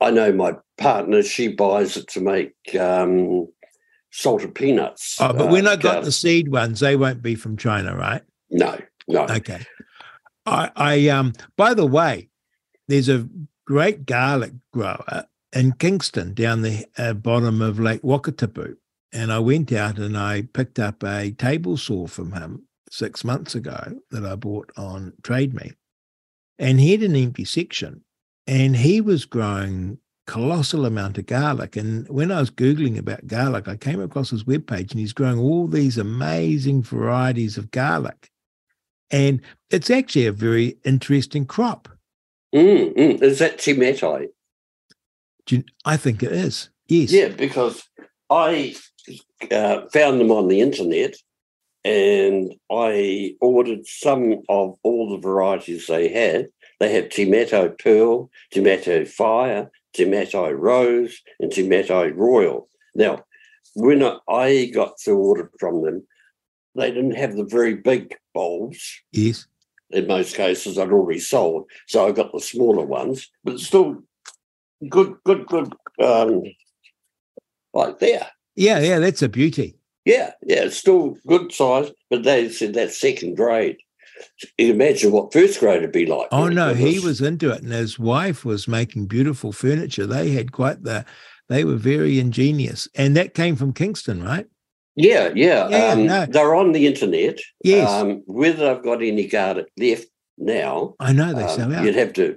I 0.00 0.10
know 0.10 0.30
my 0.32 0.56
partner, 0.76 1.22
she 1.22 1.48
buys 1.48 1.96
it 1.96 2.08
to 2.08 2.20
make 2.20 2.52
um, 2.78 3.48
salted 4.16 4.54
peanuts. 4.54 5.18
oh, 5.20 5.32
but 5.32 5.48
uh, 5.48 5.50
when 5.50 5.68
I 5.68 5.76
got 5.76 6.04
the 6.04 6.12
seed 6.12 6.48
ones, 6.50 6.80
they 6.80 6.96
won't 6.96 7.22
be 7.22 7.34
from 7.34 7.56
China, 7.56 7.94
right? 7.94 8.22
No, 8.50 8.78
no. 9.06 9.24
Okay. 9.24 9.60
I, 10.46 10.70
I 10.74 11.08
um. 11.08 11.34
By 11.56 11.74
the 11.74 11.86
way, 11.86 12.30
there's 12.88 13.08
a 13.08 13.28
great 13.66 14.06
garlic 14.06 14.52
grower 14.72 15.26
in 15.52 15.72
Kingston 15.72 16.34
down 16.34 16.62
the 16.62 16.86
uh, 16.96 17.12
bottom 17.12 17.60
of 17.60 17.78
Lake 17.78 18.02
Wakatipu, 18.02 18.76
and 19.12 19.32
I 19.32 19.38
went 19.38 19.72
out 19.72 19.98
and 19.98 20.16
I 20.16 20.42
picked 20.42 20.78
up 20.78 21.02
a 21.02 21.32
table 21.32 21.76
saw 21.76 22.06
from 22.06 22.32
him 22.32 22.66
six 22.90 23.24
months 23.24 23.54
ago 23.54 23.98
that 24.10 24.24
I 24.24 24.36
bought 24.36 24.72
on 24.76 25.12
Trade 25.22 25.52
Me, 25.52 25.72
and 26.58 26.80
he 26.80 26.92
had 26.92 27.02
an 27.02 27.16
empty 27.16 27.44
section, 27.44 28.02
and 28.46 28.76
he 28.76 29.00
was 29.00 29.26
growing 29.26 29.98
colossal 30.26 30.86
amount 30.86 31.18
of 31.18 31.26
garlic. 31.26 31.76
And 31.76 32.08
when 32.08 32.30
I 32.32 32.40
was 32.40 32.50
googling 32.50 32.98
about 32.98 33.26
garlic, 33.26 33.68
I 33.68 33.76
came 33.76 34.00
across 34.00 34.30
his 34.30 34.44
webpage, 34.44 34.90
and 34.90 35.00
he's 35.00 35.12
growing 35.12 35.38
all 35.38 35.66
these 35.66 35.98
amazing 35.98 36.82
varieties 36.82 37.56
of 37.56 37.70
garlic 37.70 38.30
and 39.10 39.40
it's 39.70 39.90
actually 39.90 40.26
a 40.26 40.32
very 40.32 40.78
interesting 40.84 41.46
crop. 41.46 41.88
Mm, 42.54 42.94
mm. 42.94 43.22
Is 43.22 43.38
that 43.38 43.58
Timete? 43.58 44.28
You- 45.48 45.64
I 45.84 45.96
think 45.96 46.22
it 46.22 46.32
is. 46.32 46.70
Yes. 46.88 47.12
Yeah, 47.12 47.28
because 47.28 47.84
I 48.30 48.74
uh, 49.50 49.82
found 49.92 50.20
them 50.20 50.30
on 50.30 50.48
the 50.48 50.60
internet 50.60 51.16
and 51.84 52.52
I 52.70 53.36
ordered 53.40 53.86
some 53.86 54.42
of 54.48 54.76
all 54.82 55.10
the 55.10 55.18
varieties 55.18 55.86
they 55.86 56.08
had. 56.08 56.48
They 56.80 56.92
have 56.94 57.08
Tomato 57.08 57.68
Pearl, 57.68 58.30
Tomato 58.50 59.04
Fire, 59.04 59.70
Tomato 59.96 60.50
Rose, 60.50 61.20
and 61.40 61.50
Tomato 61.50 62.08
Royal. 62.10 62.68
Now, 62.94 63.24
when 63.74 64.02
I- 64.02 64.18
I 64.28 64.66
got 64.66 64.96
the 65.04 65.12
order 65.12 65.50
from 65.58 65.82
them, 65.82 66.06
they 66.74 66.90
didn't 66.90 67.16
have 67.16 67.36
the 67.36 67.44
very 67.44 67.74
big 67.74 68.14
bulbs. 68.34 69.02
Yes. 69.12 69.46
In 69.90 70.06
most 70.06 70.34
cases, 70.36 70.78
I'd 70.78 70.90
already 70.90 71.20
sold, 71.20 71.70
so 71.86 72.06
I 72.06 72.12
got 72.12 72.32
the 72.32 72.40
smaller 72.40 72.84
ones, 72.84 73.30
but 73.44 73.60
still 73.60 74.02
good, 74.88 75.16
good, 75.24 75.46
good. 75.46 75.72
Um, 76.00 76.42
like 77.72 77.98
there, 77.98 78.28
Yeah, 78.56 78.80
yeah, 78.80 78.98
that's 78.98 79.22
a 79.22 79.28
beauty. 79.28 79.78
yeah, 80.04 80.32
yeah, 80.46 80.64
it's 80.64 80.76
still 80.76 81.16
good 81.26 81.52
size, 81.52 81.90
but 82.10 82.22
they 82.24 82.48
said 82.50 82.74
that's 82.74 82.98
second 82.98 83.36
grade. 83.36 83.76
You 84.58 84.72
imagine 84.72 85.12
what 85.12 85.32
first 85.32 85.60
grade 85.60 85.82
would 85.82 85.92
be 85.92 86.06
like. 86.06 86.28
Oh 86.32 86.48
no, 86.48 86.74
he 86.74 86.98
was 86.98 87.20
into 87.20 87.50
it, 87.50 87.62
and 87.62 87.72
his 87.72 87.98
wife 87.98 88.44
was 88.44 88.68
making 88.68 89.06
beautiful 89.06 89.52
furniture. 89.52 90.06
They 90.06 90.30
had 90.30 90.52
quite 90.52 90.82
the. 90.82 91.04
They 91.48 91.64
were 91.64 91.76
very 91.76 92.18
ingenious, 92.18 92.88
and 92.94 93.16
that 93.16 93.34
came 93.34 93.54
from 93.56 93.72
Kingston, 93.72 94.22
right? 94.22 94.46
Yeah, 94.96 95.30
yeah. 95.34 95.68
Yeah, 95.68 95.86
um, 95.92 96.06
no. 96.06 96.26
They're 96.26 96.54
on 96.54 96.72
the 96.72 96.86
internet. 96.86 97.38
Yes. 97.62 97.88
Um, 97.88 98.22
whether 98.26 98.68
I've 98.70 98.82
got 98.82 99.02
any 99.02 99.26
garlic 99.28 99.66
left 99.78 100.06
now, 100.38 100.94
I 100.98 101.12
know 101.12 101.32
they 101.32 101.44
um, 101.44 101.48
sell 101.56 101.74
out. 101.74 101.84
You'd 101.84 101.94
have 101.94 102.14
to 102.14 102.36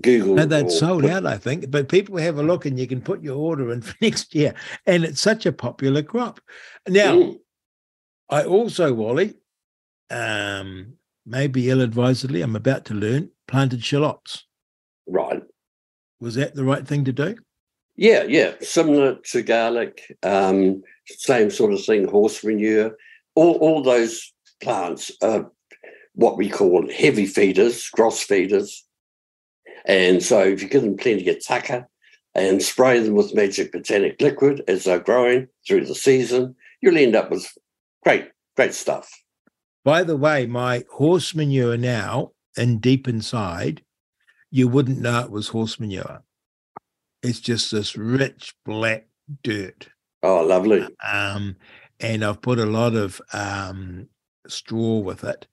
Google. 0.00 0.36
No, 0.36 0.46
they'd 0.46 0.70
sold 0.70 1.02
put- 1.02 1.10
out, 1.10 1.26
I 1.26 1.36
think. 1.36 1.70
But 1.70 1.88
people 1.88 2.16
have 2.18 2.38
a 2.38 2.42
look, 2.42 2.64
and 2.64 2.78
you 2.78 2.86
can 2.86 3.00
put 3.02 3.22
your 3.22 3.36
order 3.36 3.70
in 3.72 3.82
for 3.82 3.94
next 4.00 4.34
year. 4.34 4.54
And 4.86 5.04
it's 5.04 5.20
such 5.20 5.44
a 5.44 5.52
popular 5.52 6.02
crop. 6.02 6.40
Now, 6.88 7.14
Mm. 7.16 7.38
I 8.30 8.44
also, 8.44 8.94
Wally, 8.94 9.34
um, 10.12 10.94
maybe 11.26 11.70
ill-advisedly, 11.70 12.42
I'm 12.42 12.56
about 12.56 12.84
to 12.86 12.94
learn 12.94 13.30
planted 13.48 13.84
shallots. 13.84 14.44
Right. 15.06 15.42
Was 16.20 16.36
that 16.36 16.54
the 16.54 16.64
right 16.64 16.86
thing 16.86 17.04
to 17.04 17.12
do? 17.12 17.36
Yeah, 17.96 18.22
yeah. 18.24 18.52
Similar 18.60 19.16
to 19.32 19.42
garlic, 19.42 20.16
um, 20.22 20.82
same 21.06 21.50
sort 21.50 21.72
of 21.72 21.84
thing, 21.84 22.06
horse 22.06 22.44
manure. 22.44 22.96
All, 23.34 23.54
all 23.56 23.82
those 23.82 24.32
plants 24.62 25.10
are 25.22 25.50
what 26.14 26.36
we 26.36 26.48
call 26.48 26.90
heavy 26.90 27.26
feeders, 27.26 27.88
gross 27.90 28.22
feeders. 28.22 28.84
And 29.84 30.22
so 30.22 30.40
if 30.40 30.62
you 30.62 30.68
give 30.68 30.82
them 30.82 30.96
plenty 30.96 31.28
of 31.28 31.44
tucker 31.44 31.88
and 32.34 32.62
spray 32.62 33.00
them 33.00 33.14
with 33.14 33.34
magic 33.34 33.72
botanic 33.72 34.20
liquid 34.20 34.62
as 34.68 34.84
they're 34.84 35.00
growing 35.00 35.48
through 35.66 35.86
the 35.86 35.94
season, 35.94 36.54
you'll 36.80 36.98
end 36.98 37.16
up 37.16 37.30
with 37.30 37.46
great, 38.04 38.30
great 38.56 38.74
stuff. 38.74 39.21
By 39.84 40.04
the 40.04 40.16
way, 40.16 40.46
my 40.46 40.84
horse 40.90 41.34
manure 41.34 41.76
now 41.76 42.32
and 42.56 42.80
deep 42.80 43.08
inside, 43.08 43.82
you 44.50 44.68
wouldn't 44.68 45.00
know 45.00 45.20
it 45.20 45.30
was 45.30 45.48
horse 45.48 45.80
manure. 45.80 46.22
It's 47.22 47.40
just 47.40 47.72
this 47.72 47.96
rich 47.96 48.54
black 48.64 49.06
dirt. 49.42 49.88
Oh, 50.22 50.42
lovely. 50.44 50.86
Um, 51.02 51.56
and 52.00 52.24
I've 52.24 52.42
put 52.42 52.58
a 52.58 52.66
lot 52.66 52.94
of 52.94 53.20
um, 53.32 54.08
straw 54.46 54.98
with 54.98 55.24
it, 55.24 55.46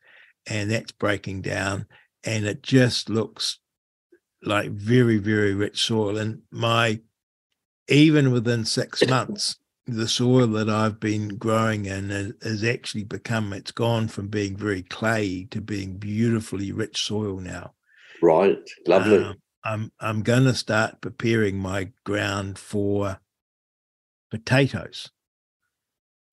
and 0.48 0.72
that's 0.72 0.92
breaking 0.92 1.42
down, 1.42 1.86
and 2.24 2.46
it 2.46 2.64
just 2.64 3.10
looks 3.10 3.60
like 4.44 4.72
very, 4.72 5.18
very 5.18 5.54
rich 5.54 5.82
soil. 5.84 6.18
And 6.18 6.42
my, 6.52 7.00
even 7.88 8.32
within 8.32 8.66
six 8.66 9.06
months, 9.08 9.58
the 9.94 10.08
soil 10.08 10.48
that 10.48 10.70
I've 10.70 11.00
been 11.00 11.38
growing 11.38 11.86
in 11.86 12.10
has, 12.10 12.34
has 12.42 12.64
actually 12.64 13.04
become, 13.04 13.54
it's 13.54 13.72
gone 13.72 14.08
from 14.08 14.28
being 14.28 14.56
very 14.56 14.84
clayey 14.84 15.50
to 15.52 15.62
being 15.62 15.98
beautifully 15.98 16.72
rich 16.72 17.04
soil 17.04 17.40
now. 17.40 17.74
Right. 18.22 18.58
Lovely. 18.88 19.24
Um, 19.24 19.36
I'm 19.64 19.92
I'm 20.00 20.22
going 20.22 20.46
to 20.46 20.54
start 20.54 21.02
preparing 21.02 21.58
my 21.58 21.92
ground 22.06 22.58
for 22.58 23.20
potatoes. 24.32 25.12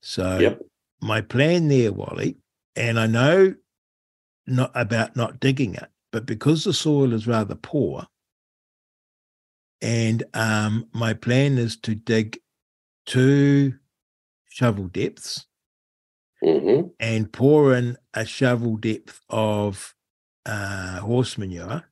So 0.00 0.38
Yep. 0.38 0.62
my 1.00 1.20
plan 1.20 1.68
there, 1.68 1.92
Wally, 1.92 2.36
and 2.76 2.98
I 3.00 3.06
know 3.06 3.54
not 4.46 4.70
about 4.74 5.16
not 5.16 5.40
digging 5.40 5.74
it, 5.74 5.88
but 6.12 6.24
because 6.26 6.64
the 6.64 6.72
soil 6.72 7.12
is 7.12 7.26
rather 7.26 7.56
poor, 7.56 8.06
and 9.80 10.22
um, 10.32 10.86
my 10.92 11.12
plan 11.12 11.58
is 11.58 11.76
to 11.78 11.94
dig 11.94 12.38
two 13.06 13.74
shovel 14.50 14.88
depths 14.88 15.46
Mhm. 16.42 16.92
and 17.00 17.32
pour 17.32 17.74
in 17.74 17.96
a 18.14 18.24
shovel 18.24 18.76
depth 18.76 19.20
of 19.28 19.94
uh, 20.44 21.00
horse 21.00 21.36
manure 21.38 21.84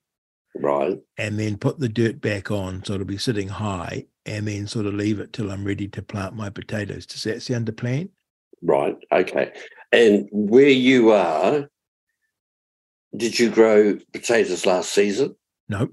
Right. 0.54 0.98
and 1.18 1.38
then 1.38 1.56
put 1.58 1.78
the 1.80 1.88
dirt 1.88 2.20
back 2.20 2.50
on 2.50 2.84
so 2.84 2.94
it'll 2.94 3.06
be 3.06 3.18
sitting 3.18 3.48
high 3.48 4.06
and 4.26 4.46
then 4.46 4.66
sort 4.66 4.86
of 4.86 4.94
leave 4.94 5.18
it 5.20 5.32
till 5.32 5.50
I'm 5.50 5.64
ready 5.64 5.88
to 5.88 6.02
plant 6.02 6.34
my 6.36 6.50
potatoes. 6.50 7.04
Does 7.06 7.24
that 7.24 7.42
sound 7.42 7.68
a 7.68 7.72
plan? 7.72 8.10
Right. 8.62 8.96
Okay. 9.12 9.52
And 9.92 10.28
where 10.32 10.68
you 10.68 11.10
are, 11.10 11.68
did 13.16 13.38
you 13.38 13.50
grow 13.50 13.98
potatoes 14.12 14.66
last 14.66 14.92
season? 14.92 15.36
No, 15.68 15.88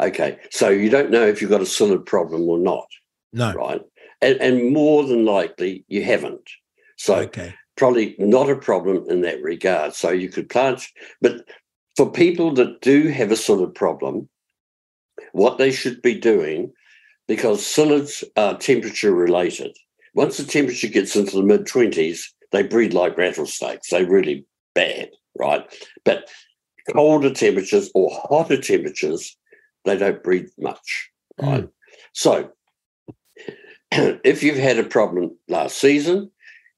Okay. 0.00 0.38
So 0.50 0.68
you 0.68 0.88
don't 0.90 1.10
know 1.10 1.26
if 1.26 1.40
you've 1.40 1.50
got 1.50 1.60
a 1.60 1.64
psyllid 1.64 2.06
problem 2.06 2.42
or 2.48 2.58
not, 2.58 2.86
no. 3.32 3.52
right? 3.54 3.80
And, 4.22 4.40
and 4.40 4.72
more 4.72 5.04
than 5.04 5.24
likely 5.24 5.84
you 5.88 6.04
haven't. 6.04 6.48
So 6.96 7.16
Okay. 7.16 7.54
probably 7.76 8.14
not 8.18 8.48
a 8.48 8.56
problem 8.56 9.04
in 9.08 9.20
that 9.22 9.42
regard. 9.42 9.94
So 9.94 10.10
you 10.10 10.28
could 10.28 10.48
plant, 10.48 10.86
but 11.20 11.44
for 11.96 12.10
people 12.10 12.52
that 12.54 12.80
do 12.80 13.08
have 13.08 13.30
a 13.32 13.36
sort 13.36 13.60
of 13.60 13.74
problem, 13.74 14.28
what 15.32 15.58
they 15.58 15.70
should 15.70 16.00
be 16.02 16.14
doing, 16.14 16.72
because 17.28 17.60
psyllids 17.60 18.24
are 18.36 18.56
temperature 18.56 19.14
related. 19.14 19.76
Once 20.14 20.36
the 20.36 20.44
temperature 20.44 20.88
gets 20.88 21.16
into 21.16 21.36
the 21.36 21.42
mid 21.42 21.64
20s, 21.64 22.20
they 22.50 22.62
breed 22.62 22.92
like 22.92 23.16
rattlesnakes. 23.16 23.88
They're 23.90 24.06
really 24.06 24.46
bad, 24.74 25.10
right? 25.38 25.64
But 26.04 26.30
colder 26.92 27.32
temperatures 27.32 27.90
or 27.94 28.10
hotter 28.28 28.60
temperatures, 28.60 29.36
they 29.84 29.96
don't 29.96 30.22
breed 30.22 30.48
much, 30.58 31.10
right? 31.40 31.64
Hmm. 31.64 31.66
So 32.12 32.50
if 34.24 34.42
you've 34.42 34.56
had 34.56 34.78
a 34.78 34.84
problem 34.84 35.36
last 35.48 35.76
season, 35.76 36.30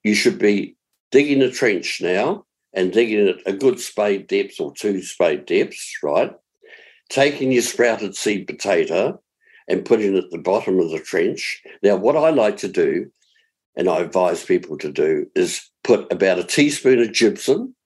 you 0.03 0.15
should 0.15 0.39
be 0.39 0.77
digging 1.13 1.43
a 1.43 1.51
trench 1.51 2.01
now 2.01 2.45
and 2.73 2.93
digging 2.93 3.29
it 3.29 3.41
a 3.47 3.53
good 3.53 3.79
spade 3.79 4.27
depth 4.27 4.59
or 4.59 4.75
two 4.75 5.01
spade 5.01 5.47
depths, 5.47 5.97
right? 6.03 6.33
Taking 7.09 7.53
your 7.53 7.63
sprouted 7.63 8.17
seed 8.17 8.49
potato 8.49 9.21
and 9.69 9.85
putting 9.85 10.17
it 10.17 10.25
at 10.25 10.31
the 10.33 10.39
bottom 10.39 10.81
of 10.81 10.91
the 10.91 10.99
trench. 10.99 11.63
Now, 11.85 11.95
what 11.95 12.17
I 12.17 12.31
like 12.31 12.57
to 12.59 12.69
do, 12.69 13.13
and 13.77 13.89
I 13.89 14.01
advise 14.01 14.45
people 14.45 14.77
to 14.79 14.91
do, 14.91 15.31
is 15.37 15.71
put 15.85 16.11
about 16.13 16.41
a 16.41 16.45
teaspoon 16.45 17.01
of 17.01 17.13
gypsum, 17.13 17.77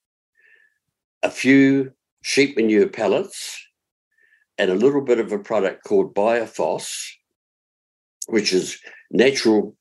a 1.23 1.31
few 1.31 1.93
sheep 2.23 2.57
manure 2.57 2.89
pellets, 2.89 3.63
and 4.57 4.71
a 4.71 4.75
little 4.75 5.03
bit 5.03 5.21
of 5.21 5.33
a 5.33 5.39
product 5.39 5.85
called 5.85 6.15
Biophos, 6.15 7.11
which 8.27 8.55
is 8.55 8.81
natural 9.11 9.77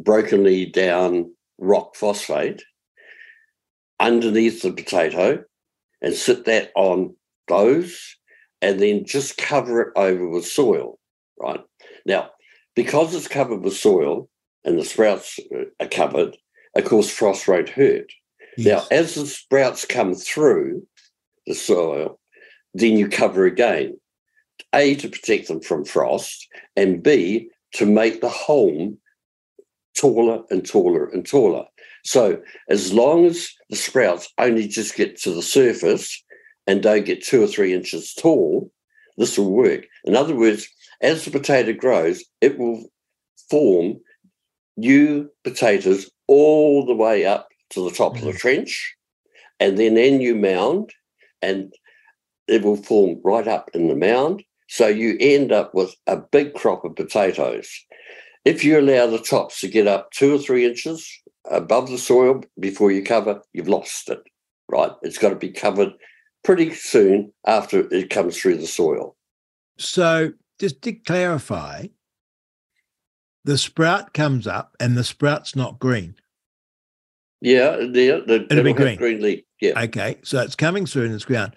brokenly 0.00 0.66
down 0.66 1.32
rock 1.58 1.94
phosphate 1.94 2.62
underneath 3.98 4.62
the 4.62 4.72
potato 4.72 5.42
and 6.00 6.14
sit 6.14 6.46
that 6.46 6.70
on 6.74 7.14
those 7.48 8.16
and 8.62 8.80
then 8.80 9.04
just 9.04 9.36
cover 9.36 9.82
it 9.82 9.92
over 9.96 10.28
with 10.28 10.46
soil, 10.46 10.98
right? 11.38 11.60
Now, 12.06 12.30
because 12.74 13.14
it's 13.14 13.28
covered 13.28 13.62
with 13.62 13.76
soil 13.76 14.28
and 14.64 14.78
the 14.78 14.84
sprouts 14.84 15.38
are 15.80 15.88
covered, 15.88 16.36
of 16.76 16.84
course, 16.84 17.10
frost 17.10 17.48
won't 17.48 17.68
hurt. 17.68 18.10
Now, 18.58 18.84
as 18.90 19.14
the 19.14 19.26
sprouts 19.26 19.84
come 19.84 20.14
through 20.14 20.86
the 21.46 21.54
soil, 21.54 22.18
then 22.74 22.96
you 22.96 23.08
cover 23.08 23.44
again. 23.44 23.98
A, 24.74 24.94
to 24.96 25.08
protect 25.08 25.48
them 25.48 25.60
from 25.60 25.84
frost, 25.84 26.46
and 26.76 27.02
B, 27.02 27.48
to 27.74 27.86
make 27.86 28.20
the 28.20 28.28
home 28.28 28.98
taller 29.96 30.42
and 30.50 30.66
taller 30.66 31.06
and 31.06 31.26
taller. 31.26 31.64
So 32.04 32.40
as 32.68 32.92
long 32.92 33.26
as 33.26 33.50
the 33.68 33.76
sprouts 33.76 34.28
only 34.38 34.66
just 34.66 34.96
get 34.96 35.20
to 35.22 35.34
the 35.34 35.42
surface 35.42 36.22
and 36.66 36.82
don't 36.82 37.04
get 37.04 37.24
two 37.24 37.42
or 37.42 37.46
three 37.46 37.74
inches 37.74 38.14
tall, 38.14 38.70
this 39.16 39.36
will 39.36 39.52
work. 39.52 39.84
In 40.04 40.16
other 40.16 40.34
words, 40.34 40.68
as 41.02 41.24
the 41.24 41.30
potato 41.30 41.72
grows, 41.72 42.24
it 42.40 42.58
will 42.58 42.84
form 43.48 44.00
new 44.76 45.30
potatoes 45.44 46.10
all 46.26 46.86
the 46.86 46.94
way 46.94 47.26
up 47.26 47.48
to 47.70 47.84
the 47.88 47.94
top 47.94 48.16
of 48.16 48.22
the 48.22 48.32
mm. 48.32 48.38
trench, 48.38 48.94
and 49.58 49.78
then 49.78 49.96
a 49.96 50.16
new 50.16 50.34
mound, 50.34 50.90
and 51.42 51.72
it 52.48 52.62
will 52.62 52.76
form 52.76 53.20
right 53.22 53.46
up 53.46 53.70
in 53.74 53.88
the 53.88 53.94
mound. 53.94 54.42
So 54.70 54.86
you 54.86 55.16
end 55.18 55.50
up 55.50 55.74
with 55.74 55.96
a 56.06 56.16
big 56.16 56.54
crop 56.54 56.84
of 56.84 56.94
potatoes. 56.94 57.68
If 58.44 58.62
you 58.62 58.78
allow 58.78 59.08
the 59.08 59.18
tops 59.18 59.60
to 59.60 59.68
get 59.68 59.88
up 59.88 60.12
two 60.12 60.36
or 60.36 60.38
three 60.38 60.64
inches 60.64 61.10
above 61.50 61.90
the 61.90 61.98
soil 61.98 62.44
before 62.58 62.92
you 62.92 63.02
cover, 63.02 63.42
you've 63.52 63.66
lost 63.66 64.08
it, 64.08 64.22
right? 64.70 64.92
It's 65.02 65.18
got 65.18 65.30
to 65.30 65.34
be 65.34 65.50
covered 65.50 65.90
pretty 66.44 66.72
soon 66.72 67.32
after 67.44 67.92
it 67.92 68.10
comes 68.10 68.38
through 68.38 68.58
the 68.58 68.68
soil. 68.68 69.16
So, 69.76 70.34
just 70.60 70.80
to 70.82 70.92
clarify, 70.92 71.88
the 73.44 73.58
sprout 73.58 74.14
comes 74.14 74.46
up 74.46 74.76
and 74.78 74.96
the 74.96 75.02
sprout's 75.02 75.56
not 75.56 75.80
green. 75.80 76.14
Yeah, 77.40 77.80
yeah, 77.80 78.20
the, 78.24 78.46
It'll 78.48 78.62
be 78.62 78.72
green. 78.72 78.98
green 78.98 79.20
leaf. 79.20 79.42
Yeah. 79.60 79.82
Okay, 79.82 80.18
so 80.22 80.40
it's 80.42 80.54
coming 80.54 80.86
through 80.86 81.06
and 81.06 81.14
it's 81.14 81.24
ground. 81.24 81.56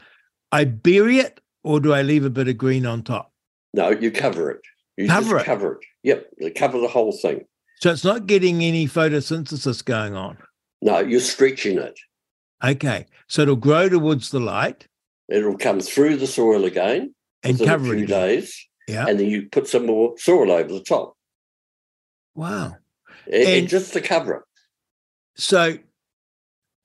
I 0.51 0.65
bury 0.65 1.19
it, 1.19 1.39
or 1.63 1.79
do 1.79 1.93
I 1.93 2.01
leave 2.01 2.25
a 2.25 2.29
bit 2.29 2.47
of 2.47 2.57
green 2.57 2.85
on 2.85 3.03
top? 3.03 3.31
No, 3.73 3.89
you 3.89 4.11
cover 4.11 4.51
it. 4.51 4.61
You 4.97 5.07
Cover 5.07 5.31
just 5.31 5.41
it? 5.43 5.45
cover 5.45 5.73
it. 5.73 5.79
Yep, 6.03 6.27
you 6.37 6.51
cover 6.51 6.79
the 6.79 6.87
whole 6.87 7.11
thing. 7.11 7.45
So 7.81 7.91
it's 7.91 8.03
not 8.03 8.27
getting 8.27 8.61
any 8.63 8.85
photosynthesis 8.87 9.83
going 9.83 10.15
on. 10.15 10.37
No, 10.81 10.99
you're 10.99 11.19
stretching 11.19 11.79
it. 11.79 11.99
Okay, 12.63 13.07
so 13.27 13.41
it'll 13.41 13.55
grow 13.55 13.89
towards 13.89 14.29
the 14.29 14.39
light 14.39 14.87
It'll 15.29 15.57
come 15.57 15.79
through 15.79 16.17
the 16.17 16.27
soil 16.27 16.65
again 16.65 17.15
and 17.43 17.57
cover 17.57 17.93
a 17.93 17.95
few 17.95 18.03
again. 18.03 18.19
days, 18.27 18.67
Yeah. 18.87 19.05
and 19.07 19.19
then 19.19 19.29
you 19.29 19.47
put 19.49 19.67
some 19.67 19.85
more 19.85 20.15
soil 20.17 20.51
over 20.51 20.71
the 20.71 20.83
top, 20.83 21.17
Wow. 22.35 22.77
and, 23.25 23.33
and 23.35 23.47
And- 23.47 23.67
just 23.69 23.93
to 23.93 24.01
cover 24.01 24.33
it. 24.35 24.41
So 25.35 25.77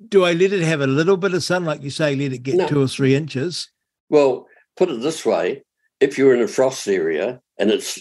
do 0.09 0.25
I 0.25 0.33
let 0.33 0.53
it 0.53 0.63
have 0.63 0.81
a 0.81 0.87
little 0.87 1.17
bit 1.17 1.35
of 1.35 1.43
sun, 1.45 1.65
like 1.65 1.83
you 1.83 1.91
say, 1.91 2.15
let 2.17 2.33
it 2.33 2.43
get 2.43 2.55
No. 2.57 2.69
two 2.69 2.81
or 2.83 2.89
three 2.89 3.15
inches? 3.15 3.69
Well, 4.09 4.48
put 4.79 4.89
it 4.91 5.01
this 5.03 5.27
way: 5.27 5.63
if 6.01 6.17
you're 6.17 6.35
in 6.35 6.41
a 6.43 6.49
frost 6.49 6.87
area 6.89 7.41
and 7.59 7.71
it's 7.71 7.99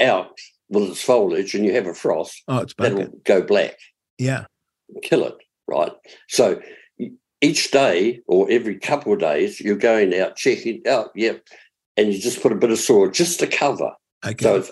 out 0.00 0.38
with 0.68 0.90
its 0.90 1.02
foliage, 1.02 1.54
and 1.54 1.64
you 1.64 1.72
have 1.72 1.86
a 1.86 1.94
frost, 1.94 2.42
Oh, 2.46 2.58
it's 2.58 2.74
that'll 2.78 3.06
go 3.24 3.42
black. 3.42 3.76
Yeah. 4.18 4.44
kill 5.02 5.24
it, 5.24 5.36
right? 5.66 5.92
So 6.28 6.60
each 7.40 7.70
day 7.70 8.20
or 8.26 8.50
every 8.50 8.78
couple 8.78 9.12
of 9.12 9.20
days, 9.20 9.60
you're 9.60 9.76
going 9.76 10.12
out 10.18 10.36
checking 10.36 10.82
out, 10.88 11.10
yep, 11.14 11.46
and 11.96 12.12
you 12.12 12.20
just 12.20 12.42
put 12.42 12.52
a 12.52 12.56
bit 12.56 12.70
of 12.70 12.78
soil 12.78 13.08
just 13.10 13.40
to 13.40 13.46
cover. 13.46 13.92
Okay. 14.26 14.42
So 14.42 14.64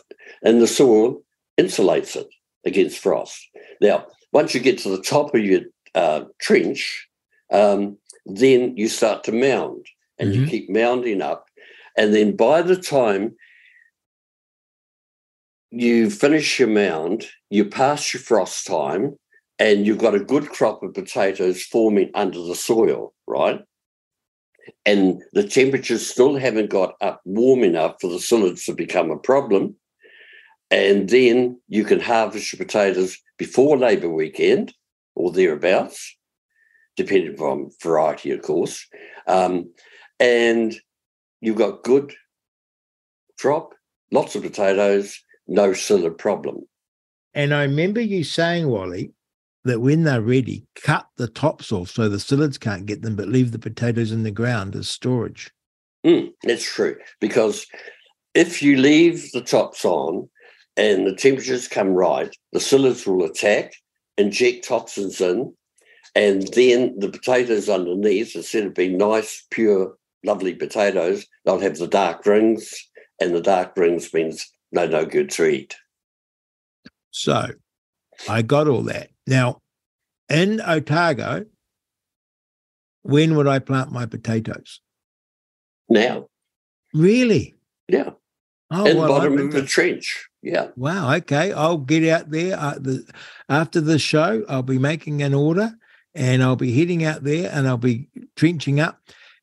and 0.43 0.61
the 0.61 0.67
soil 0.67 1.23
insulates 1.59 2.17
it 2.17 2.29
against 2.65 2.99
frost. 2.99 3.41
Now, 3.81 4.07
once 4.33 4.55
you 4.55 4.61
get 4.61 4.79
to 4.81 4.91
the 4.91 5.03
top 5.03 5.35
of 5.35 5.41
your 5.45 5.63
uh, 5.95 6.25
trench, 6.41 7.09
um, 7.53 7.97
then 8.27 8.77
you 8.77 8.89
start 8.89 9.25
to 9.25 9.33
mound, 9.33 9.87
and 10.19 10.35
you 10.35 10.47
keep 10.47 10.69
mounding 10.69 11.23
up, 11.23 11.46
and 11.97 12.15
then 12.15 12.37
by 12.37 12.63
the 12.63 12.77
time 12.77 13.37
you 15.71 16.11
finish 16.11 16.59
your 16.59 16.69
mound, 16.69 17.27
you 17.51 17.65
pass 17.65 18.15
your 18.15 18.23
frost 18.23 18.67
time, 18.67 19.17
and 19.59 19.87
you've 19.87 19.99
got 19.99 20.15
a 20.15 20.21
good 20.21 20.49
crop 20.51 20.83
of 20.83 20.95
potatoes 20.95 21.63
forming 21.63 22.11
under 22.15 22.41
the 22.41 22.55
soil, 22.55 23.15
right? 23.27 23.61
And 24.85 25.23
the 25.33 25.47
temperatures 25.47 26.07
still 26.07 26.37
haven't 26.37 26.71
got 26.71 26.95
up 27.01 27.21
warm 27.25 27.63
enough 27.63 27.97
for 28.01 28.09
the 28.09 28.17
psyllids 28.17 28.65
to 28.67 28.75
become 28.75 29.11
a 29.11 29.19
problem. 29.19 29.77
And 30.71 31.09
then 31.09 31.61
you 31.69 31.85
can 31.85 32.01
harvest 32.01 32.53
your 32.53 32.65
potatoes 32.65 33.17
before 33.39 33.79
Labour 33.79 34.09
weekend 34.09 34.75
or 35.15 35.31
thereabouts, 35.31 36.17
depending 36.97 37.39
on 37.41 37.71
variety, 37.83 38.33
of 38.33 38.43
course. 38.43 38.87
Um, 39.27 39.73
and 40.19 40.75
you've 41.41 41.57
got 41.57 41.83
good 41.83 42.15
crop, 43.39 43.75
lots 44.11 44.35
of 44.35 44.43
potatoes, 44.43 45.21
no 45.47 45.71
psyllid 45.71 46.19
problem. 46.19 46.67
And 47.35 47.55
I 47.55 47.63
remember 47.63 48.01
you 48.01 48.25
saying, 48.25 48.69
Wally, 48.69 49.13
that 49.65 49.81
when 49.81 50.05
they're 50.05 50.23
ready, 50.23 50.65
cut 50.75 51.07
the 51.17 51.29
tops 51.29 51.73
off 51.73 51.91
so 51.91 52.09
the 52.09 52.17
psyllids 52.17 52.59
can't 52.59 52.87
get 52.87 53.03
them, 53.03 53.17
but 53.17 53.29
leave 53.29 53.53
the 53.53 53.59
potatoes 53.59 54.13
in 54.13 54.23
the 54.23 54.31
ground 54.31 54.75
as 54.75 54.89
storage. 54.89 55.51
Mm, 56.05 56.33
that's 56.45 56.65
true. 56.65 56.97
Because 57.21 57.67
if 58.35 58.63
you 58.63 58.77
leave 58.77 59.31
the 59.33 59.43
tops 59.43 59.85
on 59.85 60.29
and 60.77 61.07
the 61.07 61.15
temperatures 61.15 61.69
come 61.69 61.89
right, 61.89 62.35
the 62.53 62.59
psyllids 62.59 63.07
will 63.07 63.25
attack, 63.25 63.73
inject 64.17 64.67
toxins 64.67 65.21
in, 65.21 65.53
and 66.15 66.47
then 66.55 66.99
the 66.99 67.11
potatoes 67.11 67.69
underneath, 67.69 68.35
instead 68.37 68.65
of 68.65 68.75
being 68.75 68.97
nice, 68.97 69.45
pure, 69.51 69.97
lovely 70.27 70.55
potatoes, 70.55 71.27
they'll 71.45 71.61
have 71.61 71.79
the 71.79 71.87
dark 71.87 72.27
rings, 72.27 72.75
and 73.21 73.35
the 73.35 73.41
dark 73.41 73.77
rings 73.77 74.13
means 74.13 74.47
no, 74.73 74.87
no 74.87 75.07
good 75.07 75.31
to 75.31 75.47
eat. 75.47 75.77
So 77.11 77.47
I 78.29 78.43
got 78.43 78.69
all 78.69 78.83
that. 78.83 79.11
Now, 79.27 79.63
in 80.29 80.61
Otago, 80.61 81.47
when 83.03 83.37
would 83.37 83.47
I 83.47 83.59
plant 83.61 83.93
my 83.93 84.05
potatoes? 84.07 84.81
Now, 85.89 86.27
Really? 86.93 87.55
yeah, 87.89 88.11
Oh, 88.71 88.85
in 88.87 88.97
well, 88.97 89.09
bottom 89.09 89.39
of 89.39 89.53
the 89.53 89.63
trench. 89.63 90.29
Yeah. 90.43 90.69
Wow. 90.77 91.15
Okay. 91.17 91.53
I'll 91.53 91.79
get 91.79 92.09
out 92.09 92.31
there 92.31 92.59
uh, 92.59 92.75
the, 92.81 93.05
after 93.49 93.81
the 93.81 93.99
show. 93.99 94.45
I'll 94.49 94.63
be 94.63 94.79
making 94.79 95.23
an 95.23 95.35
order 95.35 95.73
and 96.15 96.43
I'll 96.43 96.57
be 96.57 96.73
heading 96.73 97.05
out 97.05 97.23
there 97.23 97.51
and 97.53 97.69
I'll 97.69 97.77
be 97.77 98.09
trenching 98.35 98.81
up. 98.81 99.01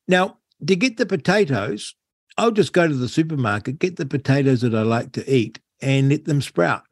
Now, 0.08 0.38
to 0.66 0.76
get 0.76 0.96
the 0.96 1.06
potatoes, 1.06 1.94
I'll 2.36 2.50
just 2.50 2.72
go 2.72 2.88
to 2.88 2.94
the 2.94 3.08
supermarket, 3.08 3.78
get 3.78 3.96
the 3.96 4.06
potatoes 4.06 4.62
that 4.62 4.74
I 4.74 4.82
like 4.82 5.12
to 5.12 5.32
eat 5.32 5.60
and 5.80 6.08
let 6.08 6.24
them 6.24 6.42
sprout. 6.42 6.82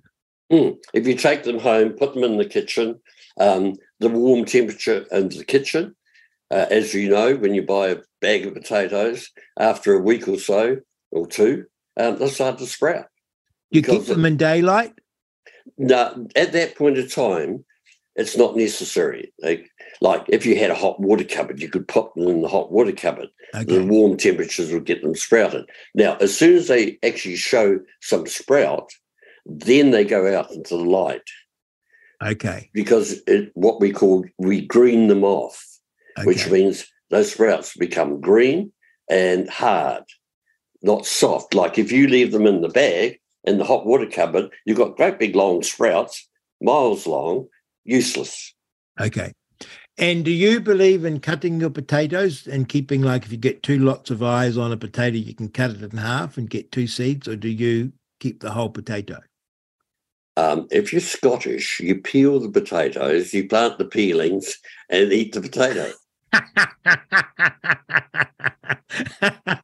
Mm. 0.53 0.77
If 0.93 1.07
you 1.07 1.15
take 1.15 1.45
them 1.45 1.59
home, 1.59 1.91
put 1.91 2.15
them 2.15 2.25
in 2.25 2.37
the 2.37 2.45
kitchen, 2.45 3.01
um, 3.41 3.75
the 4.01 4.09
warm 4.09 4.45
temperature 4.45 5.07
in 5.11 5.29
the 5.29 5.45
kitchen, 5.45 5.97
uh, 6.51 6.67
as 6.71 6.93
you 6.93 7.09
know, 7.09 7.35
when 7.37 7.55
you 7.55 7.63
buy 7.63 7.89
a 7.89 7.99
bag 8.21 8.47
of 8.47 8.55
potatoes, 8.55 9.31
after 9.59 9.95
a 9.95 10.01
week 10.01 10.29
or 10.29 10.39
so 10.39 10.77
or 11.11 11.27
two, 11.27 11.65
um, 11.97 12.19
they'll 12.19 12.29
start 12.29 12.59
to 12.59 12.67
sprout. 12.67 13.07
You 13.71 13.83
keep 13.83 14.05
them 14.05 14.27
in 14.27 14.37
daylight. 14.37 14.93
No, 15.79 16.27
at 16.37 16.53
that 16.53 16.77
point 16.77 16.99
of 16.99 17.13
time, 17.13 17.65
it's 18.17 18.37
not 18.37 18.57
necessary. 18.57 19.33
Like, 19.43 19.71
like 20.01 20.25
if 20.29 20.45
you 20.45 20.57
had 20.57 20.71
a 20.71 20.75
hot 20.75 21.01
water 21.01 21.25
cupboard, 21.25 21.61
you 21.61 21.69
could 21.69 21.89
pop 21.89 22.15
them 22.15 22.29
in 22.29 22.43
the 22.43 22.49
hot 22.49 22.71
water 22.71 22.93
cupboard. 22.93 23.29
The 23.67 23.85
warm 23.85 24.17
temperatures 24.17 24.73
would 24.73 24.85
get 24.85 25.03
them 25.03 25.15
sprouted. 25.15 25.69
Now, 25.95 26.17
as 26.17 26.37
soon 26.37 26.57
as 26.57 26.69
they 26.69 26.99
actually 27.03 27.37
show 27.37 27.81
some 28.01 28.27
sprout, 28.27 28.93
then 29.47 29.91
they 29.91 30.05
go 30.05 30.39
out 30.39 30.51
into 30.53 30.77
the 30.77 30.85
light 30.85 31.29
Okay. 32.23 32.71
because 32.73 33.21
it, 33.27 33.51
what 33.55 33.81
we 33.81 33.91
call 33.93 34.25
we 34.39 34.65
green 34.67 35.09
them 35.09 35.25
off, 35.25 35.65
which 36.25 36.49
means 36.51 36.87
those 37.11 37.33
sprouts 37.33 37.77
become 37.77 38.21
green 38.21 38.73
and 39.11 39.49
hard, 39.51 40.05
not 40.83 41.05
soft. 41.07 41.55
Like 41.55 41.79
if 41.79 41.91
you 41.91 42.09
leave 42.09 42.33
them 42.33 42.47
in 42.47 42.61
the 42.61 42.69
bag, 42.69 43.21
in 43.45 43.59
the 43.59 43.65
hot 43.65 43.85
water 43.87 44.07
cupboard, 44.07 44.51
you've 44.65 44.79
got 44.79 44.97
great 44.97 45.19
big 45.19 45.35
long 45.35 45.63
sprouts, 45.63 46.29
miles 46.61 47.07
long, 47.07 47.49
useless. 47.85 48.55
Okay. 49.01 49.33
And 49.99 50.25
do 50.25 50.31
you 50.31 50.61
believe 50.61 51.05
in 51.05 51.21
cutting 51.21 51.61
your 51.61 51.71
potatoes 51.71 52.47
and 52.47 52.69
keeping 52.69 53.03
like 53.03 53.25
if 53.25 53.33
you 53.33 53.39
get 53.39 53.63
two 53.63 53.79
lots 53.79 54.11
of 54.11 54.23
eyes 54.23 54.57
on 54.57 54.73
a 54.73 54.77
potato, 54.77 55.17
you 55.17 55.35
can 55.35 55.49
cut 55.49 55.71
it 55.71 55.83
in 55.83 55.99
half 55.99 56.39
and 56.39 56.49
get 56.49 56.73
two 56.73 56.87
seeds, 56.87 57.29
or 57.29 57.37
do 57.37 57.49
you 57.49 57.93
keep 58.19 58.41
the 58.41 58.51
whole 58.51 58.71
potato? 58.71 59.19
Um, 60.37 60.67
if 60.71 60.93
you're 60.93 61.03
Scottish, 61.03 61.79
you 61.79 61.97
peel 61.97 62.41
the 62.41 62.49
potatoes, 62.49 63.35
you 63.35 63.47
plant 63.47 63.77
the 63.77 63.85
peelings, 63.85 64.57
and 64.89 65.13
eat 65.13 65.35
the 65.35 65.43
potato. 65.43 65.93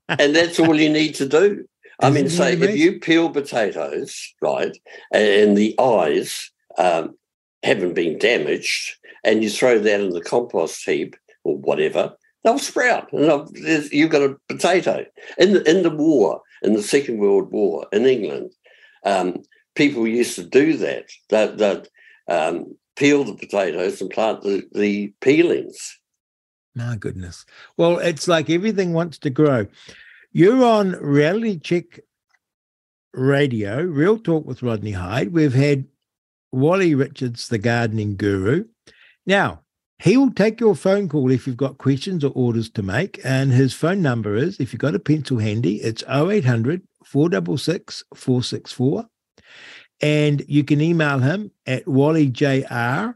and 0.09 0.36
that's 0.36 0.61
all 0.61 0.78
you 0.78 0.90
need 0.90 1.15
to 1.15 1.27
do. 1.27 1.66
I 2.01 2.11
mean, 2.11 2.28
say 2.28 2.53
if 2.53 2.77
you 2.77 3.01
peel 3.01 3.31
potatoes, 3.31 4.35
right, 4.43 4.77
and 5.11 5.57
the 5.57 5.74
eyes 5.81 6.51
um, 6.77 7.16
haven't 7.62 7.94
been 7.94 8.18
damaged, 8.18 8.97
and 9.24 9.43
you 9.43 9.51
throw 9.51 9.78
that 9.78 10.01
in 10.01 10.10
the 10.10 10.20
compost 10.20 10.85
heap 10.85 11.16
or 11.44 11.56
whatever, 11.56 12.14
they'll 12.44 12.59
sprout, 12.59 13.12
and 13.12 13.48
you've 13.93 14.10
got 14.10 14.22
a 14.22 14.36
potato. 14.48 15.05
In 15.39 15.55
the 15.55 15.68
in 15.68 15.82
the 15.82 15.90
war, 15.90 16.43
in 16.62 16.74
the 16.74 16.82
Second 16.82 17.18
World 17.18 17.51
War 17.51 17.86
in 17.93 18.06
England, 18.06 18.52
um, 19.05 19.43
people 19.74 20.06
used 20.06 20.36
to 20.36 20.44
do 20.44 20.76
that. 20.76 21.10
That 21.30 21.59
that 21.59 21.89
um, 22.28 22.76
peel 22.97 23.24
the 23.24 23.35
potatoes 23.35 24.01
and 24.01 24.10
plant 24.10 24.43
the, 24.43 24.62
the 24.72 25.12
peelings. 25.20 25.98
My 26.74 26.97
goodness. 26.97 27.44
Well, 27.76 27.98
it's 27.98 28.28
like 28.28 28.51
everything 28.51 28.93
wants 28.93 29.18
to 29.18 29.30
grow. 29.30 29.66
You're 30.32 30.64
on 30.64 30.93
Reality 30.93 31.59
Check 31.59 32.01
Radio, 33.14 33.82
Real 33.82 34.18
Talk 34.18 34.44
with 34.47 34.62
Rodney 34.62 34.93
Hide. 34.93 35.32
We've 35.32 35.55
had 35.55 35.86
Wally 36.53 36.95
Richards, 36.95 37.49
the 37.49 37.59
gardening 37.59 38.16
guru. 38.16 38.65
Now, 39.27 39.62
he 39.99 40.16
will 40.16 40.31
take 40.31 40.61
your 40.61 40.77
phone 40.77 41.09
call 41.09 41.31
if 41.31 41.47
you've 41.47 41.57
got 41.57 41.79
questions 41.79 42.25
or 42.25 42.33
orders 42.35 42.70
to 42.70 42.83
make. 42.83 43.20
And 43.25 43.53
his 43.53 43.75
phone 43.75 44.01
number 44.01 44.37
is, 44.37 44.61
if 44.61 44.73
you've 44.73 44.81
got 44.81 44.95
a 44.95 45.01
pencil 45.01 45.39
handy, 45.39 45.77
it's 45.77 46.05
0800 46.05 46.83
466 47.05 48.05
464. 48.15 49.07
And 50.01 50.45
you 50.47 50.62
can 50.62 50.81
email 50.81 51.19
him 51.19 51.51
at 51.66 51.87
wallyjr, 51.87 53.15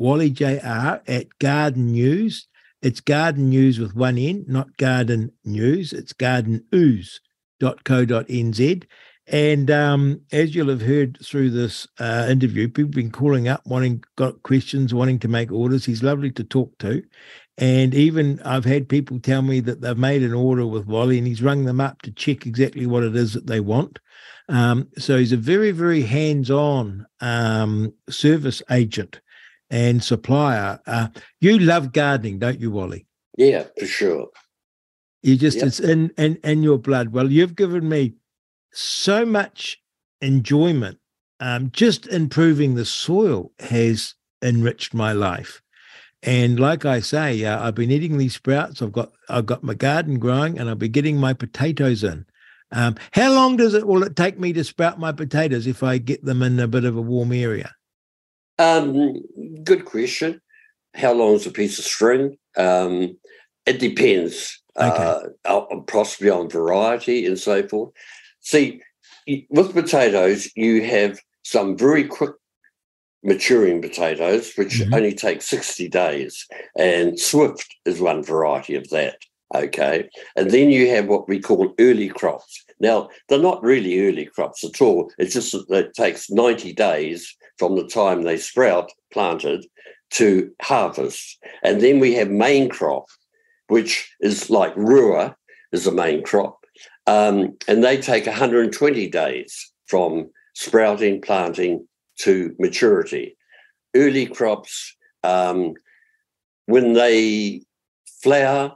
wallyjr 0.00 1.00
at 1.06 1.38
gardenews. 1.38 2.48
It's 2.82 3.00
gardenews 3.00 3.78
with 3.78 3.94
one 3.94 4.18
N, 4.18 4.44
not 4.48 4.76
garden 4.76 5.30
news. 5.44 5.92
It's 5.92 6.12
gardenews.co.nz. 6.12 8.84
And 9.28 9.70
um, 9.72 10.20
as 10.30 10.54
you'll 10.54 10.68
have 10.68 10.82
heard 10.82 11.18
through 11.24 11.50
this 11.50 11.86
uh, 11.98 12.26
interview, 12.30 12.68
people 12.68 12.84
have 12.84 12.90
been 12.92 13.10
calling 13.10 13.48
up, 13.48 13.66
wanting 13.66 14.04
got 14.16 14.42
questions, 14.44 14.94
wanting 14.94 15.18
to 15.20 15.28
make 15.28 15.50
orders. 15.50 15.84
He's 15.84 16.02
lovely 16.02 16.30
to 16.32 16.44
talk 16.44 16.78
to. 16.78 17.02
And 17.58 17.94
even 17.94 18.40
I've 18.44 18.64
had 18.64 18.88
people 18.88 19.18
tell 19.18 19.42
me 19.42 19.60
that 19.60 19.80
they've 19.80 19.96
made 19.96 20.22
an 20.22 20.34
order 20.34 20.66
with 20.66 20.86
Wally 20.86 21.18
and 21.18 21.26
he's 21.26 21.42
rung 21.42 21.64
them 21.64 21.80
up 21.80 22.02
to 22.02 22.12
check 22.12 22.46
exactly 22.46 22.86
what 22.86 23.02
it 23.02 23.16
is 23.16 23.32
that 23.32 23.46
they 23.46 23.60
want. 23.60 23.98
Um, 24.48 24.88
so 24.98 25.18
he's 25.18 25.32
a 25.32 25.36
very, 25.36 25.72
very 25.72 26.02
hands 26.02 26.50
on 26.50 27.06
um, 27.20 27.92
service 28.08 28.62
agent 28.70 29.20
and 29.70 30.04
supplier. 30.04 30.78
Uh, 30.86 31.08
you 31.40 31.58
love 31.58 31.92
gardening, 31.92 32.38
don't 32.38 32.60
you, 32.60 32.70
Wally? 32.70 33.06
Yeah, 33.36 33.64
for 33.76 33.86
sure. 33.86 34.28
You 35.22 35.36
just, 35.36 35.56
yep. 35.56 35.66
it's 35.66 35.80
in, 35.80 36.10
in, 36.16 36.36
in 36.44 36.62
your 36.62 36.78
blood. 36.78 37.08
Well, 37.08 37.32
you've 37.32 37.56
given 37.56 37.88
me 37.88 38.14
so 38.76 39.24
much 39.26 39.82
enjoyment. 40.20 40.98
Um, 41.38 41.70
just 41.70 42.06
improving 42.06 42.74
the 42.74 42.86
soil 42.86 43.52
has 43.58 44.14
enriched 44.42 44.94
my 44.94 45.12
life. 45.12 45.62
And 46.22 46.58
like 46.58 46.84
I 46.84 47.00
say, 47.00 47.44
uh, 47.44 47.62
I've 47.62 47.74
been 47.74 47.90
eating 47.90 48.16
these 48.16 48.34
sprouts. 48.34 48.80
I've 48.80 48.92
got 48.92 49.12
I've 49.28 49.46
got 49.46 49.62
my 49.62 49.74
garden 49.74 50.18
growing, 50.18 50.58
and 50.58 50.68
I'll 50.68 50.74
be 50.74 50.88
getting 50.88 51.18
my 51.18 51.34
potatoes 51.34 52.02
in. 52.02 52.26
Um, 52.72 52.96
how 53.12 53.32
long 53.32 53.56
does 53.56 53.74
it 53.74 53.86
will 53.86 54.02
it 54.02 54.16
take 54.16 54.38
me 54.38 54.52
to 54.54 54.64
sprout 54.64 54.98
my 54.98 55.12
potatoes 55.12 55.66
if 55.66 55.82
I 55.82 55.98
get 55.98 56.24
them 56.24 56.42
in 56.42 56.58
a 56.58 56.66
bit 56.66 56.84
of 56.84 56.96
a 56.96 57.02
warm 57.02 57.32
area? 57.32 57.74
Um, 58.58 59.22
good 59.62 59.84
question. 59.84 60.40
How 60.94 61.12
long 61.12 61.34
is 61.34 61.46
a 61.46 61.50
piece 61.50 61.78
of 61.78 61.84
string? 61.84 62.38
Um, 62.56 63.18
it 63.66 63.78
depends. 63.78 64.62
Okay. 64.78 65.28
Uh, 65.44 65.60
possibly 65.86 66.30
on 66.30 66.48
variety 66.48 67.26
and 67.26 67.38
so 67.38 67.66
forth. 67.68 67.92
See, 68.46 68.80
with 69.50 69.74
potatoes, 69.74 70.48
you 70.54 70.84
have 70.84 71.18
some 71.42 71.76
very 71.76 72.04
quick 72.04 72.30
maturing 73.24 73.82
potatoes, 73.82 74.52
which 74.54 74.74
mm-hmm. 74.78 74.94
only 74.94 75.12
take 75.12 75.42
60 75.42 75.88
days. 75.88 76.46
And 76.78 77.18
Swift 77.18 77.66
is 77.84 78.00
one 78.00 78.22
variety 78.22 78.76
of 78.76 78.88
that. 78.90 79.16
Okay. 79.52 80.08
And 80.36 80.52
then 80.52 80.70
you 80.70 80.88
have 80.90 81.08
what 81.08 81.28
we 81.28 81.40
call 81.40 81.74
early 81.80 82.08
crops. 82.08 82.64
Now, 82.78 83.08
they're 83.28 83.40
not 83.40 83.64
really 83.64 84.06
early 84.06 84.26
crops 84.26 84.62
at 84.62 84.80
all. 84.80 85.10
It's 85.18 85.34
just 85.34 85.50
that 85.50 85.86
it 85.86 85.94
takes 85.94 86.30
90 86.30 86.72
days 86.72 87.36
from 87.58 87.74
the 87.74 87.88
time 87.88 88.22
they 88.22 88.36
sprout, 88.36 88.92
planted, 89.12 89.66
to 90.10 90.52
harvest. 90.62 91.36
And 91.64 91.80
then 91.80 91.98
we 91.98 92.14
have 92.14 92.30
main 92.30 92.68
crop, 92.68 93.06
which 93.66 94.08
is 94.20 94.50
like 94.50 94.76
rua, 94.76 95.34
is 95.72 95.82
the 95.82 95.90
main 95.90 96.22
crop. 96.22 96.60
Um, 97.06 97.56
and 97.68 97.84
they 97.84 97.96
take 98.00 98.26
120 98.26 99.08
days 99.08 99.72
from 99.86 100.30
sprouting, 100.54 101.20
planting 101.20 101.86
to 102.18 102.54
maturity. 102.58 103.36
Early 103.94 104.26
crops, 104.26 104.96
um, 105.22 105.74
when 106.66 106.94
they 106.94 107.62
flower 108.22 108.74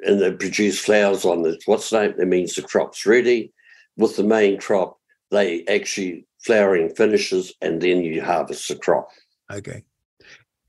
and 0.00 0.20
they 0.20 0.32
produce 0.32 0.80
flowers 0.80 1.24
on 1.24 1.42
the 1.42 1.60
what's 1.66 1.90
the 1.90 2.00
name, 2.00 2.14
that 2.18 2.26
means 2.26 2.54
the 2.54 2.62
crop's 2.62 3.06
ready. 3.06 3.52
With 3.96 4.16
the 4.16 4.24
main 4.24 4.58
crop, 4.58 4.98
they 5.30 5.64
actually 5.66 6.26
flowering 6.40 6.88
finishes 6.94 7.52
and 7.60 7.80
then 7.80 8.02
you 8.02 8.22
harvest 8.22 8.68
the 8.68 8.76
crop. 8.76 9.08
Okay. 9.50 9.84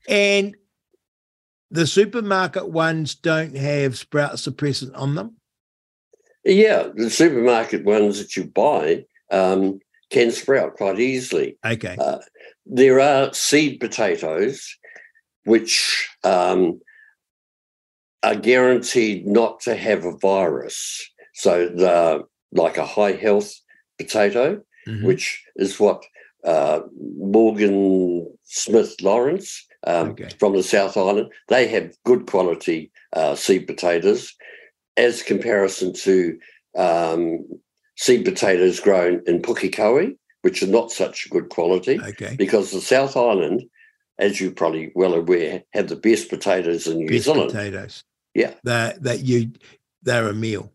And 0.08 0.54
the 1.70 1.86
supermarket 1.86 2.68
ones 2.68 3.14
don't 3.14 3.56
have 3.56 3.98
sprout 3.98 4.34
suppressant 4.34 4.92
on 4.94 5.14
them? 5.14 5.36
Yeah, 6.44 6.88
the 6.94 7.10
supermarket 7.10 7.84
ones 7.84 8.18
that 8.18 8.36
you 8.36 8.44
buy 8.44 9.04
um, 9.30 9.80
can 10.10 10.30
sprout 10.30 10.74
quite 10.76 11.00
easily. 11.00 11.56
Okay. 11.64 11.96
Uh, 11.98 12.18
there 12.66 13.00
are 13.00 13.32
seed 13.32 13.80
potatoes 13.80 14.76
which 15.44 16.08
um, 16.22 16.80
are 18.22 18.34
guaranteed 18.34 19.26
not 19.26 19.60
to 19.60 19.74
have 19.74 20.04
a 20.04 20.16
virus. 20.16 21.10
So 21.34 21.68
they're 21.68 22.20
like 22.52 22.78
a 22.78 22.86
high 22.86 23.12
health 23.12 23.52
potato, 23.98 24.62
mm-hmm. 24.86 25.06
which 25.06 25.44
is 25.56 25.78
what 25.78 26.04
uh, 26.44 26.80
Morgan 27.16 28.30
Smith 28.44 28.96
Lawrence 29.02 29.66
um, 29.86 30.10
okay. 30.10 30.28
from 30.38 30.54
the 30.54 30.62
South 30.62 30.96
Island, 30.96 31.32
they 31.48 31.66
have 31.68 31.96
good 32.04 32.26
quality 32.26 32.90
uh, 33.12 33.34
seed 33.34 33.66
potatoes 33.66 34.34
as 34.96 35.22
comparison 35.22 35.92
to 35.92 36.38
um, 36.76 37.44
seed 37.96 38.24
potatoes 38.24 38.80
grown 38.80 39.22
in 39.26 39.42
Pukekohe, 39.42 40.16
which 40.42 40.62
are 40.62 40.68
not 40.68 40.90
such 40.90 41.30
good 41.30 41.48
quality. 41.48 42.00
Okay. 42.00 42.36
Because 42.36 42.70
the 42.70 42.80
South 42.80 43.16
Island, 43.16 43.64
as 44.18 44.40
you're 44.40 44.52
probably 44.52 44.92
well 44.94 45.14
aware, 45.14 45.62
have 45.72 45.88
the 45.88 45.96
best 45.96 46.28
potatoes 46.28 46.86
in 46.86 46.98
New 46.98 47.08
best 47.08 47.24
Zealand. 47.24 47.50
Potatoes. 47.50 48.04
Yeah. 48.34 48.54
That 48.64 49.02
that 49.02 49.20
you 49.20 49.52
they're 50.02 50.28
a 50.28 50.34
meal. 50.34 50.72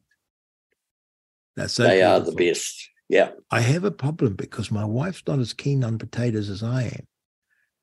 That's 1.56 1.74
so 1.74 1.84
they 1.84 1.98
beautiful. 1.98 2.16
are 2.16 2.20
the 2.26 2.32
best. 2.32 2.90
Yeah. 3.10 3.32
I 3.52 3.62
have 3.62 3.84
a 3.84 3.92
problem 3.92 4.36
because 4.36 4.72
my 4.72 4.86
wife's 4.86 5.24
not 5.28 5.40
as 5.40 5.54
keen 5.54 5.84
on 5.84 5.98
potatoes 5.98 6.50
as 6.50 6.64
I 6.64 6.84
am. 6.84 7.08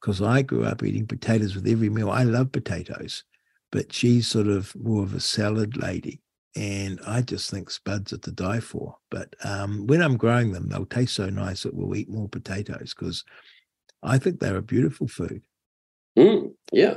Because 0.01 0.23
I 0.23 0.43
grew 0.43 0.65
up 0.65 0.83
eating 0.83 1.07
potatoes 1.07 1.55
with 1.55 1.67
every 1.67 1.89
meal. 1.89 2.11
I 2.11 2.23
love 2.23 2.53
potatoes, 2.53 3.25
but 3.73 3.93
she's 3.93 4.29
sort 4.29 4.47
of 4.47 4.75
more 4.77 5.03
of 5.03 5.15
a 5.15 5.21
salad 5.21 5.77
lady 5.77 6.21
and 6.57 6.99
I 7.07 7.20
just 7.20 7.51
think 7.51 7.70
spuds 7.70 8.15
are 8.15 8.19
to 8.19 8.33
die 8.33 8.61
for. 8.61 8.97
But 9.11 9.35
um, 9.45 9.87
when 9.87 10.01
I'm 10.01 10.16
growing 10.16 10.53
them, 10.53 10.69
they'll 10.69 10.87
taste 10.87 11.15
so 11.15 11.28
nice 11.28 11.62
that 11.62 11.74
we'll 11.74 11.95
eat 11.95 12.09
more 12.09 12.28
potatoes 12.28 12.95
because 12.95 13.24
I 14.03 14.19
think 14.19 14.41
they're 14.41 14.57
a 14.57 14.62
beautiful 14.62 15.07
food. 15.07 15.43
Mm, 16.19 16.55
yeah. 16.73 16.95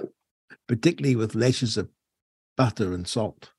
Particularly 0.68 1.18
with 1.18 1.36
lashes 1.36 1.76
of 1.76 1.90
butter 2.56 2.94
and 2.94 3.06
salt. 3.06 3.52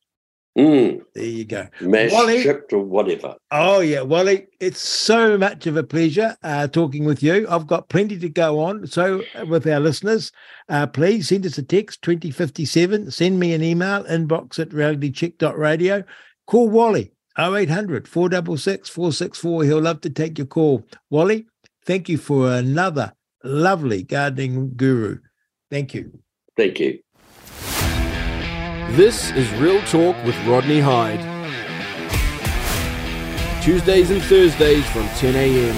Mm. 0.59 1.01
There 1.15 1.25
you 1.25 1.45
go. 1.45 1.69
Mashed, 1.81 2.13
Wally, 2.13 2.45
whatever. 2.73 3.37
Oh, 3.53 3.81
yeah. 3.81 4.03
Wally, 4.03 4.49
it's 4.59 4.81
so 4.81 5.39
much 5.39 5.67
of 5.67 5.77
a 5.77 5.85
pleasure 5.85 6.37
uh, 6.43 6.67
talking 6.67 7.05
with 7.05 7.23
you. 7.23 7.47
I've 7.49 7.69
got 7.69 7.89
plenty 7.89 8.19
to 8.19 8.29
go 8.29 8.59
on. 8.59 8.87
So, 8.87 9.23
uh, 9.35 9.47
with 9.47 9.67
our 9.67 9.79
listeners, 9.79 10.33
uh, 10.69 10.89
please 10.89 11.29
send 11.29 11.47
us 11.47 11.57
a 11.59 11.63
text 11.63 12.03
2057. 12.03 13.11
Send 13.11 13.39
me 13.39 13.55
an 13.55 13.63
email, 13.63 14.03
inbox 14.05 14.59
at 14.59 14.71
realitycheck.radio. 14.71 16.03
Call 16.47 16.69
Wally 16.69 17.13
0800 17.39 18.09
466 18.09 18.89
464. 18.89 19.65
He'll 19.65 19.81
love 19.81 20.01
to 20.01 20.11
take 20.11 20.37
your 20.37 20.49
call. 20.49 20.85
Wally, 21.11 21.47
thank 21.87 22.09
you 22.09 22.19
for 22.19 22.51
another 22.51 23.13
lovely 23.45 24.03
gardening 24.03 24.73
guru. 24.75 25.19
Thank 25.71 25.95
you. 25.95 26.21
Thank 26.57 26.81
you. 26.81 26.99
This 28.95 29.31
is 29.31 29.49
Real 29.53 29.81
Talk 29.83 30.17
with 30.25 30.37
Rodney 30.47 30.81
Hide. 30.81 31.21
Tuesdays 33.63 34.11
and 34.11 34.21
Thursdays 34.21 34.85
from 34.91 35.07
10 35.11 35.37
a.m. 35.37 35.77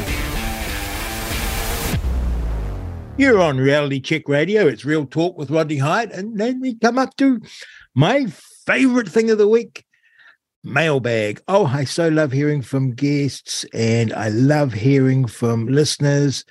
You're 3.18 3.38
on 3.38 3.58
Reality 3.58 4.00
Check 4.00 4.30
Radio. 4.30 4.66
It's 4.66 4.86
Real 4.86 5.04
Talk 5.04 5.36
with 5.36 5.50
Rodney 5.50 5.76
Hide. 5.76 6.10
And 6.10 6.40
then 6.40 6.58
we 6.62 6.74
come 6.76 6.96
up 6.96 7.14
to 7.18 7.42
my 7.94 8.28
favorite 8.64 9.10
thing 9.10 9.30
of 9.30 9.36
the 9.36 9.46
week 9.46 9.84
mailbag. 10.64 11.42
Oh, 11.48 11.66
I 11.66 11.84
so 11.84 12.08
love 12.08 12.32
hearing 12.32 12.62
from 12.62 12.92
guests 12.92 13.66
and 13.74 14.14
I 14.14 14.30
love 14.30 14.72
hearing 14.72 15.26
from 15.26 15.66
listeners. 15.66 16.46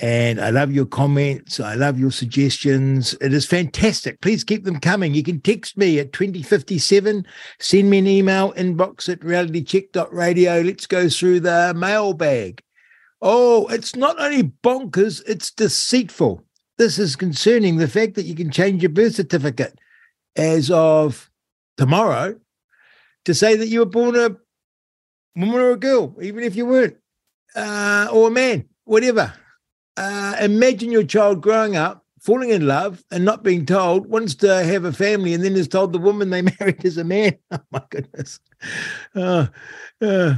And 0.00 0.40
I 0.40 0.48
love 0.48 0.72
your 0.72 0.86
comments. 0.86 1.60
I 1.60 1.74
love 1.74 2.00
your 2.00 2.10
suggestions. 2.10 3.14
It 3.20 3.34
is 3.34 3.44
fantastic. 3.44 4.22
Please 4.22 4.44
keep 4.44 4.64
them 4.64 4.80
coming. 4.80 5.12
You 5.12 5.22
can 5.22 5.42
text 5.42 5.76
me 5.76 5.98
at 5.98 6.14
2057. 6.14 7.26
Send 7.58 7.90
me 7.90 7.98
an 7.98 8.06
email, 8.06 8.54
inbox 8.54 9.10
at 9.10 9.20
realitycheck.radio. 9.20 10.62
Let's 10.62 10.86
go 10.86 11.10
through 11.10 11.40
the 11.40 11.74
mailbag. 11.76 12.62
Oh, 13.20 13.66
it's 13.66 13.94
not 13.94 14.18
only 14.18 14.44
bonkers, 14.64 15.22
it's 15.26 15.50
deceitful. 15.50 16.42
This 16.78 16.98
is 16.98 17.14
concerning 17.14 17.76
the 17.76 17.88
fact 17.88 18.14
that 18.14 18.24
you 18.24 18.34
can 18.34 18.50
change 18.50 18.82
your 18.82 18.88
birth 18.88 19.16
certificate 19.16 19.78
as 20.34 20.70
of 20.70 21.30
tomorrow 21.76 22.40
to 23.26 23.34
say 23.34 23.54
that 23.54 23.68
you 23.68 23.80
were 23.80 23.84
born 23.84 24.16
a 24.16 24.34
woman 25.36 25.60
or 25.60 25.72
a 25.72 25.76
girl, 25.76 26.16
even 26.22 26.42
if 26.42 26.56
you 26.56 26.64
weren't, 26.64 26.96
uh, 27.54 28.08
or 28.10 28.28
a 28.28 28.30
man, 28.30 28.64
whatever. 28.84 29.34
Uh, 30.00 30.34
imagine 30.40 30.90
your 30.90 31.04
child 31.04 31.42
growing 31.42 31.76
up, 31.76 32.06
falling 32.20 32.48
in 32.48 32.66
love, 32.66 33.04
and 33.10 33.22
not 33.22 33.44
being 33.44 33.66
told, 33.66 34.06
wants 34.06 34.34
to 34.34 34.64
have 34.64 34.86
a 34.86 34.92
family, 34.94 35.34
and 35.34 35.44
then 35.44 35.54
is 35.54 35.68
told 35.68 35.92
the 35.92 35.98
woman 35.98 36.30
they 36.30 36.40
married 36.58 36.82
is 36.82 36.96
a 36.96 37.04
man. 37.04 37.36
Oh 37.52 37.58
my 37.70 37.82
goodness. 37.90 38.40
Uh, 39.14 39.48
uh, 40.00 40.36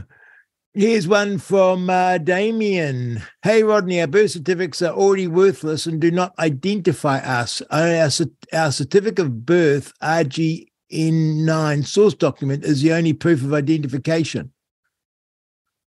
here's 0.74 1.06
one 1.06 1.39
from 1.39 1.89
uh, 1.89 2.18
Damien. 2.18 3.22
Hey, 3.44 3.62
Rodney, 3.62 4.01
our 4.01 4.09
birth 4.09 4.32
certificates 4.32 4.82
are 4.82 4.93
already 4.93 5.28
worthless 5.28 5.86
and 5.86 6.01
do 6.01 6.10
not 6.10 6.36
identify 6.40 7.18
us. 7.18 7.62
Our, 7.70 8.10
our 8.52 8.72
certificate 8.72 9.26
of 9.26 9.47
birth, 9.47 9.93
RGN9 10.02 11.86
source 11.86 12.14
document, 12.14 12.64
is 12.64 12.82
the 12.82 12.94
only 12.94 13.12
proof 13.12 13.44
of 13.44 13.55
identification. 13.55 14.52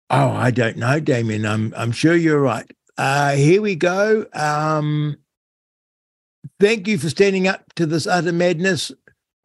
Oh, 0.08 0.30
I 0.30 0.52
don't 0.52 0.76
know, 0.76 1.00
Damien. 1.00 1.44
I'm 1.44 1.74
I'm 1.76 1.90
sure 1.90 2.14
you're 2.14 2.40
right. 2.40 2.70
Uh, 2.98 3.32
here 3.32 3.60
we 3.60 3.74
go. 3.76 4.26
Um, 4.32 5.18
thank 6.60 6.88
you 6.88 6.98
for 6.98 7.10
standing 7.10 7.46
up 7.46 7.74
to 7.74 7.86
this 7.86 8.06
utter 8.06 8.32
madness, 8.32 8.90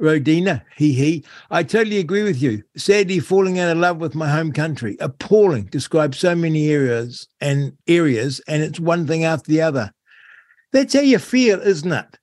Rodina. 0.01 0.63
He 0.77 0.93
he. 0.93 1.25
I 1.49 1.63
totally 1.63 1.97
agree 1.97 2.23
with 2.23 2.41
you. 2.41 2.63
Sadly, 2.77 3.19
falling 3.19 3.59
out 3.59 3.71
of 3.71 3.77
love 3.77 3.97
with 3.97 4.15
my 4.15 4.29
home 4.29 4.51
country. 4.53 4.95
Appalling. 4.99 5.65
Describes 5.65 6.17
so 6.17 6.33
many 6.35 6.69
areas 6.69 7.27
and 7.41 7.73
areas, 7.87 8.41
and 8.47 8.63
it's 8.63 8.79
one 8.79 9.05
thing 9.05 9.25
after 9.25 9.51
the 9.51 9.61
other. 9.61 9.91
That's 10.71 10.93
how 10.93 11.01
you 11.01 11.19
feel, 11.19 11.59
isn't 11.59 11.91
it? 11.91 12.17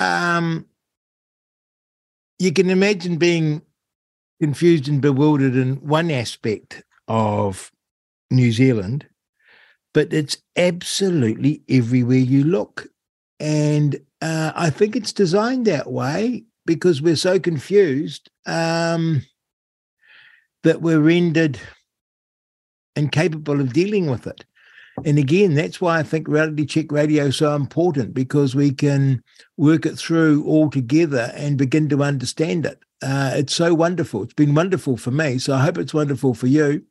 Um, 0.00 0.66
you 2.40 2.52
can 2.52 2.70
imagine 2.70 3.18
being 3.18 3.62
confused 4.40 4.88
and 4.88 5.00
bewildered 5.00 5.54
in 5.54 5.76
one 5.76 6.10
aspect 6.10 6.82
of 7.06 7.70
New 8.32 8.50
Zealand 8.50 9.06
but 9.94 10.12
it's 10.12 10.36
absolutely 10.56 11.62
everywhere 11.68 12.18
you 12.18 12.44
look. 12.44 12.88
And 13.40 14.00
uh, 14.20 14.52
I 14.54 14.70
think 14.70 14.96
it's 14.96 15.12
designed 15.12 15.66
that 15.66 15.90
way 15.90 16.44
because 16.64 17.02
we're 17.02 17.16
so 17.16 17.38
confused 17.38 18.30
um, 18.46 19.22
that 20.62 20.80
we're 20.80 21.00
rendered 21.00 21.58
incapable 22.94 23.60
of 23.60 23.72
dealing 23.72 24.10
with 24.10 24.26
it. 24.26 24.44
And 25.04 25.18
again, 25.18 25.54
that's 25.54 25.80
why 25.80 25.98
I 25.98 26.02
think 26.02 26.28
Reality 26.28 26.66
Check 26.66 26.92
Radio 26.92 27.24
is 27.26 27.36
so 27.36 27.54
important 27.54 28.12
because 28.12 28.54
we 28.54 28.72
can 28.72 29.22
work 29.56 29.86
it 29.86 29.96
through 29.96 30.44
all 30.44 30.70
together 30.70 31.32
and 31.34 31.56
begin 31.56 31.88
to 31.88 32.02
understand 32.02 32.66
it. 32.66 32.78
Uh, 33.02 33.32
it's 33.34 33.54
so 33.54 33.74
wonderful. 33.74 34.22
It's 34.22 34.34
been 34.34 34.54
wonderful 34.54 34.96
for 34.96 35.10
me. 35.10 35.38
So 35.38 35.54
I 35.54 35.62
hope 35.62 35.78
it's 35.78 35.94
wonderful 35.94 36.34
for 36.34 36.46
you. 36.46 36.84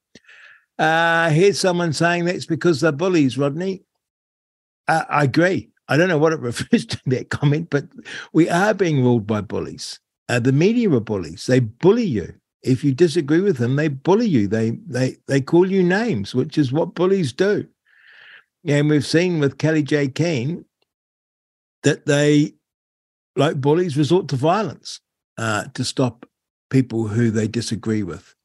Uh, 0.80 1.30
here's 1.30 1.60
someone 1.60 1.93
saying 1.93 2.26
that's 2.26 2.45
because 2.45 2.81
they're 2.81 2.91
bullies, 2.91 3.38
Rodney. 3.38 3.84
Uh, 4.88 5.03
I 5.10 5.23
agree. 5.26 5.69
I 5.88 5.98
don't 5.98 6.10
know 6.10 6.18
what 6.18 6.34
it 6.34 6.39
refers 6.52 6.85
to 6.88 6.99
in 7.06 7.11
that 7.11 7.30
comment, 7.30 7.69
but 7.69 7.85
we 8.34 8.49
are 8.49 8.73
being 8.73 9.03
ruled 9.03 9.27
by 9.27 9.41
bullies. 9.41 9.99
Uh, 10.30 10.39
the 10.39 10.52
media 10.52 10.89
are 10.91 10.99
bullies. 10.99 11.45
They 11.45 11.60
bully 11.60 12.06
you. 12.06 12.34
If 12.64 12.84
you 12.84 12.93
disagree 12.93 13.41
with 13.41 13.57
them, 13.57 13.76
they 13.76 13.88
bully 13.88 14.27
you. 14.27 14.48
They 14.48 14.72
they 14.88 15.18
they 15.27 15.41
call 15.41 15.69
you 15.69 15.84
names, 15.84 16.35
which 16.35 16.57
is 16.57 16.72
what 16.72 16.93
bullies 16.95 17.34
do. 17.34 17.68
And 18.65 18.89
we've 18.89 19.06
seen 19.06 19.39
with 19.39 19.57
Kellie-Jay 19.57 20.10
Keen 20.10 20.65
that 21.81 22.06
they, 22.06 22.53
like 23.35 23.60
bullies, 23.60 23.98
resort 23.98 24.27
to 24.30 24.35
violence 24.35 24.99
uh, 25.38 25.65
to 25.73 25.84
stop 25.84 26.27
people 26.69 27.07
who 27.07 27.31
they 27.31 27.48
disagree 27.48 28.03
with. 28.03 28.35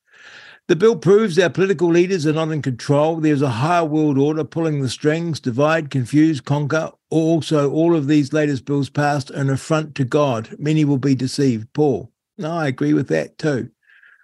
The 0.68 0.74
bill 0.74 0.96
proves 0.96 1.38
our 1.38 1.48
political 1.48 1.88
leaders 1.88 2.26
are 2.26 2.32
not 2.32 2.50
in 2.50 2.60
control. 2.60 3.16
There's 3.20 3.42
a 3.42 3.48
higher 3.48 3.84
world 3.84 4.18
order 4.18 4.42
pulling 4.42 4.82
the 4.82 4.88
strings, 4.88 5.38
divide, 5.38 5.90
confuse, 5.90 6.40
conquer. 6.40 6.90
Also, 7.08 7.70
all 7.70 7.94
of 7.94 8.08
these 8.08 8.32
latest 8.32 8.64
bills 8.64 8.90
passed 8.90 9.30
are 9.30 9.34
an 9.34 9.50
affront 9.50 9.94
to 9.94 10.04
God. 10.04 10.56
Many 10.58 10.84
will 10.84 10.98
be 10.98 11.14
deceived. 11.14 11.72
Paul. 11.72 12.10
No, 12.36 12.50
I 12.50 12.66
agree 12.66 12.94
with 12.94 13.06
that 13.08 13.38
too. 13.38 13.70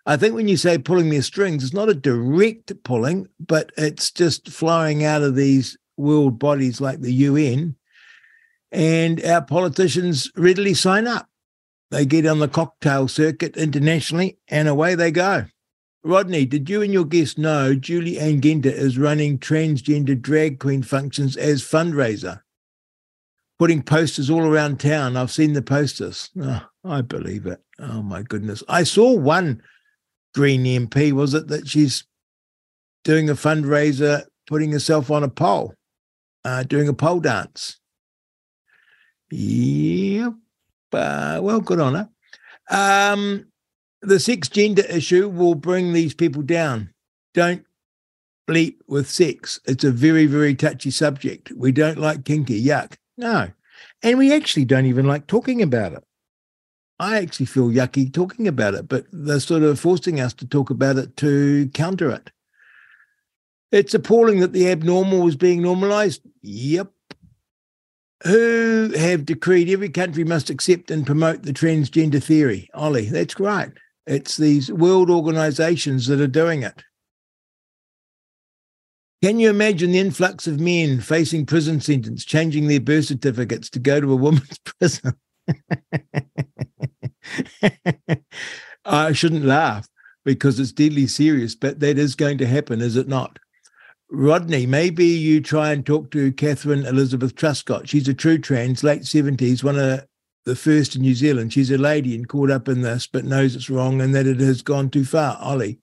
I 0.05 0.17
think 0.17 0.35
when 0.35 0.49
you 0.49 0.57
say 0.57 0.79
pulling 0.79 1.11
their 1.11 1.23
strings, 1.23 1.63
it's 1.63 1.73
not 1.73 1.89
a 1.89 1.95
direct 1.95 2.73
pulling, 2.83 3.29
but 3.39 3.71
it's 3.77 4.11
just 4.11 4.49
flowing 4.49 5.05
out 5.05 5.23
of 5.23 5.37
these 5.37 5.79
world 5.97 6.41
bodies 6.41 6.81
like 6.81 7.01
the 7.01 7.13
UN. 7.13 7.77
And 8.73 9.25
our 9.25 9.43
politicians 9.43 10.29
readily 10.37 10.75
sign 10.75 11.07
up. 11.07 11.29
They 11.93 12.05
get 12.05 12.27
on 12.27 12.41
the 12.41 12.49
cocktail 12.49 13.07
circuit 13.07 13.57
internationally 13.57 14.39
and 14.49 14.67
away 14.67 14.97
they 14.97 15.13
go. 15.13 15.45
Rodney, 16.05 16.47
did 16.47 16.69
you 16.69 16.83
and 16.83 16.93
your 16.93 17.05
guest 17.05 17.39
know 17.39 17.75
Julie 17.75 18.19
Anne 18.19 18.41
Genter 18.41 18.67
is 18.67 18.99
running 18.99 19.39
transgender 19.39 20.21
drag 20.21 20.59
queen 20.59 20.83
functions 20.83 21.37
as 21.37 21.63
fundraiser, 21.63 22.41
putting 23.59 23.83
posters 23.83 24.29
all 24.29 24.45
around 24.45 24.81
town? 24.81 25.17
I've 25.17 25.31
seen 25.31 25.53
the 25.53 25.63
posters. 25.63 26.31
Oh, 26.41 26.67
I 26.85 27.03
believe 27.03 27.47
it. 27.47 27.63
Oh 27.79 28.03
my 28.03 28.23
goodness! 28.23 28.65
I 28.69 28.83
saw 28.83 29.13
one 29.17 29.63
Green 30.35 30.65
MP. 30.65 31.13
Was 31.13 31.35
it 31.35 31.49
that 31.49 31.69
she's 31.69 32.05
doing 33.05 33.29
a 33.31 33.35
fundraiser, 33.35 34.25
putting 34.49 34.73
herself 34.73 35.11
on 35.11 35.23
a 35.23 35.29
pole, 35.29 35.75
uh, 36.45 36.65
doing 36.65 36.89
a 36.89 36.95
pole 36.95 37.21
dance? 37.21 37.79
Yep. 39.31 40.33
Uh, 40.93 41.41
well, 41.43 41.61
good 41.61 41.81
on 41.81 41.95
her. 41.95 42.09
Um, 42.71 43.52
the 44.03 44.21
sex 44.21 44.49
gender 44.49 44.83
issue 44.83 45.29
will 45.29 45.55
bring 45.55 45.93
these 45.93 46.13
people 46.13 46.43
down. 46.43 46.91
Don't 47.35 47.65
bleep 48.49 48.77
with 48.89 49.09
sex. 49.09 49.61
It's 49.65 49.85
a 49.85 49.91
very, 49.91 50.27
very 50.27 50.55
touchy 50.55 50.91
subject. 50.91 51.53
We 51.57 51.73
don't 51.73 51.99
like 51.99 52.25
kinky, 52.25 52.63
yuck. 52.63 52.95
No. 53.17 53.51
And 54.03 54.19
we 54.19 54.35
actually 54.35 54.65
don't 54.65 54.87
even 54.87 55.07
like 55.07 55.27
talking 55.27 55.63
about 55.63 55.93
it. 55.93 56.05
I 56.99 57.17
actually 57.19 57.47
feel 57.47 57.69
yucky 57.69 58.13
talking 58.13 58.47
about 58.47 58.75
it, 58.75 58.89
but 58.89 59.07
they're 59.13 59.41
sort 59.41 59.63
of 59.63 59.81
forcing 59.81 60.21
us 60.21 60.33
to 60.35 60.47
talk 60.47 60.71
about 60.71 60.97
it 60.99 61.17
to 61.19 61.69
counter 61.73 62.11
it. 62.11 62.31
It's 63.71 63.95
appalling 63.95 64.41
that 64.41 64.53
the 64.53 64.71
abnormal 64.71 65.21
was 65.21 65.37
being 65.37 65.63
normalized. 65.63 66.21
Yep. 66.43 66.93
Who 68.25 68.93
have 68.97 69.25
decreed 69.25 69.69
every 69.69 69.89
country 69.89 70.23
must 70.23 70.51
accept 70.51 70.91
and 70.91 71.07
promote 71.07 71.43
the 71.43 71.53
transgender 71.53 72.23
theory? 72.23 72.69
Ollie, 72.75 73.07
that's 73.07 73.41
right. 73.41 73.73
It's 74.07 74.37
these 74.37 74.71
world 74.71 75.11
organizations 75.11 76.07
that 76.09 76.21
are 76.21 76.27
doing 76.27 76.63
it. 76.63 76.83
Can 79.23 79.39
you 79.39 79.51
imagine 79.51 79.93
the 79.93 80.01
influx 80.01 80.49
of 80.49 80.59
men 80.59 81.01
facing 81.01 81.47
prison 81.47 81.81
sentence, 81.81 82.25
changing 82.25 82.67
their 82.67 82.81
birth 82.81 83.05
certificates 83.05 83.71
to 83.71 83.79
go 83.79 84.01
to 84.01 84.13
a 84.13 84.17
woman's 84.17 84.59
prison? 84.81 85.15
I 88.85 89.13
shouldn't 89.13 89.45
laugh 89.45 89.89
because 90.25 90.59
it's 90.59 90.73
deadly 90.73 91.07
serious, 91.07 91.55
but 91.55 91.79
that 91.79 91.99
is 91.99 92.17
going 92.17 92.39
to 92.39 92.47
happen, 92.47 92.81
is 92.81 92.97
it 92.97 93.07
not? 93.07 93.39
Rodney, 94.11 94.67
maybe 94.67 95.07
you 95.07 95.41
try 95.41 95.71
and 95.73 95.87
talk 95.87 96.11
to 96.11 96.33
Catherine 96.33 96.85
Elizabeth 96.85 97.35
Truscott. 97.35 97.89
She's 97.89 98.09
a 98.09 98.15
true 98.15 98.39
trans, 98.39 98.83
late 98.83 99.03
70s, 99.03 99.63
one 99.63 99.79
of 99.79 100.05
the 100.45 100.57
first 100.57 100.97
in 100.97 101.03
New 101.03 101.15
Zealand. 101.15 101.53
She's 101.53 101.71
a 101.71 101.79
lady 101.79 102.15
and 102.15 102.29
caught 102.29 102.51
up 102.51 102.69
in 102.69 102.83
this, 102.83 103.07
but 103.07 103.25
knows 103.25 103.55
it's 103.55 103.71
wrong 103.71 104.01
and 104.01 104.15
that 104.15 104.27
it 104.27 104.41
has 104.41 104.63
gone 104.63 104.91
too 104.91 105.05
far. 105.05 105.37
Ollie. 105.41 105.79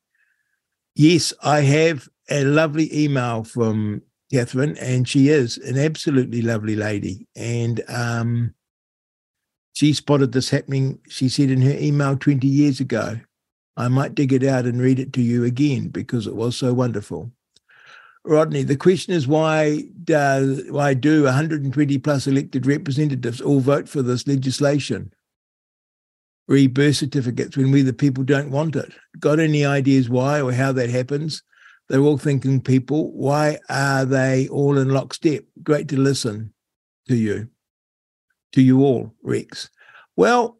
Yes, 0.96 1.34
I 1.44 1.62
have 1.62 2.10
a 2.30 2.44
lovely 2.44 2.90
email 2.96 3.44
from 3.44 4.02
Catherine, 4.32 4.78
and 4.78 5.08
she 5.08 5.30
is 5.30 5.58
an 5.58 5.78
absolutely 5.78 6.42
lovely 6.42 6.76
lady. 6.76 7.28
And 7.36 7.82
um, 7.88 8.54
she 9.74 9.94
spotted 9.94 10.34
this 10.34 10.50
happening, 10.50 11.00
she 11.08 11.30
said 11.30 11.50
in 11.50 11.62
her 11.62 11.78
email 11.80 12.18
20 12.18 12.46
years 12.48 12.80
ago. 12.80 13.20
I 13.78 13.88
might 13.88 14.14
dig 14.14 14.34
it 14.34 14.44
out 14.44 14.66
and 14.66 14.82
read 14.82 15.00
it 15.00 15.14
to 15.14 15.22
you 15.22 15.46
again 15.46 15.88
because 15.88 16.28
it 16.28 16.36
was 16.36 16.58
so 16.58 16.74
wonderful. 16.74 17.32
Rodney, 18.26 18.64
the 18.64 18.76
question 18.76 19.14
is 19.14 19.28
why 19.28 19.86
does 20.04 20.64
why 20.70 20.94
do 20.94 21.24
120 21.24 21.98
plus 22.00 22.28
elected 22.28 22.66
representatives 22.66 23.42
all 23.42 23.60
vote 23.60 23.88
for 23.88 24.02
this 24.02 24.28
legislation? 24.28 25.14
Re 26.48 26.68
birth 26.68 26.98
certificates 26.98 27.56
when 27.56 27.72
we 27.72 27.82
the 27.82 27.94
people 27.94 28.24
don't 28.24 28.52
want 28.52 28.76
it. 28.76 28.92
Got 29.20 29.40
any 29.40 29.66
ideas 29.66 30.10
why 30.10 30.42
or 30.42 30.52
how 30.52 30.72
that 30.74 30.90
happens? 30.90 31.44
They're 31.88 32.02
all 32.02 32.18
thinking 32.18 32.62
people. 32.62 33.12
Why 33.14 33.58
are 33.70 34.06
they 34.06 34.48
all 34.50 34.78
in 34.78 34.90
lockstep? 34.90 35.46
Great 35.64 35.88
to 35.90 35.98
listen 35.98 36.54
to 37.08 37.16
you, 37.16 37.50
to 38.52 38.62
you 38.62 38.84
all, 38.84 39.14
Rex. 39.24 39.70
Well, 40.16 40.60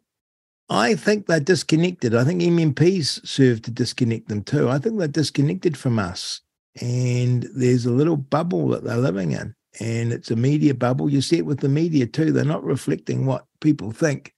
I 0.70 0.94
think 0.94 1.26
they're 1.26 1.40
disconnected. 1.40 2.14
I 2.14 2.24
think 2.24 2.40
MMPs 2.40 3.26
serve 3.26 3.62
to 3.62 3.70
disconnect 3.70 4.28
them 4.28 4.42
too. 4.42 4.68
I 4.68 4.78
think 4.78 4.98
they're 4.98 5.08
disconnected 5.08 5.76
from 5.76 5.98
us 5.98 6.40
and 6.80 7.48
there's 7.54 7.86
a 7.86 7.92
little 7.92 8.16
bubble 8.16 8.68
that 8.68 8.84
they're 8.84 8.96
living 8.96 9.32
in 9.32 9.54
and 9.78 10.12
it's 10.12 10.30
a 10.30 10.36
media 10.36 10.74
bubble. 10.74 11.08
You 11.08 11.20
see 11.20 11.38
it 11.38 11.46
with 11.46 11.60
the 11.60 11.68
media 11.68 12.06
too. 12.06 12.32
They're 12.32 12.44
not 12.44 12.64
reflecting 12.64 13.26
what 13.26 13.46
people 13.60 13.92
think. 13.92 14.34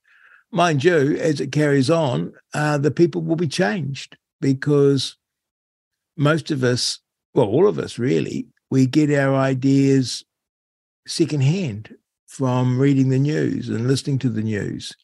Mind 0.51 0.85
you 0.85 1.16
as 1.16 1.40
it 1.40 1.52
carries 1.52 1.89
on 1.89 2.32
uh, 2.52 2.77
the 2.78 2.90
people 2.90 3.23
will 3.23 3.36
be 3.36 3.48
changed 3.48 4.19
because 4.40 5.16
most 6.16 6.51
of 6.51 6.62
us 6.62 7.01
well 7.32 7.47
all 7.47 7.66
of 7.66 7.78
us 7.78 7.98
really 7.98 8.47
we 8.70 8.86
get 8.86 9.10
our 9.10 9.35
ideas 9.35 10.24
secondhand 11.06 11.94
from 12.27 12.78
reading 12.78 13.09
the 13.09 13.19
news 13.19 13.69
and 13.69 13.86
listening 13.86 14.19
to 14.19 14.31
the 14.31 14.43
news. 14.43 14.94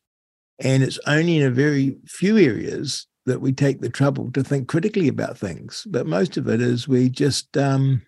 And 0.59 0.83
it's 0.83 0.99
only 1.07 1.39
in 1.39 1.47
a 1.47 1.51
very 1.51 1.99
few 2.07 2.39
areas 2.39 3.07
that 3.29 3.41
we 3.41 3.53
take 3.53 3.81
the 3.81 3.89
trouble 3.89 4.31
to 4.33 4.43
think 4.43 4.69
critically 4.69 5.09
about 5.09 5.39
things. 5.39 5.87
But 5.89 6.07
most 6.07 6.37
of 6.37 6.49
it 6.49 6.61
is 6.61 6.89
we 6.89 7.09
just 7.09 7.57
um, 7.57 8.03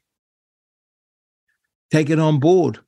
take 1.90 2.10
it 2.10 2.18
on 2.18 2.40
board. 2.40 2.80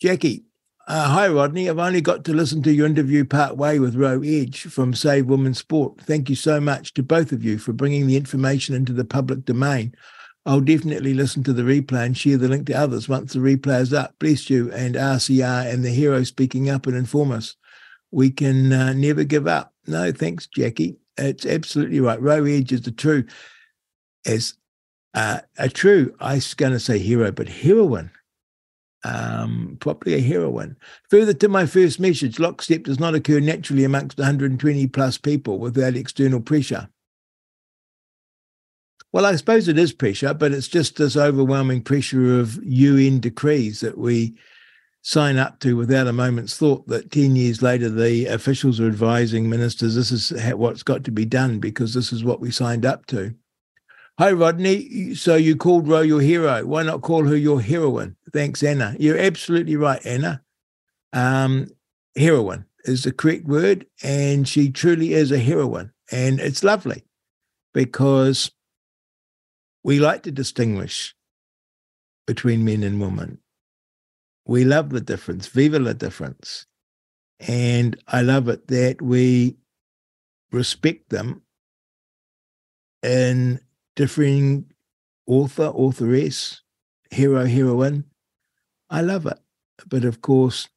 Jackie, 0.00 0.44
uh, 0.88 1.08
hi, 1.08 1.28
Rodney. 1.28 1.70
I've 1.70 1.78
only 1.78 2.00
got 2.00 2.24
to 2.24 2.32
listen 2.32 2.62
to 2.64 2.72
your 2.72 2.86
interview 2.86 3.24
part 3.24 3.56
way 3.56 3.78
with 3.78 3.94
Ro 3.94 4.20
Edge 4.22 4.62
from 4.62 4.94
Save 4.94 5.26
Women's 5.26 5.58
Sport. 5.58 6.00
Thank 6.00 6.28
you 6.28 6.34
so 6.34 6.60
much 6.60 6.92
to 6.94 7.02
both 7.02 7.30
of 7.30 7.44
you 7.44 7.58
for 7.58 7.72
bringing 7.72 8.06
the 8.06 8.16
information 8.16 8.74
into 8.74 8.92
the 8.92 9.04
public 9.04 9.44
domain. 9.44 9.94
I'll 10.44 10.60
definitely 10.60 11.14
listen 11.14 11.44
to 11.44 11.52
the 11.52 11.62
replay 11.62 12.06
and 12.06 12.16
share 12.16 12.36
the 12.36 12.48
link 12.48 12.66
to 12.66 12.72
others 12.72 13.08
once 13.08 13.32
the 13.32 13.38
replay 13.38 13.80
is 13.80 13.92
up. 13.92 14.16
Bless 14.18 14.50
you 14.50 14.72
and 14.72 14.96
RCR 14.96 15.72
and 15.72 15.84
the 15.84 15.90
hero 15.90 16.24
speaking 16.24 16.68
up 16.68 16.86
and 16.88 16.96
inform 16.96 17.30
us. 17.30 17.54
We 18.10 18.30
can 18.30 18.72
uh, 18.72 18.92
never 18.92 19.22
give 19.22 19.46
up. 19.46 19.71
No, 19.86 20.12
thanks, 20.12 20.46
Jackie 20.46 20.96
it's 21.18 21.46
absolutely 21.46 22.00
right. 22.00 22.20
Ro 22.20 22.44
Edge 22.44 22.72
is 22.72 22.82
the 22.82 22.90
true, 22.90 23.24
as 24.26 24.54
uh, 25.14 25.40
a 25.58 25.68
true, 25.68 26.14
I 26.20 26.34
was 26.34 26.54
going 26.54 26.72
to 26.72 26.80
say 26.80 26.98
hero, 26.98 27.30
but 27.30 27.48
heroine, 27.48 28.10
um, 29.04 29.76
probably 29.80 30.14
a 30.14 30.20
heroine. 30.20 30.76
Further 31.10 31.34
to 31.34 31.48
my 31.48 31.66
first 31.66 32.00
message, 32.00 32.38
lockstep 32.38 32.84
does 32.84 33.00
not 33.00 33.14
occur 33.14 33.40
naturally 33.40 33.84
amongst 33.84 34.18
120 34.18 34.86
plus 34.88 35.18
people 35.18 35.58
without 35.58 35.96
external 35.96 36.40
pressure. 36.40 36.88
Well, 39.12 39.26
I 39.26 39.36
suppose 39.36 39.68
it 39.68 39.78
is 39.78 39.92
pressure, 39.92 40.32
but 40.32 40.52
it's 40.52 40.68
just 40.68 40.96
this 40.96 41.18
overwhelming 41.18 41.82
pressure 41.82 42.40
of 42.40 42.58
UN 42.64 43.20
decrees 43.20 43.80
that 43.80 43.98
we 43.98 44.34
sign 45.02 45.36
up 45.36 45.58
to 45.60 45.76
without 45.76 46.06
a 46.06 46.12
moment's 46.12 46.56
thought 46.56 46.86
that 46.86 47.10
10 47.10 47.34
years 47.34 47.60
later 47.60 47.88
the 47.88 48.26
officials 48.26 48.78
are 48.80 48.86
advising 48.86 49.50
ministers 49.50 49.96
this 49.96 50.12
is 50.12 50.32
what's 50.54 50.84
got 50.84 51.02
to 51.04 51.10
be 51.10 51.24
done 51.24 51.58
because 51.58 51.92
this 51.92 52.12
is 52.12 52.24
what 52.24 52.40
we 52.40 52.50
signed 52.50 52.86
up 52.86 53.04
to. 53.06 53.34
Hi, 54.18 54.30
Rodney. 54.30 55.14
So 55.14 55.36
you 55.36 55.56
called 55.56 55.88
Ro 55.88 56.02
your 56.02 56.20
hero. 56.20 56.64
Why 56.66 56.82
not 56.82 57.00
call 57.00 57.26
her 57.26 57.36
your 57.36 57.60
heroine? 57.60 58.16
Thanks, 58.32 58.62
Anna. 58.62 58.94
You're 58.98 59.18
absolutely 59.18 59.74
right, 59.74 60.04
Anna. 60.04 60.42
Um, 61.12 61.68
heroine 62.14 62.66
is 62.84 63.04
the 63.04 63.12
correct 63.12 63.46
word, 63.46 63.86
and 64.02 64.46
she 64.46 64.70
truly 64.70 65.14
is 65.14 65.32
a 65.32 65.38
heroine. 65.38 65.92
And 66.10 66.40
it's 66.40 66.62
lovely 66.62 67.04
because 67.72 68.52
we 69.82 69.98
like 69.98 70.22
to 70.24 70.30
distinguish 70.30 71.16
between 72.26 72.64
men 72.64 72.82
and 72.82 73.00
women 73.00 73.38
we 74.46 74.64
love 74.64 74.90
the 74.90 75.00
difference. 75.00 75.46
Viva 75.46 75.78
la 75.78 75.92
difference. 75.92 76.66
And 77.40 77.96
I 78.08 78.22
love 78.22 78.48
it 78.48 78.68
that 78.68 79.02
we 79.02 79.56
respect 80.52 81.10
them 81.10 81.42
in 83.02 83.60
differing 83.96 84.66
author, 85.26 85.72
authoress, 85.74 86.62
hero, 87.10 87.46
heroine. 87.46 88.04
I 88.90 89.00
love 89.00 89.26
it. 89.26 89.38
But 89.88 90.04
of 90.04 90.22
course, 90.22 90.68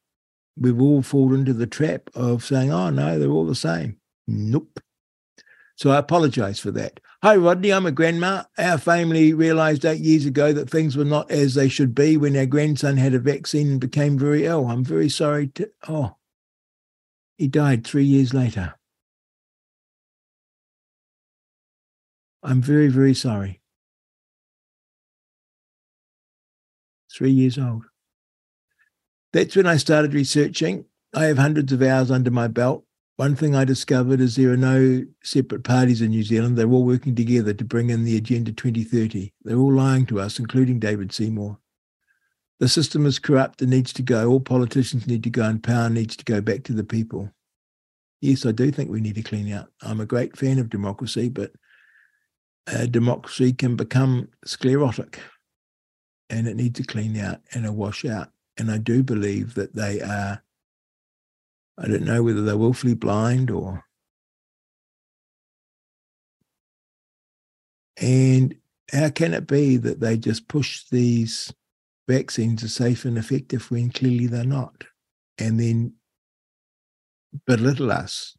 we've 0.58 0.82
all 0.82 1.02
fallen 1.02 1.42
into 1.42 1.54
the 1.54 1.68
trap 1.68 2.10
of 2.16 2.44
saying, 2.44 2.72
oh, 2.72 2.90
no, 2.90 3.20
they're 3.20 3.30
all 3.30 3.46
the 3.46 3.56
same. 3.56 3.98
Nope. 4.28 4.80
So 5.76 5.92
I 5.92 5.98
apologize 5.98 6.60
for 6.60 6.72
that. 6.72 7.00
Hi, 7.24 7.36
Rodney. 7.36 7.72
I'm 7.72 7.86
a 7.86 7.92
grandma. 7.92 8.44
Our 8.58 8.78
family 8.78 9.34
realized 9.34 9.86
eight 9.86 10.02
years 10.02 10.26
ago 10.26 10.54
that 10.54 10.70
things 10.70 10.96
were 10.96 11.06
not 11.06 11.32
as 11.32 11.56
they 11.56 11.70
should 11.70 11.96
be 11.96 12.18
when 12.18 12.36
our 12.38 12.46
grandson 12.46 12.98
had 12.98 13.14
a 13.14 13.20
vaccine 13.20 13.72
and 13.72 13.80
became 13.80 14.18
very 14.18 14.46
ill. 14.46 14.68
I'm 14.68 14.84
very 14.84 15.10
sorry 15.10 15.48
to. 15.56 15.72
Oh, 15.88 16.18
he 17.38 17.48
died 17.48 17.86
three 17.86 18.04
years 18.04 18.34
later. 18.34 18.76
I'm 22.44 22.62
very, 22.62 22.90
very 22.90 23.16
sorry. 23.16 23.62
Three 27.12 27.32
years 27.32 27.58
old. 27.58 27.86
That's 29.34 29.56
when 29.56 29.66
I 29.66 29.78
started 29.78 30.14
researching. 30.14 30.86
I 31.14 31.26
have 31.26 31.38
hundreds 31.38 31.72
of 31.74 31.82
hours 31.82 32.12
under 32.12 32.30
my 32.30 32.48
belt 32.48 32.85
one 33.18 33.36
thing 33.36 33.56
I 33.56 33.64
discovered 33.64 34.20
is 34.20 34.36
there 34.36 34.52
are 34.52 34.58
no 34.58 35.06
separate 35.24 35.64
parties 35.64 36.02
in 36.02 36.10
New 36.10 36.24
Zealand. 36.24 36.58
They're 36.58 36.70
all 36.70 36.84
working 36.84 37.16
together 37.16 37.54
to 37.54 37.64
bring 37.64 37.90
in 37.90 38.04
the 38.04 38.18
Agenda 38.18 38.52
2030. 38.52 39.34
They're 39.44 39.58
all 39.58 39.74
lying 39.74 40.06
to 40.08 40.20
us, 40.20 40.38
including 40.38 40.80
David 40.80 41.14
Seymour. 41.14 41.58
The 42.60 42.68
system 42.68 43.06
is 43.06 43.20
corrupt 43.20 43.62
and 43.62 43.72
needs 43.72 43.94
to 43.94 44.02
go. 44.02 44.30
All 44.30 44.40
politicians 44.40 45.08
need 45.08 45.24
to 45.24 45.30
go, 45.30 45.44
and 45.44 45.64
power 45.64 45.90
needs 45.90 46.16
to 46.18 46.26
go 46.26 46.42
back 46.42 46.64
to 46.64 46.74
the 46.74 46.84
people. 46.84 47.32
Yes, 48.22 48.46
I 48.46 48.52
do 48.52 48.72
think 48.72 48.90
we 48.90 49.02
need 49.02 49.16
to 49.16 49.24
clean 49.24 49.52
out. 49.52 49.68
I'm 49.82 50.00
a 50.00 50.06
great 50.06 50.38
fan 50.38 50.60
of 50.60 50.70
democracy, 50.70 51.30
but 51.30 51.52
uh, 52.68 52.86
democracy 52.86 53.54
can 53.54 53.76
become 53.76 54.30
sclerotic 54.46 55.20
and 56.30 56.48
it 56.48 56.56
needs 56.56 56.80
to 56.80 56.88
clean 56.88 57.18
out 57.18 57.42
and 57.54 57.66
a 57.66 57.72
wash 57.72 58.06
out. 58.06 58.30
And 58.58 58.72
I 58.72 58.78
do 58.78 59.04
believe 59.04 59.54
that 59.56 59.76
they 59.76 60.02
are 60.02 60.42
I 61.78 61.88
don't 61.88 62.04
know 62.04 62.24
whether 62.24 62.42
they're 62.42 62.58
willfully 62.58 62.94
blind 62.94 63.52
or. 63.52 63.84
And 67.98 68.56
how 68.92 69.10
can 69.10 69.34
it 69.34 69.48
be 69.48 69.78
that 69.78 70.00
they 70.00 70.18
just 70.18 70.48
push 70.48 70.84
these 70.90 71.54
vaccines 72.08 72.64
as 72.64 72.74
safe 72.74 73.06
and 73.06 73.18
effective 73.18 73.70
when 73.72 73.90
clearly 73.90 74.28
they're 74.28 74.44
not? 74.44 74.84
And 75.38 75.60
then 75.60 75.94
belittle 77.46 77.92
us 77.92 78.38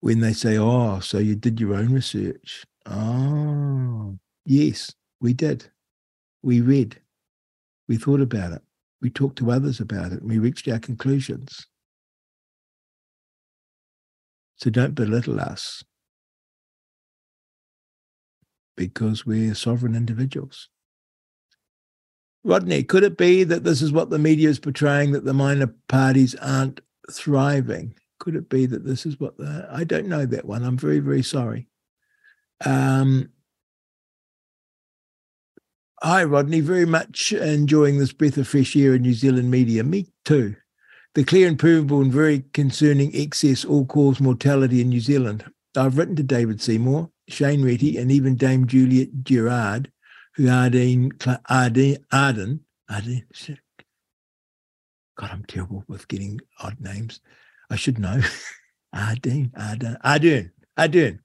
when 0.00 0.20
they 0.20 0.34
say, 0.34 0.58
oh, 0.58 1.00
so 1.00 1.18
you 1.18 1.34
did 1.34 1.58
your 1.58 1.74
own 1.74 1.92
research. 1.92 2.64
Oh, 2.86 4.18
yes, 4.44 4.92
we 5.20 5.32
did. 5.32 5.70
We 6.42 6.60
read. 6.60 7.00
We 7.88 7.96
thought 7.96 8.20
about 8.20 8.52
it. 8.52 8.62
We 9.00 9.08
talked 9.08 9.38
to 9.38 9.50
others 9.50 9.80
about 9.80 10.12
it. 10.12 10.22
We 10.22 10.38
reached 10.38 10.68
our 10.68 10.78
conclusions. 10.78 11.66
So 14.64 14.70
don't 14.70 14.94
belittle 14.94 15.40
us 15.40 15.84
because 18.78 19.26
we're 19.26 19.54
sovereign 19.54 19.94
individuals. 19.94 20.70
Rodney, 22.44 22.82
could 22.82 23.02
it 23.02 23.18
be 23.18 23.44
that 23.44 23.64
this 23.64 23.82
is 23.82 23.92
what 23.92 24.08
the 24.08 24.18
media 24.18 24.48
is 24.48 24.58
portraying 24.58 25.12
that 25.12 25.26
the 25.26 25.34
minor 25.34 25.74
parties 25.90 26.34
aren't 26.36 26.80
thriving? 27.12 27.94
Could 28.18 28.36
it 28.36 28.48
be 28.48 28.64
that 28.64 28.86
this 28.86 29.04
is 29.04 29.20
what 29.20 29.36
the. 29.36 29.68
I 29.70 29.84
don't 29.84 30.08
know 30.08 30.24
that 30.24 30.46
one. 30.46 30.62
I'm 30.62 30.78
very, 30.78 31.00
very 31.00 31.22
sorry. 31.22 31.68
Um, 32.64 33.28
hi, 36.02 36.24
Rodney. 36.24 36.60
Very 36.60 36.86
much 36.86 37.34
enjoying 37.34 37.98
this 37.98 38.14
breath 38.14 38.38
of 38.38 38.48
fresh 38.48 38.74
air 38.76 38.94
in 38.94 39.02
New 39.02 39.12
Zealand 39.12 39.50
media. 39.50 39.84
Me 39.84 40.06
too. 40.24 40.56
The 41.14 41.24
clear 41.24 41.46
and 41.46 41.58
provable 41.58 42.00
and 42.00 42.12
very 42.12 42.44
concerning 42.52 43.14
excess 43.14 43.64
all 43.64 43.86
cause 43.86 44.20
mortality 44.20 44.80
in 44.80 44.88
New 44.88 45.00
Zealand. 45.00 45.44
I've 45.76 45.96
written 45.96 46.16
to 46.16 46.22
David 46.22 46.60
Seymour, 46.60 47.10
Shane 47.28 47.62
Reti, 47.62 48.00
and 48.00 48.10
even 48.10 48.36
Dame 48.36 48.66
Juliet 48.66 49.08
Gerrard, 49.22 49.92
who 50.34 50.48
Arden, 50.48 51.12
Arden, 51.48 51.98
Arden, 52.12 52.60
Arden, 52.90 53.26
God, 55.16 55.30
I'm 55.30 55.44
terrible 55.44 55.84
with 55.86 56.08
getting 56.08 56.40
odd 56.60 56.80
names. 56.80 57.20
I 57.70 57.76
should 57.76 57.98
know. 57.98 58.20
Ardeen, 58.94 59.50
Ardern, 59.52 60.00
Ardern, 60.02 60.50
Ardern 60.78 61.18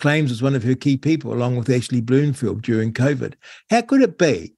claims 0.00 0.30
as 0.30 0.42
one 0.42 0.54
of 0.54 0.62
her 0.62 0.74
key 0.74 0.96
people, 0.96 1.32
along 1.32 1.56
with 1.56 1.70
Ashley 1.70 2.00
Bloomfield 2.00 2.62
during 2.62 2.92
COVID. 2.92 3.34
How 3.70 3.80
could 3.82 4.02
it 4.02 4.18
be 4.18 4.54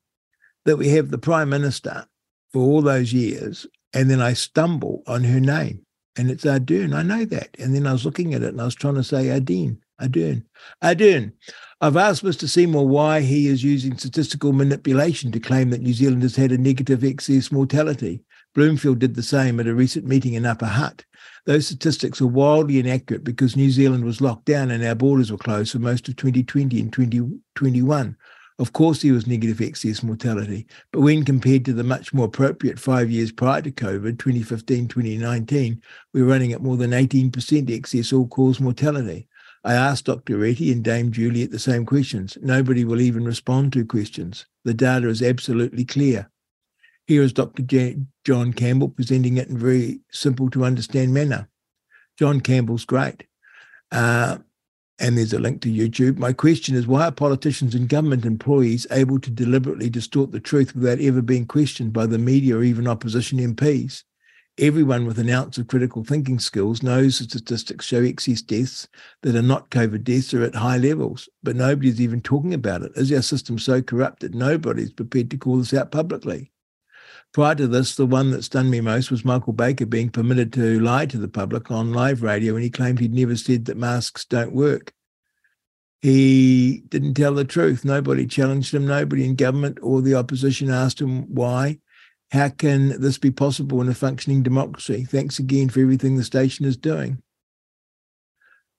that 0.65 0.77
we 0.77 0.89
have 0.91 1.11
the 1.11 1.19
Prime 1.19 1.49
Minister 1.49 2.07
for 2.53 2.61
all 2.61 2.83
those 2.83 3.13
years 3.13 3.67
and 3.93 4.11
then 4.11 4.21
I 4.21 4.33
stumble 4.33 5.03
on 5.07 5.25
her 5.25 5.41
name 5.41 5.85
and 6.17 6.31
it's 6.31 6.45
Ardern? 6.45 6.95
I 6.95 7.03
know 7.03 7.25
that. 7.27 7.57
And 7.59 7.75
then 7.75 7.87
I 7.87 7.93
was 7.93 8.05
looking 8.05 8.35
at 8.35 8.43
it 8.43 8.51
and 8.51 8.61
I 8.61 8.65
was 8.65 8.75
trying 8.75 8.95
to 8.95 9.05
say 9.05 9.27
Ardeen, 9.27 9.79
Ardern, 10.01 10.45
Ardern. 10.83 11.33
I've 11.81 11.97
asked 11.97 12.25
Mr. 12.25 12.49
Seymour 12.49 12.87
why 12.87 13.21
he 13.21 13.49
is 13.49 13.65
using 13.65 13.97
statistical 13.97 14.53
manipulation 14.53 15.33
to 15.33 15.41
claim 15.41 15.71
that 15.71 15.81
New 15.81 15.95
Zealand 15.95 16.23
has 16.23 16.37
had 16.37 16.53
a 16.53 16.59
negative 16.59 17.03
excess 17.03 17.51
mortality. 17.51 18.23
Bloomfield 18.55 18.99
did 18.99 19.15
the 19.15 19.23
same 19.23 19.61
at 19.61 19.67
a 19.67 19.75
recent 19.75 20.05
meeting 20.05 20.35
in 20.35 20.45
Upper 20.45 20.67
Hutt. 20.67 21.05
Those 21.47 21.67
statistics 21.67 22.21
are 22.21 22.27
wildly 22.27 22.79
inaccurate 22.79 23.25
because 23.25 23.57
New 23.57 23.71
Zealand 23.71 24.05
was 24.05 24.21
locked 24.21 24.45
down 24.45 24.71
and 24.71 24.85
our 24.85 24.95
borders 24.95 25.33
were 25.33 25.39
closed 25.39 25.73
for 25.73 25.79
most 25.79 26.09
of 26.09 26.17
2020 26.17 26.81
and 26.81 26.93
2021. 26.93 28.17
Of 28.61 28.75
course, 28.75 29.01
there 29.01 29.15
was 29.15 29.27
negative 29.27 29.63
excess 29.63 30.03
mortality, 30.03 30.67
but 30.93 31.01
when 31.01 31.25
compared 31.25 31.65
to 31.65 31.73
the 31.73 31.83
much 31.83 32.13
more 32.13 32.27
appropriate 32.27 32.79
five 32.79 33.11
years 33.11 33.33
prior 33.33 33.63
to 33.63 33.71
COVID, 33.71 34.19
2015 34.19 34.87
2019, 34.87 35.81
we 36.13 36.23
we're 36.23 36.29
running 36.29 36.53
at 36.53 36.61
more 36.61 36.77
than 36.77 36.91
18% 36.91 37.71
excess 37.71 38.13
all 38.13 38.29
cause 38.29 38.61
mortality. 38.61 39.27
I 39.65 39.73
asked 39.73 40.05
Dr. 40.05 40.37
Reti 40.37 40.73
and 40.73 40.85
Dame 40.85 41.11
Juliet 41.11 41.51
the 41.51 41.59
same 41.59 41.87
questions. 41.87 42.37
Nobody 42.43 42.85
will 42.85 43.01
even 43.01 43.25
respond 43.25 43.73
to 43.73 43.85
questions. 43.87 44.45
The 44.67 44.75
data 44.75 45.09
is 45.09 45.23
absolutely 45.23 45.87
clear. 45.87 46.31
Here 47.07 47.23
is 47.23 47.33
Dr. 47.33 47.63
J- 47.63 47.97
John 48.27 48.53
Campbell 48.53 48.91
presenting 48.91 49.39
it 49.39 49.49
in 49.49 49.57
very 49.57 50.01
simple 50.13 50.51
to 50.51 50.67
understand 50.67 51.15
manner. 51.15 51.49
John 52.19 52.43
Campbell's 52.43 52.85
great. 52.85 53.25
Uh, 53.91 54.37
and 55.01 55.17
there's 55.17 55.33
a 55.33 55.39
link 55.39 55.63
to 55.63 55.69
YouTube. 55.73 56.19
My 56.19 56.33
question 56.33 56.77
is 56.77 56.87
why 56.87 57.07
are 57.07 57.13
politicians 57.13 57.75
and 57.75 57.89
government 57.89 58.27
employees 58.27 58.87
able 58.91 59.19
to 59.21 59.31
deliberately 59.31 59.89
distort 59.89 60.31
the 60.31 60.41
truth 60.41 60.77
without 60.77 61.01
ever 61.01 61.23
being 61.23 61.47
questioned 61.47 61.93
by 61.93 62.07
the 62.07 62.19
media 62.19 62.57
or 62.57 62.63
even 62.63 62.87
opposition 62.87 63.39
MPs? 63.39 64.05
Everyone 64.59 65.07
with 65.07 65.19
an 65.19 65.31
ounce 65.31 65.57
of 65.57 65.69
critical 65.69 66.05
thinking 66.05 66.39
skills 66.39 66.83
knows 66.83 67.19
the 67.19 67.25
statistics 67.25 67.87
show 67.87 68.03
excess 68.03 68.43
deaths 68.43 68.87
that 69.23 69.35
are 69.35 69.43
not 69.43 69.71
COVID 69.71 70.05
deaths 70.05 70.35
are 70.35 70.45
at 70.45 70.55
high 70.55 70.77
levels, 70.77 71.31
but 71.43 71.57
nobody's 71.57 72.01
even 72.01 72.21
talking 72.21 72.53
about 72.53 72.83
it. 72.83 72.93
Is 72.95 73.11
our 73.11 73.23
system 73.23 73.59
so 73.59 73.81
corrupt 73.81 74.21
that 74.21 74.35
nobody's 74.35 74.93
prepared 74.93 75.31
to 75.31 75.39
call 75.39 75.57
this 75.57 75.73
out 75.73 75.91
publicly? 75.91 76.53
Prior 77.33 77.55
to 77.55 77.69
this, 77.69 77.95
the 77.95 78.07
one 78.07 78.33
that 78.33 78.43
stunned 78.43 78.71
me 78.71 78.81
most 78.81 79.11
was 79.11 79.25
Michael 79.25 79.53
Baker 79.53 79.87
being 79.87 80.11
permitted 80.11 80.53
to 80.55 80.81
lie 80.81 81.07
to 81.07 81.19
the 81.19 81.29
public 81.29 81.71
on 81.71 81.93
live 81.93 82.23
radio 82.23 82.55
when 82.55 82.63
he 82.63 82.71
claimed 82.71 82.99
he'd 82.99 83.15
never 83.15 83.37
said 83.37 83.67
that 83.67 83.77
masks 83.77 84.25
don't 84.25 84.53
work. 84.53 84.93
He 86.03 86.83
didn't 86.89 87.15
tell 87.15 87.35
the 87.35 87.45
truth. 87.45 87.85
Nobody 87.85 88.27
challenged 88.27 88.75
him. 88.75 88.87
Nobody 88.87 89.25
in 89.25 89.37
government 89.37 89.79
or 89.83 90.01
the 90.01 90.15
opposition 90.15 90.71
asked 90.71 91.01
him 91.01 91.33
why. 91.33 91.79
How 92.33 92.49
can 92.49 93.01
this 93.01 93.19
be 93.19 93.31
possible 93.31 93.81
in 93.81 93.89
a 93.89 93.95
functioning 93.95 94.43
democracy? 94.43 95.05
Thanks 95.05 95.39
again 95.39 95.69
for 95.69 95.81
everything 95.81 96.17
the 96.17 96.25
station 96.25 96.65
is 96.65 96.77
doing. 96.77 97.23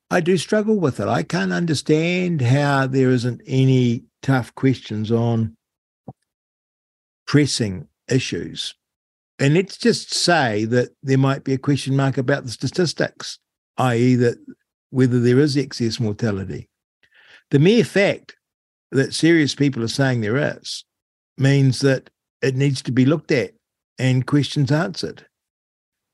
I 0.10 0.20
do 0.20 0.36
struggle 0.38 0.78
with 0.78 1.00
it. 1.00 1.08
I 1.08 1.24
can't 1.24 1.54
understand 1.54 2.42
how 2.42 2.88
there 2.88 3.12
isn't 3.12 3.42
any 3.48 4.04
tough 4.22 4.54
questions 4.56 5.10
on 5.10 5.56
pressing 7.26 7.88
issues. 8.12 8.76
And 9.40 9.56
let's 9.56 9.78
just 9.78 10.14
say 10.14 10.66
that 10.66 10.90
there 11.02 11.18
might 11.18 11.44
be 11.44 11.54
a 11.54 11.58
question 11.58 11.96
mark 11.96 12.18
about 12.18 12.44
the 12.44 12.52
statistics, 12.52 13.40
i.e., 13.78 14.16
that 14.16 14.38
whether 14.92 15.20
there 15.20 15.40
is 15.40 15.58
excess 15.58 16.00
mortality. 16.00 16.70
The 17.50 17.60
mere 17.60 17.84
fact 17.84 18.36
that 18.92 19.14
serious 19.14 19.56
people 19.56 19.84
are 19.84 19.88
saying 19.88 20.22
there 20.22 20.38
is 20.38 20.84
means 21.38 21.80
that 21.80 22.10
it 22.42 22.56
needs 22.56 22.82
to 22.84 22.92
be 22.92 23.06
looked 23.06 23.32
at 23.32 23.54
and 23.98 24.28
questions 24.28 24.72
answered. 24.72 25.26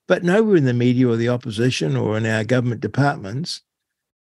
But 0.07 0.23
nowhere 0.23 0.55
in 0.55 0.65
the 0.65 0.73
media 0.73 1.09
or 1.09 1.17
the 1.17 1.29
opposition 1.29 1.97
or 1.97 2.17
in 2.17 2.25
our 2.25 2.43
government 2.43 2.81
departments 2.81 3.61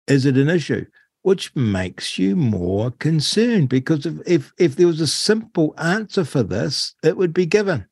is 0.08 0.26
it 0.26 0.38
an 0.38 0.50
issue, 0.50 0.86
which 1.24 1.56
makes 1.56 2.20
you 2.20 2.36
more 2.36 2.92
concerned 2.92 3.70
because 3.70 4.06
if, 4.06 4.16
if, 4.28 4.54
if 4.60 4.76
there 4.76 4.88
was 4.88 5.02
a 5.02 5.08
simple 5.08 5.74
answer 5.78 6.24
for 6.24 6.44
this, 6.44 6.94
it 7.04 7.18
would 7.18 7.34
be 7.34 7.46
given. 7.46 7.88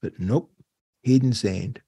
But 0.00 0.18
nope, 0.18 0.50
hidden 1.02 1.34
sand. 1.34 1.82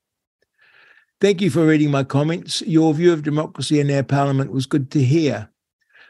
Thank 1.20 1.40
you 1.40 1.50
for 1.50 1.66
reading 1.66 1.90
my 1.90 2.02
comments. 2.02 2.60
Your 2.62 2.92
view 2.92 3.12
of 3.12 3.22
democracy 3.22 3.78
in 3.78 3.90
our 3.90 4.02
parliament 4.02 4.52
was 4.52 4.66
good 4.66 4.90
to 4.90 5.02
hear. 5.02 5.50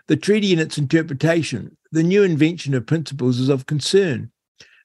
The 0.07 0.17
treaty 0.17 0.53
and 0.53 0.61
its 0.61 0.79
interpretation, 0.79 1.77
the 1.93 2.03
new 2.03 2.23
invention 2.23 2.75
of 2.75 2.87
principles 2.87 3.39
is 3.39 3.49
of 3.49 3.67
concern. 3.67 4.31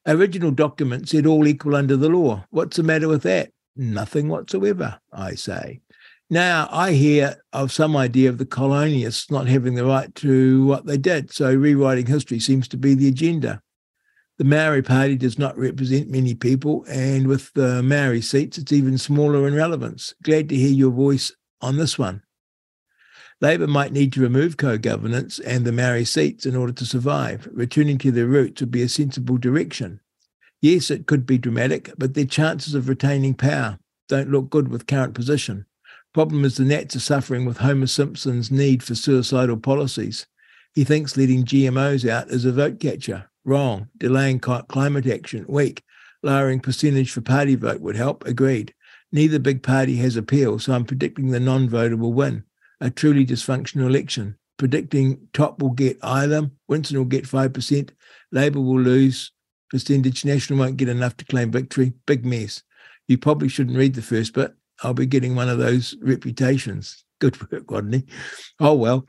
Original 0.05 0.51
document 0.51 1.09
said 1.09 1.25
all 1.25 1.47
equal 1.47 1.75
under 1.75 1.95
the 1.95 2.09
law. 2.09 2.45
What's 2.49 2.77
the 2.77 2.83
matter 2.83 3.07
with 3.07 3.23
that? 3.23 3.51
Nothing 3.75 4.27
whatsoever, 4.27 4.99
I 5.11 5.35
say. 5.35 5.81
Now, 6.29 6.67
I 6.71 6.93
hear 6.93 7.37
of 7.53 7.71
some 7.71 7.95
idea 7.95 8.29
of 8.29 8.39
the 8.39 8.47
colonialists 8.47 9.29
not 9.29 9.47
having 9.47 9.75
the 9.75 9.85
right 9.85 10.13
to 10.15 10.65
what 10.65 10.87
they 10.87 10.97
did, 10.97 11.31
so 11.31 11.53
rewriting 11.53 12.07
history 12.07 12.39
seems 12.39 12.67
to 12.69 12.77
be 12.77 12.95
the 12.95 13.07
agenda. 13.07 13.61
The 14.39 14.43
Maori 14.43 14.81
Party 14.81 15.17
does 15.17 15.37
not 15.37 15.57
represent 15.57 16.09
many 16.09 16.33
people, 16.33 16.83
and 16.89 17.27
with 17.27 17.53
the 17.53 17.83
Maori 17.83 18.21
seats, 18.21 18.57
it's 18.57 18.71
even 18.73 18.97
smaller 18.97 19.47
in 19.47 19.53
relevance. 19.53 20.15
Glad 20.23 20.49
to 20.49 20.55
hear 20.55 20.71
your 20.71 20.91
voice 20.91 21.31
on 21.61 21.77
this 21.77 21.99
one. 21.99 22.23
Labor 23.39 23.67
might 23.67 23.93
need 23.93 24.11
to 24.13 24.21
remove 24.21 24.57
co 24.57 24.79
governance 24.79 25.39
and 25.39 25.63
the 25.63 25.71
Maori 25.71 26.05
seats 26.05 26.45
in 26.45 26.55
order 26.55 26.73
to 26.73 26.85
survive. 26.85 27.47
Returning 27.51 27.99
to 27.99 28.11
their 28.11 28.25
roots 28.25 28.61
would 28.61 28.71
be 28.71 28.81
a 28.81 28.89
sensible 28.89 29.37
direction. 29.37 29.99
Yes, 30.59 30.89
it 30.89 31.05
could 31.05 31.27
be 31.27 31.37
dramatic, 31.37 31.91
but 31.97 32.15
their 32.15 32.25
chances 32.25 32.73
of 32.73 32.89
retaining 32.89 33.35
power 33.35 33.77
don't 34.09 34.31
look 34.31 34.49
good 34.49 34.69
with 34.69 34.87
current 34.87 35.13
position. 35.13 35.65
Problem 36.15 36.45
is 36.45 36.55
the 36.55 36.63
Nats 36.63 36.95
are 36.95 37.01
suffering 37.01 37.43
with 37.43 37.57
Homer 37.57 37.87
Simpson's 37.87 38.49
need 38.49 38.81
for 38.81 38.95
suicidal 38.95 39.57
policies. 39.57 40.25
He 40.73 40.85
thinks 40.85 41.17
letting 41.17 41.43
GMOs 41.43 42.09
out 42.09 42.29
is 42.29 42.45
a 42.45 42.53
vote 42.53 42.79
catcher. 42.79 43.29
Wrong. 43.43 43.89
Delaying 43.97 44.39
climate 44.39 45.07
action. 45.07 45.43
Weak. 45.49 45.83
Lowering 46.23 46.61
percentage 46.61 47.11
for 47.11 47.19
party 47.19 47.55
vote 47.55 47.81
would 47.81 47.97
help. 47.97 48.25
Agreed. 48.25 48.73
Neither 49.11 49.39
big 49.39 49.61
party 49.61 49.97
has 49.97 50.15
appeal, 50.15 50.57
so 50.57 50.71
I'm 50.71 50.85
predicting 50.85 51.31
the 51.31 51.39
non-voter 51.41 51.97
will 51.97 52.13
win. 52.13 52.45
A 52.79 52.89
truly 52.89 53.25
dysfunctional 53.25 53.89
election. 53.89 54.37
Predicting 54.55 55.27
Top 55.33 55.61
will 55.61 55.71
get 55.71 55.97
either. 56.01 56.49
Winston 56.69 56.97
will 56.97 57.03
get 57.03 57.25
5%. 57.25 57.89
Labour 58.31 58.61
will 58.61 58.79
lose 58.79 59.33
percentage. 59.69 60.23
National 60.23 60.59
won't 60.59 60.77
get 60.77 60.87
enough 60.87 61.17
to 61.17 61.25
claim 61.25 61.51
victory. 61.51 61.91
Big 62.05 62.25
mess. 62.25 62.63
You 63.05 63.17
probably 63.17 63.49
shouldn't 63.49 63.77
read 63.77 63.95
the 63.95 64.01
first 64.01 64.33
bit. 64.33 64.55
I'll 64.83 64.93
be 64.93 65.05
getting 65.05 65.35
one 65.35 65.49
of 65.49 65.57
those 65.57 65.95
reputations. 66.01 67.03
Good 67.19 67.39
work, 67.51 67.71
Rodney. 67.71 68.05
Oh 68.59 68.73
well, 68.73 69.07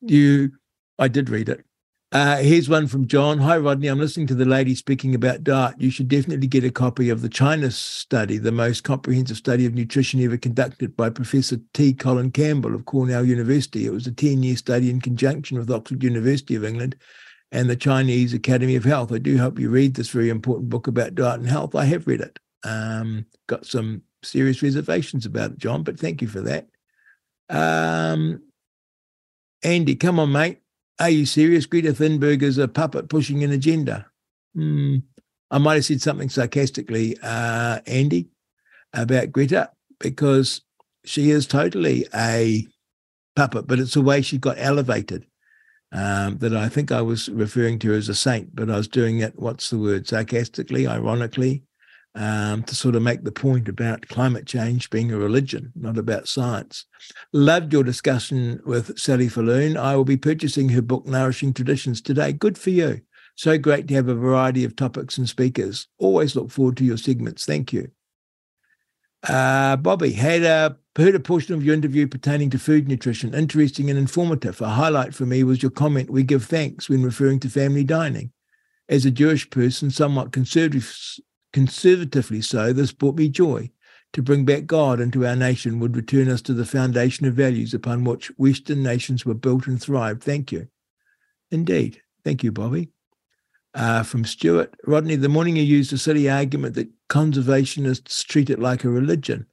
you. 0.00 0.52
I 0.98 1.08
did 1.08 1.30
read 1.30 1.48
it. 1.48 1.64
Uh, 2.12 2.36
here's 2.36 2.68
one 2.68 2.86
from 2.86 3.06
John. 3.06 3.38
Hi, 3.38 3.56
Rodney. 3.56 3.88
I'm 3.88 3.98
listening 3.98 4.26
to 4.26 4.34
the 4.34 4.44
lady 4.44 4.74
speaking 4.74 5.14
about 5.14 5.42
diet. 5.42 5.76
You 5.78 5.90
should 5.90 6.08
definitely 6.08 6.46
get 6.46 6.62
a 6.62 6.70
copy 6.70 7.08
of 7.08 7.22
the 7.22 7.28
China 7.30 7.70
study, 7.70 8.36
the 8.36 8.52
most 8.52 8.84
comprehensive 8.84 9.38
study 9.38 9.64
of 9.64 9.74
nutrition 9.74 10.22
ever 10.22 10.36
conducted 10.36 10.94
by 10.94 11.08
Professor 11.08 11.56
T. 11.72 11.94
Colin 11.94 12.30
Campbell 12.30 12.74
of 12.74 12.84
Cornell 12.84 13.24
University. 13.24 13.86
It 13.86 13.92
was 13.92 14.06
a 14.06 14.12
10 14.12 14.42
year 14.42 14.56
study 14.56 14.90
in 14.90 15.00
conjunction 15.00 15.58
with 15.58 15.70
Oxford 15.70 16.02
University 16.02 16.54
of 16.54 16.66
England 16.66 16.96
and 17.50 17.70
the 17.70 17.76
Chinese 17.76 18.34
Academy 18.34 18.76
of 18.76 18.84
Health. 18.84 19.10
I 19.10 19.18
do 19.18 19.38
hope 19.38 19.58
you 19.58 19.70
read 19.70 19.94
this 19.94 20.10
very 20.10 20.28
important 20.28 20.68
book 20.68 20.88
about 20.88 21.14
diet 21.14 21.40
and 21.40 21.48
health. 21.48 21.74
I 21.74 21.86
have 21.86 22.06
read 22.06 22.20
it. 22.20 22.38
Um, 22.62 23.24
got 23.46 23.64
some 23.64 24.02
serious 24.22 24.62
reservations 24.62 25.26
about 25.26 25.52
it, 25.52 25.58
John, 25.58 25.82
but 25.82 25.98
thank 25.98 26.22
you 26.22 26.28
for 26.28 26.40
that. 26.42 26.68
Um, 27.48 28.42
Andy, 29.62 29.94
come 29.96 30.18
on, 30.18 30.32
mate. 30.32 30.58
Are 30.98 31.10
you 31.10 31.26
serious? 31.26 31.66
Greta 31.66 31.92
Thunberg 31.92 32.42
is 32.42 32.58
a 32.58 32.68
puppet 32.68 33.08
pushing 33.08 33.42
an 33.44 33.52
agenda. 33.52 34.06
Hmm. 34.54 34.98
I 35.50 35.58
might 35.58 35.74
have 35.74 35.84
said 35.84 36.00
something 36.00 36.30
sarcastically, 36.30 37.16
uh, 37.22 37.80
Andy, 37.86 38.28
about 38.94 39.32
Greta, 39.32 39.70
because 40.00 40.62
she 41.04 41.30
is 41.30 41.46
totally 41.46 42.06
a 42.14 42.66
puppet, 43.36 43.66
but 43.66 43.78
it's 43.78 43.94
the 43.94 44.02
way 44.02 44.22
she 44.22 44.38
got 44.38 44.56
elevated 44.58 45.26
um, 45.92 46.38
that 46.38 46.54
I 46.54 46.68
think 46.68 46.90
I 46.90 47.02
was 47.02 47.28
referring 47.28 47.78
to 47.80 47.92
as 47.92 48.08
a 48.08 48.14
saint, 48.14 48.54
but 48.54 48.70
I 48.70 48.76
was 48.76 48.88
doing 48.88 49.18
it, 49.18 49.38
what's 49.38 49.68
the 49.70 49.78
word, 49.78 50.08
sarcastically, 50.08 50.86
ironically, 50.86 51.64
um, 52.14 52.62
to 52.64 52.74
sort 52.74 52.94
of 52.94 53.02
make 53.02 53.24
the 53.24 53.32
point 53.32 53.68
about 53.68 54.08
climate 54.08 54.46
change 54.46 54.90
being 54.90 55.12
a 55.12 55.16
religion, 55.16 55.72
not 55.74 55.96
about 55.96 56.28
science. 56.28 56.84
Loved 57.32 57.72
your 57.72 57.82
discussion 57.82 58.60
with 58.64 58.98
Sally 58.98 59.28
Fallon. 59.28 59.76
I 59.76 59.96
will 59.96 60.04
be 60.04 60.16
purchasing 60.16 60.68
her 60.70 60.82
book, 60.82 61.06
Nourishing 61.06 61.54
Traditions, 61.54 62.00
today. 62.00 62.32
Good 62.32 62.58
for 62.58 62.70
you. 62.70 63.00
So 63.34 63.56
great 63.56 63.88
to 63.88 63.94
have 63.94 64.08
a 64.08 64.14
variety 64.14 64.64
of 64.64 64.76
topics 64.76 65.16
and 65.16 65.28
speakers. 65.28 65.88
Always 65.98 66.36
look 66.36 66.50
forward 66.50 66.76
to 66.78 66.84
your 66.84 66.98
segments. 66.98 67.46
Thank 67.46 67.72
you. 67.72 67.90
Uh, 69.26 69.76
Bobby 69.76 70.12
had 70.12 70.42
a 70.42 70.76
heard 70.96 71.14
a 71.14 71.20
portion 71.20 71.54
of 71.54 71.64
your 71.64 71.74
interview 71.74 72.06
pertaining 72.06 72.50
to 72.50 72.58
food 72.58 72.88
nutrition. 72.88 73.34
Interesting 73.34 73.88
and 73.88 73.98
informative. 73.98 74.60
A 74.60 74.68
highlight 74.68 75.14
for 75.14 75.24
me 75.24 75.44
was 75.44 75.62
your 75.62 75.70
comment, 75.70 76.10
"We 76.10 76.24
give 76.24 76.44
thanks" 76.44 76.88
when 76.88 77.02
referring 77.02 77.40
to 77.40 77.48
family 77.48 77.84
dining. 77.84 78.32
As 78.88 79.06
a 79.06 79.10
Jewish 79.10 79.48
person, 79.48 79.90
somewhat 79.90 80.32
conservative, 80.32 80.92
conservatively 81.52 82.40
so, 82.40 82.72
this 82.72 82.92
brought 82.92 83.16
me 83.16 83.28
joy. 83.28 83.70
To 84.12 84.22
bring 84.22 84.44
back 84.44 84.66
God 84.66 85.00
into 85.00 85.26
our 85.26 85.36
nation 85.36 85.80
would 85.80 85.96
return 85.96 86.28
us 86.28 86.42
to 86.42 86.52
the 86.52 86.66
foundation 86.66 87.26
of 87.26 87.34
values 87.34 87.72
upon 87.72 88.04
which 88.04 88.28
Western 88.36 88.82
nations 88.82 89.24
were 89.24 89.34
built 89.34 89.66
and 89.66 89.80
thrived. 89.80 90.22
Thank 90.22 90.52
you. 90.52 90.68
Indeed. 91.50 92.02
Thank 92.24 92.44
you, 92.44 92.52
Bobby. 92.52 92.90
Uh, 93.74 94.02
from 94.02 94.24
Stuart 94.26 94.74
Rodney, 94.84 95.16
the 95.16 95.30
morning 95.30 95.56
you 95.56 95.62
used 95.62 95.94
a 95.94 95.98
silly 95.98 96.28
argument 96.28 96.74
that 96.74 96.90
conservationists 97.08 98.24
treat 98.26 98.50
it 98.50 98.58
like 98.58 98.84
a 98.84 98.90
religion. 98.90 99.46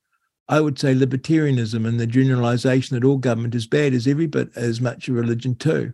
I 0.50 0.60
would 0.60 0.78
say 0.78 0.94
libertarianism 0.94 1.88
and 1.88 2.00
the 2.00 2.08
generalization 2.08 2.96
that 2.96 3.06
all 3.06 3.18
government 3.18 3.56
is 3.56 3.68
bad 3.68 3.94
is 3.94 4.08
every 4.08 4.28
bit 4.28 4.50
as 4.56 4.82
much 4.82 5.08
a 5.08 5.14
religion 5.14 5.56
too. 5.56 5.94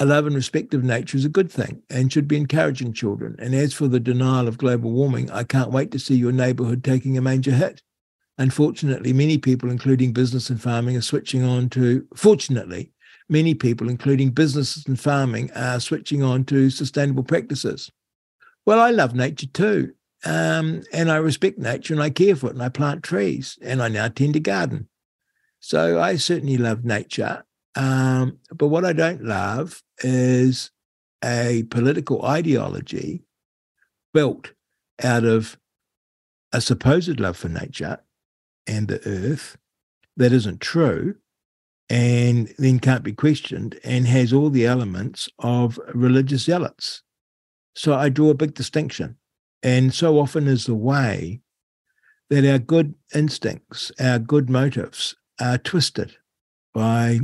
A 0.00 0.04
love 0.04 0.26
and 0.26 0.36
respect 0.36 0.74
of 0.74 0.84
nature 0.84 1.16
is 1.16 1.24
a 1.24 1.28
good 1.28 1.50
thing 1.50 1.82
and 1.90 2.12
should 2.12 2.28
be 2.28 2.36
encouraging 2.36 2.92
children. 2.92 3.34
And 3.40 3.52
as 3.52 3.74
for 3.74 3.88
the 3.88 3.98
denial 3.98 4.46
of 4.46 4.56
global 4.56 4.92
warming, 4.92 5.28
I 5.30 5.42
can't 5.42 5.72
wait 5.72 5.90
to 5.90 5.98
see 5.98 6.14
your 6.14 6.30
neighborhood 6.30 6.84
taking 6.84 7.18
a 7.18 7.20
major 7.20 7.50
hit. 7.50 7.82
Unfortunately, 8.38 9.12
many 9.12 9.38
people, 9.38 9.70
including 9.70 10.12
business 10.12 10.50
and 10.50 10.62
farming, 10.62 10.96
are 10.96 11.02
switching 11.02 11.42
on 11.42 11.68
to, 11.70 12.06
fortunately, 12.14 12.92
many 13.28 13.54
people, 13.54 13.88
including 13.88 14.30
businesses 14.30 14.86
and 14.86 15.00
farming, 15.00 15.50
are 15.56 15.80
switching 15.80 16.22
on 16.22 16.44
to 16.44 16.70
sustainable 16.70 17.24
practices. 17.24 17.90
Well, 18.64 18.78
I 18.78 18.90
love 18.90 19.16
nature 19.16 19.48
too. 19.48 19.94
Um, 20.24 20.84
and 20.92 21.10
I 21.10 21.16
respect 21.16 21.58
nature 21.58 21.94
and 21.94 22.02
I 22.02 22.10
care 22.10 22.36
for 22.36 22.48
it 22.48 22.54
and 22.54 22.62
I 22.62 22.68
plant 22.68 23.02
trees 23.02 23.58
and 23.62 23.82
I 23.82 23.88
now 23.88 24.06
tend 24.08 24.34
to 24.34 24.40
garden. 24.40 24.88
So 25.58 26.00
I 26.00 26.16
certainly 26.16 26.56
love 26.56 26.84
nature. 26.84 27.44
Um, 27.74 28.38
but 28.54 28.68
what 28.68 28.84
I 28.84 28.92
don't 28.92 29.24
love 29.24 29.82
is 29.98 30.70
a 31.24 31.64
political 31.70 32.24
ideology 32.24 33.22
built 34.14 34.52
out 35.02 35.24
of 35.24 35.58
a 36.52 36.60
supposed 36.60 37.20
love 37.20 37.36
for 37.36 37.48
nature 37.48 38.00
and 38.66 38.88
the 38.88 39.06
earth 39.06 39.56
that 40.16 40.32
isn't 40.32 40.60
true 40.60 41.16
and 41.90 42.52
then 42.58 42.78
can't 42.78 43.02
be 43.02 43.12
questioned 43.12 43.78
and 43.82 44.06
has 44.06 44.32
all 44.32 44.50
the 44.50 44.66
elements 44.66 45.28
of 45.38 45.78
religious 45.94 46.42
zealots. 46.42 47.02
So 47.74 47.94
I 47.94 48.08
draw 48.08 48.30
a 48.30 48.34
big 48.34 48.54
distinction. 48.54 49.16
And 49.62 49.94
so 49.94 50.18
often 50.18 50.46
is 50.46 50.66
the 50.66 50.74
way 50.74 51.40
that 52.30 52.44
our 52.44 52.58
good 52.58 52.94
instincts, 53.14 53.90
our 53.98 54.18
good 54.18 54.50
motives 54.50 55.16
are 55.40 55.58
twisted 55.58 56.16
by 56.74 57.20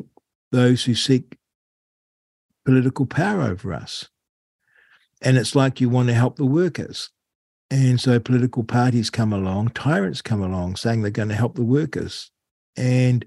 those 0.55 0.85
who 0.85 0.95
seek 0.95 1.37
political 2.65 3.07
power 3.07 3.43
over 3.43 3.75
us. 3.75 4.09
And 5.21 5.37
it's 5.37 5.55
like 5.55 5.81
you 5.81 5.89
want 5.89 6.09
to 6.09 6.15
help 6.15 6.37
the 6.37 6.47
workers. 6.47 7.11
And 7.71 8.01
so 8.01 8.21
political 8.21 8.63
parties 8.63 9.11
come 9.11 9.33
along, 9.33 9.71
tyrants 9.71 10.23
come 10.23 10.43
along 10.43 10.77
saying 10.77 11.03
they're 11.03 11.11
going 11.11 11.29
to 11.31 11.35
help 11.35 11.57
the 11.57 11.65
workers. 11.65 12.31
And 12.77 13.25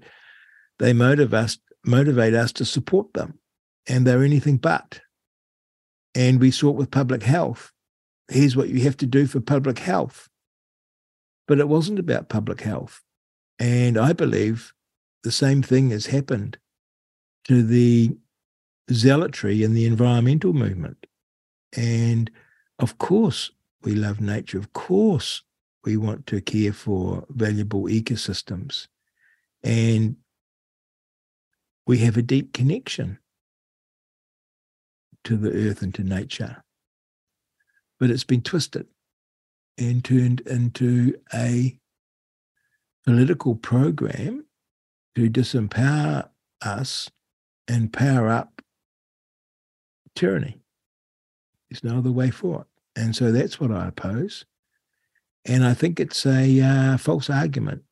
they 0.78 0.92
motivate 0.92 1.34
us, 1.34 1.58
motivate 1.84 2.34
us 2.34 2.52
to 2.52 2.64
support 2.64 3.12
them. 3.12 3.38
And 3.86 4.06
they're 4.06 4.22
anything 4.22 4.56
but. 4.56 5.00
And 6.14 6.40
we 6.40 6.50
saw 6.50 6.70
it 6.70 6.76
with 6.76 6.90
public 6.90 7.22
health. 7.22 7.72
Here's 8.28 8.56
what 8.56 8.68
you 8.68 8.80
have 8.82 8.96
to 8.98 9.06
do 9.06 9.26
for 9.26 9.40
public 9.40 9.80
health. 9.80 10.28
But 11.46 11.58
it 11.58 11.68
wasn't 11.68 11.98
about 11.98 12.28
public 12.28 12.60
health. 12.60 13.02
And 13.58 13.98
I 13.98 14.12
believe 14.12 14.72
the 15.24 15.32
same 15.32 15.62
thing 15.62 15.90
has 15.90 16.06
happened 16.06 16.58
to 17.48 17.62
the 17.62 18.16
zealotry 18.92 19.62
in 19.62 19.74
the 19.74 19.86
environmental 19.86 20.52
movement. 20.52 21.06
And 21.76 22.30
of 22.78 22.98
course, 22.98 23.50
we 23.82 23.94
love 23.94 24.20
nature. 24.20 24.58
Of 24.58 24.72
course, 24.72 25.42
we 25.84 25.96
want 25.96 26.26
to 26.26 26.40
care 26.40 26.72
for 26.72 27.24
valuable 27.30 27.84
ecosystems. 27.84 28.86
And 29.62 30.16
we 31.86 31.98
have 31.98 32.16
a 32.16 32.22
deep 32.22 32.52
connection 32.52 33.18
to 35.24 35.36
the 35.36 35.52
earth 35.68 35.82
and 35.82 35.94
to 35.94 36.04
nature. 36.04 36.62
But 37.98 38.10
it's 38.10 38.24
been 38.24 38.42
twisted 38.42 38.86
and 39.76 40.04
turned 40.04 40.40
into 40.40 41.14
a 41.34 41.78
political 43.04 43.54
program 43.54 44.44
to 45.14 45.30
disempower 45.30 46.28
us 46.62 47.10
and 47.68 47.92
power 47.92 48.28
up 48.28 48.62
tyranny. 50.14 50.60
There's 51.70 51.84
no 51.84 51.98
other 51.98 52.12
way 52.12 52.30
for 52.30 52.62
it. 52.62 52.66
And 53.00 53.14
so 53.14 53.30
that's 53.30 53.60
what 53.60 53.70
I 53.70 53.88
oppose. 53.88 54.44
And 55.44 55.64
I 55.64 55.74
think 55.74 56.00
it's 56.00 56.26
a 56.26 56.60
uh, 56.60 56.96
false 56.96 57.30
argument 57.30 57.82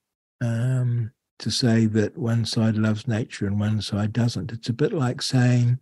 um, 0.42 1.12
to 1.38 1.50
say 1.50 1.86
that 1.86 2.16
one 2.16 2.44
side 2.44 2.76
loves 2.76 3.06
nature 3.06 3.46
and 3.46 3.60
one 3.60 3.80
side 3.80 4.12
doesn't. 4.12 4.52
It's 4.52 4.68
a 4.68 4.74
bit 4.74 4.92
like 4.92 5.22
saying 5.22 5.78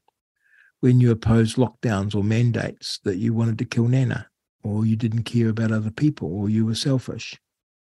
when 0.81 1.01
you 1.01 1.11
oppose 1.11 1.55
lockdowns 1.55 2.15
or 2.15 2.23
mandates 2.23 2.99
that 3.05 3.17
you 3.17 3.33
wanted 3.33 3.59
to 3.59 3.65
kill 3.65 3.89
Nana 3.89 4.29
or 4.63 4.85
you 4.85 4.97
didn't 4.97 5.23
care 5.23 5.49
about 5.49 5.73
other 5.73 5.91
people 5.91 6.33
or 6.33 6.51
you 6.51 6.67
were 6.67 6.75
selfish. 6.75 7.41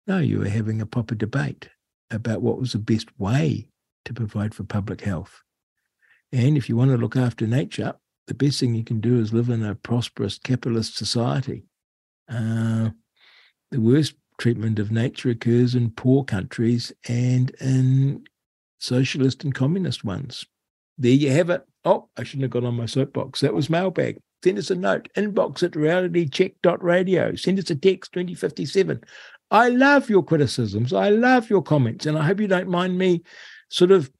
No, 0.07 0.17
you 0.19 0.39
were 0.39 0.49
having 0.49 0.81
a 0.81 0.85
proper 0.85 1.15
debate 1.15 1.69
about 2.11 2.41
what 2.41 2.59
was 2.59 2.73
the 2.73 2.79
best 2.79 3.07
way 3.19 3.69
to 4.05 4.13
provide 4.13 4.53
for 4.53 4.63
public 4.63 5.01
health. 5.01 5.41
And 6.31 6.57
if 6.57 6.69
you 6.69 6.75
want 6.75 6.91
to 6.91 6.97
look 6.97 7.15
after 7.15 7.47
nature, 7.47 7.95
the 8.27 8.33
best 8.33 8.59
thing 8.59 8.75
you 8.75 8.83
can 8.83 8.99
do 8.99 9.19
is 9.19 9.33
live 9.33 9.49
in 9.49 9.65
a 9.65 9.75
prosperous 9.75 10.37
capitalist 10.37 10.95
society. 10.95 11.63
Uh, 12.29 12.89
the 13.71 13.81
worst 13.81 14.13
treatment 14.37 14.79
of 14.79 14.91
nature 14.91 15.29
occurs 15.29 15.75
in 15.75 15.91
poor 15.91 16.23
countries 16.23 16.91
and 17.07 17.49
in 17.59 18.23
socialist 18.79 19.43
and 19.43 19.53
communist 19.53 20.03
ones. 20.03 20.45
There 20.97 21.11
you 21.11 21.31
have 21.31 21.49
it. 21.49 21.63
Oh, 21.85 22.09
I 22.17 22.23
shouldn't 22.23 22.43
have 22.43 22.51
got 22.51 22.65
on 22.65 22.75
my 22.75 22.85
soapbox. 22.85 23.41
That 23.41 23.53
was 23.53 23.69
mailbag. 23.69 24.19
Send 24.43 24.57
us 24.57 24.71
a 24.71 24.75
note, 24.75 25.09
inbox 25.17 25.63
at 25.63 25.71
realitycheck.radio. 25.71 27.35
Send 27.35 27.59
us 27.59 27.69
a 27.69 27.75
text 27.75 28.13
2057. 28.13 29.01
I 29.51 29.69
love 29.69 30.09
your 30.09 30.23
criticisms. 30.23 30.93
I 30.93 31.09
love 31.09 31.49
your 31.49 31.61
comments. 31.61 32.05
And 32.05 32.17
I 32.17 32.25
hope 32.25 32.39
you 32.39 32.47
don't 32.47 32.69
mind 32.69 32.97
me 32.97 33.23
sort 33.69 33.91
of 33.91 34.11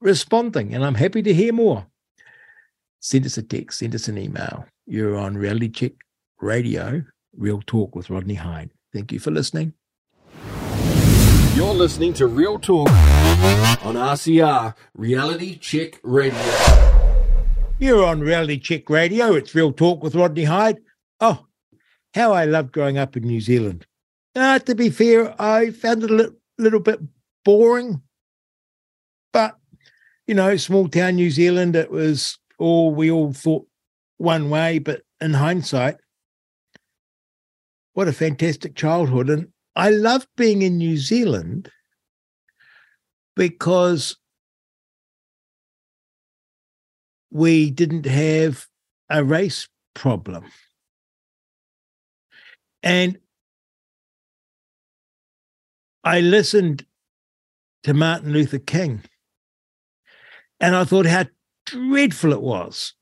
responding, 0.00 0.74
and 0.74 0.84
I'm 0.84 0.94
happy 0.94 1.22
to 1.22 1.34
hear 1.34 1.52
more. 1.52 1.86
Send 3.00 3.26
us 3.26 3.36
a 3.36 3.42
text, 3.42 3.78
send 3.80 3.94
us 3.94 4.08
an 4.08 4.18
email. 4.18 4.66
You're 4.86 5.16
on 5.16 5.36
Reality 5.36 5.68
Check 5.68 5.92
Radio, 6.40 7.04
Real 7.36 7.62
Talk 7.66 7.94
with 7.94 8.10
Rodney 8.10 8.34
Hide. 8.34 8.70
Thank 8.92 9.12
you 9.12 9.18
for 9.18 9.30
listening. 9.30 9.74
You're 11.54 11.74
listening 11.74 12.12
to 12.14 12.26
Real 12.26 12.58
Talk 12.58 12.88
on 12.90 13.94
RCR, 13.94 14.74
Reality 14.94 15.56
Check 15.56 16.00
Radio. 16.02 16.40
You're 17.78 18.04
on 18.04 18.20
Reality 18.20 18.58
Check 18.58 18.88
Radio. 18.88 19.34
It's 19.34 19.54
Real 19.54 19.72
Talk 19.72 20.02
with 20.02 20.14
Rodney 20.14 20.44
Hide. 20.44 20.78
Oh, 21.20 21.46
how 22.14 22.32
I 22.32 22.44
loved 22.44 22.72
growing 22.72 22.98
up 22.98 23.16
in 23.16 23.24
New 23.24 23.40
Zealand. 23.40 23.86
Uh, 24.34 24.58
to 24.60 24.74
be 24.74 24.90
fair, 24.90 25.40
I 25.40 25.70
found 25.70 26.02
it 26.02 26.10
a 26.10 26.14
little, 26.14 26.34
little 26.58 26.80
bit 26.80 27.00
boring, 27.44 28.02
you 30.26 30.34
know, 30.34 30.56
small 30.56 30.88
town 30.88 31.16
New 31.16 31.30
Zealand, 31.30 31.76
it 31.76 31.90
was 31.90 32.38
all 32.58 32.94
we 32.94 33.10
all 33.10 33.32
thought 33.32 33.66
one 34.16 34.48
way, 34.48 34.78
but 34.78 35.02
in 35.20 35.34
hindsight, 35.34 35.96
what 37.92 38.08
a 38.08 38.12
fantastic 38.12 38.74
childhood. 38.74 39.28
And 39.28 39.48
I 39.76 39.90
loved 39.90 40.28
being 40.36 40.62
in 40.62 40.78
New 40.78 40.96
Zealand 40.96 41.70
because 43.36 44.16
we 47.30 47.70
didn't 47.70 48.06
have 48.06 48.66
a 49.10 49.24
race 49.24 49.68
problem. 49.94 50.44
And 52.82 53.18
I 56.04 56.20
listened 56.20 56.86
to 57.82 57.94
Martin 57.94 58.32
Luther 58.32 58.58
King 58.58 59.02
and 60.64 60.74
I 60.74 60.84
thought 60.84 61.04
how 61.04 61.26
dreadful 61.66 62.32
it 62.32 62.40
was 62.40 62.94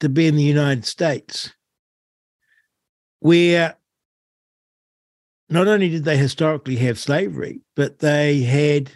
to 0.00 0.10
be 0.10 0.26
in 0.26 0.36
the 0.36 0.42
United 0.42 0.84
States, 0.84 1.54
where 3.20 3.76
not 5.48 5.66
only 5.66 5.88
did 5.88 6.04
they 6.04 6.18
historically 6.18 6.76
have 6.76 6.98
slavery, 6.98 7.62
but 7.74 8.00
they 8.00 8.42
had 8.42 8.92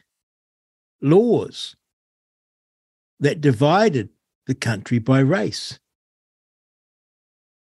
laws 1.01 1.77
that 3.21 3.41
divided 3.41 4.11
the 4.47 4.55
country 4.55 4.99
by 4.99 5.21
race 5.21 5.79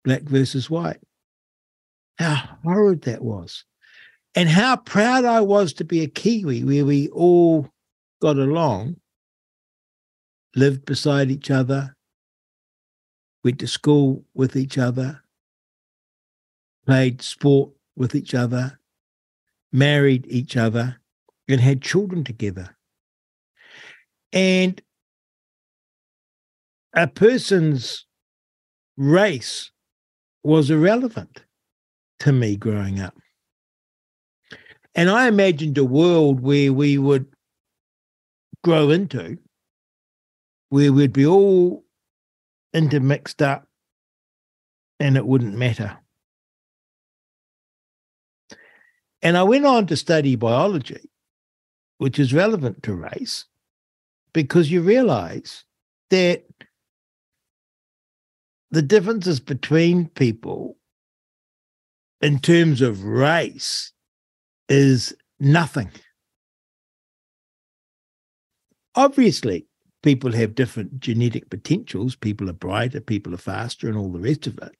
black 0.03 0.21
versus 0.21 0.69
white. 0.69 0.99
How 2.19 2.59
horrid 2.63 3.01
that 3.01 3.23
was. 3.23 3.65
And 4.35 4.49
how 4.49 4.75
proud 4.75 5.25
I 5.25 5.41
was 5.41 5.73
to 5.73 5.83
be 5.83 6.03
a 6.03 6.07
Kiwi 6.07 6.63
where 6.63 6.85
we 6.85 7.09
all 7.09 7.71
got 8.21 8.37
along, 8.37 8.97
lived 10.57 10.85
beside 10.85 11.29
each 11.29 11.51
other, 11.51 11.95
went 13.43 13.59
to 13.59 13.67
school 13.67 14.25
with 14.33 14.55
each 14.55 14.77
other, 14.77 15.21
played 16.85 17.21
sport 17.21 17.69
with 17.95 18.15
each 18.15 18.33
other, 18.33 18.79
married 19.71 20.25
each 20.27 20.57
other, 20.57 20.99
and 21.47 21.61
had 21.61 21.81
children 21.81 22.23
together. 22.23 22.75
And 24.33 24.81
a 26.93 27.07
person's 27.07 28.05
race 28.97 29.71
was 30.43 30.71
irrelevant 30.71 31.43
to 32.19 32.31
me 32.31 32.55
growing 32.55 32.99
up. 32.99 33.15
And 34.95 35.09
I 35.09 35.27
imagined 35.27 35.77
a 35.77 35.85
world 35.85 36.39
where 36.39 36.73
we 36.73 36.97
would 36.97 37.27
grow 38.63 38.89
into, 38.89 39.37
where 40.69 40.91
we'd 40.91 41.13
be 41.13 41.25
all 41.25 41.85
intermixed 42.73 43.41
up 43.41 43.67
and 44.99 45.15
it 45.15 45.25
wouldn't 45.25 45.55
matter. 45.55 45.97
And 49.21 49.37
I 49.37 49.43
went 49.43 49.65
on 49.65 49.87
to 49.87 49.95
study 49.95 50.35
biology, 50.35 51.09
which 51.97 52.19
is 52.19 52.33
relevant 52.33 52.83
to 52.83 52.93
race, 52.93 53.45
because 54.33 54.71
you 54.71 54.81
realize 54.81 55.63
that 56.09 56.45
the 58.69 58.81
differences 58.81 59.39
between 59.39 60.09
people 60.09 60.77
in 62.21 62.39
terms 62.39 62.81
of 62.81 63.03
race 63.03 63.91
is 64.69 65.15
nothing. 65.39 65.89
Obviously, 68.95 69.67
people 70.07 70.31
have 70.31 70.55
different 70.55 71.01
genetic 71.01 71.49
potentials. 71.49 72.15
People 72.15 72.49
are 72.49 72.53
brighter, 72.53 73.01
people 73.01 73.33
are 73.33 73.37
faster, 73.53 73.89
and 73.89 73.97
all 73.97 74.09
the 74.09 74.21
rest 74.21 74.47
of 74.47 74.57
it. 74.59 74.71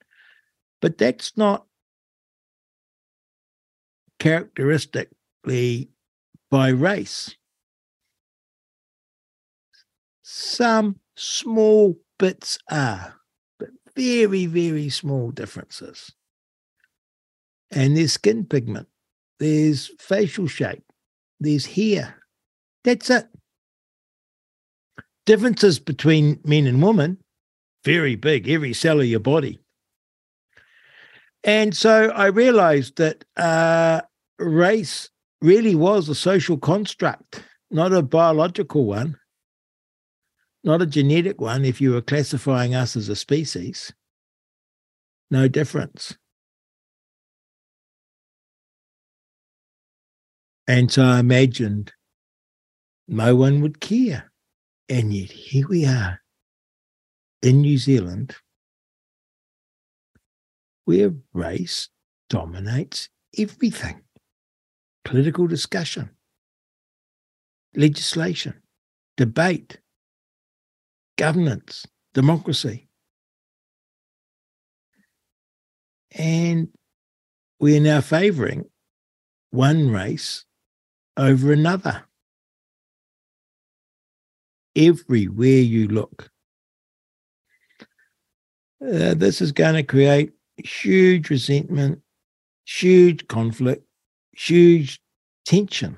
But 0.82 0.98
that's 0.98 1.36
not 1.36 1.66
characteristically 4.20 5.90
by 6.50 6.70
race. 6.70 7.36
Some 10.22 11.02
small 11.18 12.00
bits 12.18 12.58
are 12.72 13.16
but 13.60 13.72
very, 13.98 14.46
very 14.46 14.88
small 14.88 15.32
differences. 15.32 16.10
And 17.70 17.98
there's 17.98 18.14
skin 18.14 18.46
pigment, 18.46 18.88
there's 19.40 19.92
facial 20.00 20.48
shape, 20.48 20.86
there's 21.42 21.66
hair. 21.66 22.16
That's 22.86 23.10
it. 23.10 23.28
Differences 25.28 25.78
between 25.78 26.40
men 26.44 26.66
and 26.66 26.82
women, 26.82 27.20
very 27.84 28.16
big, 28.16 28.50
every 28.50 28.74
cell 28.74 29.00
of 29.00 29.06
your 29.06 29.20
body. 29.20 29.60
And 31.44 31.78
so 31.78 32.10
I 32.10 32.26
realized 32.28 32.98
that 32.98 33.24
uh, 33.36 34.02
race 34.40 35.12
really 35.40 35.76
was 35.76 36.10
a 36.10 36.16
social 36.16 36.58
construct, 36.58 37.44
not 37.70 37.94
a 37.94 38.02
biological 38.02 38.86
one 38.86 39.16
not 40.68 40.82
a 40.82 40.86
genetic 40.86 41.40
one 41.40 41.64
if 41.64 41.80
you 41.80 41.94
were 41.94 42.02
classifying 42.02 42.76
us 42.76 42.96
as 42.98 43.08
a 43.10 43.16
species. 43.16 43.94
No 45.32 45.48
difference. 45.48 46.18
And 50.68 50.92
so 50.92 51.04
I 51.04 51.20
imagined 51.20 51.94
no 53.08 53.36
one 53.36 53.62
would 53.62 53.80
care. 53.80 54.30
And 54.90 55.14
yet 55.14 55.32
here 55.32 55.68
we 55.68 55.86
are 55.86 56.22
in 57.42 57.62
New 57.62 57.78
Zealand 57.78 58.36
where 60.86 61.14
race 61.34 61.90
dominates 62.30 63.10
everything 63.38 64.02
political 65.04 65.48
discussion, 65.48 66.10
legislation, 67.76 68.62
debate, 69.18 69.80
governance, 71.18 71.86
democracy. 72.14 72.88
And 76.12 76.70
we 77.60 77.78
are 77.78 77.82
now 77.82 78.02
favouring 78.02 78.66
one 79.52 79.92
race 79.92 80.46
over 81.18 81.52
another. 81.52 82.07
Everywhere 84.78 85.60
you 85.60 85.88
look. 85.88 86.30
Uh, 88.80 89.16
this 89.16 89.42
is 89.42 89.52
going 89.52 89.74
to 89.74 89.82
create 89.82 90.34
huge 90.58 91.32
resentment, 91.32 92.00
huge 92.66 93.28
conflict, 93.28 93.84
huge 94.34 95.02
tension. 95.46 95.98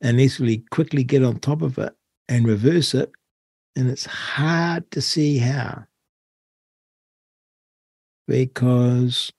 Unless 0.00 0.40
we 0.40 0.64
quickly 0.70 1.04
get 1.04 1.22
on 1.22 1.38
top 1.38 1.60
of 1.60 1.76
it 1.76 1.92
and 2.28 2.46
reverse 2.46 2.94
it. 2.94 3.10
And 3.76 3.90
it's 3.90 4.06
hard 4.06 4.90
to 4.92 5.02
see 5.02 5.36
how. 5.36 5.84
Because 8.26 9.30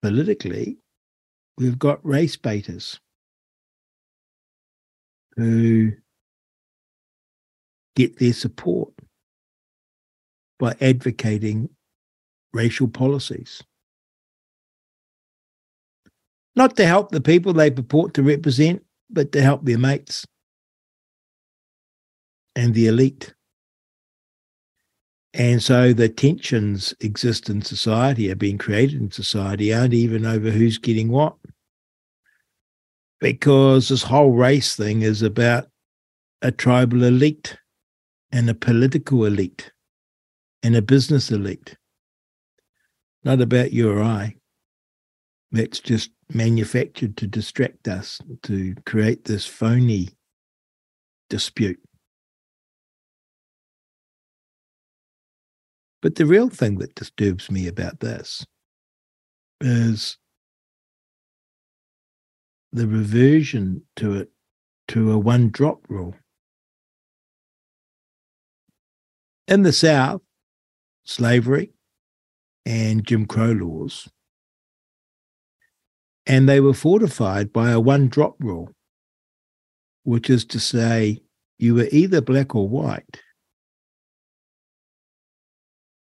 politically, 0.00 0.78
we've 1.58 1.78
got 1.78 2.04
race 2.06 2.36
baiters 2.36 2.98
who 5.36 5.92
get 7.94 8.18
their 8.18 8.32
support 8.32 8.92
by 10.58 10.74
advocating 10.80 11.68
racial 12.52 12.88
policies. 12.88 13.62
Not 16.54 16.76
to 16.76 16.86
help 16.86 17.10
the 17.10 17.20
people 17.20 17.52
they 17.52 17.70
purport 17.70 18.14
to 18.14 18.22
represent, 18.22 18.84
but 19.10 19.32
to 19.32 19.42
help 19.42 19.64
their 19.64 19.78
mates 19.78 20.26
and 22.54 22.74
the 22.74 22.86
elite. 22.86 23.34
And 25.34 25.62
so 25.62 25.94
the 25.94 26.10
tensions 26.10 26.92
exist 27.00 27.48
in 27.48 27.62
society, 27.62 28.30
are 28.30 28.36
being 28.36 28.58
created 28.58 29.00
in 29.00 29.10
society, 29.10 29.72
aren't 29.72 29.94
even 29.94 30.26
over 30.26 30.50
who's 30.50 30.76
getting 30.76 31.08
what. 31.08 31.36
Because 33.18 33.88
this 33.88 34.02
whole 34.02 34.32
race 34.32 34.76
thing 34.76 35.02
is 35.02 35.22
about 35.22 35.68
a 36.42 36.52
tribal 36.52 37.04
elite 37.04 37.56
and 38.32 38.48
a 38.48 38.54
political 38.54 39.24
elite 39.24 39.70
and 40.62 40.74
a 40.74 40.82
business 40.82 41.30
elite, 41.30 41.76
not 43.24 43.40
about 43.40 43.72
you 43.72 43.90
or 43.90 44.02
I. 44.02 44.36
That's 45.52 45.80
just 45.80 46.10
manufactured 46.32 47.16
to 47.18 47.26
distract 47.26 47.86
us, 47.86 48.20
to 48.44 48.74
create 48.86 49.24
this 49.24 49.46
phony 49.46 50.08
dispute. 51.28 51.78
But 56.00 56.16
the 56.16 56.26
real 56.26 56.48
thing 56.48 56.78
that 56.78 56.94
disturbs 56.94 57.50
me 57.50 57.68
about 57.68 58.00
this 58.00 58.44
is 59.60 60.16
the 62.72 62.88
reversion 62.88 63.82
to 63.96 64.14
it 64.14 64.30
to 64.88 65.12
a 65.12 65.18
one 65.18 65.50
drop 65.50 65.84
rule. 65.88 66.14
In 69.48 69.62
the 69.62 69.72
South, 69.72 70.22
slavery 71.04 71.72
and 72.64 73.04
Jim 73.04 73.26
Crow 73.26 73.52
laws, 73.52 74.08
and 76.26 76.48
they 76.48 76.60
were 76.60 76.74
fortified 76.74 77.52
by 77.52 77.70
a 77.70 77.80
one 77.80 78.08
drop 78.08 78.36
rule, 78.38 78.70
which 80.04 80.30
is 80.30 80.44
to 80.46 80.60
say, 80.60 81.22
you 81.58 81.74
were 81.74 81.88
either 81.90 82.20
black 82.20 82.54
or 82.54 82.68
white 82.68 83.20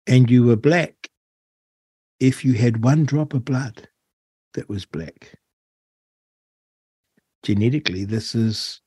and 0.06 0.30
you 0.30 0.44
were 0.44 0.56
black 0.56 1.08
if 2.20 2.44
you 2.44 2.54
had 2.54 2.82
one 2.82 3.04
drop 3.04 3.34
of 3.34 3.44
blood 3.44 3.88
that 4.54 4.68
was 4.68 4.86
black. 4.86 5.34
Genetically, 7.42 8.04
this 8.04 8.34
is 8.34 8.80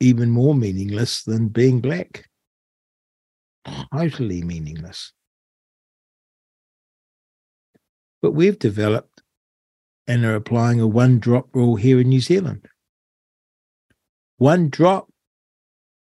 even 0.00 0.30
more 0.30 0.54
meaningless 0.54 1.22
than 1.22 1.48
being 1.48 1.80
black. 1.80 2.28
Totally 3.92 4.42
meaningless. 4.42 5.12
But 8.20 8.32
we've 8.32 8.58
developed 8.58 9.22
and 10.06 10.24
are 10.24 10.34
applying 10.34 10.80
a 10.80 10.86
one 10.86 11.18
drop 11.18 11.54
rule 11.54 11.76
here 11.76 12.00
in 12.00 12.08
New 12.08 12.20
Zealand. 12.20 12.66
One 14.36 14.68
drop 14.68 15.08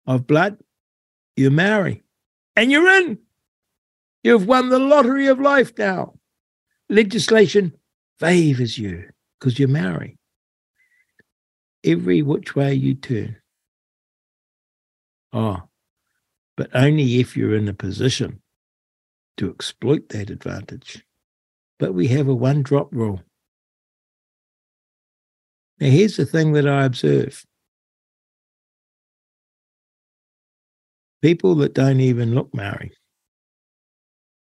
of 0.06 0.27
blood, 0.27 0.58
you 1.35 1.50
marry, 1.51 2.03
and 2.56 2.72
you're 2.72 2.88
in. 2.88 3.19
You've 4.24 4.48
won 4.48 4.69
the 4.69 4.80
lottery 4.80 5.27
of 5.27 5.40
life 5.40 5.74
now. 5.77 6.16
Legislation 6.90 7.74
favors 8.19 8.77
you 8.77 9.09
because 9.40 9.59
you're 9.59 9.67
Maori. 9.67 10.17
Every 11.84 12.22
which 12.22 12.56
way 12.56 12.74
you 12.74 12.95
turn. 12.95 13.38
Oh, 15.32 15.61
but 16.58 16.69
only 16.74 17.19
if 17.19 17.35
you're 17.35 17.56
in 17.56 17.67
a 17.67 17.74
position 17.74 18.42
to 19.38 19.50
exploit 19.50 20.09
that 20.09 20.30
advantage. 20.30 21.06
But 21.77 21.93
we 21.93 22.08
have 22.08 22.27
a 22.27 22.34
one 22.35 22.64
drop 22.64 22.93
rule. 22.93 23.22
Now, 25.80 25.90
here's 25.90 26.16
the 26.16 26.25
thing 26.25 26.53
that 26.53 26.67
I 26.67 26.85
observe 26.85 27.45
people 31.22 31.56
that 31.56 31.74
don't 31.74 32.00
even 32.00 32.35
look 32.35 32.53
married 32.53 32.93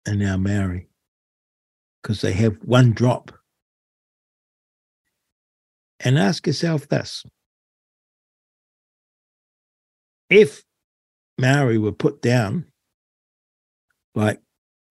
are 0.07 0.15
now 0.15 0.37
married 0.37 0.87
because 2.01 2.21
they 2.21 2.31
have 2.31 2.55
one 2.63 2.93
drop. 2.93 3.31
And 5.99 6.19
ask 6.19 6.45
yourself 6.45 6.87
this 6.87 7.25
if 10.29 10.63
Maori 11.38 11.77
were 11.77 11.91
put 11.91 12.22
down, 12.22 12.66
like 14.16 14.41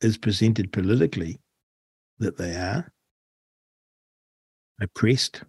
is 0.01 0.17
presented 0.17 0.73
politically 0.73 1.41
that 2.19 2.37
they 2.37 2.55
are, 2.55 2.93
oppressed 4.81 5.43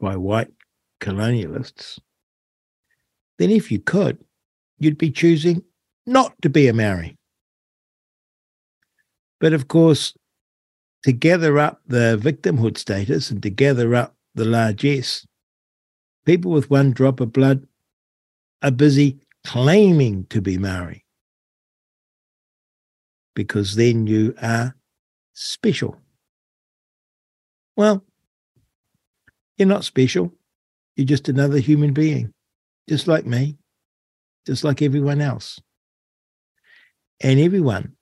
by 0.00 0.16
white 0.16 0.52
colonialists, 1.00 1.98
then 3.38 3.50
if 3.50 3.70
you 3.70 3.78
could, 3.78 4.18
you'd 4.78 4.98
be 4.98 5.10
choosing 5.10 5.62
not 6.06 6.34
to 6.42 6.48
be 6.48 6.68
a 6.68 6.72
Maori. 6.72 7.16
But 9.40 9.52
of 9.52 9.68
course, 9.68 10.14
to 11.04 11.12
gather 11.12 11.58
up 11.58 11.80
the 11.86 12.18
victimhood 12.20 12.76
status 12.76 13.30
and 13.30 13.42
to 13.42 13.50
gather 13.50 13.94
up 13.94 14.16
the 14.34 14.44
largesse, 14.44 15.26
people 16.24 16.50
with 16.50 16.70
one 16.70 16.92
drop 16.92 17.20
of 17.20 17.32
blood 17.32 17.66
are 18.62 18.70
busy 18.72 19.20
claiming 19.44 20.26
to 20.30 20.40
be 20.40 20.58
Maori. 20.58 21.04
Because 23.34 23.76
then 23.76 24.06
you 24.06 24.34
are 24.42 24.74
special. 25.34 25.96
Well, 27.76 28.04
you're 29.56 29.68
not 29.68 29.84
special. 29.84 30.32
You're 30.96 31.06
just 31.06 31.28
another 31.28 31.58
human 31.58 31.92
being, 31.92 32.32
just 32.88 33.06
like 33.06 33.24
me, 33.24 33.56
just 34.46 34.64
like 34.64 34.82
everyone 34.82 35.20
else. 35.20 35.60
And 37.20 37.38
everyone 37.38 37.96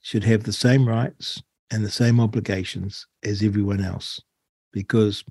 should 0.00 0.24
have 0.24 0.42
the 0.42 0.52
same 0.52 0.88
rights 0.88 1.42
and 1.70 1.84
the 1.84 1.90
same 1.90 2.20
obligations 2.20 3.06
as 3.22 3.42
everyone 3.42 3.84
else. 3.84 4.20
Because, 4.72 5.24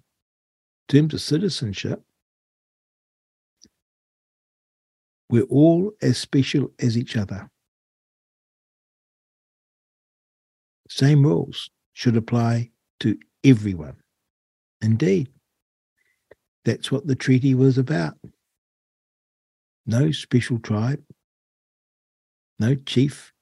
in 0.89 0.99
terms 0.99 1.13
of 1.13 1.21
citizenship, 1.21 2.01
we're 5.29 5.43
all 5.43 5.91
as 6.01 6.17
special 6.17 6.71
as 6.79 6.97
each 6.97 7.15
other. 7.15 7.49
Same 10.89 11.23
rules 11.23 11.69
should 11.93 12.17
apply 12.17 12.71
to 13.01 13.17
everyone. 13.43 13.95
Indeed, 14.81 15.29
that's 16.65 16.91
what 16.91 17.05
the 17.05 17.15
treaty 17.15 17.53
was 17.53 17.77
about. 17.77 18.15
No 19.85 20.11
special 20.11 20.59
tribe, 20.59 21.03
no 22.59 22.75
chief 22.75 23.33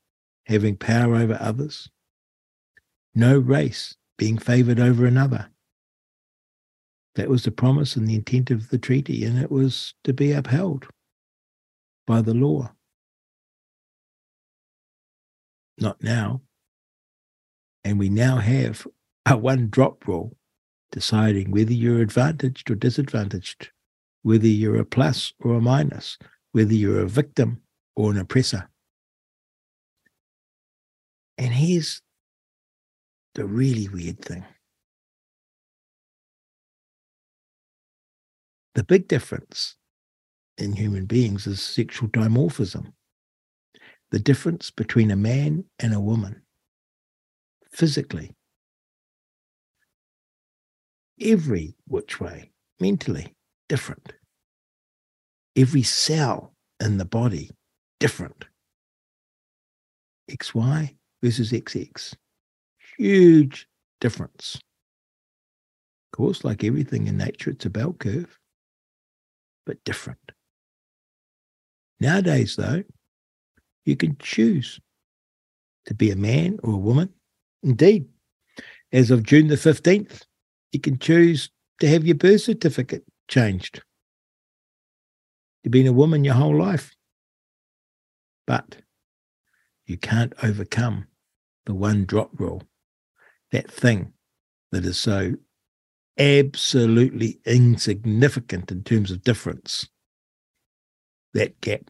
having 0.46 0.76
power 0.76 1.16
over 1.16 1.38
others, 1.40 1.90
no 3.16 3.38
race 3.38 3.96
being 4.18 4.38
favored 4.38 4.80
over 4.80 5.06
another. 5.06 5.50
That 7.16 7.30
was 7.30 7.44
the 7.44 7.52
promise 7.52 7.96
and 7.96 8.08
the 8.08 8.16
intent 8.16 8.52
of 8.52 8.70
the 8.70 8.78
treaty, 8.78 9.26
and 9.26 9.40
it 9.40 9.52
was 9.52 9.94
to 10.04 10.14
be 10.14 10.32
upheld 10.34 10.88
by 12.08 12.22
the 12.22 12.34
law. 12.34 12.72
Not 15.78 16.02
now. 16.02 16.42
And 17.84 18.00
we 18.00 18.10
now 18.10 18.38
have 18.38 18.88
a 19.28 19.38
one 19.38 19.70
drop 19.70 20.08
rule 20.08 20.36
deciding 20.92 21.52
whether 21.52 21.74
you're 21.74 22.02
advantaged 22.02 22.72
or 22.72 22.76
disadvantaged, 22.76 23.70
whether 24.24 24.48
you're 24.48 24.80
a 24.80 24.86
plus 24.86 25.34
or 25.42 25.56
a 25.56 25.62
minus, 25.62 26.18
whether 26.54 26.74
you're 26.74 27.02
a 27.02 27.08
victim 27.08 27.62
or 27.96 28.12
an 28.12 28.18
oppressor. 28.18 28.70
And 31.38 31.54
here's 31.54 32.02
the 33.36 33.46
really 33.46 33.88
weird 33.90 34.20
thing 34.20 34.44
the 38.74 38.84
big 38.84 39.08
difference 39.08 39.76
in 40.58 40.74
human 40.74 41.06
beings 41.06 41.48
is 41.48 41.62
sexual 41.62 42.10
dimorphism 42.10 42.92
the 44.12 44.20
difference 44.20 44.72
between 44.72 45.12
a 45.12 45.16
man 45.16 45.66
and 45.80 45.94
a 45.94 46.00
woman 46.00 46.42
physically, 47.72 48.34
every 51.22 51.76
which 51.88 52.20
way, 52.20 52.52
mentally, 52.80 53.34
different. 53.68 54.14
Every 55.56 55.84
cell 55.84 56.54
in 56.80 56.98
the 56.98 57.06
body, 57.06 57.52
different. 58.00 58.46
XY 60.32 60.96
versus 61.22 61.52
XX. 61.52 62.14
Huge 62.98 63.68
difference. 64.00 64.56
Of 64.56 66.18
course, 66.18 66.44
like 66.44 66.64
everything 66.64 67.08
in 67.08 67.18
nature, 67.18 67.52
it's 67.52 67.66
a 67.66 67.70
bell 67.70 67.94
curve, 67.94 68.40
but 69.66 69.84
different. 69.84 70.32
Nowadays, 72.00 72.56
though, 72.56 72.84
you 73.86 73.96
can 73.96 74.18
choose 74.20 74.80
to 75.86 75.94
be 75.94 76.12
a 76.12 76.16
man 76.16 76.60
or 76.64 76.74
a 76.74 76.78
woman 76.78 77.14
Indeed. 77.64 78.08
As 78.92 79.12
of 79.12 79.24
June 79.24 79.48
the 79.48 79.56
15th, 79.56 80.24
you 80.72 80.80
can 80.80 81.00
choose 81.00 81.50
to 81.82 81.90
have 81.90 82.06
your 82.06 82.16
birth 82.16 82.42
certificate 82.42 83.04
changed. 83.28 83.82
You've 85.64 85.72
been 85.72 85.88
a 85.88 85.94
woman 85.94 86.24
your 86.24 86.36
whole 86.36 86.58
life. 86.58 86.96
But 88.46 88.78
you 89.86 89.98
can't 89.98 90.34
overcome 90.42 91.08
the 91.66 91.74
one 91.74 92.06
drop 92.06 92.30
rule, 92.40 92.64
that 93.52 93.70
thing 93.70 94.14
that 94.72 94.86
is 94.86 94.98
so 94.98 95.34
absolutely 96.18 97.40
insignificant 97.46 98.72
in 98.72 98.84
terms 98.84 99.12
of 99.12 99.24
difference. 99.24 99.90
That 101.38 101.62
gap 101.62 101.82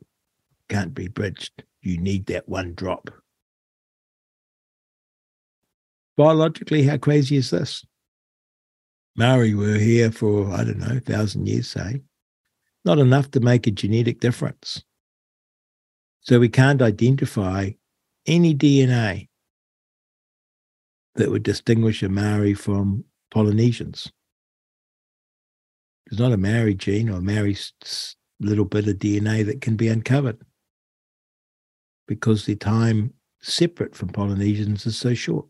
can't 0.67 0.93
be 0.93 1.07
bridged. 1.07 1.63
You 1.81 1.97
need 1.99 2.25
that 2.25 2.49
one 2.49 2.73
drop. 2.73 3.09
Biologically, 6.17 6.83
how 6.83 6.97
crazy 6.97 7.37
is 7.37 7.51
this? 7.51 7.85
Maori 9.15 9.53
were 9.53 9.77
here 9.77 10.11
for, 10.11 10.51
I 10.51 10.65
don't 10.65 10.79
know, 10.79 10.99
thousand 10.99 11.47
years, 11.47 11.69
say. 11.69 12.01
Not 12.83 12.99
enough 12.99 13.31
to 13.31 13.39
make 13.39 13.67
a 13.67 13.71
genetic 13.71 14.19
difference. 14.19 14.83
So 16.19 16.41
we 16.41 16.49
can't 16.49 16.81
identify 16.81 17.69
any 18.25 18.53
DNA 18.53 19.29
that 21.15 21.31
would 21.31 21.43
distinguish 21.43 22.03
a 22.03 22.09
Maori 22.09 22.53
from 22.53 23.05
Polynesians. 23.31 24.11
There's 26.05 26.19
not 26.19 26.33
a 26.33 26.37
Maori 26.37 26.75
gene 26.75 27.09
or 27.09 27.21
Maori 27.21 27.55
little 28.39 28.65
bit 28.65 28.87
of 28.87 28.97
DNA 28.97 29.45
that 29.45 29.61
can 29.61 29.75
be 29.75 29.87
uncovered 29.87 30.37
because 32.07 32.45
the 32.45 32.55
time 32.55 33.13
separate 33.41 33.95
from 33.95 34.09
Polynesians 34.09 34.85
is 34.85 34.97
so 34.97 35.13
short. 35.13 35.47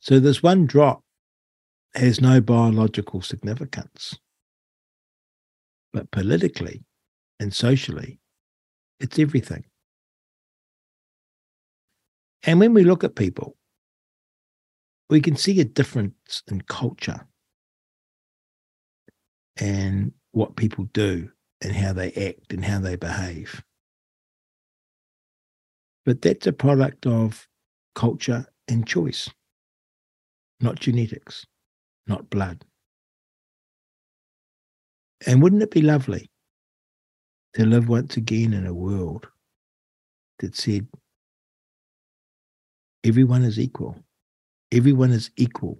So 0.00 0.18
this 0.18 0.42
one 0.42 0.66
drop 0.66 1.02
has 1.94 2.20
no 2.20 2.40
biological 2.40 3.22
significance. 3.22 4.18
But 5.92 6.10
politically 6.10 6.84
and 7.38 7.52
socially, 7.54 8.18
it's 8.98 9.18
everything. 9.18 9.64
And 12.44 12.58
when 12.58 12.74
we 12.74 12.82
look 12.82 13.04
at 13.04 13.14
people, 13.14 13.56
we 15.10 15.20
can 15.20 15.36
see 15.36 15.60
a 15.60 15.64
difference 15.64 16.42
in 16.50 16.62
culture 16.62 17.26
and 19.58 20.12
what 20.32 20.56
people 20.56 20.84
do 20.92 21.30
and 21.60 21.72
how 21.74 21.92
they 21.92 22.12
act 22.12 22.52
and 22.52 22.64
how 22.64 22.80
they 22.80 22.96
behave. 22.96 23.62
But 26.04 26.22
that's 26.22 26.46
a 26.46 26.52
product 26.52 27.06
of 27.06 27.46
culture, 27.94 28.46
and 28.68 28.86
choice, 28.86 29.28
not 30.60 30.78
genetics, 30.78 31.44
not 32.06 32.30
blood. 32.30 32.64
And 35.26 35.42
wouldn't 35.42 35.62
it 35.62 35.70
be 35.70 35.82
lovely 35.82 36.30
to 37.54 37.66
live 37.66 37.88
once 37.88 38.16
again 38.16 38.54
in 38.54 38.66
a 38.66 38.74
world 38.74 39.26
that 40.38 40.56
said 40.56 40.88
everyone 43.04 43.44
is 43.44 43.58
equal? 43.58 43.96
Everyone 44.72 45.10
is 45.10 45.30
equal 45.36 45.78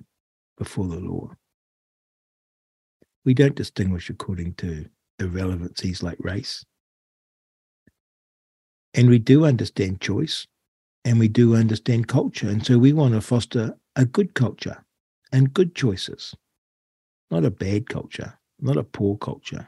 before 0.58 0.86
the 0.86 1.00
law. 1.00 1.30
We 3.24 3.34
don't 3.34 3.54
distinguish 3.54 4.10
according 4.10 4.54
to 4.54 4.86
irrelevancies 5.18 6.02
like 6.02 6.18
race. 6.18 6.64
And 8.94 9.08
we 9.08 9.18
do 9.18 9.44
understand 9.44 10.00
choice 10.00 10.46
and 11.04 11.18
we 11.18 11.28
do 11.28 11.54
understand 11.54 12.08
culture. 12.08 12.48
And 12.48 12.64
so 12.64 12.78
we 12.78 12.92
want 12.92 13.14
to 13.14 13.20
foster 13.20 13.76
a 13.96 14.04
good 14.04 14.34
culture 14.34 14.84
and 15.32 15.54
good 15.54 15.74
choices, 15.74 16.34
not 17.30 17.44
a 17.44 17.50
bad 17.50 17.88
culture, 17.88 18.38
not 18.60 18.76
a 18.76 18.82
poor 18.82 19.16
culture, 19.16 19.66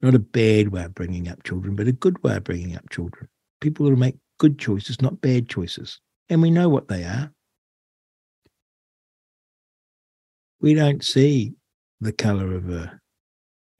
not 0.00 0.14
a 0.14 0.18
bad 0.18 0.68
way 0.68 0.84
of 0.84 0.94
bringing 0.94 1.28
up 1.28 1.42
children, 1.42 1.76
but 1.76 1.88
a 1.88 1.92
good 1.92 2.22
way 2.22 2.36
of 2.36 2.44
bringing 2.44 2.76
up 2.76 2.88
children. 2.90 3.28
People 3.60 3.86
who 3.86 3.96
make 3.96 4.16
good 4.38 4.58
choices, 4.58 5.02
not 5.02 5.20
bad 5.20 5.48
choices. 5.48 6.00
And 6.28 6.40
we 6.40 6.50
know 6.50 6.68
what 6.68 6.88
they 6.88 7.04
are. 7.04 7.30
We 10.60 10.74
don't 10.74 11.04
see 11.04 11.54
the 12.00 12.12
color 12.12 12.54
of 12.54 12.70
a 12.70 12.98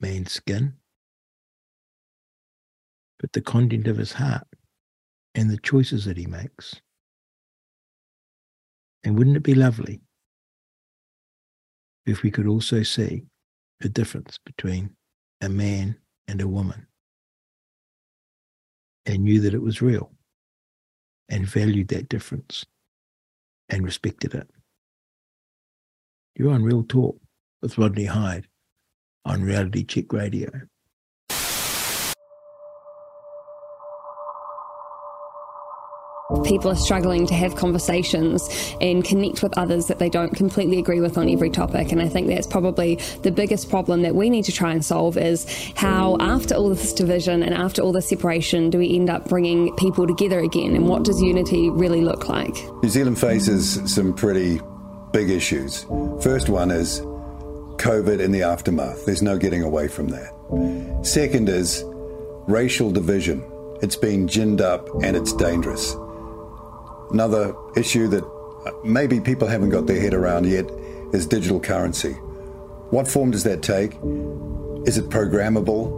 man's 0.00 0.32
skin, 0.32 0.74
but 3.18 3.32
the 3.32 3.40
content 3.40 3.86
of 3.86 3.96
his 3.96 4.12
heart 4.12 4.46
and 5.34 5.48
the 5.48 5.58
choices 5.58 6.04
that 6.04 6.18
he 6.18 6.26
makes. 6.26 6.80
And 9.04 9.16
wouldn't 9.16 9.36
it 9.36 9.42
be 9.42 9.54
lovely 9.54 10.00
if 12.04 12.22
we 12.22 12.30
could 12.30 12.46
also 12.46 12.82
see 12.82 13.24
the 13.80 13.88
difference 13.88 14.38
between 14.44 14.90
a 15.40 15.48
man 15.48 15.96
and 16.28 16.40
a 16.42 16.48
woman 16.48 16.86
and 19.06 19.24
knew 19.24 19.40
that 19.40 19.54
it 19.54 19.62
was 19.62 19.80
real 19.80 20.12
and 21.30 21.46
valued 21.46 21.88
that 21.88 22.10
difference 22.10 22.66
and 23.70 23.82
respected 23.82 24.34
it? 24.34 24.50
You're 26.36 26.52
on 26.52 26.62
Real 26.62 26.82
Talk 26.82 27.19
with 27.62 27.78
Rodney 27.78 28.06
Hide 28.06 28.46
on 29.24 29.42
Reality 29.42 29.84
Check 29.84 30.12
Radio. 30.12 30.50
people 36.44 36.70
are 36.70 36.76
struggling 36.76 37.26
to 37.26 37.34
have 37.34 37.56
conversations 37.56 38.48
and 38.80 39.04
connect 39.04 39.42
with 39.42 39.56
others 39.58 39.86
that 39.86 39.98
they 39.98 40.08
don't 40.08 40.34
completely 40.34 40.78
agree 40.78 41.00
with 41.00 41.18
on 41.18 41.28
every 41.28 41.50
topic. 41.50 41.92
And 41.92 42.00
I 42.00 42.08
think 42.08 42.28
that's 42.28 42.46
probably 42.46 42.96
the 43.22 43.30
biggest 43.30 43.68
problem 43.68 44.02
that 44.02 44.14
we 44.14 44.30
need 44.30 44.44
to 44.44 44.52
try 44.52 44.72
and 44.72 44.84
solve 44.84 45.16
is 45.16 45.44
how, 45.74 46.16
after 46.20 46.54
all 46.54 46.68
this 46.68 46.92
division 46.92 47.42
and 47.42 47.54
after 47.54 47.82
all 47.82 47.92
this 47.92 48.08
separation, 48.08 48.70
do 48.70 48.78
we 48.78 48.94
end 48.94 49.10
up 49.10 49.28
bringing 49.28 49.74
people 49.76 50.06
together 50.06 50.40
again? 50.40 50.74
And 50.74 50.88
what 50.88 51.02
does 51.02 51.20
unity 51.20 51.70
really 51.70 52.02
look 52.02 52.28
like? 52.28 52.54
New 52.82 52.88
Zealand 52.88 53.18
faces 53.18 53.80
some 53.92 54.14
pretty 54.14 54.60
big 55.12 55.30
issues. 55.30 55.84
First 56.22 56.48
one 56.48 56.70
is 56.70 57.00
COVID 57.80 58.22
and 58.22 58.34
the 58.34 58.42
aftermath. 58.42 59.06
There's 59.06 59.22
no 59.22 59.38
getting 59.38 59.62
away 59.62 59.88
from 59.88 60.08
that. 60.08 61.00
Second 61.02 61.48
is 61.48 61.82
racial 62.46 62.90
division. 62.90 63.42
It's 63.80 63.96
been 63.96 64.26
ginned 64.26 64.60
up 64.60 64.86
and 65.02 65.16
it's 65.16 65.32
dangerous. 65.32 65.96
Another 67.10 67.54
issue 67.76 68.06
that 68.08 68.22
maybe 68.84 69.18
people 69.18 69.48
haven't 69.48 69.70
got 69.70 69.86
their 69.86 69.98
head 69.98 70.12
around 70.12 70.46
yet 70.46 70.70
is 71.14 71.26
digital 71.26 71.58
currency. 71.58 72.12
What 72.90 73.08
form 73.08 73.30
does 73.30 73.44
that 73.44 73.62
take? 73.62 73.92
Is 74.86 74.98
it 74.98 75.08
programmable? 75.08 75.88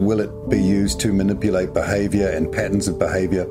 Will 0.00 0.18
it 0.18 0.50
be 0.50 0.60
used 0.60 0.98
to 1.02 1.12
manipulate 1.12 1.72
behavior 1.72 2.28
and 2.28 2.50
patterns 2.50 2.88
of 2.88 2.98
behavior? 2.98 3.44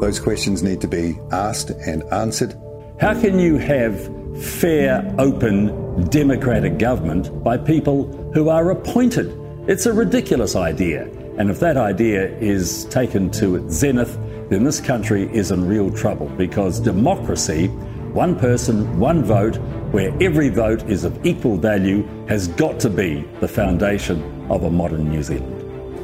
Those 0.00 0.20
questions 0.20 0.62
need 0.62 0.80
to 0.82 0.88
be 0.88 1.18
asked 1.32 1.70
and 1.70 2.04
answered. 2.12 2.54
How 3.00 3.20
can 3.20 3.40
you 3.40 3.56
have 3.58 4.08
fair, 4.40 5.14
open, 5.18 6.08
democratic 6.10 6.78
government 6.78 7.42
by 7.42 7.56
people 7.56 8.30
who 8.34 8.48
are 8.48 8.70
appointed? 8.70 9.36
It's 9.68 9.86
a 9.86 9.92
ridiculous 9.92 10.54
idea. 10.56 11.08
And 11.38 11.50
if 11.50 11.60
that 11.60 11.76
idea 11.76 12.36
is 12.38 12.84
taken 12.86 13.30
to 13.32 13.56
its 13.56 13.74
zenith, 13.74 14.18
then 14.48 14.64
this 14.64 14.80
country 14.80 15.28
is 15.34 15.50
in 15.50 15.66
real 15.66 15.90
trouble 15.90 16.28
because 16.30 16.80
democracy, 16.80 17.68
one 18.12 18.38
person, 18.38 18.98
one 18.98 19.24
vote, 19.24 19.56
where 19.90 20.16
every 20.22 20.48
vote 20.48 20.82
is 20.84 21.04
of 21.04 21.26
equal 21.26 21.56
value, 21.56 22.06
has 22.28 22.48
got 22.48 22.80
to 22.80 22.90
be 22.90 23.26
the 23.40 23.48
foundation 23.48 24.22
of 24.50 24.62
a 24.64 24.70
modern 24.70 25.10
New 25.10 25.22
Zealand. 25.22 25.52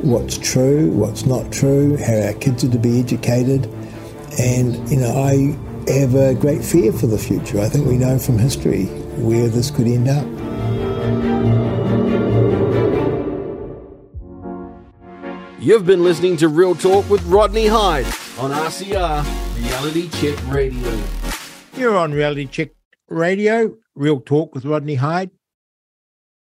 What's 0.02 0.36
true, 0.36 0.90
what's 0.90 1.24
not 1.24 1.52
true, 1.52 1.96
how 1.96 2.26
our 2.26 2.32
kids 2.34 2.64
are 2.64 2.70
to 2.70 2.78
be 2.78 2.98
educated. 2.98 3.66
And, 4.38 4.88
you 4.90 4.96
know, 4.98 5.16
I 5.16 5.56
have 5.88 6.14
a 6.14 6.34
great 6.34 6.64
fear 6.64 6.92
for 6.92 7.06
the 7.06 7.18
future. 7.18 7.60
I 7.60 7.68
think 7.68 7.86
we 7.86 7.96
know 7.96 8.18
from 8.18 8.38
history 8.38 8.86
where 9.16 9.48
this 9.48 9.70
could 9.70 9.86
end 9.86 10.08
up. 10.08 10.26
You've 15.60 15.86
been 15.86 16.02
listening 16.02 16.36
to 16.38 16.48
Real 16.48 16.74
Talk 16.74 17.08
with 17.08 17.22
Rodney 17.26 17.68
Hide 17.68 18.06
on 18.38 18.50
RCR 18.50 19.24
Reality 19.62 20.08
Check 20.08 20.36
Radio. 20.48 21.02
You're 21.76 21.96
on 21.96 22.12
Reality 22.12 22.46
Check 22.46 22.70
Radio, 23.08 23.74
Real 23.94 24.20
Talk 24.20 24.54
with 24.54 24.64
Rodney 24.64 24.96
Hide. 24.96 25.30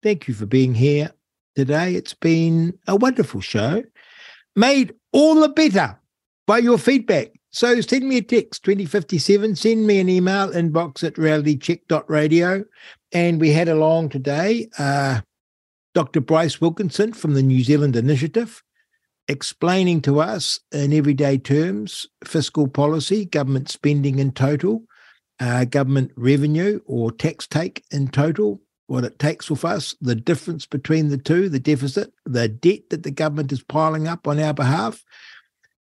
Thank 0.03 0.29
you 0.29 0.35
for 0.35 0.45
being 0.45 0.75
here 0.75 1.11
today. 1.57 1.95
It's 1.95 2.15
been 2.15 2.79
a 2.87 2.97
wonderful 2.97 3.41
show, 3.41 3.83
made 4.55 4.95
all 5.13 5.37
the 5.37 5.49
better 5.49 5.99
by 6.47 6.59
your 6.59 6.79
feedback. 6.79 7.38
So 7.51 7.81
send 7.81 8.09
me 8.09 8.19
a 8.19 8.23
text 8.23 8.63
2057, 8.65 9.57
send 9.57 9.87
me 9.87 10.01
an 10.01 10.09
email 10.09 10.51
inbox 10.51 11.03
at 11.03 11.15
realitycheck.radio. 11.15 12.65
And 13.13 13.41
we 13.41 13.51
had 13.51 13.69
along 13.69 14.11
today 14.11 14.69
uh, 14.79 15.23
Dr. 15.95 16.21
Bryce 16.21 16.61
Wilkinson 16.61 17.13
from 17.15 17.35
the 17.35 17.43
New 17.43 17.63
Zealand 17.65 17.97
Initiative 17.97 18.63
explaining 19.29 20.01
to 20.01 20.21
us 20.21 20.59
in 20.73 20.93
everyday 20.93 21.39
terms 21.39 22.07
fiscal 22.25 22.67
policy, 22.67 23.27
government 23.27 23.69
spending 23.69 24.19
in 24.19 24.33
total, 24.33 24.83
uh, 25.39 25.65
government 25.67 26.11
revenue 26.17 26.81
or 26.87 27.13
tax 27.13 27.47
take 27.47 27.85
in 27.91 28.09
total, 28.09 28.61
what 28.87 29.05
it 29.05 29.19
takes 29.19 29.51
with 29.51 29.65
us, 29.65 29.95
the 30.01 30.15
difference 30.15 30.65
between 30.65 31.09
the 31.09 31.19
two, 31.19 31.49
the 31.51 31.61
deficit, 31.61 32.13
the 32.25 32.49
debt 32.49 32.89
that 32.89 33.03
the 33.03 33.11
government 33.11 33.53
is 33.53 33.63
piling 33.63 34.09
up 34.09 34.27
on 34.27 34.41
our 34.41 34.55
behalf, 34.55 35.05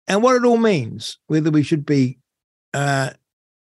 and 0.08 0.22
what 0.22 0.36
it 0.36 0.46
all 0.46 0.58
means, 0.58 1.18
whether 1.28 1.52
we 1.52 1.64
should 1.64 1.86
be 1.86 2.20
uh, 2.74 3.12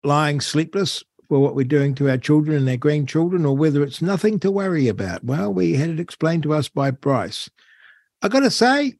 lying 0.03 0.41
sleepless 0.41 1.03
for 1.29 1.39
what 1.39 1.55
we're 1.55 1.63
doing 1.63 1.95
to 1.95 2.09
our 2.09 2.17
children 2.17 2.57
and 2.57 2.69
our 2.69 2.77
grandchildren, 2.77 3.45
or 3.45 3.55
whether 3.55 3.83
it's 3.83 4.01
nothing 4.01 4.39
to 4.39 4.51
worry 4.51 4.87
about. 4.87 5.23
Well, 5.23 5.53
we 5.53 5.73
had 5.73 5.89
it 5.89 5.99
explained 5.99 6.43
to 6.43 6.53
us 6.53 6.67
by 6.69 6.91
Bryce. 6.91 7.49
I 8.21 8.27
got 8.27 8.41
to 8.41 8.51
say, 8.51 8.95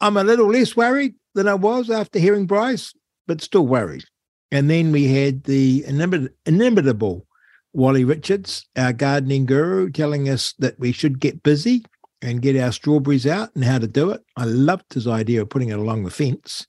I'm 0.00 0.16
a 0.16 0.24
little 0.24 0.48
less 0.48 0.76
worried 0.76 1.14
than 1.34 1.48
I 1.48 1.54
was 1.54 1.90
after 1.90 2.18
hearing 2.18 2.46
Bryce, 2.46 2.92
but 3.26 3.40
still 3.40 3.66
worried. 3.66 4.04
And 4.50 4.70
then 4.70 4.92
we 4.92 5.12
had 5.12 5.44
the 5.44 5.84
inimitable 6.46 7.26
Wally 7.72 8.04
Richards, 8.04 8.66
our 8.76 8.92
gardening 8.92 9.46
guru, 9.46 9.90
telling 9.90 10.28
us 10.28 10.54
that 10.58 10.78
we 10.78 10.90
should 10.90 11.20
get 11.20 11.42
busy 11.42 11.84
and 12.22 12.42
get 12.42 12.56
our 12.56 12.72
strawberries 12.72 13.26
out 13.26 13.54
and 13.54 13.64
how 13.64 13.78
to 13.78 13.86
do 13.86 14.10
it. 14.10 14.22
I 14.36 14.44
loved 14.44 14.92
his 14.92 15.06
idea 15.06 15.42
of 15.42 15.50
putting 15.50 15.68
it 15.68 15.78
along 15.78 16.04
the 16.04 16.10
fence 16.10 16.66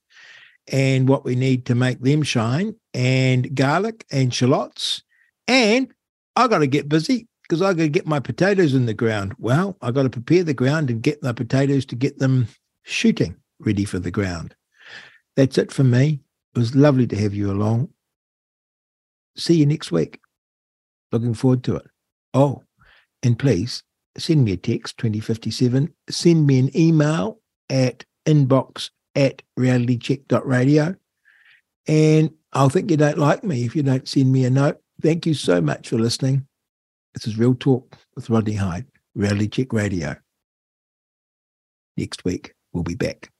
and 0.72 1.08
what 1.08 1.26
we 1.26 1.36
need 1.36 1.66
to 1.66 1.76
make 1.76 2.02
them 2.02 2.22
shine, 2.22 2.76
and 2.94 3.56
garlic 3.56 4.06
and 4.12 4.34
shallots. 4.34 5.02
And 5.48 5.92
I 6.36 6.48
got 6.48 6.60
to 6.60 6.68
get 6.68 6.88
busy 6.88 7.28
because 7.42 7.62
I 7.62 7.74
got 7.74 7.84
to 7.84 7.90
get 7.90 8.06
my 8.06 8.20
potatoes 8.20 8.76
in 8.76 8.86
the 8.86 8.94
ground. 8.94 9.34
Well, 9.40 9.78
I 9.82 9.90
got 9.92 10.04
to 10.04 10.10
prepare 10.10 10.44
the 10.44 10.54
ground 10.54 10.92
and 10.92 11.02
get 11.02 11.22
the 11.22 11.34
potatoes 11.34 11.86
to 11.88 11.96
get 11.96 12.20
them 12.20 12.48
shooting 12.84 13.36
ready 13.60 13.84
for 13.84 13.98
the 13.98 14.12
ground. 14.12 14.56
That's 15.36 15.58
it 15.58 15.72
from 15.72 15.90
me. 15.90 16.22
It 16.56 16.60
was 16.60 16.76
lovely 16.76 17.08
to 17.08 17.18
have 17.18 17.34
you 17.34 17.52
along. 17.52 17.90
See 19.36 19.56
you 19.56 19.66
next 19.66 19.92
week. 19.92 20.20
Looking 21.12 21.34
forward 21.34 21.64
to 21.64 21.78
it. 21.78 21.88
Oh, 22.34 22.64
and 23.24 23.40
please 23.40 23.84
send 24.20 24.46
me 24.46 24.54
a 24.54 24.58
text 24.58 24.98
2057. 24.98 25.94
Send 26.10 26.48
me 26.48 26.60
an 26.60 26.78
email 26.78 27.40
at 27.70 28.06
inbox 28.26 28.90
at 29.16 29.42
realitycheck.radio. 29.58 30.96
And 31.88 32.32
I'll 32.54 32.70
think 32.70 32.92
you 32.92 32.98
don't 32.98 33.18
like 33.18 33.44
me 33.44 33.66
if 33.66 33.76
you 33.76 33.84
don't 33.84 34.08
send 34.08 34.32
me 34.32 34.46
a 34.46 34.50
note. 34.50 34.80
Thank 35.02 35.26
you 35.26 35.34
so 35.34 35.62
much 35.62 35.90
for 35.90 35.98
listening. 35.98 36.48
This 37.14 37.28
is 37.28 37.38
Real 37.38 37.56
Talk 37.56 37.98
with 38.16 38.30
Rodney 38.30 38.54
Hide, 38.54 38.86
Reality 39.16 39.48
Check 39.48 39.74
Radio. 39.74 40.16
Next 41.98 42.24
week. 42.24 42.54
We'll 42.72 42.84
be 42.84 42.96
back. 42.96 43.32